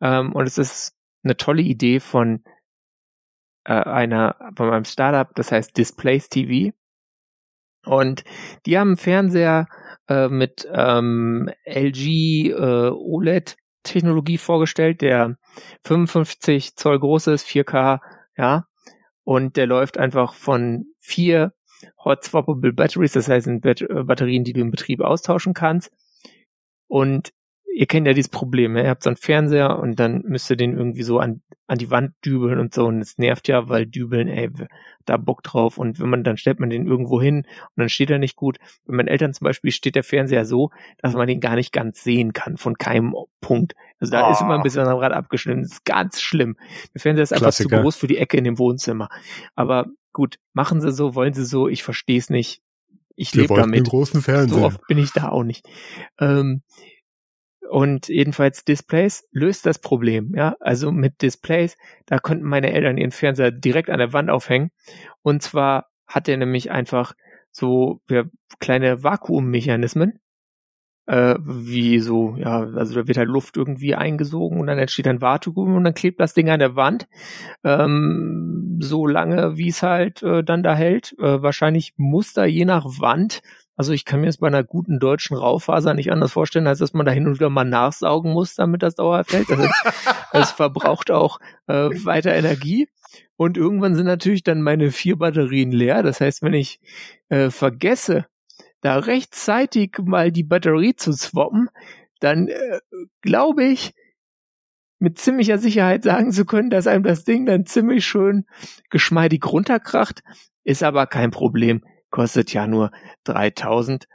Ähm, 0.00 0.32
und 0.32 0.46
es 0.46 0.58
ist 0.58 0.94
eine 1.24 1.36
tolle 1.36 1.62
Idee 1.62 2.00
von 2.00 2.44
äh, 3.64 3.72
einer, 3.72 4.36
von 4.56 4.70
einem 4.70 4.84
Startup, 4.84 5.34
das 5.34 5.50
heißt 5.50 5.76
Displays 5.76 6.28
TV. 6.28 6.74
Und 7.86 8.24
die 8.66 8.78
haben 8.78 8.88
einen 8.88 8.96
Fernseher 8.96 9.66
äh, 10.08 10.28
mit 10.28 10.68
ähm, 10.72 11.50
LG 11.66 12.50
äh, 12.50 12.90
OLED 12.90 13.56
Technologie 13.82 14.38
vorgestellt, 14.38 15.02
der 15.02 15.36
55 15.84 16.76
Zoll 16.76 16.98
groß 16.98 17.28
ist, 17.28 17.46
4K, 17.46 18.00
ja, 18.36 18.66
und 19.24 19.56
der 19.56 19.66
läuft 19.66 19.98
einfach 19.98 20.34
von 20.34 20.86
vier 21.00 21.54
Hot 22.04 22.24
Swappable 22.24 22.72
Batteries, 22.72 23.12
das 23.12 23.28
heißt 23.28 23.46
äh, 23.48 24.04
Batterien, 24.04 24.44
die 24.44 24.52
du 24.52 24.60
im 24.60 24.70
Betrieb 24.70 25.00
austauschen 25.00 25.54
kannst. 25.54 25.90
Und 26.86 27.32
ihr 27.74 27.86
kennt 27.86 28.06
ja 28.06 28.12
dieses 28.12 28.28
Problem, 28.28 28.74
ne? 28.74 28.84
ihr 28.84 28.88
habt 28.88 29.02
so 29.02 29.10
einen 29.10 29.16
Fernseher 29.16 29.80
und 29.80 29.98
dann 29.98 30.22
müsst 30.22 30.48
ihr 30.48 30.56
den 30.56 30.76
irgendwie 30.76 31.02
so 31.02 31.18
an, 31.18 31.42
an 31.66 31.76
die 31.76 31.90
Wand 31.90 32.12
dübeln 32.24 32.60
und 32.60 32.72
so 32.72 32.86
und 32.86 33.00
es 33.00 33.18
nervt 33.18 33.48
ja, 33.48 33.68
weil 33.68 33.84
dübeln, 33.84 34.28
ey, 34.28 34.48
da 35.04 35.16
Bock 35.16 35.42
drauf 35.42 35.76
und 35.76 35.98
wenn 35.98 36.08
man, 36.08 36.22
dann 36.22 36.36
stellt 36.36 36.60
man 36.60 36.70
den 36.70 36.86
irgendwo 36.86 37.20
hin 37.20 37.38
und 37.38 37.76
dann 37.76 37.88
steht 37.88 38.10
er 38.10 38.20
nicht 38.20 38.36
gut. 38.36 38.58
Bei 38.86 38.94
meinen 38.94 39.08
Eltern 39.08 39.34
zum 39.34 39.44
Beispiel 39.44 39.72
steht 39.72 39.96
der 39.96 40.04
Fernseher 40.04 40.44
so, 40.44 40.70
dass 40.98 41.14
man 41.14 41.26
den 41.26 41.40
gar 41.40 41.56
nicht 41.56 41.72
ganz 41.72 42.04
sehen 42.04 42.32
kann, 42.32 42.56
von 42.56 42.78
keinem 42.78 43.12
Punkt. 43.40 43.74
Also 43.98 44.12
da 44.12 44.28
oh. 44.28 44.32
ist 44.32 44.40
immer 44.40 44.54
ein 44.54 44.62
bisschen 44.62 44.86
am 44.86 44.98
Rad 44.98 45.12
abgeschnitten, 45.12 45.62
das 45.62 45.72
ist 45.72 45.84
ganz 45.84 46.20
schlimm. 46.20 46.56
Der 46.94 47.00
Fernseher 47.00 47.24
ist 47.24 47.32
einfach 47.32 47.46
Klassiker. 47.46 47.76
zu 47.76 47.82
groß 47.82 47.96
für 47.96 48.06
die 48.06 48.18
Ecke 48.18 48.36
in 48.36 48.44
dem 48.44 48.58
Wohnzimmer. 48.58 49.08
Aber 49.56 49.86
gut, 50.12 50.36
machen 50.52 50.80
sie 50.80 50.92
so, 50.92 51.16
wollen 51.16 51.34
sie 51.34 51.44
so, 51.44 51.66
ich 51.66 51.82
verstehe 51.82 52.18
es 52.18 52.30
nicht. 52.30 52.60
Ich 53.16 53.34
lebe 53.34 53.54
damit. 53.54 53.76
Einen 53.76 53.84
großen 53.84 54.22
Fernseher. 54.22 54.58
So 54.58 54.64
oft 54.64 54.80
bin 54.88 54.98
ich 54.98 55.12
da 55.12 55.28
auch 55.28 55.44
nicht. 55.44 55.68
Ähm, 56.18 56.62
und 57.70 58.08
jedenfalls 58.08 58.64
Displays 58.64 59.26
löst 59.30 59.66
das 59.66 59.78
Problem, 59.78 60.34
ja. 60.36 60.56
Also 60.60 60.92
mit 60.92 61.22
Displays, 61.22 61.76
da 62.06 62.18
konnten 62.18 62.44
meine 62.44 62.72
Eltern 62.72 62.98
ihren 62.98 63.10
Fernseher 63.10 63.50
direkt 63.50 63.90
an 63.90 63.98
der 63.98 64.12
Wand 64.12 64.30
aufhängen. 64.30 64.70
Und 65.22 65.42
zwar 65.42 65.90
hat 66.06 66.28
er 66.28 66.36
nämlich 66.36 66.70
einfach 66.70 67.14
so 67.50 68.00
ja, 68.10 68.24
kleine 68.60 69.02
Vakuummechanismen, 69.02 70.18
äh, 71.06 71.36
wie 71.40 71.98
so, 72.00 72.36
ja, 72.36 72.60
also 72.60 72.94
da 72.94 73.06
wird 73.06 73.18
halt 73.18 73.28
Luft 73.28 73.56
irgendwie 73.56 73.94
eingesogen 73.94 74.58
und 74.60 74.66
dann 74.66 74.78
entsteht 74.78 75.06
ein 75.06 75.20
Vakuum 75.20 75.74
und 75.76 75.84
dann 75.84 75.94
klebt 75.94 76.20
das 76.20 76.34
Ding 76.34 76.50
an 76.50 76.60
der 76.60 76.76
Wand, 76.76 77.08
ähm, 77.62 78.78
so 78.80 79.06
lange, 79.06 79.56
wie 79.56 79.68
es 79.68 79.82
halt 79.82 80.22
äh, 80.22 80.42
dann 80.42 80.62
da 80.62 80.74
hält. 80.74 81.14
Äh, 81.18 81.42
wahrscheinlich 81.42 81.94
muss 81.96 82.32
da 82.32 82.44
je 82.44 82.64
nach 82.64 82.84
Wand 82.98 83.42
also 83.76 83.92
ich 83.92 84.04
kann 84.04 84.20
mir 84.20 84.28
es 84.28 84.38
bei 84.38 84.46
einer 84.46 84.62
guten 84.62 85.00
deutschen 85.00 85.36
Raufaser 85.36 85.94
nicht 85.94 86.12
anders 86.12 86.32
vorstellen, 86.32 86.66
als 86.66 86.78
dass 86.78 86.92
man 86.92 87.06
da 87.06 87.12
hin 87.12 87.26
und 87.26 87.34
wieder 87.34 87.50
mal 87.50 87.64
nachsaugen 87.64 88.32
muss, 88.32 88.54
damit 88.54 88.82
das 88.82 88.94
dauerhaft 88.94 89.32
hält. 89.32 89.50
Also 89.50 89.68
es 90.32 90.52
verbraucht 90.52 91.10
auch 91.10 91.40
äh, 91.66 91.90
weiter 92.04 92.34
Energie. 92.34 92.88
Und 93.36 93.56
irgendwann 93.56 93.94
sind 93.94 94.06
natürlich 94.06 94.44
dann 94.44 94.62
meine 94.62 94.90
vier 94.92 95.16
Batterien 95.16 95.72
leer. 95.72 96.02
Das 96.02 96.20
heißt, 96.20 96.42
wenn 96.42 96.54
ich 96.54 96.80
äh, 97.28 97.50
vergesse, 97.50 98.26
da 98.80 98.98
rechtzeitig 98.98 99.96
mal 100.02 100.30
die 100.30 100.44
Batterie 100.44 100.94
zu 100.94 101.12
swappen, 101.12 101.68
dann 102.20 102.48
äh, 102.48 102.80
glaube 103.22 103.64
ich, 103.64 103.92
mit 104.98 105.18
ziemlicher 105.18 105.58
Sicherheit 105.58 106.04
sagen 106.04 106.32
zu 106.32 106.44
können, 106.44 106.70
dass 106.70 106.86
einem 106.86 107.02
das 107.02 107.24
Ding 107.24 107.44
dann 107.46 107.66
ziemlich 107.66 108.06
schön 108.06 108.46
geschmeidig 108.90 109.44
runterkracht, 109.46 110.22
ist 110.62 110.82
aber 110.82 111.06
kein 111.06 111.30
Problem, 111.30 111.84
kostet 112.14 112.52
ja 112.52 112.68
nur 112.68 112.92
3000 113.24 114.06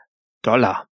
Dollar. 0.41 0.87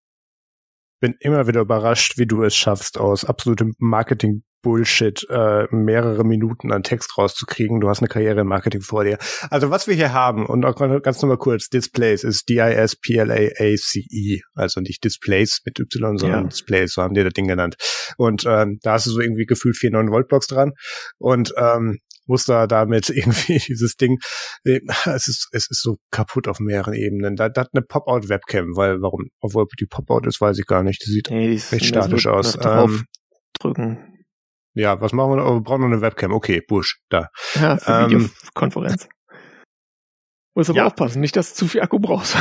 Bin 1.00 1.16
immer 1.22 1.48
wieder 1.48 1.62
überrascht, 1.62 2.18
wie 2.18 2.26
du 2.26 2.44
es 2.44 2.54
schaffst, 2.54 3.00
aus 3.00 3.24
absolutem 3.24 3.76
Marketing 3.78 4.44
Bullshit 4.62 5.26
äh, 5.30 5.68
mehrere 5.72 6.26
Minuten 6.26 6.74
an 6.74 6.84
Text 6.84 7.18
rauszukriegen. 7.18 7.80
Du 7.80 7.88
hast 7.88 8.00
eine 8.00 8.10
Karriere 8.10 8.42
im 8.42 8.48
Marketing 8.48 8.82
vor 8.82 9.06
dir. 9.06 9.18
Also 9.50 9.70
was 9.70 9.88
wir 9.88 9.96
hier 9.96 10.12
haben, 10.12 10.46
und 10.46 10.66
auch 10.66 10.76
ganz 10.76 11.22
nochmal 11.22 11.38
kurz, 11.38 11.70
Displays 11.70 12.26
ist 12.26 12.50
D-I-S-P-L-A-A-C-E, 12.50 14.42
also 14.56 14.82
nicht 14.82 15.02
Displays 15.06 15.62
mit 15.64 15.80
Y, 15.80 16.18
sondern 16.18 16.44
ja. 16.44 16.50
Displays, 16.50 16.92
so 16.92 17.04
haben 17.04 17.14
die 17.14 17.24
das 17.24 17.32
Ding 17.32 17.48
genannt. 17.48 17.78
Und 18.18 18.44
ähm, 18.46 18.80
da 18.82 18.94
hast 18.94 19.06
du 19.06 19.12
so 19.12 19.22
irgendwie 19.22 19.46
gefühlt 19.46 19.78
vier 19.78 19.92
9 19.92 20.12
Volt 20.12 20.28
Blocks 20.28 20.48
dran 20.48 20.74
und 21.20 21.54
ähm, 21.58 22.00
muss 22.28 22.46
da 22.46 22.68
damit 22.68 23.10
irgendwie 23.10 23.60
dieses 23.60 23.96
Ding, 23.96 24.20
äh, 24.64 24.80
es 25.06 25.28
ist, 25.28 25.50
es 25.52 25.70
ist 25.70 25.82
so 25.82 25.98
kaputt 26.12 26.48
auf 26.48 26.60
mehreren 26.60 26.94
Ebenen. 26.94 27.36
Da, 27.36 27.50
da 27.50 27.62
hat 27.62 27.70
eine 27.74 27.82
Pop-Out-Webcam, 27.82 28.76
weil 28.76 29.02
warum, 29.02 29.30
obwohl 29.42 29.66
die 29.80 29.86
Pop-Out 29.86 30.28
ist, 30.28 30.42
weiß 30.42 30.58
ich 30.60 30.66
gar 30.66 30.84
nicht. 30.84 31.06
Die 31.06 31.12
sieht 31.12 31.30
nee, 31.30 31.48
die 31.48 31.76
recht 31.76 31.86
statisch 31.86 32.28
aus. 32.28 32.58
Ähm, 32.64 33.06
drücken. 33.60 34.26
Ja, 34.74 35.02
was 35.02 35.12
machen 35.12 35.36
wir? 35.36 35.46
Oh, 35.46 35.56
wir 35.56 35.62
brauchen 35.62 35.82
noch 35.82 35.88
eine 35.88 36.02
Webcam. 36.02 36.32
Okay, 36.32 36.62
Bush, 36.68 37.00
da. 37.10 37.30
Ja, 37.56 37.78
für 37.78 37.92
ähm, 37.92 38.12
Videokonferenz. 38.12 39.10
Muss 40.54 40.70
aber 40.70 40.78
ja. 40.78 40.86
aufpassen, 40.86 41.20
nicht, 41.20 41.36
dass 41.36 41.54
du 41.54 41.56
zu 41.56 41.68
viel 41.68 41.82
Akku 41.82 42.00
brauchst. 42.00 42.36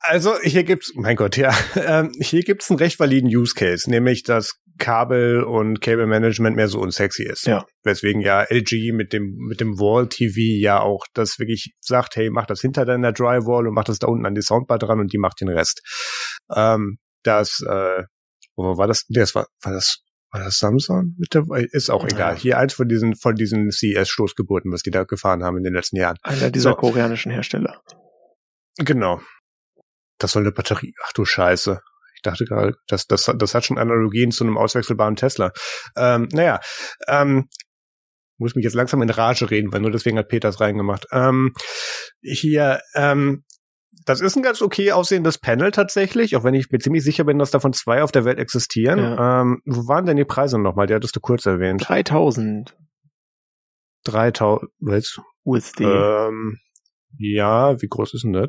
also 0.00 0.38
hier 0.40 0.64
gibt's, 0.64 0.92
mein 0.94 1.16
Gott, 1.16 1.36
ja, 1.36 1.54
ähm, 1.76 2.12
hier 2.18 2.42
gibt's 2.42 2.70
einen 2.70 2.78
recht 2.78 2.98
validen 2.98 3.28
Use 3.28 3.54
Case, 3.54 3.90
nämlich 3.90 4.22
dass 4.22 4.58
Kabel 4.78 5.42
und 5.42 5.80
Cable 5.80 6.06
Management 6.06 6.56
mehr 6.56 6.68
so 6.68 6.80
unsexy 6.80 7.24
ist. 7.24 7.46
Ja. 7.46 7.64
Weswegen 7.82 8.20
ja 8.20 8.42
LG 8.42 8.92
mit 8.92 9.12
dem 9.12 9.36
mit 9.48 9.60
dem 9.60 9.78
Wall 9.78 10.08
TV 10.08 10.40
ja 10.60 10.80
auch 10.80 11.06
das 11.14 11.38
wirklich 11.38 11.74
sagt, 11.80 12.16
hey, 12.16 12.30
mach 12.30 12.46
das 12.46 12.60
hinter 12.60 12.84
deiner 12.84 13.12
Drywall 13.12 13.68
und 13.68 13.74
mach 13.74 13.84
das 13.84 13.98
da 13.98 14.08
unten 14.08 14.26
an 14.26 14.34
die 14.34 14.42
Soundbar 14.42 14.78
dran 14.78 15.00
und 15.00 15.12
die 15.12 15.18
macht 15.18 15.40
den 15.40 15.48
Rest. 15.48 15.80
Ähm, 16.54 16.98
das, 17.22 17.60
äh, 17.66 18.02
wo 18.56 18.76
war 18.76 18.86
das? 18.86 19.04
Das 19.08 19.34
war, 19.34 19.46
war 19.62 19.72
das 19.72 20.04
war 20.34 20.42
das 20.42 20.58
Samsung? 20.58 21.16
Ist 21.70 21.90
auch 21.90 22.04
egal. 22.04 22.36
Hier 22.36 22.58
eins 22.58 22.74
von 22.74 22.88
diesen, 22.88 23.14
von 23.14 23.36
diesen 23.36 23.70
CES-Stoßgeburten, 23.70 24.72
was 24.72 24.82
die 24.82 24.90
da 24.90 25.04
gefahren 25.04 25.44
haben 25.44 25.58
in 25.58 25.62
den 25.62 25.74
letzten 25.74 25.96
Jahren. 25.96 26.16
Einer 26.22 26.50
dieser 26.50 26.70
so. 26.70 26.76
koreanischen 26.76 27.30
Hersteller. 27.30 27.80
Genau. 28.78 29.20
Das 30.18 30.32
soll 30.32 30.42
eine 30.42 30.50
Batterie. 30.50 30.92
Ach 31.04 31.12
du 31.12 31.24
Scheiße. 31.24 31.80
Dachte 32.24 32.44
gerade, 32.44 32.74
das, 32.86 33.06
das, 33.06 33.30
das 33.36 33.54
hat 33.54 33.64
schon 33.64 33.78
Analogien 33.78 34.30
zu 34.30 34.44
einem 34.44 34.58
auswechselbaren 34.58 35.16
Tesla. 35.16 35.52
Ähm, 35.96 36.28
naja, 36.32 36.60
ähm, 37.06 37.48
muss 38.38 38.54
mich 38.54 38.64
jetzt 38.64 38.74
langsam 38.74 39.02
in 39.02 39.10
Rage 39.10 39.50
reden, 39.50 39.72
weil 39.72 39.80
nur 39.80 39.90
deswegen 39.90 40.18
hat 40.18 40.28
Peters 40.28 40.60
reingemacht. 40.60 41.06
Ähm, 41.12 41.52
hier, 42.20 42.80
ähm, 42.94 43.44
das 44.06 44.20
ist 44.20 44.36
ein 44.36 44.42
ganz 44.42 44.60
okay 44.60 44.92
aussehendes 44.92 45.38
Panel 45.38 45.70
tatsächlich, 45.70 46.36
auch 46.36 46.44
wenn 46.44 46.54
ich 46.54 46.70
mir 46.70 46.78
ziemlich 46.78 47.04
sicher 47.04 47.24
bin, 47.24 47.38
dass 47.38 47.50
davon 47.50 47.72
zwei 47.72 48.02
auf 48.02 48.10
der 48.10 48.24
Welt 48.24 48.38
existieren. 48.38 48.98
Ja. 48.98 49.42
Ähm, 49.42 49.62
wo 49.64 49.86
waren 49.86 50.06
denn 50.06 50.16
die 50.16 50.24
Preise 50.24 50.58
nochmal? 50.58 50.86
Die 50.86 50.94
hattest 50.94 51.14
du 51.14 51.20
kurz 51.20 51.46
erwähnt. 51.46 51.86
3000. 51.86 52.76
3000, 54.04 54.70
was? 54.80 55.20
USD. 55.44 55.84
Ähm, 55.84 56.58
ja, 57.18 57.80
wie 57.80 57.88
groß 57.88 58.14
ist 58.14 58.24
denn 58.24 58.32
das? 58.32 58.48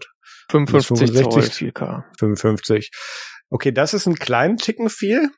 55 0.49 1.13
Zoll 1.13 1.43
4K. 1.43 2.03
55. 2.17 2.91
Okay, 3.55 3.71
das 3.71 3.93
ist 3.93 4.05
ein 4.05 4.15
kleinen 4.15 4.57
Ticken 4.57 4.89
viel 4.89 5.31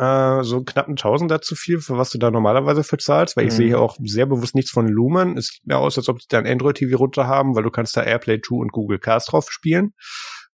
äh, 0.00 0.42
so 0.42 0.64
knapp 0.64 0.88
ein 0.88 0.96
Tausender 0.96 1.40
zu 1.40 1.54
viel, 1.54 1.78
für 1.78 1.98
was 1.98 2.10
du 2.10 2.18
da 2.18 2.32
normalerweise 2.32 2.82
für 2.82 2.96
zahlst, 2.96 3.36
weil 3.36 3.44
mhm. 3.44 3.48
ich 3.48 3.54
sehe 3.54 3.66
hier 3.68 3.80
auch 3.80 3.96
sehr 4.02 4.26
bewusst 4.26 4.56
nichts 4.56 4.72
von 4.72 4.88
Lumen. 4.88 5.36
Es 5.36 5.48
sieht 5.48 5.66
mir 5.66 5.76
aus, 5.76 5.98
als 5.98 6.08
ob 6.08 6.18
die 6.18 6.26
da 6.28 6.38
ein 6.38 6.46
Android-TV 6.46 6.96
runter 6.96 7.28
haben, 7.28 7.54
weil 7.54 7.62
du 7.62 7.70
kannst 7.70 7.96
da 7.96 8.02
AirPlay 8.02 8.40
2 8.40 8.56
und 8.56 8.72
Google 8.72 8.98
Cast 8.98 9.30
drauf 9.30 9.46
spielen. 9.50 9.92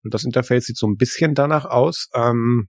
Und 0.03 0.13
das 0.13 0.25
Interface 0.25 0.67
sieht 0.67 0.77
so 0.77 0.87
ein 0.87 0.97
bisschen 0.97 1.35
danach 1.35 1.65
aus. 1.65 2.11
Ähm, 2.13 2.69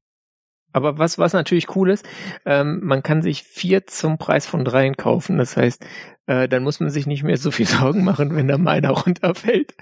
aber 0.71 0.97
was, 0.97 1.17
was 1.17 1.33
natürlich 1.33 1.75
cool 1.75 1.89
ist, 1.89 2.07
ähm, 2.45 2.79
man 2.83 3.01
kann 3.01 3.23
sich 3.23 3.43
vier 3.43 3.85
zum 3.87 4.17
Preis 4.17 4.45
von 4.45 4.63
dreien 4.63 4.95
kaufen. 4.95 5.39
Das 5.39 5.57
heißt, 5.57 5.83
äh, 6.27 6.47
dann 6.47 6.61
muss 6.63 6.79
man 6.79 6.91
sich 6.91 7.07
nicht 7.07 7.23
mehr 7.23 7.37
so 7.37 7.49
viel 7.51 7.65
Sorgen 7.67 8.03
machen, 8.03 8.35
wenn 8.35 8.47
da 8.47 8.57
meiner 8.57 8.91
runterfällt. 8.91 9.73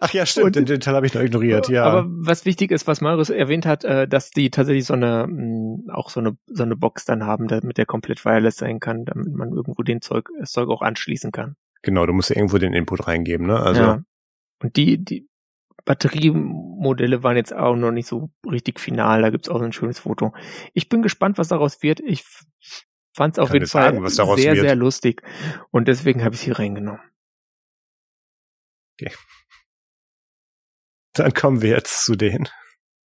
Ach 0.00 0.12
ja, 0.12 0.26
stimmt, 0.26 0.56
und, 0.56 0.68
den, 0.68 0.80
Teil 0.80 0.94
habe 0.94 1.06
ich 1.06 1.14
noch 1.14 1.22
ignoriert, 1.22 1.68
ja. 1.68 1.84
Aber 1.84 2.06
was 2.08 2.44
wichtig 2.44 2.70
ist, 2.70 2.86
was 2.86 3.00
Marius 3.00 3.30
erwähnt 3.30 3.66
hat, 3.66 3.84
äh, 3.84 4.06
dass 4.08 4.30
die 4.30 4.50
tatsächlich 4.50 4.84
so 4.84 4.94
eine 4.94 5.26
mh, 5.28 5.92
auch 5.92 6.10
so 6.10 6.20
eine 6.20 6.36
so 6.46 6.62
eine 6.62 6.76
Box 6.76 7.04
dann 7.04 7.24
haben, 7.24 7.48
damit 7.48 7.78
der 7.78 7.86
komplett 7.86 8.24
wireless 8.24 8.56
sein 8.56 8.80
kann, 8.80 9.04
damit 9.04 9.32
man 9.34 9.52
irgendwo 9.52 9.82
den 9.82 10.00
Zeug 10.00 10.28
das 10.38 10.52
Zeug 10.52 10.68
auch 10.68 10.82
anschließen 10.82 11.32
kann. 11.32 11.56
Genau, 11.82 12.06
du 12.06 12.12
musst 12.12 12.30
ja 12.30 12.36
irgendwo 12.36 12.58
den 12.58 12.72
Input 12.72 13.06
reingeben, 13.06 13.46
ne? 13.46 13.60
Also 13.60 13.82
ja. 13.82 14.02
Und 14.62 14.76
die 14.76 15.04
die 15.04 15.28
Batteriemodelle 15.84 17.22
waren 17.22 17.36
jetzt 17.36 17.52
auch 17.52 17.76
noch 17.76 17.90
nicht 17.90 18.06
so 18.06 18.30
richtig 18.50 18.80
final, 18.80 19.22
da 19.22 19.30
gibt's 19.30 19.48
auch 19.48 19.58
so 19.58 19.64
ein 19.64 19.72
schönes 19.72 19.98
Foto. 19.98 20.32
Ich 20.72 20.88
bin 20.88 21.02
gespannt, 21.02 21.38
was 21.38 21.48
daraus 21.48 21.82
wird. 21.82 22.00
Ich 22.00 22.24
fand 23.14 23.34
es 23.34 23.38
auf 23.38 23.52
jeden 23.52 23.66
Fall 23.66 23.92
sagen, 23.92 24.36
sehr, 24.36 24.54
wird. 24.54 24.64
sehr 24.64 24.76
lustig. 24.76 25.22
Und 25.70 25.88
deswegen 25.88 26.24
habe 26.24 26.34
ich 26.34 26.40
sie 26.40 26.50
reingenommen. 26.52 27.02
Okay. 28.94 29.12
Dann 31.14 31.32
kommen 31.32 31.62
wir 31.62 31.70
jetzt 31.70 32.04
zu 32.04 32.16
den. 32.16 32.48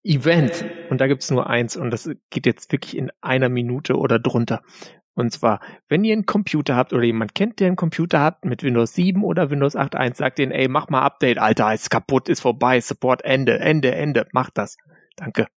Event. 0.03 0.65
Und 0.91 1.01
da 1.01 1.07
gibt's 1.07 1.31
nur 1.31 1.49
eins 1.49 1.77
und 1.77 1.91
das 1.91 2.09
geht 2.31 2.47
jetzt 2.47 2.73
wirklich 2.73 2.97
in 2.97 3.11
einer 3.21 3.49
Minute 3.49 3.97
oder 3.97 4.19
drunter. 4.19 4.63
Und 5.15 5.33
zwar, 5.33 5.61
wenn 5.89 6.05
ihr 6.05 6.13
einen 6.13 6.27
Computer 6.27 6.77
habt 6.77 6.93
oder 6.93 7.03
jemand 7.03 7.35
kennt, 7.35 7.59
der 7.59 7.67
einen 7.67 7.77
Computer 7.77 8.21
hat 8.21 8.45
mit 8.45 8.63
Windows 8.63 8.95
7 8.95 9.25
oder 9.25 9.51
Windows 9.51 9.75
8.1, 9.75 10.15
sagt 10.15 10.39
den, 10.39 10.53
ey, 10.53 10.69
mach 10.69 10.89
mal 10.89 11.03
Update, 11.03 11.39
Alter, 11.39 11.75
ist 11.75 11.91
kaputt, 11.91 12.29
ist 12.29 12.41
vorbei, 12.41 12.81
Support, 12.81 13.25
Ende, 13.25 13.59
Ende, 13.59 13.93
Ende, 13.93 14.29
mach 14.33 14.51
das. 14.51 14.77
Danke. 15.17 15.49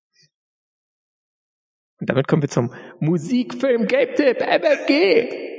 Und 2.00 2.10
damit 2.10 2.28
kommen 2.28 2.42
wir 2.42 2.50
zum 2.50 2.74
Musikfilm 3.00 3.86
Game 3.86 4.16
Tipp, 4.16 4.40
MFG. 4.42 5.51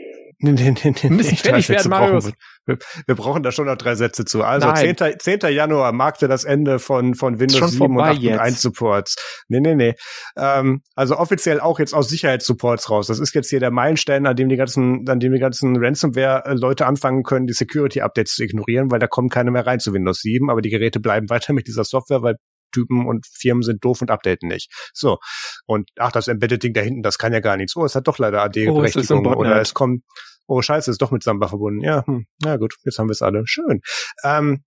Nee, 0.44 0.52
nee, 0.52 0.74
nee, 0.82 0.94
nee, 1.02 1.09
müssen 1.09 1.36
fertig 1.36 1.69
werden, 1.69 1.89
Marius. 1.89 2.32
Wir, 2.66 2.77
wir, 3.06 3.14
brauchen 3.14 3.44
da 3.44 3.52
schon 3.52 3.66
noch 3.66 3.77
drei 3.77 3.94
Sätze 3.94 4.24
zu. 4.24 4.43
Also 4.43 4.73
10. 4.73 4.97
10. 5.19 5.39
Januar 5.52 5.93
markte 5.93 6.27
das 6.27 6.43
Ende 6.43 6.81
von, 6.81 7.14
von 7.14 7.39
Windows 7.39 7.73
7 7.73 7.85
und 7.97 8.02
8.1 8.02 8.56
Supports. 8.56 9.16
Nee, 9.48 9.60
nee, 9.60 9.77
nee. 9.77 9.94
Ähm, 10.36 10.82
also 10.97 11.16
offiziell 11.16 11.60
auch 11.60 11.78
jetzt 11.78 11.94
aus 11.94 12.09
Sicherheitssupports 12.09 12.90
raus. 12.90 13.06
Das 13.06 13.20
ist 13.20 13.35
jetzt 13.35 13.51
hier 13.51 13.60
der 13.60 13.70
Meilenstein, 13.70 14.27
an 14.27 14.35
dem 14.35 14.48
die 14.48 14.56
ganzen, 14.56 15.09
an 15.09 15.20
dem 15.20 15.32
die 15.32 15.39
ganzen 15.39 15.77
Ransomware-Leute 15.77 16.86
anfangen 16.86 17.23
können, 17.23 17.47
die 17.47 17.52
Security-Updates 17.52 18.35
zu 18.35 18.43
ignorieren, 18.43 18.90
weil 18.90 18.98
da 18.98 19.06
kommen 19.06 19.28
keine 19.28 19.52
mehr 19.52 19.64
rein 19.64 19.78
zu 19.78 19.93
Windows 19.93 20.23
7, 20.23 20.51
aber 20.51 20.60
die 20.60 20.70
Geräte 20.70 20.98
bleiben 20.98 21.31
weiter 21.31 21.52
mit 21.52 21.69
dieser 21.69 21.85
Software, 21.85 22.23
weil 22.23 22.35
Typen 22.73 23.06
und 23.06 23.27
Firmen 23.27 23.62
sind 23.62 23.85
doof 23.85 24.01
und 24.01 24.10
updaten 24.10 24.48
nicht. 24.48 24.73
So. 24.93 25.19
Und 25.66 25.90
ach, 25.98 26.10
das 26.10 26.27
Embedded-Ding 26.28 26.73
da 26.73 26.81
hinten, 26.81 27.02
das 27.02 27.19
kann 27.19 27.32
ja 27.32 27.40
gar 27.40 27.56
nichts. 27.56 27.77
Oh, 27.77 27.85
es 27.85 27.94
hat 27.94 28.09
doch 28.09 28.19
leider 28.19 28.43
AD-Berechtigung. 28.43 29.27
Oh, 29.27 29.35
oder 29.36 29.60
es 29.60 29.74
kommt, 29.74 30.02
oh 30.47 30.62
scheiße, 30.62 30.90
ist 30.90 31.02
doch 31.02 31.10
mit 31.10 31.23
Samba 31.23 31.48
verbunden. 31.48 31.82
Ja, 31.82 32.05
hm, 32.06 32.27
ja 32.43 32.56
gut, 32.56 32.74
jetzt 32.85 32.98
haben 32.98 33.09
wir 33.09 33.12
es 33.12 33.23
alle. 33.23 33.43
Schön. 33.47 33.81
Ähm, 34.24 34.64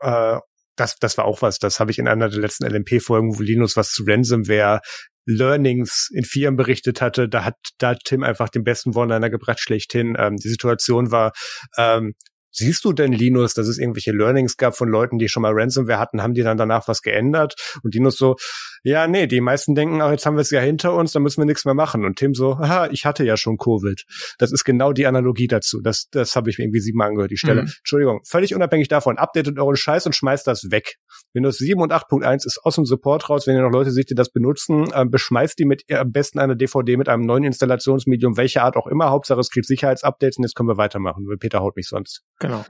äh, 0.00 0.38
das, 0.76 0.96
das 0.96 1.16
war 1.18 1.24
auch 1.24 1.42
was, 1.42 1.58
das 1.58 1.78
habe 1.78 1.90
ich 1.90 1.98
in 1.98 2.08
einer 2.08 2.28
der 2.28 2.40
letzten 2.40 2.66
LMP-Folgen, 2.66 3.36
wo 3.36 3.42
Linus 3.42 3.76
was 3.76 3.90
zu 3.90 4.04
Ransomware 4.06 4.80
Learnings 5.26 6.10
in 6.12 6.24
Firmen 6.24 6.56
berichtet 6.56 7.00
hatte, 7.00 7.28
da 7.28 7.44
hat 7.44 7.56
da 7.78 7.94
Tim 7.94 8.22
einfach 8.22 8.48
den 8.48 8.64
besten 8.64 8.94
One-Liner 8.94 9.30
gebracht 9.30 9.60
schlechthin. 9.60 10.16
Ähm, 10.18 10.36
die 10.36 10.48
Situation 10.48 11.10
war, 11.10 11.32
ähm, 11.78 12.14
Siehst 12.56 12.84
du 12.84 12.92
denn, 12.92 13.12
Linus, 13.12 13.54
dass 13.54 13.66
es 13.66 13.78
irgendwelche 13.78 14.12
Learnings 14.12 14.56
gab 14.56 14.76
von 14.76 14.88
Leuten, 14.88 15.18
die 15.18 15.28
schon 15.28 15.42
mal 15.42 15.52
Ransomware 15.52 15.98
hatten? 15.98 16.22
Haben 16.22 16.34
die 16.34 16.42
dann 16.42 16.56
danach 16.56 16.86
was 16.86 17.02
geändert? 17.02 17.54
Und 17.82 17.94
Linus 17.94 18.16
so, 18.16 18.36
ja, 18.84 19.08
nee, 19.08 19.26
die 19.26 19.40
meisten 19.40 19.74
denken, 19.74 20.00
ach, 20.00 20.12
jetzt 20.12 20.24
haben 20.24 20.36
wir 20.36 20.42
es 20.42 20.50
ja 20.50 20.60
hinter 20.60 20.94
uns, 20.94 21.12
dann 21.12 21.22
müssen 21.22 21.40
wir 21.40 21.46
nichts 21.46 21.64
mehr 21.64 21.74
machen. 21.74 22.04
Und 22.04 22.16
Tim 22.16 22.32
so, 22.34 22.52
aha, 22.52 22.88
ich 22.92 23.06
hatte 23.06 23.24
ja 23.24 23.36
schon 23.36 23.56
Covid. 23.56 24.04
Das 24.38 24.52
ist 24.52 24.62
genau 24.62 24.92
die 24.92 25.06
Analogie 25.06 25.48
dazu. 25.48 25.80
Das, 25.80 26.08
das 26.10 26.36
habe 26.36 26.48
ich 26.48 26.58
mir 26.58 26.64
irgendwie 26.64 26.80
siebenmal 26.80 27.08
angehört, 27.08 27.32
die 27.32 27.36
Stelle. 27.36 27.62
Mhm. 27.62 27.72
Entschuldigung, 27.78 28.20
völlig 28.24 28.54
unabhängig 28.54 28.86
davon, 28.86 29.18
updatet 29.18 29.58
euren 29.58 29.76
Scheiß 29.76 30.06
und 30.06 30.14
schmeißt 30.14 30.46
das 30.46 30.70
weg. 30.70 30.96
Windows 31.32 31.58
7 31.58 31.80
und 31.80 31.92
8.1 31.92 32.46
ist 32.46 32.60
aus 32.62 32.76
dem 32.76 32.84
Support 32.84 33.30
raus. 33.30 33.46
Wenn 33.46 33.56
ihr 33.56 33.62
noch 33.62 33.72
Leute 33.72 33.90
seht, 33.90 34.10
die 34.10 34.14
das 34.14 34.30
benutzen, 34.30 34.92
äh, 34.92 35.04
beschmeißt 35.04 35.58
die 35.58 35.64
mit 35.64 35.82
ihr 35.88 36.00
am 36.00 36.12
besten 36.12 36.38
einer 36.38 36.54
DVD 36.54 36.96
mit 36.96 37.08
einem 37.08 37.24
neuen 37.24 37.44
Installationsmedium, 37.44 38.36
welche 38.36 38.62
Art 38.62 38.76
auch 38.76 38.86
immer. 38.86 39.10
Hauptsache 39.10 39.40
es 39.40 39.50
kriegt 39.50 39.66
Sicherheitsupdates 39.66 40.38
und 40.38 40.44
jetzt 40.44 40.54
können 40.54 40.68
wir 40.68 40.76
weitermachen, 40.76 41.26
Peter 41.40 41.60
haut 41.60 41.74
mich 41.76 41.88
sonst. 41.88 42.22
Genau. 42.38 42.64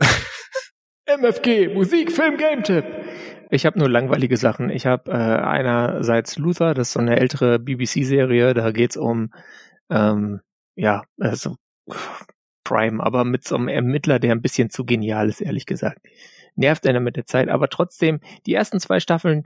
MFG, 1.06 1.74
Musik, 1.74 2.12
Film, 2.12 2.36
Game-Tipp. 2.36 2.84
Ich 3.50 3.66
habe 3.66 3.78
nur 3.78 3.88
langweilige 3.88 4.36
Sachen. 4.36 4.70
Ich 4.70 4.86
habe 4.86 5.10
äh, 5.12 5.14
einerseits 5.14 6.38
Luther, 6.38 6.74
das 6.74 6.88
ist 6.88 6.92
so 6.94 7.00
eine 7.00 7.18
ältere 7.18 7.58
BBC-Serie, 7.58 8.54
da 8.54 8.70
geht's 8.72 8.96
um, 8.96 9.32
ähm, 9.90 10.40
ja, 10.76 11.04
also 11.20 11.56
Prime, 12.64 13.02
aber 13.04 13.24
mit 13.24 13.44
so 13.44 13.56
einem 13.56 13.68
Ermittler, 13.68 14.18
der 14.18 14.32
ein 14.32 14.42
bisschen 14.42 14.70
zu 14.70 14.84
genial 14.84 15.28
ist, 15.28 15.40
ehrlich 15.40 15.66
gesagt. 15.66 15.98
Nervt 16.56 16.86
einer 16.86 17.00
mit 17.00 17.16
der 17.16 17.26
Zeit, 17.26 17.48
aber 17.48 17.68
trotzdem, 17.68 18.20
die 18.46 18.54
ersten 18.54 18.80
zwei 18.80 19.00
Staffeln, 19.00 19.44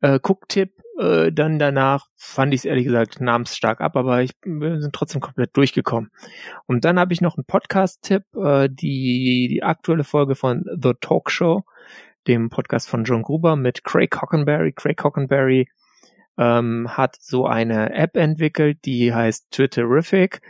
äh, 0.00 0.18
Cook-Tipp, 0.22 0.72
äh, 0.98 1.32
dann 1.32 1.58
danach 1.58 2.06
fand 2.16 2.54
ich 2.54 2.60
es 2.60 2.64
ehrlich 2.64 2.84
gesagt 2.84 3.20
namensstark 3.20 3.80
ab, 3.80 3.96
aber 3.96 4.22
ich 4.22 4.38
bin 4.40 4.88
trotzdem 4.92 5.20
komplett 5.20 5.56
durchgekommen. 5.56 6.10
Und 6.66 6.84
dann 6.84 6.98
habe 6.98 7.12
ich 7.12 7.20
noch 7.20 7.36
einen 7.36 7.46
Podcast-Tipp, 7.46 8.24
äh, 8.36 8.68
die, 8.70 9.48
die 9.48 9.62
aktuelle 9.62 10.04
Folge 10.04 10.34
von 10.34 10.64
The 10.80 10.92
Talk 11.00 11.30
Show, 11.30 11.64
dem 12.26 12.50
Podcast 12.50 12.88
von 12.88 13.04
John 13.04 13.22
Gruber 13.22 13.56
mit 13.56 13.84
Craig 13.84 14.20
Hockenberry. 14.20 14.72
Craig 14.72 15.02
Hockenberry 15.02 15.68
ähm, 16.38 16.88
hat 16.96 17.16
so 17.20 17.46
eine 17.46 17.94
App 17.94 18.16
entwickelt, 18.16 18.78
die 18.84 19.14
heißt 19.14 19.50
Twitterific 19.50 20.40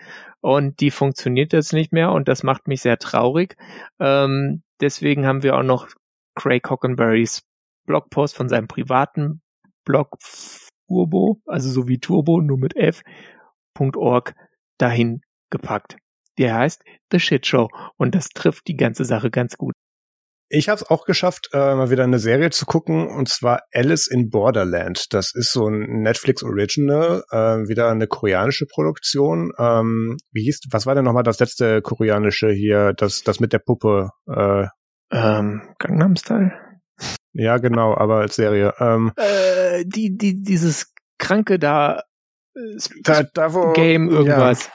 und 0.41 0.81
die 0.81 0.91
funktioniert 0.91 1.53
jetzt 1.53 1.73
nicht 1.73 1.93
mehr 1.93 2.13
und 2.13 2.29
das 2.29 2.43
macht 2.43 2.69
mich 2.69 2.81
sehr 2.81 2.99
traurig. 2.99 3.57
Ähm, 3.99 4.63
deswegen 4.81 5.27
haben 5.27 5.43
wir 5.43 5.57
auch 5.57 5.63
noch 5.63 5.89
Craig 6.35 6.69
Hockenberrys 6.69 7.43
Blogpost 7.91 8.37
von 8.37 8.49
seinem 8.49 8.69
privaten 8.69 9.43
Blog 9.85 10.17
Turbo, 10.87 11.41
also 11.45 11.69
so 11.71 11.89
wie 11.89 11.99
Turbo, 11.99 12.41
nur 12.41 12.57
mit 12.57 12.77
F.org 12.77 14.35
dahin 14.79 15.23
gepackt. 15.51 15.97
Der 16.39 16.55
heißt 16.55 16.85
The 17.11 17.19
Shit 17.19 17.47
Show 17.47 17.69
und 17.97 18.15
das 18.15 18.29
trifft 18.29 18.69
die 18.69 18.77
ganze 18.77 19.05
Sache 19.05 19.31
ganz 19.31 19.57
gut. 19.57 19.73
Ich 20.49 20.69
habe 20.69 20.77
es 20.77 20.89
auch 20.89 21.05
geschafft, 21.05 21.49
äh, 21.53 21.75
mal 21.75 21.91
wieder 21.91 22.05
eine 22.05 22.21
Serie 22.21 22.51
zu 22.51 22.65
gucken, 22.65 23.09
und 23.09 23.29
zwar 23.29 23.63
Alice 23.73 24.07
in 24.07 24.31
Borderland. 24.31 25.13
Das 25.13 25.33
ist 25.35 25.53
so 25.53 25.67
ein 25.67 26.03
Netflix 26.03 26.45
Original, 26.45 27.25
äh, 27.31 27.69
wieder 27.69 27.91
eine 27.91 28.07
koreanische 28.07 28.67
Produktion. 28.67 29.53
Ähm, 29.59 30.17
wie 30.31 30.45
hieß, 30.45 30.61
was 30.71 30.87
war 30.87 30.95
denn 30.95 31.05
nochmal 31.05 31.25
das 31.25 31.41
letzte 31.41 31.83
koreanische 31.83 32.51
hier, 32.51 32.93
das, 32.93 33.23
das 33.23 33.41
mit 33.41 33.53
der 33.53 33.61
Puppe? 33.61 34.11
Äh, 34.29 34.67
ähm, 35.13 35.75
Gangnam 35.79 36.15
Style? 36.15 36.70
Ja, 37.33 37.59
genau, 37.59 37.97
aber 37.97 38.17
als 38.17 38.37
Serie. 38.37 38.75
Ähm, 38.79 39.13
äh, 39.17 39.85
die, 39.87 40.17
die, 40.17 40.43
dieses 40.43 40.93
kranke 41.19 41.59
da, 41.59 42.03
äh, 42.55 42.79
da, 43.03 43.23
da 43.23 43.55
wo, 43.55 43.73
Game 43.73 44.09
irgendwas. 44.09 44.67
Ja. 44.67 44.73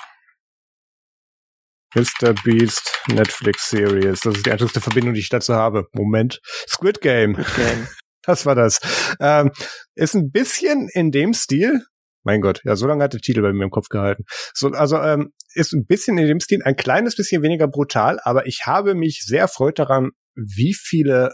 Mr. 1.95 2.34
Beast 2.43 2.91
Netflix 3.07 3.69
Series. 3.69 4.19
Das 4.22 4.35
ist 4.35 4.45
die 4.45 4.52
einzige 4.52 4.81
Verbindung, 4.81 5.14
die 5.14 5.22
ich 5.22 5.30
dazu 5.30 5.56
habe. 5.56 5.88
Moment. 5.93 6.41
Squid 6.68 7.02
Game. 7.02 7.35
Squid 7.35 7.56
Game. 7.56 7.88
Das 8.27 8.47
war 8.47 8.56
das. 8.56 8.80
Ähm, 9.19 9.52
ist 9.93 10.15
ein 10.15 10.31
bisschen 10.31 10.89
in 10.91 11.11
dem 11.11 11.35
Stil. 11.35 11.85
Mein 12.23 12.41
Gott, 12.41 12.60
ja, 12.64 12.76
so 12.76 12.88
lange 12.88 13.03
hat 13.03 13.14
der 13.14 13.22
Titel 13.22 13.43
bei 13.43 13.53
mir 13.53 13.65
im 13.65 13.69
Kopf 13.69 13.88
gehalten. 13.88 14.23
So, 14.56 14.69
also 14.69 14.97
ähm, 14.97 15.31
ist 15.53 15.73
ein 15.73 15.85
bisschen 15.85 16.18
in 16.18 16.26
dem 16.26 16.39
Stil, 16.39 16.64
ein 16.64 16.76
kleines 16.76 17.15
bisschen 17.15 17.43
weniger 17.43 17.68
brutal, 17.68 18.19
aber 18.23 18.47
ich 18.47 18.64
habe 18.65 18.95
mich 18.95 19.22
sehr 19.23 19.41
erfreut 19.41 19.77
daran, 19.77 20.10
wie 20.34 20.73
viele 20.73 21.34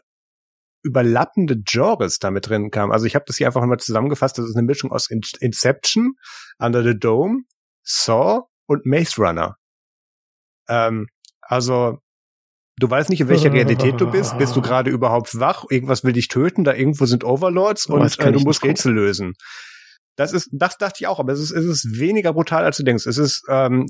überlappende 0.84 1.58
Genres 1.58 2.18
damit 2.20 2.50
drin 2.50 2.72
kamen. 2.72 2.92
Also 2.92 3.06
ich 3.06 3.16
habe 3.16 3.26
das 3.28 3.38
hier 3.38 3.48
einfach 3.48 3.66
mal 3.66 3.78
zusammengefasst. 3.78 4.38
Das 4.38 4.46
ist 4.46 4.56
eine 4.56 4.66
Mischung 4.66 4.92
aus 4.92 5.10
Inception, 5.10 6.14
Under 6.58 6.84
the 6.84 6.98
Dome, 6.98 7.44
Saw 7.84 8.42
und 8.68 8.86
Maze 8.86 9.22
Runner. 9.22 9.58
Ähm, 10.68 11.08
also 11.42 12.00
du 12.78 12.90
weißt 12.90 13.10
nicht, 13.10 13.22
in 13.22 13.30
welcher 13.30 13.54
Realität 13.54 14.00
du 14.00 14.10
bist. 14.10 14.38
Bist 14.38 14.56
du 14.56 14.62
gerade 14.62 14.90
überhaupt 14.90 15.40
wach? 15.40 15.66
Irgendwas 15.70 16.04
will 16.04 16.14
dich 16.14 16.28
töten. 16.28 16.64
Da 16.64 16.74
irgendwo 16.74 17.06
sind 17.06 17.24
Overlords 17.24 17.86
und 17.86 18.20
äh, 18.20 18.32
du 18.32 18.40
musst 18.40 18.64
Rätsel 18.64 18.94
lösen. 18.94 19.34
Das 20.18 20.34
ist, 20.34 20.50
das 20.52 20.78
dachte 20.78 20.98
ich 21.00 21.08
auch, 21.08 21.20
aber 21.20 21.32
es 21.32 21.40
ist, 21.40 21.52
es 21.52 21.66
ist 21.66 22.00
weniger 22.00 22.34
brutal, 22.34 22.66
als 22.66 22.78
du 22.78 22.84
denkst. 22.84 23.06
Es 23.06 23.18
ist, 23.18 23.44
ähm, 23.50 23.86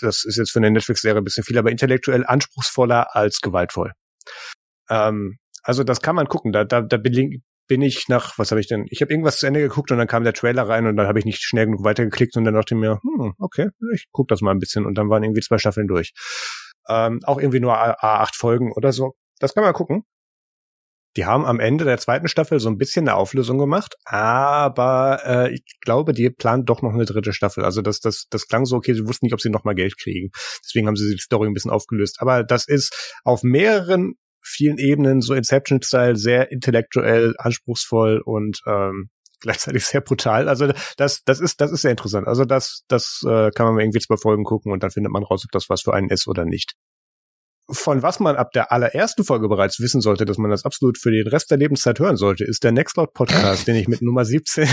das 0.00 0.24
ist 0.24 0.36
jetzt 0.36 0.50
für 0.50 0.58
eine 0.58 0.70
Netflix-Serie 0.70 1.20
ein 1.20 1.24
bisschen 1.24 1.44
viel, 1.44 1.58
aber 1.58 1.70
intellektuell 1.70 2.24
anspruchsvoller 2.26 3.16
als 3.16 3.40
gewaltvoll. 3.40 3.92
Ähm, 4.90 5.38
also 5.64 5.82
das 5.82 6.00
kann 6.00 6.14
man 6.14 6.28
gucken. 6.28 6.52
Da, 6.52 6.64
da, 6.64 6.82
da 6.82 6.96
bin, 6.98 7.42
bin 7.66 7.82
ich 7.82 8.08
nach, 8.08 8.38
was 8.38 8.50
habe 8.50 8.60
ich 8.60 8.68
denn? 8.68 8.86
Ich 8.90 9.00
habe 9.00 9.10
irgendwas 9.10 9.38
zu 9.38 9.46
Ende 9.46 9.60
geguckt 9.60 9.90
und 9.90 9.98
dann 9.98 10.06
kam 10.06 10.22
der 10.22 10.34
Trailer 10.34 10.68
rein 10.68 10.86
und 10.86 10.96
dann 10.96 11.08
habe 11.08 11.18
ich 11.18 11.24
nicht 11.24 11.42
schnell 11.42 11.66
genug 11.66 11.82
weitergeklickt 11.84 12.36
und 12.36 12.44
dann 12.44 12.54
dachte 12.54 12.74
ich 12.74 12.80
mir, 12.80 13.00
hm, 13.02 13.34
okay, 13.38 13.70
ich 13.94 14.06
guck 14.12 14.28
das 14.28 14.42
mal 14.42 14.52
ein 14.52 14.58
bisschen 14.58 14.86
und 14.86 14.96
dann 14.96 15.08
waren 15.08 15.24
irgendwie 15.24 15.40
zwei 15.40 15.58
Staffeln 15.58 15.88
durch. 15.88 16.12
Ähm, 16.88 17.20
auch 17.24 17.40
irgendwie 17.40 17.60
nur 17.60 17.74
A8 17.74 18.36
Folgen 18.36 18.72
oder 18.72 18.92
so. 18.92 19.14
Das 19.40 19.54
kann 19.54 19.64
man 19.64 19.72
gucken. 19.72 20.04
Die 21.16 21.26
haben 21.26 21.44
am 21.44 21.60
Ende 21.60 21.84
der 21.84 21.98
zweiten 21.98 22.26
Staffel 22.26 22.58
so 22.58 22.68
ein 22.68 22.76
bisschen 22.76 23.08
eine 23.08 23.16
Auflösung 23.16 23.56
gemacht, 23.56 23.94
aber 24.04 25.20
äh, 25.24 25.54
ich 25.54 25.62
glaube, 25.80 26.12
die 26.12 26.28
planen 26.28 26.64
doch 26.64 26.82
noch 26.82 26.92
eine 26.92 27.04
dritte 27.04 27.32
Staffel. 27.32 27.64
Also 27.64 27.82
das, 27.82 28.00
das, 28.00 28.26
das 28.30 28.48
klang 28.48 28.64
so, 28.64 28.76
okay, 28.76 28.94
sie 28.94 29.06
wussten 29.06 29.26
nicht, 29.26 29.32
ob 29.32 29.40
sie 29.40 29.48
noch 29.48 29.62
mal 29.62 29.76
Geld 29.76 29.96
kriegen. 29.96 30.30
Deswegen 30.64 30.88
haben 30.88 30.96
sie 30.96 31.14
die 31.14 31.20
Story 31.20 31.46
ein 31.46 31.54
bisschen 31.54 31.70
aufgelöst. 31.70 32.16
Aber 32.18 32.42
das 32.42 32.66
ist 32.66 33.14
auf 33.22 33.44
mehreren 33.44 34.14
vielen 34.44 34.78
Ebenen, 34.78 35.20
so 35.20 35.34
Inception-Style, 35.34 36.16
sehr 36.16 36.52
intellektuell, 36.52 37.34
anspruchsvoll 37.38 38.20
und 38.24 38.60
ähm, 38.66 39.10
gleichzeitig 39.40 39.84
sehr 39.84 40.00
brutal. 40.00 40.48
Also 40.48 40.72
das, 40.96 41.22
das 41.24 41.40
ist, 41.40 41.60
das 41.60 41.70
ist 41.70 41.82
sehr 41.82 41.90
interessant. 41.90 42.26
Also 42.26 42.44
das, 42.44 42.82
das 42.88 43.22
äh, 43.26 43.50
kann 43.50 43.66
man 43.66 43.80
irgendwie 43.80 44.00
zwei 44.00 44.16
Folgen 44.16 44.44
gucken 44.44 44.72
und 44.72 44.82
dann 44.82 44.90
findet 44.90 45.12
man 45.12 45.22
raus, 45.22 45.44
ob 45.44 45.52
das 45.52 45.68
was 45.68 45.82
für 45.82 45.94
einen 45.94 46.10
ist 46.10 46.26
oder 46.26 46.44
nicht. 46.44 46.74
Von 47.70 48.02
was 48.02 48.20
man 48.20 48.36
ab 48.36 48.52
der 48.52 48.72
allerersten 48.72 49.24
Folge 49.24 49.48
bereits 49.48 49.80
wissen 49.80 50.02
sollte, 50.02 50.26
dass 50.26 50.36
man 50.36 50.50
das 50.50 50.66
absolut 50.66 50.98
für 50.98 51.10
den 51.10 51.26
Rest 51.26 51.50
der 51.50 51.56
Lebenszeit 51.56 51.98
hören 51.98 52.16
sollte, 52.16 52.44
ist 52.44 52.62
der 52.62 52.72
Nextcloud 52.72 53.14
Podcast, 53.14 53.66
den 53.66 53.76
ich 53.76 53.88
mit 53.88 54.02
Nummer 54.02 54.24
17 54.24 54.68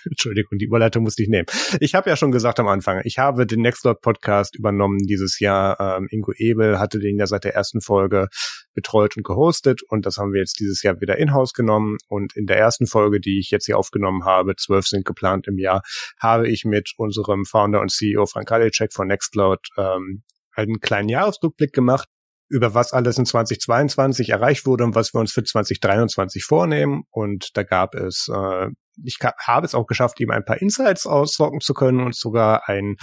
Entschuldigung, 0.10 0.58
die 0.58 0.66
Überleitung 0.66 1.02
musste 1.02 1.22
ich 1.22 1.28
nehmen. 1.28 1.46
Ich 1.80 1.94
habe 1.94 2.10
ja 2.10 2.16
schon 2.16 2.30
gesagt 2.30 2.60
am 2.60 2.68
Anfang, 2.68 3.00
ich 3.04 3.18
habe 3.18 3.46
den 3.46 3.60
Nextcloud 3.60 4.00
Podcast 4.00 4.56
übernommen 4.56 4.98
dieses 4.98 5.40
Jahr. 5.40 5.78
Ähm, 5.80 6.08
Ingo 6.10 6.32
Ebel 6.36 6.78
hatte 6.78 6.98
den 6.98 7.18
ja 7.18 7.26
seit 7.26 7.44
der 7.44 7.54
ersten 7.54 7.80
Folge 7.80 8.28
betreut 8.74 9.16
und 9.16 9.24
gehostet 9.24 9.82
und 9.88 10.06
das 10.06 10.16
haben 10.16 10.32
wir 10.32 10.40
jetzt 10.40 10.60
dieses 10.60 10.82
Jahr 10.82 11.00
wieder 11.00 11.18
in-house 11.18 11.52
genommen 11.52 11.96
und 12.08 12.36
in 12.36 12.46
der 12.46 12.58
ersten 12.58 12.86
Folge, 12.86 13.20
die 13.20 13.38
ich 13.38 13.50
jetzt 13.50 13.66
hier 13.66 13.78
aufgenommen 13.78 14.24
habe, 14.24 14.54
zwölf 14.56 14.86
sind 14.86 15.04
geplant 15.04 15.46
im 15.48 15.58
Jahr, 15.58 15.82
habe 16.20 16.48
ich 16.48 16.64
mit 16.64 16.92
unserem 16.96 17.44
Founder 17.44 17.80
und 17.80 17.90
CEO 17.90 18.26
Frank 18.26 18.50
Halicek 18.50 18.92
von 18.92 19.08
Nextcloud 19.08 19.60
ähm, 19.76 20.22
einen 20.54 20.80
kleinen 20.80 21.08
Jahresrückblick 21.08 21.72
gemacht 21.72 22.08
über 22.50 22.74
was 22.74 22.92
alles 22.92 23.16
in 23.16 23.24
2022 23.24 24.30
erreicht 24.30 24.66
wurde 24.66 24.84
und 24.84 24.94
was 24.94 25.14
wir 25.14 25.20
uns 25.20 25.32
für 25.32 25.44
2023 25.44 26.44
vornehmen. 26.44 27.04
Und 27.10 27.56
da 27.56 27.62
gab 27.62 27.94
es, 27.94 28.28
äh, 28.28 28.68
ich 29.04 29.18
habe 29.46 29.66
es 29.66 29.74
auch 29.74 29.86
geschafft, 29.86 30.20
ihm 30.20 30.30
ein 30.30 30.44
paar 30.44 30.60
Insights 30.60 31.06
aussorgen 31.06 31.60
zu 31.60 31.74
können 31.74 32.00
und 32.00 32.14
sogar 32.14 32.68
ein, 32.68 32.96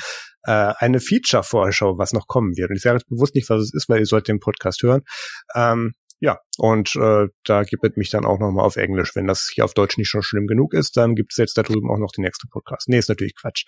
äh, 0.44 0.74
eine 0.78 1.00
Feature-Vorschau, 1.00 1.98
was 1.98 2.14
noch 2.14 2.28
kommen 2.28 2.56
wird. 2.56 2.70
Und 2.70 2.78
ich 2.78 2.82
sage 2.82 2.98
jetzt 2.98 3.10
bewusst 3.10 3.36
nicht, 3.36 3.50
was 3.50 3.62
es 3.62 3.74
ist, 3.74 3.90
weil 3.90 4.00
ihr 4.00 4.06
sollt 4.06 4.28
den 4.28 4.40
Podcast 4.40 4.82
hören. 4.84 5.02
Ähm, 5.56 5.94
ja, 6.20 6.40
und 6.58 6.96
äh, 6.96 7.28
da 7.44 7.64
gibt 7.64 7.84
es 7.84 7.96
mich 7.96 8.10
dann 8.10 8.26
auch 8.26 8.40
nochmal 8.40 8.66
auf 8.66 8.76
Englisch. 8.76 9.16
Wenn 9.16 9.28
das 9.28 9.50
hier 9.54 9.66
auf 9.66 9.74
Deutsch 9.74 9.98
nicht 9.98 10.10
schon 10.10 10.24
schlimm 10.24 10.48
genug 10.48 10.74
ist, 10.74 10.98
dann 10.98 11.14
gibt 11.14 11.34
es 11.34 11.38
jetzt 11.38 11.58
da 11.58 11.64
drüben 11.64 11.92
auch 11.92 12.00
noch 12.00 12.12
den 12.12 12.24
nächsten 12.24 12.50
Podcast. 12.50 12.90
Nee, 12.90 12.98
ist 12.98 13.10
natürlich 13.10 13.36
Quatsch. 13.40 13.66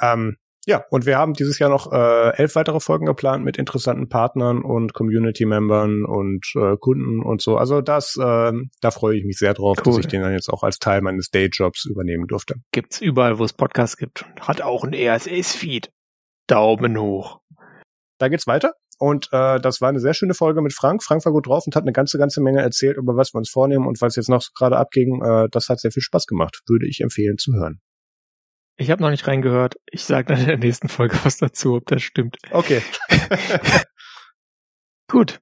Ähm, 0.00 0.36
ja, 0.68 0.84
und 0.90 1.06
wir 1.06 1.16
haben 1.16 1.32
dieses 1.32 1.58
Jahr 1.58 1.70
noch 1.70 1.90
äh, 1.90 2.36
elf 2.36 2.54
weitere 2.54 2.78
Folgen 2.78 3.06
geplant 3.06 3.42
mit 3.42 3.56
interessanten 3.56 4.10
Partnern 4.10 4.62
und 4.62 4.92
Community-Membern 4.92 6.04
und 6.04 6.44
äh, 6.56 6.76
Kunden 6.78 7.22
und 7.22 7.40
so. 7.40 7.56
Also 7.56 7.80
das, 7.80 8.16
äh, 8.20 8.52
da 8.82 8.90
freue 8.90 9.16
ich 9.16 9.24
mich 9.24 9.38
sehr 9.38 9.54
drauf, 9.54 9.78
cool. 9.78 9.84
dass 9.94 9.98
ich 10.00 10.08
den 10.08 10.20
dann 10.20 10.32
jetzt 10.32 10.50
auch 10.50 10.62
als 10.62 10.78
Teil 10.78 11.00
meines 11.00 11.30
Dayjobs 11.30 11.86
übernehmen 11.86 12.26
durfte. 12.26 12.56
Gibt's 12.70 13.00
überall, 13.00 13.38
wo 13.38 13.44
es 13.44 13.54
Podcasts 13.54 13.96
gibt. 13.96 14.26
Hat 14.42 14.60
auch 14.60 14.84
ein 14.84 14.92
RSS-Feed. 14.92 15.90
Daumen 16.48 17.00
hoch. 17.00 17.40
Da 18.18 18.28
geht's 18.28 18.46
weiter. 18.46 18.74
Und 18.98 19.28
äh, 19.32 19.58
das 19.60 19.80
war 19.80 19.88
eine 19.88 20.00
sehr 20.00 20.12
schöne 20.12 20.34
Folge 20.34 20.60
mit 20.60 20.74
Frank. 20.74 21.02
Frank 21.02 21.24
war 21.24 21.32
gut 21.32 21.46
drauf 21.46 21.62
und 21.64 21.76
hat 21.76 21.84
eine 21.84 21.92
ganze, 21.92 22.18
ganze 22.18 22.42
Menge 22.42 22.60
erzählt, 22.60 22.98
über 22.98 23.16
was 23.16 23.32
wir 23.32 23.38
uns 23.38 23.48
vornehmen 23.48 23.86
und 23.86 24.02
was 24.02 24.16
jetzt 24.16 24.28
noch 24.28 24.44
gerade 24.54 24.76
abging. 24.76 25.22
Äh, 25.24 25.48
das 25.50 25.70
hat 25.70 25.80
sehr 25.80 25.92
viel 25.92 26.02
Spaß 26.02 26.26
gemacht. 26.26 26.60
Würde 26.66 26.86
ich 26.86 27.00
empfehlen 27.00 27.38
zu 27.38 27.54
hören. 27.54 27.80
Ich 28.80 28.92
habe 28.92 29.02
noch 29.02 29.10
nicht 29.10 29.26
reingehört. 29.26 29.74
Ich 29.90 30.04
sage 30.04 30.28
dann 30.28 30.40
in 30.40 30.46
der 30.46 30.56
nächsten 30.56 30.88
Folge 30.88 31.18
was 31.24 31.36
dazu, 31.36 31.74
ob 31.74 31.86
das 31.86 32.00
stimmt. 32.00 32.38
Okay. 32.52 32.80
Gut. 35.08 35.40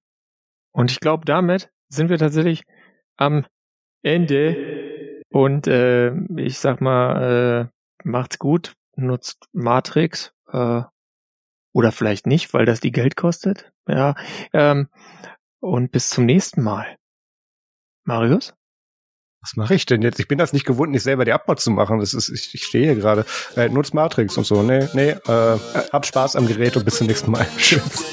Und 0.73 0.91
ich 0.91 1.01
glaube, 1.01 1.27
damit 1.27 1.71
sind 1.89 2.09
wir 2.09 2.19
tatsächlich 2.19 2.65
am 3.17 3.47
Ende. 4.03 5.23
Und 5.29 5.67
äh, 5.67 6.15
ich 6.37 6.59
sag 6.59 6.81
mal, 6.81 7.71
äh, 7.71 8.09
macht's 8.09 8.39
gut, 8.39 8.75
nutzt 8.95 9.49
Matrix 9.53 10.33
äh, 10.51 10.83
oder 11.75 11.93
vielleicht 11.93 12.27
nicht, 12.27 12.55
weil 12.55 12.65
das 12.65 12.81
die 12.81 12.93
Geld 12.93 13.17
kostet. 13.17 13.71
Ja. 13.87 14.15
Ähm, 14.55 14.89
und 15.61 15.93
bis 15.93 16.09
zum 16.09 16.25
nächsten 16.25 16.63
Mal. 16.63 16.97
Marius? 18.05 18.55
Was 19.47 19.55
mache 19.55 19.75
ich 19.75 19.87
denn 19.87 20.03
jetzt? 20.03 20.19
Ich 20.19 20.27
bin 20.27 20.39
das 20.39 20.53
nicht 20.53 20.67
gewohnt, 20.67 20.91
nicht 20.91 21.05
selber 21.05 21.25
die 21.25 21.33
Abmod 21.33 21.61
zu 21.61 21.71
machen. 21.71 22.01
Das 22.01 22.15
ist, 22.15 22.29
ich, 22.31 22.53
ich 22.53 22.65
stehe 22.65 22.85
hier 22.87 22.97
gerade. 22.97 23.25
Äh, 23.55 23.69
nutzt 23.69 23.95
Matrix 23.95 24.37
und 24.37 24.45
so. 24.45 24.61
Nee, 24.65 24.89
nee, 24.93 25.11
äh, 25.11 25.59
hab 25.93 26.05
Spaß 26.05 26.35
am 26.35 26.49
Gerät 26.49 26.77
und 26.77 26.85
bis 26.85 26.97
zum 26.97 27.07
nächsten 27.07 27.31
Mal. 27.31 27.47
Tschüss. 27.57 28.05